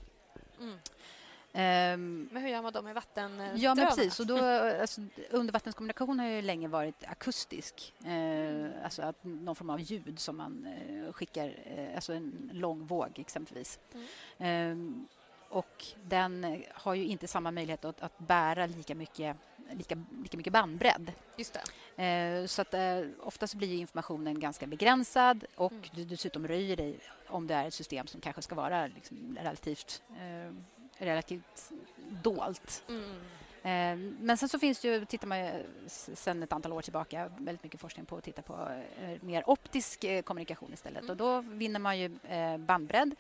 Mm. 0.61 0.79
Ehm, 1.59 2.29
Men 2.33 2.43
hur 2.43 2.49
gör 2.49 2.63
man 2.63 2.73
då 2.73 2.83
med 2.83 2.95
vattendrönare? 2.95 3.59
Ja, 3.59 3.75
men 3.75 3.87
precis. 3.87 4.21
Och 4.21 4.27
då, 4.27 4.45
alltså, 4.81 5.01
undervattenskommunikation 5.31 6.19
har 6.19 6.27
ju 6.27 6.43
länge 6.43 6.69
varit 6.69 7.05
akustisk. 7.05 7.95
Eh, 8.07 8.85
alltså 8.85 9.03
att 9.03 9.25
någon 9.25 9.57
form 9.57 9.71
av 9.71 9.81
ljud 9.81 10.19
som 10.19 10.37
man 10.37 10.67
eh, 10.67 11.13
skickar, 11.13 11.55
eh, 11.65 11.95
alltså 11.95 12.13
en 12.13 12.51
lång 12.53 12.87
våg 12.87 13.19
exempelvis. 13.19 13.79
Eh, 14.39 14.77
och 15.49 15.85
den 16.05 16.63
har 16.75 16.95
ju 16.95 17.05
inte 17.05 17.29
samma 17.29 17.51
möjlighet 17.51 17.85
att, 17.85 18.01
att 18.03 18.19
bära 18.19 18.67
lika 18.67 18.95
mycket, 18.95 19.37
lika, 19.71 20.05
lika 20.23 20.37
mycket 20.37 20.53
bandbredd. 20.53 21.13
Just. 21.37 21.57
Eh, 21.97 22.47
så 22.47 22.63
att 22.63 22.75
eh, 22.75 23.01
oftast 23.21 23.55
blir 23.55 23.75
informationen 23.81 24.41
ganska 24.41 24.67
begränsad 24.67 25.45
och 25.57 25.73
Mm. 25.73 25.85
du 25.93 26.05
dessutom 26.05 26.49
röjer 26.49 26.77
dig 26.77 26.99
om 27.29 27.47
det 27.47 27.55
är 27.55 27.67
ett 27.67 27.75
system 27.75 28.07
som 28.07 28.21
kanske 28.21 28.43
ska 28.43 28.55
vara 28.55 28.87
liksom, 28.87 29.37
relativt, 29.41 30.03
eh, 30.11 30.53
relativt 31.05 31.73
dolt. 32.23 32.85
Mm. 32.89 33.11
Eh, 33.63 34.13
Men 34.21 34.37
sen 34.37 34.49
så 34.49 34.59
finns 34.59 34.81
det 34.81 34.89
ju, 34.89 35.05
tittar 35.05 35.27
man 35.27 35.41
ju 35.41 35.51
sen 36.15 36.43
ett 36.43 36.53
antal 36.53 36.73
år 36.73 36.83
tillbaka 36.83 37.31
väldigt 37.39 37.63
mycket 37.65 37.81
forskning 37.81 38.07
på 38.07 38.17
att 38.17 38.25
titta 38.25 38.43
på 38.43 38.69
eh, 39.03 39.23
mer 39.23 39.51
optisk 39.51 40.05
eh, 40.05 40.23
kommunikation 40.23 40.73
istället. 40.73 41.01
Mm. 41.03 41.11
Och 41.11 41.17
då 41.17 41.41
vinner 41.41 41.81
man 41.81 41.99
ju 41.99 42.09
bandbredd. 42.59 43.15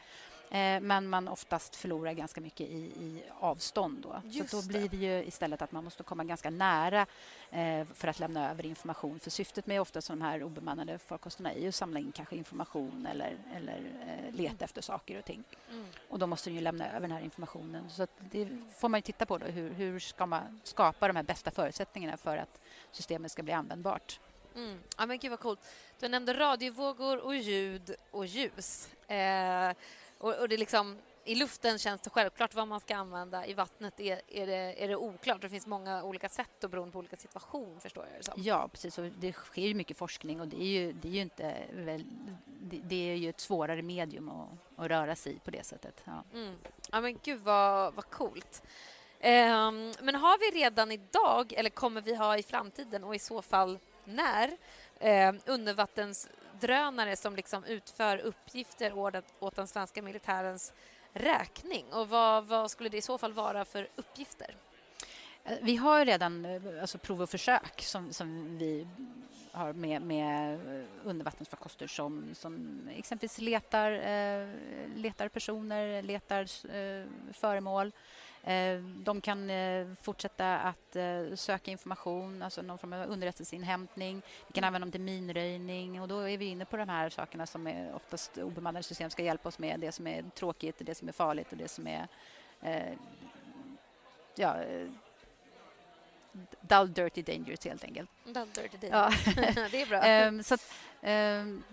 Eh, 0.51 0.81
Men 0.81 1.09
man 1.09 1.29
oftast 1.29 1.77
förlorar 1.77 2.13
ganska 2.13 2.41
mycket 2.41 2.69
i, 2.69 2.77
i 2.77 3.25
avstånd. 3.41 3.99
Då. 4.03 4.23
Just 4.25 4.51
så 4.51 4.61
då 4.61 4.69
blir 4.69 4.89
det 4.89 4.97
ju 4.97 5.25
istället 5.25 5.63
att 5.63 5.73
man 5.73 5.85
måste 5.85 6.03
komma 6.03 6.25
ganska 6.25 6.51
nära 6.51 7.07
eh, 7.51 7.85
för 7.95 8.09
att 8.09 8.19
lämna 8.19 8.51
över 8.51 8.67
information. 8.67 9.21
För 9.21 9.31
syftet 9.31 9.67
med 9.67 9.81
ofta 9.81 10.01
de 10.09 10.23
här 10.23 10.43
obemannade 10.43 10.99
farkosterna 10.99 11.53
är 11.53 11.61
ju 11.61 11.69
att 11.69 11.75
samla 11.75 12.01
in 12.01 12.13
kanske 12.13 12.37
information 12.37 13.07
eller, 13.07 13.39
eller 13.57 13.77
eh, 14.07 14.35
leta 14.35 14.65
efter 14.65 14.83
saker 14.83 15.19
och 15.19 15.25
ting. 15.25 15.45
Mm. 15.71 15.87
Och 16.09 16.19
då 16.19 16.27
måste 16.27 16.51
den 16.51 16.55
ju 16.55 16.61
lämna 16.61 16.89
över 16.89 17.01
den 17.01 17.13
här 17.13 17.25
informationen. 17.25 17.91
Så 17.91 18.07
det 18.19 18.49
får 18.77 18.89
man 18.89 18.99
ju 18.99 19.03
titta 19.03 19.27
på. 19.27 19.39
Då. 19.39 19.47
Hur, 19.47 19.71
hur 19.71 19.99
ska 19.99 20.27
man 20.27 20.61
skapa 20.65 21.07
de 21.07 21.17
här 21.17 21.23
bästa 21.23 21.51
förutsättningarna 21.51 22.17
för 22.17 22.37
att 22.37 22.61
systemet 22.93 23.33
ska 23.33 23.43
bli 23.43 23.53
användbart? 23.53 24.21
Mm. 24.57 24.79
Ja, 24.99 25.07
men 25.07 25.19
gud 25.19 25.31
vad 25.31 25.41
coolt. 25.41 25.61
Du 26.01 26.09
nämnde 26.09 26.33
radiovågor 26.35 27.25
och 27.25 27.37
ljud 27.37 27.95
och 28.11 28.27
ljus. 28.27 28.89
Eh, 29.09 29.73
och, 30.19 30.35
och 30.41 30.49
det 30.49 30.57
liksom, 30.57 30.99
I 31.25 31.35
luften 31.35 31.79
känns 31.79 32.01
det 32.01 32.11
självklart 32.11 32.55
vad 32.55 32.69
man 32.69 32.81
ska 32.81 32.97
använda. 32.97 33.47
I 33.47 33.55
vattnet 33.55 34.01
är, 34.01 34.21
är, 34.27 34.47
det, 34.47 34.83
är 34.83 34.89
det 34.89 34.97
oklart. 34.97 35.41
Det 35.41 35.49
finns 35.49 35.67
många 35.67 36.03
olika 36.03 36.29
sätt 36.29 36.65
och 36.65 36.71
beroende 36.71 36.93
på 36.93 36.99
olika 36.99 37.17
situation, 37.17 37.81
förstår 37.81 38.07
jag 38.07 38.21
det 38.21 38.25
som. 38.25 38.43
Ja, 38.43 38.69
precis. 38.69 38.99
Och 38.99 39.05
det 39.05 39.33
sker 39.33 39.67
ju 39.67 39.75
mycket 39.75 39.97
forskning 39.97 40.41
och 40.41 40.49
det 40.49 40.63
är 40.63 40.81
ju, 40.81 40.93
det 40.93 41.09
är 41.09 41.13
ju 41.13 41.21
inte... 41.21 41.55
Väl, 41.73 42.05
det, 42.61 42.81
det 42.83 43.11
är 43.11 43.17
ju 43.17 43.29
ett 43.29 43.41
svårare 43.41 43.83
medium 43.83 44.29
att, 44.29 44.49
att 44.77 44.87
röra 44.87 45.17
sig 45.17 45.33
i 45.33 45.39
på 45.39 45.51
det 45.51 45.67
sättet. 45.67 46.03
Ja. 46.05 46.25
Mm. 46.35 46.55
Ja, 46.93 47.01
men 47.01 47.19
gud 47.23 47.41
vad, 47.41 47.95
vad 47.95 48.11
coolt. 48.11 48.63
Ehm, 49.21 49.93
men 50.03 50.15
har 50.15 50.39
vi 50.39 50.61
redan 50.61 50.93
idag, 50.93 51.53
eller 51.53 51.71
kommer 51.71 52.01
vi 52.01 52.15
ha 52.15 52.39
i 52.39 52.43
framtiden 52.43 53.05
och 53.05 53.15
i 53.15 53.19
så 53.19 53.43
fall 53.43 53.79
när, 54.05 54.57
eh, 54.99 55.35
drönare 56.61 57.17
som 57.17 57.37
liksom 57.37 57.65
utför 57.65 58.19
uppgifter 58.19 58.99
åt, 59.41 59.57
den 59.57 59.67
svenska 59.67 60.03
militärens 60.03 60.73
räkning? 61.13 61.85
Och 61.93 62.09
vad, 62.09 62.47
vad 62.47 62.71
skulle 62.71 62.89
det 62.89 62.97
i 62.97 63.03
så 63.03 63.19
fall 63.19 63.33
vara 63.33 63.65
för 63.65 63.89
uppgifter? 63.97 64.57
Eh, 65.45 65.59
vi 65.63 65.77
har 65.77 65.99
ju 65.99 66.05
redan 66.05 66.45
eh, 66.45 66.63
alltså, 66.81 66.99
prov 66.99 67.23
och 67.23 67.31
försök 67.31 67.83
som, 67.83 68.13
som 68.13 68.59
vi 68.59 68.87
har 69.57 69.73
med, 69.73 70.03
med 70.03 70.55
eh, 70.55 70.85
undervattensfarkoster 71.05 71.87
som, 71.87 72.35
som 72.35 72.81
exempelvis 72.97 73.39
letar, 73.39 73.93
eh, 73.93 74.49
letar 74.97 75.29
personer, 75.29 76.03
letar 76.03 76.43
eh, 76.77 77.07
föremål. 77.33 77.93
Eh, 78.47 78.79
de 78.81 79.21
kan 79.21 79.51
eh, 79.51 79.87
fortsätta 80.03 80.59
att 80.59 80.97
eh, 80.97 81.35
söka 81.35 81.71
information, 81.71 82.43
alltså 82.43 82.63
någon 82.63 82.79
form 82.79 82.93
av 82.93 83.11
underrättelseinhämtning. 83.11 84.23
Vi 84.47 84.53
kan 84.53 84.65
använda 84.65 84.85
dem 84.85 84.93
till 84.93 85.01
minröjning 85.01 86.03
och 86.03 86.09
då 86.09 86.21
är 86.21 86.39
vi 86.39 86.45
inne 86.45 86.65
på 86.65 86.77
de 86.77 86.89
här 86.89 87.11
sakerna 87.11 87.47
som 87.47 87.67
är 87.67 87.95
oftast 87.95 88.39
obemannade 88.39 88.83
system 88.83 89.11
ska 89.11 89.23
hjälpa 89.23 89.49
oss 89.49 89.59
med. 89.59 89.81
Det 89.81 89.93
som 89.93 90.07
är 90.07 90.25
tråkigt, 90.35 90.77
det 90.79 90.95
som 90.95 91.09
är 91.09 91.13
farligt 91.13 91.53
och 91.53 91.57
det 91.57 91.69
som 91.69 91.87
är 91.87 92.09
ja, 94.37 94.57
dull, 96.61 96.93
dirty, 96.93 97.23
dangerous 97.23 97.65
helt 97.65 97.85
enkelt. 97.85 98.11
Dull, 98.25 98.49
dirty, 98.55 98.69
dirty. 98.69 98.87
Ja. 98.87 99.13
det 99.71 99.83
är 99.83 99.87
bra. 99.87 100.03
Ehm, 100.03 100.43
så 100.43 100.55
att, 100.55 100.73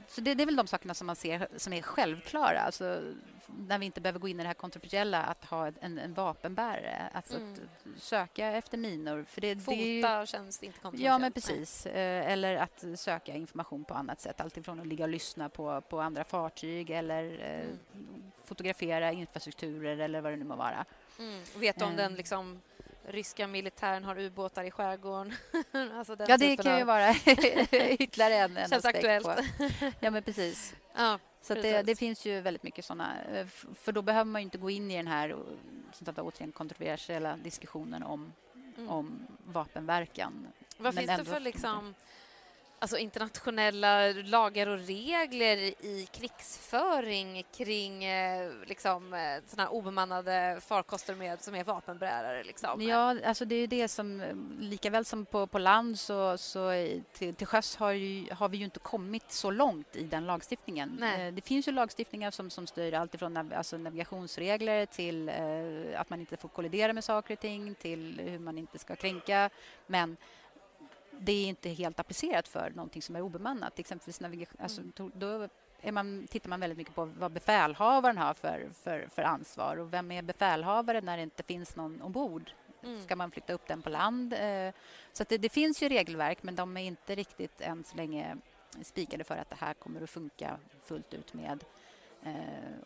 så 0.08 0.22
det, 0.22 0.34
det 0.34 0.44
är 0.44 0.46
väl 0.46 0.56
de 0.56 0.68
sakerna 0.68 0.94
som 0.94 1.08
man 1.08 1.16
ser 1.16 1.48
som 1.58 1.74
är 1.74 1.82
självklara. 1.82 2.60
Alltså, 2.60 3.02
när 3.58 3.80
vi 3.80 3.86
inte 3.86 4.02
behöver 4.02 4.20
gå 4.20 4.28
in 4.28 4.40
i 4.40 4.44
det 4.44 4.48
här 4.48 4.54
kontroversiella 4.54 5.24
att 5.24 5.46
ha 5.46 5.68
en, 5.82 5.98
en 6.00 6.14
vapenbärare. 6.14 7.10
Alltså 7.14 7.38
Mm. 7.38 7.54
att 7.54 8.02
söka 8.02 8.48
efter 8.48 8.78
minor. 8.78 9.26
För 9.30 9.42
det, 9.42 9.54
det 9.54 9.62
Fota 9.62 10.26
känns 10.26 10.64
inte 10.64 10.80
kontroversiellt. 10.80 11.06
Ja, 11.14 11.18
men 11.20 11.32
precis. 11.32 11.86
Eh, 11.86 12.32
Eller 12.32 12.56
att 12.56 12.84
söka 12.96 13.34
information 13.36 13.84
på 13.86 13.94
annat 13.94 14.20
sätt. 14.22 14.42
Alltifrån 14.42 14.80
att 14.80 14.88
ligga 14.88 15.04
och 15.06 15.10
lyssna 15.10 15.50
på, 15.50 15.82
på 15.82 16.02
andra 16.02 16.24
fartyg 16.24 16.90
eller 16.90 17.24
eh, 17.42 17.66
Mm. 17.94 18.32
fotografera 18.46 19.12
infrastrukturer 19.12 19.98
eller 19.98 20.22
vad 20.22 20.32
det 20.32 20.36
nu 20.38 20.46
må 20.46 20.56
vara. 20.56 20.86
Mm. 21.20 21.42
Vet 21.56 21.80
du 21.80 21.86
om 21.86 21.92
Eh. 21.92 21.98
den 21.98 22.16
liksom, 22.16 22.62
ryska 23.06 23.48
militären 23.48 24.04
har 24.04 24.20
ubåtar 24.20 24.64
i 24.64 24.72
skärgården? 24.72 25.34
alltså 25.98 26.16
Ja, 26.28 26.38
det 26.38 26.58
kan 26.58 26.76
ju 26.76 26.82
av- 26.82 26.88
vara 26.88 27.10
ytterligare 28.00 28.36
en, 28.36 28.58
en 28.58 28.70
Känns 28.70 28.86
aktuellt. 28.86 29.26
på. 29.26 29.36
Ja, 30.00 30.12
men 30.12 30.24
precis. 30.24 30.76
Ja, 30.96 31.20
Så 31.42 31.54
Precis. 31.56 31.72
det, 31.72 31.82
det 31.84 31.96
finns 31.96 32.26
ju 32.26 32.42
väldigt 32.42 32.64
mycket 32.64 32.86
såna. 32.86 33.22
eh, 33.34 33.46
För 33.76 33.92
då 33.92 34.02
behöver 34.02 34.26
man 34.32 34.42
ju 34.42 34.44
inte 34.44 34.58
gå 34.58 34.70
in 34.70 34.92
i 34.92 34.98
den 34.98 35.08
här 35.08 35.34
och, 35.34 35.46
som 35.94 36.06
sagt, 36.06 36.20
återigen 36.20 36.52
kontroversiella 36.52 37.38
diskussionen 37.38 38.04
om, 38.04 38.34
mm. 38.78 38.90
om 38.90 39.28
vapenverkan. 39.46 40.48
Vad 40.78 40.94
men 40.96 41.08
finns 41.08 41.18
det 41.20 41.26
för 41.26 41.40
liksom, 41.40 41.96
alltså 42.84 42.98
internationella 42.98 44.08
lagar 44.08 44.68
och 44.68 44.80
regler 44.80 45.58
i 45.86 46.08
krigsföring 46.12 47.44
kring 47.58 48.04
eh, 48.04 48.52
liksom, 48.66 49.14
eh, 49.14 49.44
såna 49.48 49.64
här 49.64 49.74
obemannade 49.74 50.60
farkoster 50.62 51.16
med, 51.16 51.42
som 51.42 51.56
är 51.56 51.64
vapenbärare? 51.64 52.44
Liksom? 52.44 52.82
Ja, 52.82 53.16
alltså 53.26 53.46
det 53.46 53.56
är 53.56 53.60
ju 53.60 53.68
det 53.68 53.88
som, 53.88 54.22
eh, 54.22 54.36
lika 54.60 54.90
väl 54.90 55.06
som 55.06 55.26
på, 55.26 55.48
på 55.48 55.60
land 55.60 56.00
så, 56.00 56.38
så 56.38 56.72
till, 57.14 57.36
till 57.36 57.48
sjöss 57.48 57.76
har, 57.76 57.92
ju, 57.92 58.34
har 58.34 58.50
vi 58.50 58.58
ju 58.58 58.66
inte 58.66 58.80
kommit 58.80 59.32
så 59.32 59.52
långt 59.52 59.96
i 59.96 60.04
den 60.04 60.26
lagstiftningen. 60.26 60.98
Nej. 61.00 61.32
Det 61.32 61.42
finns 61.42 61.68
ju 61.68 61.72
lagstiftningar 61.72 62.32
som, 62.32 62.50
som 62.50 62.68
styr 62.68 62.94
allt 62.94 63.16
ifrån 63.16 63.34
nav, 63.34 63.54
alltså 63.56 63.78
navigationsregler 63.78 64.86
till 64.86 65.30
eh, 65.30 66.02
att 66.02 66.10
man 66.10 66.20
inte 66.20 66.38
får 66.38 66.50
kollidera 66.50 66.94
med 66.94 67.04
saker 67.04 67.34
och 67.34 67.40
ting 67.40 67.76
till 67.76 68.22
hur 68.26 68.40
man 68.40 68.58
inte 68.58 68.80
ska 68.80 68.96
kränka. 68.96 69.50
Men 69.88 70.18
det 71.20 71.32
är 71.32 71.46
inte 71.48 71.70
helt 71.70 72.00
applicerat 72.00 72.48
för 72.48 72.70
någonting 72.76 73.02
som 73.02 73.16
är 73.16 73.22
obemannat. 73.22 73.80
Exempelvis 73.80 74.20
navigation, 74.22 74.58
alltså, 74.62 74.82
Mm. 74.82 75.12
då 75.16 75.48
är 75.82 75.92
man, 75.92 76.28
tittar 76.30 76.50
man 76.50 76.60
väldigt 76.60 76.78
mycket 76.78 76.96
på 76.96 77.06
vad 77.06 77.32
befälhavaren 77.32 78.18
har 78.18 78.34
för, 78.34 78.70
för, 78.84 79.08
för 79.16 79.22
ansvar 79.24 79.78
och 79.78 79.94
vem 79.94 80.12
är 80.12 80.22
befälhavare 80.22 81.02
när 81.02 81.18
det 81.18 81.24
inte 81.24 81.44
finns 81.44 81.76
någon 81.76 82.02
ombord. 82.02 82.52
Mm. 82.84 83.04
Ska 83.04 83.16
man 83.16 83.32
flytta 83.32 83.54
upp 83.54 83.68
den 83.68 83.82
på 83.82 83.90
land? 83.90 84.34
Eh, 84.34 84.74
Så 85.14 85.24
det, 85.30 85.38
det 85.38 85.50
finns 85.50 85.84
ju 85.84 85.90
regelverk 85.90 86.44
men 86.44 86.56
de 86.56 86.78
är 86.78 86.82
inte 86.82 87.16
riktigt 87.16 87.62
än 87.62 87.84
så 87.84 87.96
länge 87.96 88.38
spikade 88.82 89.24
för 89.24 89.36
att 89.36 89.50
det 89.50 89.56
här 89.60 89.74
kommer 89.74 90.02
att 90.04 90.10
funka 90.10 90.58
fullt 90.84 91.14
ut 91.14 91.34
med 91.34 91.64
eh, 92.26 92.34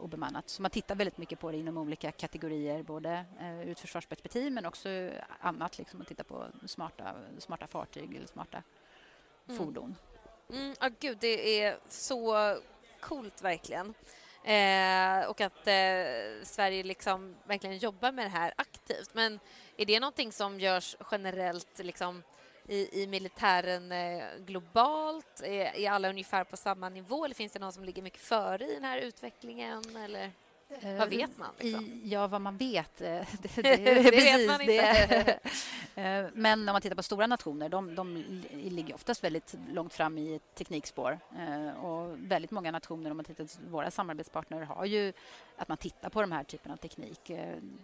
obemannat. 0.01 0.49
Så 0.49 0.61
man 0.61 0.71
tittar 0.71 0.95
väldigt 0.95 1.17
mycket 1.17 1.39
på 1.39 1.51
det 1.51 1.57
inom 1.57 1.77
olika 1.77 2.11
kategorier, 2.11 2.83
både 2.83 3.25
eh, 3.39 3.59
ur 3.61 3.71
ett 3.71 3.79
försvarsperspektiv 3.79 4.51
men 4.51 4.65
också 4.65 4.89
annat, 5.39 5.77
liksom 5.77 6.01
att 6.01 6.07
titta 6.07 6.23
på 6.23 6.45
smarta, 6.65 7.15
smarta 7.39 7.67
fartyg 7.67 8.15
eller 8.15 8.27
smarta 8.27 8.63
Mm. 9.49 9.57
fordon. 9.57 9.95
Mm, 10.49 10.75
ah, 10.79 10.89
gud, 10.99 11.17
det 11.21 11.61
är 11.63 11.77
så 11.87 12.55
coolt 12.99 13.41
verkligen. 13.41 13.93
Eh, 14.43 15.29
och 15.29 15.41
att 15.41 15.67
eh, 15.67 16.43
Sverige 16.43 16.83
liksom 16.83 17.35
verkligen 17.43 17.77
jobbar 17.77 18.11
med 18.11 18.25
det 18.25 18.29
här 18.29 18.53
aktivt. 18.55 19.13
Men 19.13 19.39
är 19.77 19.85
det 19.85 19.99
någonting 19.99 20.31
som 20.31 20.59
görs 20.59 20.95
generellt 21.11 21.79
liksom, 21.79 22.23
i, 22.67 23.03
i 23.03 23.07
militären 23.07 23.91
eh, 23.91 24.23
globalt? 24.45 25.41
Är, 25.43 25.75
är 25.75 25.91
alla 25.91 26.09
ungefär 26.09 26.43
på 26.43 26.57
samma 26.57 26.89
nivå 26.89 27.25
eller 27.25 27.35
finns 27.35 27.51
det 27.51 27.59
någon 27.59 27.73
som 27.73 27.83
ligger 27.83 28.01
mycket 28.01 28.21
före 28.21 28.65
i 28.67 28.73
den 28.73 28.83
här 28.83 28.97
utvecklingen? 28.97 29.95
Eller? 29.95 30.31
Eh, 30.69 30.97
Vad 30.97 31.09
vet 31.09 31.37
man? 31.37 31.49
Liksom? 31.59 32.01
Ja, 32.03 32.27
vad 32.27 32.41
man 32.41 32.57
vet. 32.57 33.01
eh, 33.01 33.07
Det, 33.41 33.61
Det 33.61 34.11
vet 34.11 34.47
man 34.47 34.59
det. 34.59 35.39
Eh, 35.95 36.25
Men 36.33 36.59
om 36.69 36.73
man 36.73 36.81
tittar 36.81 36.95
på 36.95 37.03
stora 37.03 37.27
nationer, 37.27 37.69
de, 37.69 37.95
de 37.95 38.15
li- 38.15 38.69
ligger 38.69 38.95
oftast 38.95 39.23
väldigt 39.23 39.55
långt 39.73 39.93
fram 39.93 40.17
i 40.17 40.39
teknikspår. 40.55 41.19
Eh, 41.39 41.85
Och 41.85 42.15
väldigt 42.17 42.51
många 42.51 42.71
nationer, 42.71 43.11
om 43.11 43.17
man 43.17 43.23
tittar 43.25 43.43
på 43.45 43.69
våra 43.71 43.91
samarbetspartner, 43.91 44.61
har 44.61 44.85
ju 44.85 45.13
att 45.57 45.67
man 45.67 45.77
tittar 45.77 46.09
på 46.09 46.21
de 46.21 46.31
här 46.31 46.43
typerna 46.43 46.73
av 46.73 46.77
teknik, 46.77 47.31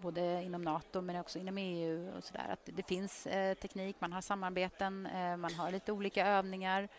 både 0.01 0.43
inom 0.43 0.61
Nato 0.61 1.01
men 1.01 1.15
också 1.19 1.39
inom 1.39 1.57
EU 1.57 2.11
och 2.18 2.23
sådär. 2.23 2.45
Att 2.49 2.60
det 2.65 2.84
finns 2.84 3.23
teknik, 3.61 3.95
man 3.99 4.14
har 4.14 4.22
samarbeten, 4.22 5.07
man 5.39 5.53
har 5.53 5.72
lite 5.72 5.91
olika 5.91 6.27
övningar 6.27 6.89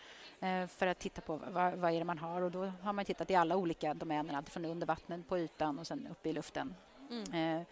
för 0.68 0.86
att 0.86 0.98
titta 0.98 1.20
på 1.20 1.36
vad, 1.36 1.72
vad 1.72 1.92
är 1.92 1.98
det 1.98 2.04
man 2.04 2.18
har 2.18 2.42
och 2.42 2.50
då 2.50 2.72
har 2.82 2.92
man 2.92 3.04
tittat 3.04 3.30
i 3.30 3.34
alla 3.34 3.56
olika 3.56 3.94
domäner, 3.94 4.34
allt 4.34 4.50
från 4.50 4.64
under 4.64 4.86
vattnet, 4.86 5.28
på 5.28 5.38
ytan 5.38 5.78
och 5.78 5.86
sen 5.86 6.08
uppe 6.10 6.28
i 6.28 6.32
luften. 6.32 6.74
Mm. 7.10 7.60
Eh, 7.60 7.66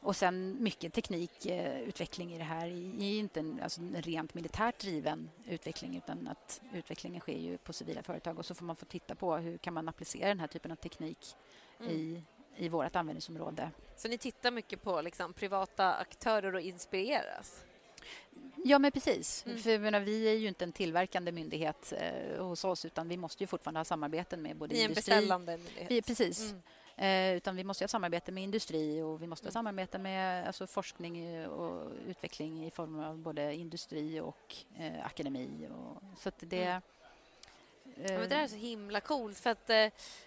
och 0.00 0.16
sen 0.16 0.62
mycket 0.62 0.92
teknikutveckling 0.92 2.34
i 2.34 2.38
det 2.38 2.44
här 2.44 2.66
är 2.66 2.70
ju 2.70 3.18
inte 3.18 3.40
en, 3.40 3.60
alltså 3.62 3.80
en 3.80 4.02
rent 4.02 4.34
militärt 4.34 4.78
driven 4.78 5.30
utveckling 5.44 5.96
utan 5.96 6.28
att 6.28 6.60
utvecklingen 6.72 7.20
sker 7.20 7.38
ju 7.38 7.58
på 7.58 7.72
civila 7.72 8.02
företag 8.02 8.38
och 8.38 8.46
så 8.46 8.54
får 8.54 8.64
man 8.64 8.76
få 8.76 8.86
titta 8.86 9.14
på 9.14 9.36
hur 9.36 9.58
kan 9.58 9.74
man 9.74 9.88
applicera 9.88 10.28
den 10.28 10.40
här 10.40 10.46
typen 10.46 10.72
av 10.72 10.76
teknik 10.76 11.36
Mm. 11.82 11.92
i, 11.92 12.24
i 12.56 12.68
vårt 12.68 12.96
användningsområde. 12.96 13.70
Så 13.96 14.08
ni 14.08 14.18
tittar 14.18 14.50
mycket 14.50 14.82
på 14.82 15.00
liksom, 15.00 15.32
privata 15.32 15.94
aktörer 15.94 16.54
och 16.54 16.60
inspireras? 16.60 17.64
Ja, 18.64 18.78
men 18.78 18.92
precis. 18.92 19.46
Mm. 19.46 19.58
För 19.58 19.78
menar, 19.78 20.00
vi 20.00 20.28
är 20.28 20.32
ju 20.34 20.48
inte 20.48 20.64
en 20.64 20.72
tillverkande 20.72 21.32
myndighet 21.32 21.92
eh, 21.96 22.44
hos 22.44 22.64
oss 22.64 22.84
utan 22.84 23.08
vi 23.08 23.16
måste 23.16 23.42
ju 23.42 23.46
fortfarande 23.46 23.80
ha 23.80 23.84
samarbeten 23.84 24.42
med 24.42 24.56
både 24.56 24.74
Ni 24.74 24.80
är 24.80 24.84
en 24.84 24.90
industri... 24.90 25.10
beställande 25.14 25.56
myndighet? 25.56 25.90
Vi, 25.90 26.02
precis. 26.02 26.50
Mm. 26.50 26.62
Eh, 26.96 27.36
utan 27.36 27.56
vi 27.56 27.64
måste 27.64 27.84
ha 27.84 27.88
samarbete 27.88 28.32
med 28.32 28.42
industri 28.44 29.02
och 29.02 29.22
vi 29.22 29.26
måste 29.26 29.46
ha 29.46 29.48
Mm. 29.48 29.52
samarbete 29.52 29.98
med 29.98 30.46
alltså, 30.46 30.66
forskning 30.66 31.24
eh, 31.24 31.48
och 31.48 31.92
utveckling 32.08 32.66
i 32.66 32.70
form 32.70 33.00
av 33.00 33.18
både 33.18 33.54
industri 33.54 34.20
och 34.20 34.56
eh, 34.78 35.06
akademi. 35.06 35.68
Och, 35.70 36.02
så 36.18 36.30
det... 36.38 36.62
Mm. 36.62 36.82
Ja, 37.94 38.02
men 38.02 38.06
det 38.06 38.24
eh, 38.24 38.28
där 38.28 38.42
är 38.42 38.48
så 38.48 38.56
himla 38.56 39.00
coolt 39.00 39.38
för 39.38 39.50
att 39.50 39.70
eh, 39.70 39.76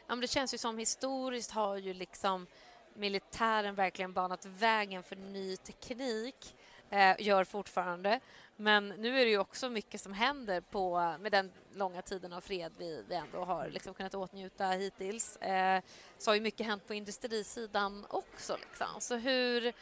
ja, 0.08 0.16
det 0.22 0.28
känns 0.28 0.54
ju 0.54 0.58
som 0.58 0.78
historiskt 0.78 1.52
har 1.52 1.78
ju 1.78 1.94
liksom 1.94 2.48
militären 2.94 3.76
verkligen 3.76 4.14
banat 4.14 4.46
vägen 4.46 5.04
för 5.04 5.16
ny 5.16 5.58
teknik, 5.58 6.56
eh, 6.96 7.16
gör 7.20 7.44
fortfarande. 7.44 8.20
Men 8.56 8.90
nu 8.90 9.20
är 9.20 9.26
det 9.26 9.32
ju 9.32 9.38
också 9.38 9.70
mycket 9.70 10.02
som 10.02 10.14
händer 10.14 10.62
på, 10.62 11.16
med 11.20 11.32
den 11.32 11.52
långa 11.74 12.02
tiden 12.02 12.34
av 12.34 12.42
fred 12.42 12.72
vi, 12.78 13.04
vi 13.10 13.16
ändå 13.16 13.44
har 13.46 13.70
liksom 13.70 13.94
kunnat 13.94 14.16
åtnjuta 14.16 14.68
hittills. 14.68 15.38
Eh, 15.38 15.82
så 16.18 16.32
har 16.32 16.36
ju 16.36 16.42
mycket 16.42 16.66
hänt 16.66 16.88
på 16.88 16.94
industrisidan 16.94 18.06
också. 18.10 18.58
Liksom. 18.58 18.88
Så 19.00 19.16
hur, 19.16 19.74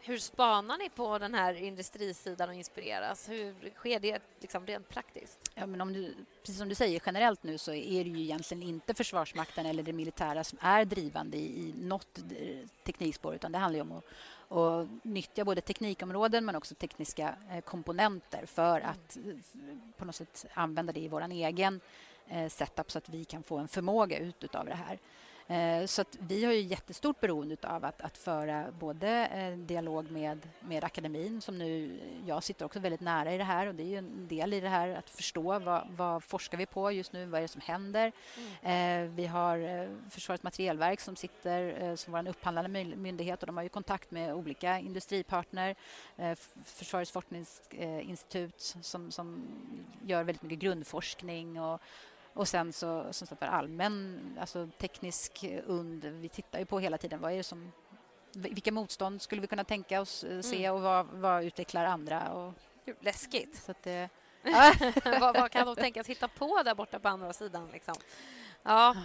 hur 0.00 0.18
spanar 0.18 0.78
ni 0.78 0.90
på 0.90 1.18
den 1.18 1.34
här 1.34 1.54
industrisidan 1.54 2.48
och 2.48 2.54
inspireras? 2.54 3.28
Hur 3.28 3.70
sker 3.74 4.00
det 4.00 4.22
liksom 4.40 4.66
rent 4.66 4.88
praktiskt? 4.88 5.50
Ja, 5.54 5.66
men 5.66 5.80
om 5.80 5.92
du, 5.92 6.14
precis 6.40 6.58
som 6.58 6.68
du 6.68 6.74
säger, 6.74 7.02
generellt 7.06 7.42
nu 7.42 7.58
så 7.58 7.72
är 7.72 8.04
det 8.04 8.10
ju 8.10 8.20
egentligen 8.20 8.62
inte 8.62 8.94
Försvarsmakten 8.94 9.66
eller 9.66 9.82
det 9.82 9.92
militära 9.92 10.44
som 10.44 10.58
är 10.62 10.84
drivande 10.84 11.36
i, 11.36 11.68
i 11.68 11.74
något 11.76 12.18
eh, 12.18 12.68
teknikspår 12.86 13.34
utan 13.34 13.52
det 13.52 13.58
handlar 13.58 13.76
ju 13.76 13.82
om 13.82 13.92
att, 13.92 14.04
och 14.50 14.88
nyttja 15.02 15.44
både 15.44 15.60
teknikområden 15.60 16.44
men 16.44 16.56
också 16.56 16.74
tekniska 16.74 17.34
eh, 17.50 17.60
komponenter 17.60 18.46
för 18.46 18.80
att 18.80 19.16
eh, 19.16 19.22
på 19.96 20.04
något 20.04 20.14
sätt 20.14 20.46
använda 20.54 20.92
det 20.92 21.00
i 21.00 21.08
vår 21.08 21.22
egen 21.32 21.80
eh, 22.28 22.48
setup 22.48 22.90
så 22.90 22.98
att 22.98 23.08
vi 23.08 23.24
kan 23.24 23.42
få 23.42 23.58
en 23.58 23.68
förmåga 23.68 24.18
ut 24.18 24.54
av 24.54 24.66
det 24.66 24.74
här. 24.74 24.98
Eh, 25.50 25.86
Så 25.86 26.04
vi 26.18 26.44
har 26.44 26.52
ju 26.52 26.60
jättestort 26.60 27.20
beroende 27.20 27.56
av 27.62 27.84
att, 27.84 28.00
att 28.02 28.18
föra 28.18 28.70
både 28.80 29.26
eh, 29.26 29.58
dialog 29.58 30.10
med, 30.10 30.48
med 30.60 30.84
akademin 30.84 31.40
som 31.40 31.58
nu, 31.58 32.00
jag 32.26 32.42
sitter 32.44 32.64
också 32.64 32.78
väldigt 32.80 33.00
nära 33.00 33.32
i 33.34 33.38
det 33.38 33.44
här 33.44 33.66
och 33.66 33.74
det 33.74 33.82
är 33.82 33.86
ju 33.86 33.96
en 33.96 34.28
del 34.28 34.52
i 34.52 34.60
det 34.60 34.68
här 34.68 34.88
att 34.88 35.10
förstå 35.10 35.58
vad, 35.58 35.86
vad 35.90 36.24
forskar 36.24 36.58
vi 36.58 36.66
på 36.66 36.92
just 36.92 37.12
nu, 37.12 37.26
vad 37.26 37.38
är 37.38 37.42
det 37.42 37.48
som 37.48 37.60
händer. 37.60 38.12
Eh, 38.62 39.02
Vi 39.14 39.26
har 39.26 39.88
Försvarets 40.10 40.42
materielverk 40.42 41.00
som 41.00 41.16
sitter 41.16 41.96
som 41.96 42.12
vår 42.12 42.28
upphandlande 42.28 42.68
my- 42.70 42.96
myndighet 42.96 43.42
och 43.42 43.46
de 43.46 43.56
har 43.56 43.62
ju 43.64 43.68
kontakt 43.68 44.10
med 44.10 44.34
olika 44.34 44.78
industripartner. 44.78 45.74
Försvarets 46.64 47.10
forskningsinstitut 47.10 48.60
som, 48.82 49.10
som 49.10 49.42
gör 50.06 50.24
väldigt 50.24 50.42
mycket 50.42 50.58
grundforskning 50.58 51.60
och 51.60 51.80
och 52.34 52.48
sen 52.48 52.72
så 52.72 53.12
som 53.12 53.26
sagt 53.26 53.42
allmän, 53.42 54.20
alltså 54.40 54.68
teknisk 54.78 55.44
und. 55.66 56.04
Vi 56.04 56.28
tittar 56.28 56.58
ju 56.58 56.64
på 56.64 56.78
hela 56.80 56.98
tiden 56.98 57.20
vad 57.20 57.32
är 57.32 57.36
det 57.36 57.42
som 57.42 57.72
vilka 58.32 58.72
motstånd 58.72 59.22
skulle 59.22 59.40
vi 59.40 59.46
kunna 59.46 59.64
tänka 59.64 60.00
oss 60.00 60.24
eh, 60.24 60.40
se 60.40 60.64
Mm. 60.64 60.76
och 60.76 60.82
vad, 60.82 61.06
vad 61.06 61.44
utvecklar 61.44 61.84
andra? 61.84 62.32
Och, 62.32 62.52
Läskigt. 63.00 63.62
så 63.64 63.70
att 63.70 63.82
det, 63.82 64.08
vad, 65.20 65.36
vad 65.36 65.50
kan 65.50 65.66
de 65.66 65.76
tänkas 65.76 66.06
hitta 66.06 66.28
på 66.28 66.62
där 66.62 66.74
borta 66.74 66.98
på 66.98 67.08
andra 67.08 67.32
sidan? 67.32 67.68
Liksom? 67.72 67.94
Ja, 68.62 68.96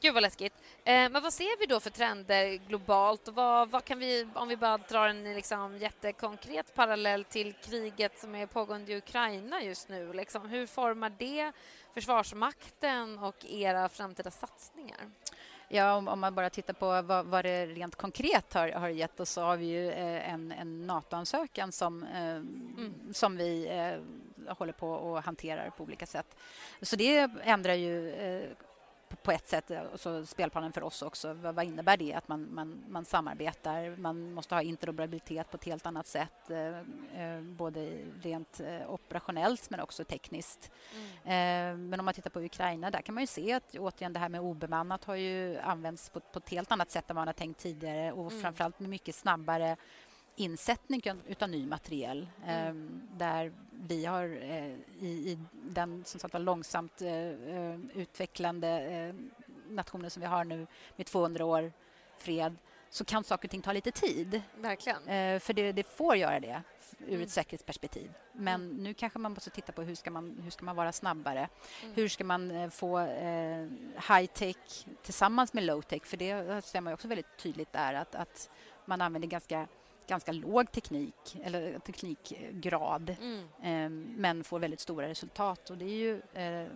gud 0.00 0.14
vad 0.14 0.22
läskigt. 0.22 0.52
Eh, 0.84 1.10
men 1.10 1.22
vad 1.22 1.32
ser 1.32 1.58
vi 1.58 1.66
då 1.66 1.80
för 1.80 1.90
trender 1.90 2.56
globalt? 2.56 3.28
Vad, 3.28 3.70
vad 3.70 3.84
kan 3.84 3.98
vi, 3.98 4.28
om 4.34 4.48
vi 4.48 4.56
bara 4.56 4.78
drar 4.78 5.08
en 5.08 5.34
liksom, 5.34 5.78
jättekonkret 5.78 6.74
parallell 6.74 7.24
till 7.24 7.52
kriget 7.52 8.18
som 8.20 8.34
är 8.34 8.46
pågående 8.46 8.92
i 8.92 8.96
Ukraina 8.96 9.62
just 9.62 9.88
nu. 9.88 10.12
Liksom, 10.12 10.48
hur 10.48 10.66
formar 10.66 11.12
det 11.18 11.52
Försvarsmakten 11.94 13.18
och 13.18 13.44
era 13.44 13.88
framtida 13.88 14.30
satsningar? 14.30 15.10
Ja, 15.68 15.94
om, 15.94 16.08
om 16.08 16.20
man 16.20 16.34
bara 16.34 16.50
tittar 16.50 16.74
på 16.74 17.02
vad, 17.02 17.26
vad 17.26 17.44
det 17.44 17.66
rent 17.66 17.96
konkret 17.96 18.54
har, 18.54 18.68
har 18.68 18.88
gett 18.88 19.20
oss 19.20 19.30
så 19.30 19.42
har 19.42 19.56
vi 19.56 19.66
ju 19.66 19.90
eh, 19.90 20.32
en, 20.32 20.52
en 20.52 20.86
NATO-ansökan 20.86 21.72
som, 21.72 22.02
eh, 22.02 22.42
som 23.12 23.36
vi 23.36 23.68
eh, 23.68 24.54
håller 24.54 24.72
på 24.72 24.90
och 24.90 25.22
hanterar 25.22 25.70
på 25.70 25.84
olika 25.84 26.06
sätt. 26.06 26.36
Så 26.82 26.96
det 26.96 27.30
ändrar 27.42 27.74
ju 27.74 28.10
eh, 28.10 28.50
på- 29.16 29.32
ett 29.32 29.48
sätt 29.48 29.70
eh, 29.70 29.82
så 29.94 30.26
spelplanen 30.26 30.72
för 30.72 30.82
oss 30.82 31.02
också. 31.02 31.32
Vad, 31.32 31.64
innebär 31.64 31.96
det 31.96 32.14
att 32.14 32.28
man, 32.28 32.54
man, 32.54 32.84
man 32.88 33.04
samarbetar? 33.04 33.96
Man 33.96 34.32
måste 34.32 34.54
ha 34.54 34.62
interoperabilitet 34.62 35.50
på 35.50 35.56
ett 35.56 35.64
helt 35.64 35.86
annat 35.86 36.06
sätt, 36.06 36.50
eh, 36.50 36.78
eh, 37.22 37.40
både 37.42 37.98
rent 38.22 38.60
operationellt 38.88 39.70
men 39.70 39.80
också 39.80 40.04
tekniskt. 40.04 40.70
Eh, 41.24 41.30
Men 41.76 42.00
om 42.00 42.04
man 42.04 42.14
tittar 42.14 42.30
på 42.30 42.40
Ukraina, 42.40 42.90
där 42.90 43.00
kan 43.02 43.14
man 43.14 43.22
ju 43.22 43.26
se 43.26 43.52
att 43.52 43.74
återigen 43.74 44.12
det 44.12 44.18
här 44.18 44.28
med 44.28 44.40
obemannat 44.40 45.04
har 45.04 45.14
ju 45.14 45.58
använts 45.58 46.10
på, 46.10 46.20
på 46.20 46.38
ett 46.38 46.48
helt 46.50 46.72
annat 46.72 46.90
sätt 46.90 47.10
än 47.10 47.16
man 47.16 47.28
har 47.28 47.32
tänkt 47.34 47.60
tidigare 47.60 48.12
och 48.12 48.30
Mm. 48.30 48.42
framförallt 48.42 48.78
mycket 48.80 49.14
snabbare 49.14 49.76
insättning 50.40 51.02
utav 51.26 51.48
ny 51.48 51.66
materiel 51.66 52.28
eh, 52.46 52.72
där 53.16 53.52
vi 53.72 54.04
har 54.04 54.24
eh, 54.42 54.74
i, 55.00 55.08
i 55.08 55.38
den 55.52 56.04
som 56.04 56.20
sagt 56.20 56.34
var 56.34 56.40
långsamt 56.40 57.02
eh, 57.02 57.28
eh, 57.28 57.78
utvecklande 57.94 59.14
nationen 59.68 60.10
som 60.10 60.20
vi 60.20 60.26
har 60.26 60.44
nu 60.44 60.66
med 60.96 61.06
200 61.06 61.44
år 61.44 61.72
fred 62.18 62.56
så 62.90 63.04
kan 63.04 63.24
saker 63.24 63.46
och 63.48 63.50
ting 63.50 63.62
ta 63.62 63.72
lite 63.72 63.90
tid. 63.90 64.42
Verkligen. 64.56 65.02
För 65.40 65.52
det, 65.52 65.72
det 65.72 65.82
får 65.82 66.16
göra 66.16 66.40
det 66.40 66.62
ur 66.98 67.08
Mm. 67.08 67.22
ett 67.22 67.30
säkerhetsperspektiv. 67.30 68.12
Men 68.32 68.68
nu 68.68 68.94
kanske 68.94 69.18
man 69.18 69.32
måste 69.32 69.50
titta 69.50 69.72
på 69.72 69.82
hur 69.82 69.94
ska 69.94 70.10
man, 70.10 70.38
hur 70.42 70.50
ska 70.50 70.64
man 70.64 70.76
vara 70.76 70.92
snabbare? 70.92 71.48
Mm. 71.82 71.94
Hur 71.94 72.08
ska 72.08 72.24
man 72.24 72.70
få 72.70 72.98
eh, 72.98 73.66
high-tech 74.08 74.86
tillsammans 75.02 75.52
med 75.52 75.64
low-tech? 75.64 76.04
För 76.04 76.16
det 76.16 76.64
ser 76.64 76.80
man 76.80 76.90
ju 76.90 76.94
också 76.94 77.08
väldigt 77.08 77.36
tydligt 77.38 77.72
där 77.72 77.94
att, 77.94 78.14
att 78.14 78.50
man 78.84 79.00
använder 79.00 79.28
ganska, 79.28 79.68
ganska 80.10 80.32
låg 80.32 80.72
teknik 80.72 81.36
eller 81.42 81.78
teknikgrad 81.78 83.16
Mm. 83.20 83.38
eh, 83.62 83.90
men 84.20 84.44
får 84.44 84.58
väldigt 84.58 84.80
stora 84.80 85.08
resultat. 85.08 85.70
Och 85.70 85.76
det 85.78 85.84
är 85.84 85.88
ju 85.88 86.22
eh, 86.32 86.66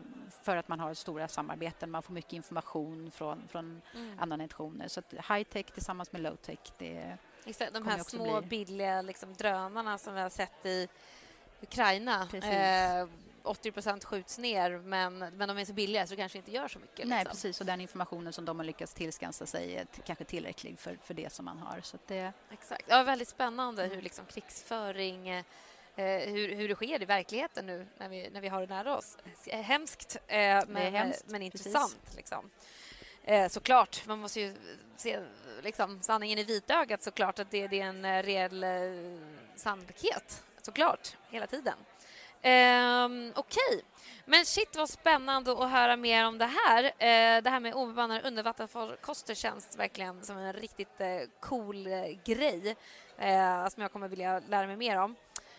för 0.43 0.57
att 0.57 0.69
man 0.69 0.81
har 0.81 0.95
stora 0.95 1.29
samarbeten, 1.29 1.91
man 1.91 2.03
får 2.03 2.13
mycket 2.15 2.33
information 2.33 3.11
från, 3.11 3.49
från 3.49 3.83
Mm. 3.95 4.19
andra 4.19 4.37
nationer. 4.37 4.89
Så 4.89 5.03
high-tech 5.11 5.67
tillsammans 5.75 6.13
med 6.13 6.21
low-tech, 6.23 6.59
det 6.79 7.17
Exakt, 7.47 7.75
de 7.75 7.87
här 7.87 7.99
små 7.99 8.41
bli- 8.41 8.49
billiga 8.49 9.03
liksom, 9.03 9.35
drönarna 9.35 9.99
som 9.99 10.15
vi 10.15 10.21
har 10.21 10.29
sett 10.31 10.67
i 10.67 10.89
Ukraina. 11.63 12.27
Precis. 12.31 12.51
Eh, 12.51 13.07
80 13.45 14.01
skjuts 14.05 14.39
ner, 14.39 14.71
men, 14.71 15.19
men 15.19 15.49
de 15.49 15.59
är 15.59 15.65
så 15.65 15.73
billiga 15.73 16.07
så 16.07 16.11
det 16.11 16.17
kanske 16.17 16.39
inte 16.39 16.51
gör 16.51 16.69
så 16.69 16.79
mycket. 16.79 17.09
Nej, 17.09 17.19
liksom. 17.19 17.31
precis. 17.33 17.61
Och 17.61 17.67
den 17.67 17.81
informationen 17.81 18.33
som 18.33 18.45
de 18.45 18.59
har 18.59 18.65
lyckats 18.65 18.95
tillskansa 18.95 19.47
sig 19.47 19.77
är 19.77 19.87
kanske 20.07 20.25
tillräcklig 20.25 20.79
för, 20.79 20.99
för 21.03 21.15
det 21.15 21.33
som 21.33 21.45
man 21.45 21.59
har. 21.59 21.81
Så 21.81 21.99
det, 22.07 22.33
Exakt. 22.51 22.85
Ja, 22.89 23.03
väldigt 23.03 23.29
spännande 23.29 23.85
hur 23.85 24.03
liksom 24.03 24.25
krigsföring 24.27 25.29
eh, 25.29 25.45
hur, 25.97 26.55
hur 26.55 26.69
det 26.69 26.75
sker 26.75 27.03
i 27.03 27.05
verkligheten 27.05 27.67
nu 27.67 27.87
när 27.99 28.09
vi, 28.09 28.31
när 28.31 28.41
vi 28.41 28.49
har 28.49 28.61
det 28.61 28.67
nära 28.67 28.97
oss. 28.97 29.17
Eh, 29.47 29.61
Hemskt, 29.61 30.17
eh, 30.27 30.37
men, 30.37 30.77
är 30.77 30.91
hemskt, 30.91 31.25
men 31.27 31.43
intressant. 31.43 32.17
Liksom. 32.17 32.51
Eh, 33.25 33.49
såklart, 33.49 34.07
man 34.07 34.19
måste 34.19 34.41
ju 34.41 34.55
se 34.97 35.21
liksom, 35.63 36.01
sanningen 36.01 36.39
i 36.39 36.45
vitögat 36.45 37.03
såklart 37.03 37.39
att 37.39 37.51
det, 37.51 37.69
det 37.69 37.81
är 37.81 37.85
en 37.85 38.05
eh, 38.05 38.23
reell 38.23 38.65
eh, 38.65 38.71
sannolikhet. 39.57 40.45
Såklart, 40.63 41.17
hela 41.31 41.47
tiden. 41.47 41.75
Ehm, 42.47 43.33
Okej, 43.37 43.83
men 44.25 44.45
shit 44.45 44.77
vad 44.77 44.89
spännande 44.91 45.53
att 45.53 45.71
höra 45.71 45.97
mer 45.97 46.27
om 46.27 46.39
det 46.39 46.51
här. 46.67 46.85
Eh, 46.85 47.43
det 47.43 47.51
här 47.51 47.61
med 47.61 47.75
obemannade 47.75 48.21
undervattensfarkoster 48.29 49.35
känns 49.35 49.79
verkligen 49.79 50.25
som 50.25 50.37
en 50.39 50.53
riktigt 50.53 51.01
eh, 51.01 51.21
cool 51.41 51.87
eh, 51.87 51.93
grej 52.25 52.77
eh, 53.19 53.69
som 53.69 53.83
jag 53.83 53.93
kommer 53.93 54.09
vilja 54.09 54.43
lära 54.49 54.67
mig 54.67 54.77
mer 54.77 54.99
om. 54.99 55.17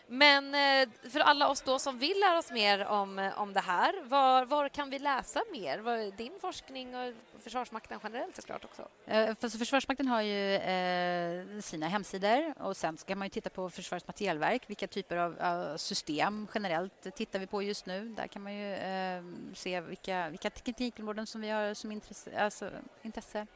Men 0.08 0.56
eh, 0.56 1.10
för 1.10 1.20
alla 1.20 1.50
oss 1.50 1.62
då 1.62 1.80
som 1.80 2.00
vill 2.00 2.20
lära 2.20 2.38
oss 2.38 2.52
mer 2.52 2.86
om, 2.86 3.20
eh, 3.20 3.40
om 3.40 3.54
det 3.54 3.60
här, 3.60 4.04
var, 4.04 4.46
var 4.46 4.70
kan 4.70 4.90
vi 4.90 5.00
läsa 5.00 5.44
mer? 5.52 5.80
Var, 5.80 6.18
din 6.18 6.34
forskning 6.42 6.96
och 6.96 7.14
Försvarsmakten 7.40 8.00
generellt 8.04 8.36
såklart 8.36 8.66
också. 8.66 8.88
Eh, 9.06 9.36
för, 9.36 9.50
så 9.50 9.58
Försvarsmakten 9.58 10.08
har 10.08 10.22
ju 10.22 10.56
eh, 10.56 11.62
sina 11.62 11.88
hemsidor 11.88 12.54
och 12.62 12.78
sen 12.78 12.98
ska 12.98 13.16
man 13.16 13.26
ju 13.26 13.30
titta 13.30 13.50
på 13.50 13.70
Försvarets 13.70 14.08
materielverk. 14.08 14.70
Vilka 14.70 14.88
typer 14.88 15.18
av, 15.18 15.38
av 15.40 15.78
system 15.78 16.48
generellt 16.54 17.16
tittar 17.16 17.40
vi 17.40 17.48
på 17.48 17.62
just 17.62 17.86
nu? 17.86 18.10
Där 18.10 18.28
kan 18.28 18.42
man 18.42 18.54
ju 18.54 18.74
eh, 18.74 19.24
se 19.54 19.82
vilka, 19.82 20.30
vilka 20.30 20.50
teknikområden 20.50 21.28
som 21.28 21.42
vi 21.42 21.50
har 21.50 21.74
som 21.74 21.92
intresse. 21.92 22.40
Alltså, 22.40 22.72
intresse. 23.02 23.48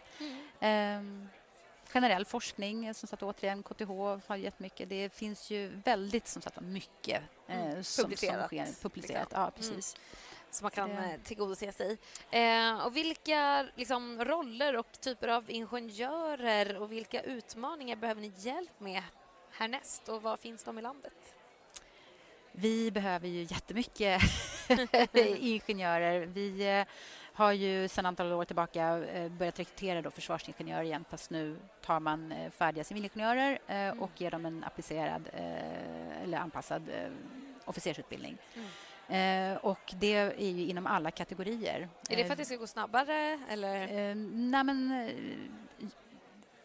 Eh, 0.59 1.01
generell 1.93 2.25
forskning, 2.25 2.93
som 2.93 3.07
sagt 3.07 3.23
återigen 3.23 3.63
KTH 3.63 3.87
har 4.27 4.35
jättemycket. 4.35 4.89
Det 4.89 5.13
finns 5.13 5.49
ju 5.51 5.67
väldigt 5.85 6.27
som 6.27 6.41
sagt 6.41 6.61
mycket 6.61 7.21
eh, 7.47 7.61
Mm, 7.61 7.73
som, 7.75 7.83
som 7.83 8.03
publicerat, 8.03 8.47
sker. 8.47 8.67
Publicerat, 8.81 9.21
liksom. 9.21 9.41
ja 9.41 9.51
precis. 9.55 9.95
som 10.51 10.65
man 10.65 10.71
kan 10.71 10.89
Det- 10.89 10.95
eh, 10.95 11.19
tillgodose 11.23 11.71
sig. 11.71 11.97
Eh, 12.31 12.85
och 12.85 12.95
vilka 12.97 13.67
liksom, 13.75 14.25
roller 14.25 14.75
och 14.75 15.01
typer 15.01 15.27
av 15.27 15.49
ingenjörer 15.51 16.77
och 16.81 16.91
vilka 16.91 17.21
utmaningar 17.21 17.95
behöver 17.95 18.21
ni 18.21 18.31
hjälp 18.37 18.79
med 18.79 19.03
härnäst 19.51 20.09
och 20.09 20.21
var 20.21 20.37
finns 20.37 20.63
de 20.63 20.79
i 20.79 20.81
landet? 20.81 21.35
Vi 22.51 22.91
behöver 22.91 23.27
ju 23.27 23.41
jättemycket 23.43 24.21
ingenjörer. 25.39 26.25
Vi 26.25 26.67
eh, 26.79 26.85
har 27.39 27.51
ju 27.51 27.87
sedan 27.87 28.05
antal 28.05 28.31
år 28.33 28.45
tillbaka 28.45 28.97
eh, 28.97 29.31
börjat 29.31 29.59
rekrytera 29.59 30.01
då 30.01 30.11
försvarsingenjörer 30.11 30.83
igen 30.83 31.05
fast 31.09 31.29
nu 31.29 31.57
tar 31.81 31.99
man 31.99 32.31
eh, 32.31 32.51
färdiga 32.51 32.83
civilingenjörer 32.83 33.59
eh, 33.67 34.01
och 34.01 34.11
ger 34.17 34.31
dem 34.31 34.45
en 34.45 34.63
applicerad 34.63 35.29
eller 36.23 36.37
anpassad 36.37 36.83
officersutbildning. 37.65 38.37
Eh, 39.07 39.55
och 39.55 39.93
det 39.99 40.13
är 40.15 40.49
ju 40.49 40.65
inom 40.65 40.87
alla 40.87 41.11
kategorier. 41.11 41.89
Är 42.09 42.15
det 42.17 42.23
för 42.25 42.31
att 42.31 42.37
det 42.37 42.45
ska 42.45 42.55
gå 42.55 42.67
snabbare 42.67 43.39
eller? 43.49 43.81
Eh, 43.81 44.15
nej, 44.15 44.63
men 44.63 45.09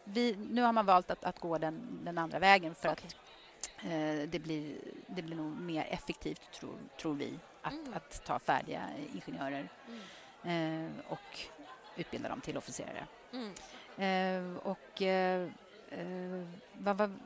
vi, 0.03 0.35
nu 0.49 0.61
har 0.61 0.73
man 0.73 0.85
valt 0.85 1.11
att, 1.11 1.23
att 1.23 1.39
gå 1.39 1.57
den, 1.57 1.99
den 2.03 2.17
andra 2.17 2.39
vägen 2.39 2.75
för 2.75 2.89
att 2.89 3.15
eh, 3.83 4.29
det, 4.29 4.39
blir, 4.43 4.77
det 5.07 5.21
blir 5.21 5.35
nog 5.35 5.59
mer 5.61 5.87
effektivt, 5.89 6.41
tror, 6.59 6.75
tror 7.01 7.13
vi, 7.13 7.39
att, 7.61 7.73
Mm. 7.73 7.93
att 7.93 8.23
ta 8.25 8.39
färdiga 8.39 8.81
ingenjörer 9.13 9.69
Mm. 9.87 9.99
Eh, 10.47 11.11
och 11.11 11.39
utbilda 11.95 12.29
dem 12.29 12.41
till 12.41 12.57
officerare. 12.57 13.07
Mm. 13.33 13.53
Eh, 13.97 14.57
och 14.57 15.01
eh, 15.01 15.49
vad, 16.73 16.97
vad, 16.97 17.19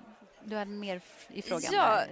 du 0.44 0.56
hade 0.56 0.72
mer 0.72 1.02
i 1.28 1.41
frågan? 1.41 1.74
Ja, 1.74 2.02
eh, 2.02 2.06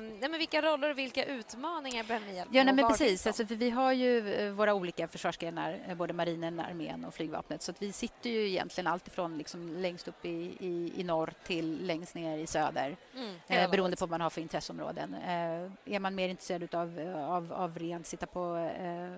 nej, 0.00 0.18
men 0.20 0.38
vilka 0.38 0.62
roller 0.62 0.90
och 0.90 0.98
vilka 0.98 1.24
utmaningar 1.24 2.04
behöver 2.04 2.26
ni 2.26 2.34
hjälp 2.34 2.48
Ja, 2.52 2.64
med 2.64 2.74
nej, 2.74 2.84
och 2.84 2.90
men 2.90 2.98
precis. 2.98 3.26
Alltså, 3.26 3.46
för 3.46 3.54
vi 3.54 3.70
har 3.70 3.92
ju 3.92 4.34
eh, 4.34 4.52
våra 4.52 4.74
olika 4.74 5.08
försvarsgrenar, 5.08 5.78
eh, 5.88 5.94
både 5.94 6.12
marinen, 6.12 6.60
armén 6.60 7.04
och 7.04 7.14
flygvapnet. 7.14 7.62
Så 7.62 7.72
vi 7.78 7.92
sitter 7.92 8.30
ju 8.30 8.48
egentligen 8.48 8.86
alltifrån 8.86 9.38
liksom 9.38 9.76
längst 9.76 10.08
upp 10.08 10.24
i, 10.24 10.56
i, 10.60 10.92
i 10.96 11.04
norr 11.04 11.32
till 11.46 11.86
längst 11.86 12.14
ner 12.14 12.38
i 12.38 12.46
söder. 12.46 12.96
Mm, 13.14 13.34
Eh, 13.48 13.70
beroende 13.70 13.96
på 13.96 14.02
vad 14.06 14.10
man 14.10 14.20
har 14.20 14.30
för 14.30 14.40
intresseområden. 14.40 15.14
Eh, 15.14 15.94
är 15.94 15.98
man 15.98 16.14
mer 16.14 16.28
intresserad 16.28 16.74
av, 16.74 17.14
av, 17.16 17.52
av 17.52 17.78
rent 17.78 18.06
sitta 18.06 18.26
på 18.26 18.56
eh, 18.56 19.14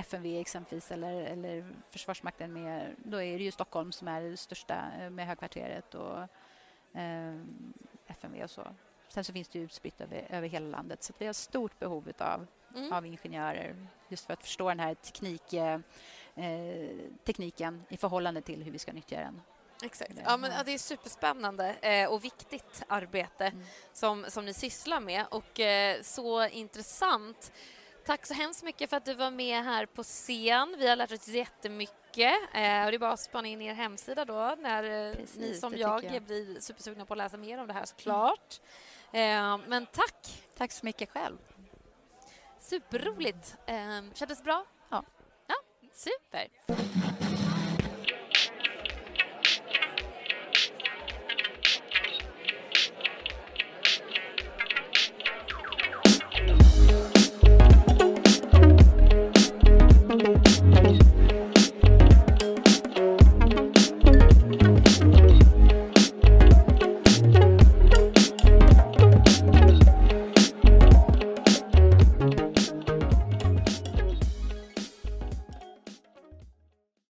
FMV 0.00 0.40
exempelvis 0.40 0.90
eller, 0.90 1.22
eller 1.22 1.68
Försvarsmakten, 1.90 2.52
med, 2.52 2.86
då 2.96 3.22
är 3.22 3.38
det 3.38 3.44
ju 3.44 3.50
Stockholm 3.50 3.92
som 3.92 4.08
är 4.08 4.20
det 4.20 4.36
största 4.36 4.84
eh, 5.00 5.10
med 5.10 5.26
högkvarteret 5.26 5.94
och 5.94 6.18
eh, 6.94 7.40
FMV 8.06 8.42
och 8.44 8.50
så. 8.50 8.66
Sen 9.08 9.24
så 9.24 9.32
finns 9.32 9.48
det 9.48 9.58
utspritt 9.58 10.00
över, 10.00 10.26
över 10.30 10.48
hela 10.48 10.66
landet 10.68 11.02
så 11.02 11.12
vi 11.18 11.26
har 11.26 11.32
stort 11.32 11.78
behov 11.78 12.08
utav, 12.08 12.46
Mm. 12.76 12.92
av 12.92 13.06
ingenjörer 13.06 13.86
just 14.08 14.26
för 14.26 14.32
att 14.32 14.42
förstå 14.42 14.68
den 14.68 14.80
här 14.80 14.94
teknik, 14.94 15.52
eh, 15.52 15.80
eh, 16.34 16.88
tekniken 17.24 17.84
i 17.88 17.96
förhållande 17.96 18.40
till 18.40 18.62
hur 18.62 18.70
vi 18.72 18.78
ska 18.78 18.92
nyttja 18.92 19.16
den. 19.20 19.40
Exakt. 19.82 20.12
Ja, 20.24 20.36
men, 20.36 20.52
ja, 20.52 20.62
det 20.64 20.72
är 20.74 20.78
superspännande 20.78 21.74
eh, 21.74 22.10
och 22.12 22.24
viktigt 22.24 22.82
arbete 22.88 23.46
Mm. 23.46 23.62
som, 23.92 24.24
som 24.28 24.44
ni 24.44 24.54
sysslar 24.54 25.00
med 25.00 25.24
och 25.30 25.60
eh, 25.60 26.02
så 26.02 26.46
intressant. 26.48 27.52
Tack 28.06 28.26
så 28.26 28.34
hemskt 28.34 28.62
mycket 28.62 28.90
för 28.90 28.96
att 28.96 29.04
du 29.04 29.14
var 29.14 29.30
med 29.30 29.64
här 29.64 29.86
på 29.86 30.02
scen. 30.02 30.74
Vi 30.78 30.88
har 30.88 30.96
lärt 30.96 31.12
oss 31.12 31.28
jättemycket. 31.28 32.34
Eh, 32.54 32.84
och 32.84 32.90
det 32.90 32.94
är 32.94 32.98
bara 32.98 33.12
att 33.12 33.20
spana 33.20 33.48
in 33.48 33.62
er 33.62 33.74
hemsida 33.74 34.24
då 34.24 34.56
när 34.58 35.08
eh, 35.08 35.14
Precis, 35.14 35.36
ni 35.36 35.54
som 35.54 35.76
jag, 35.76 36.04
jag. 36.04 36.22
blir 36.22 36.60
supersugna 36.60 37.06
på 37.06 37.14
att 37.14 37.18
läsa 37.18 37.36
mer 37.36 37.58
om 37.60 37.66
det 37.66 37.72
här 37.72 37.84
såklart. 37.84 38.60
Eh, 39.12 39.58
men 39.66 39.86
tack! 39.86 40.44
Tack 40.56 40.72
så 40.72 40.86
mycket 40.86 41.10
själv. 41.10 41.38
Superroligt. 42.58 43.56
Kändes 44.14 44.42
bra? 44.42 44.64
Ja. 44.88 45.04
Ja, 45.46 45.54
super. 45.92 46.48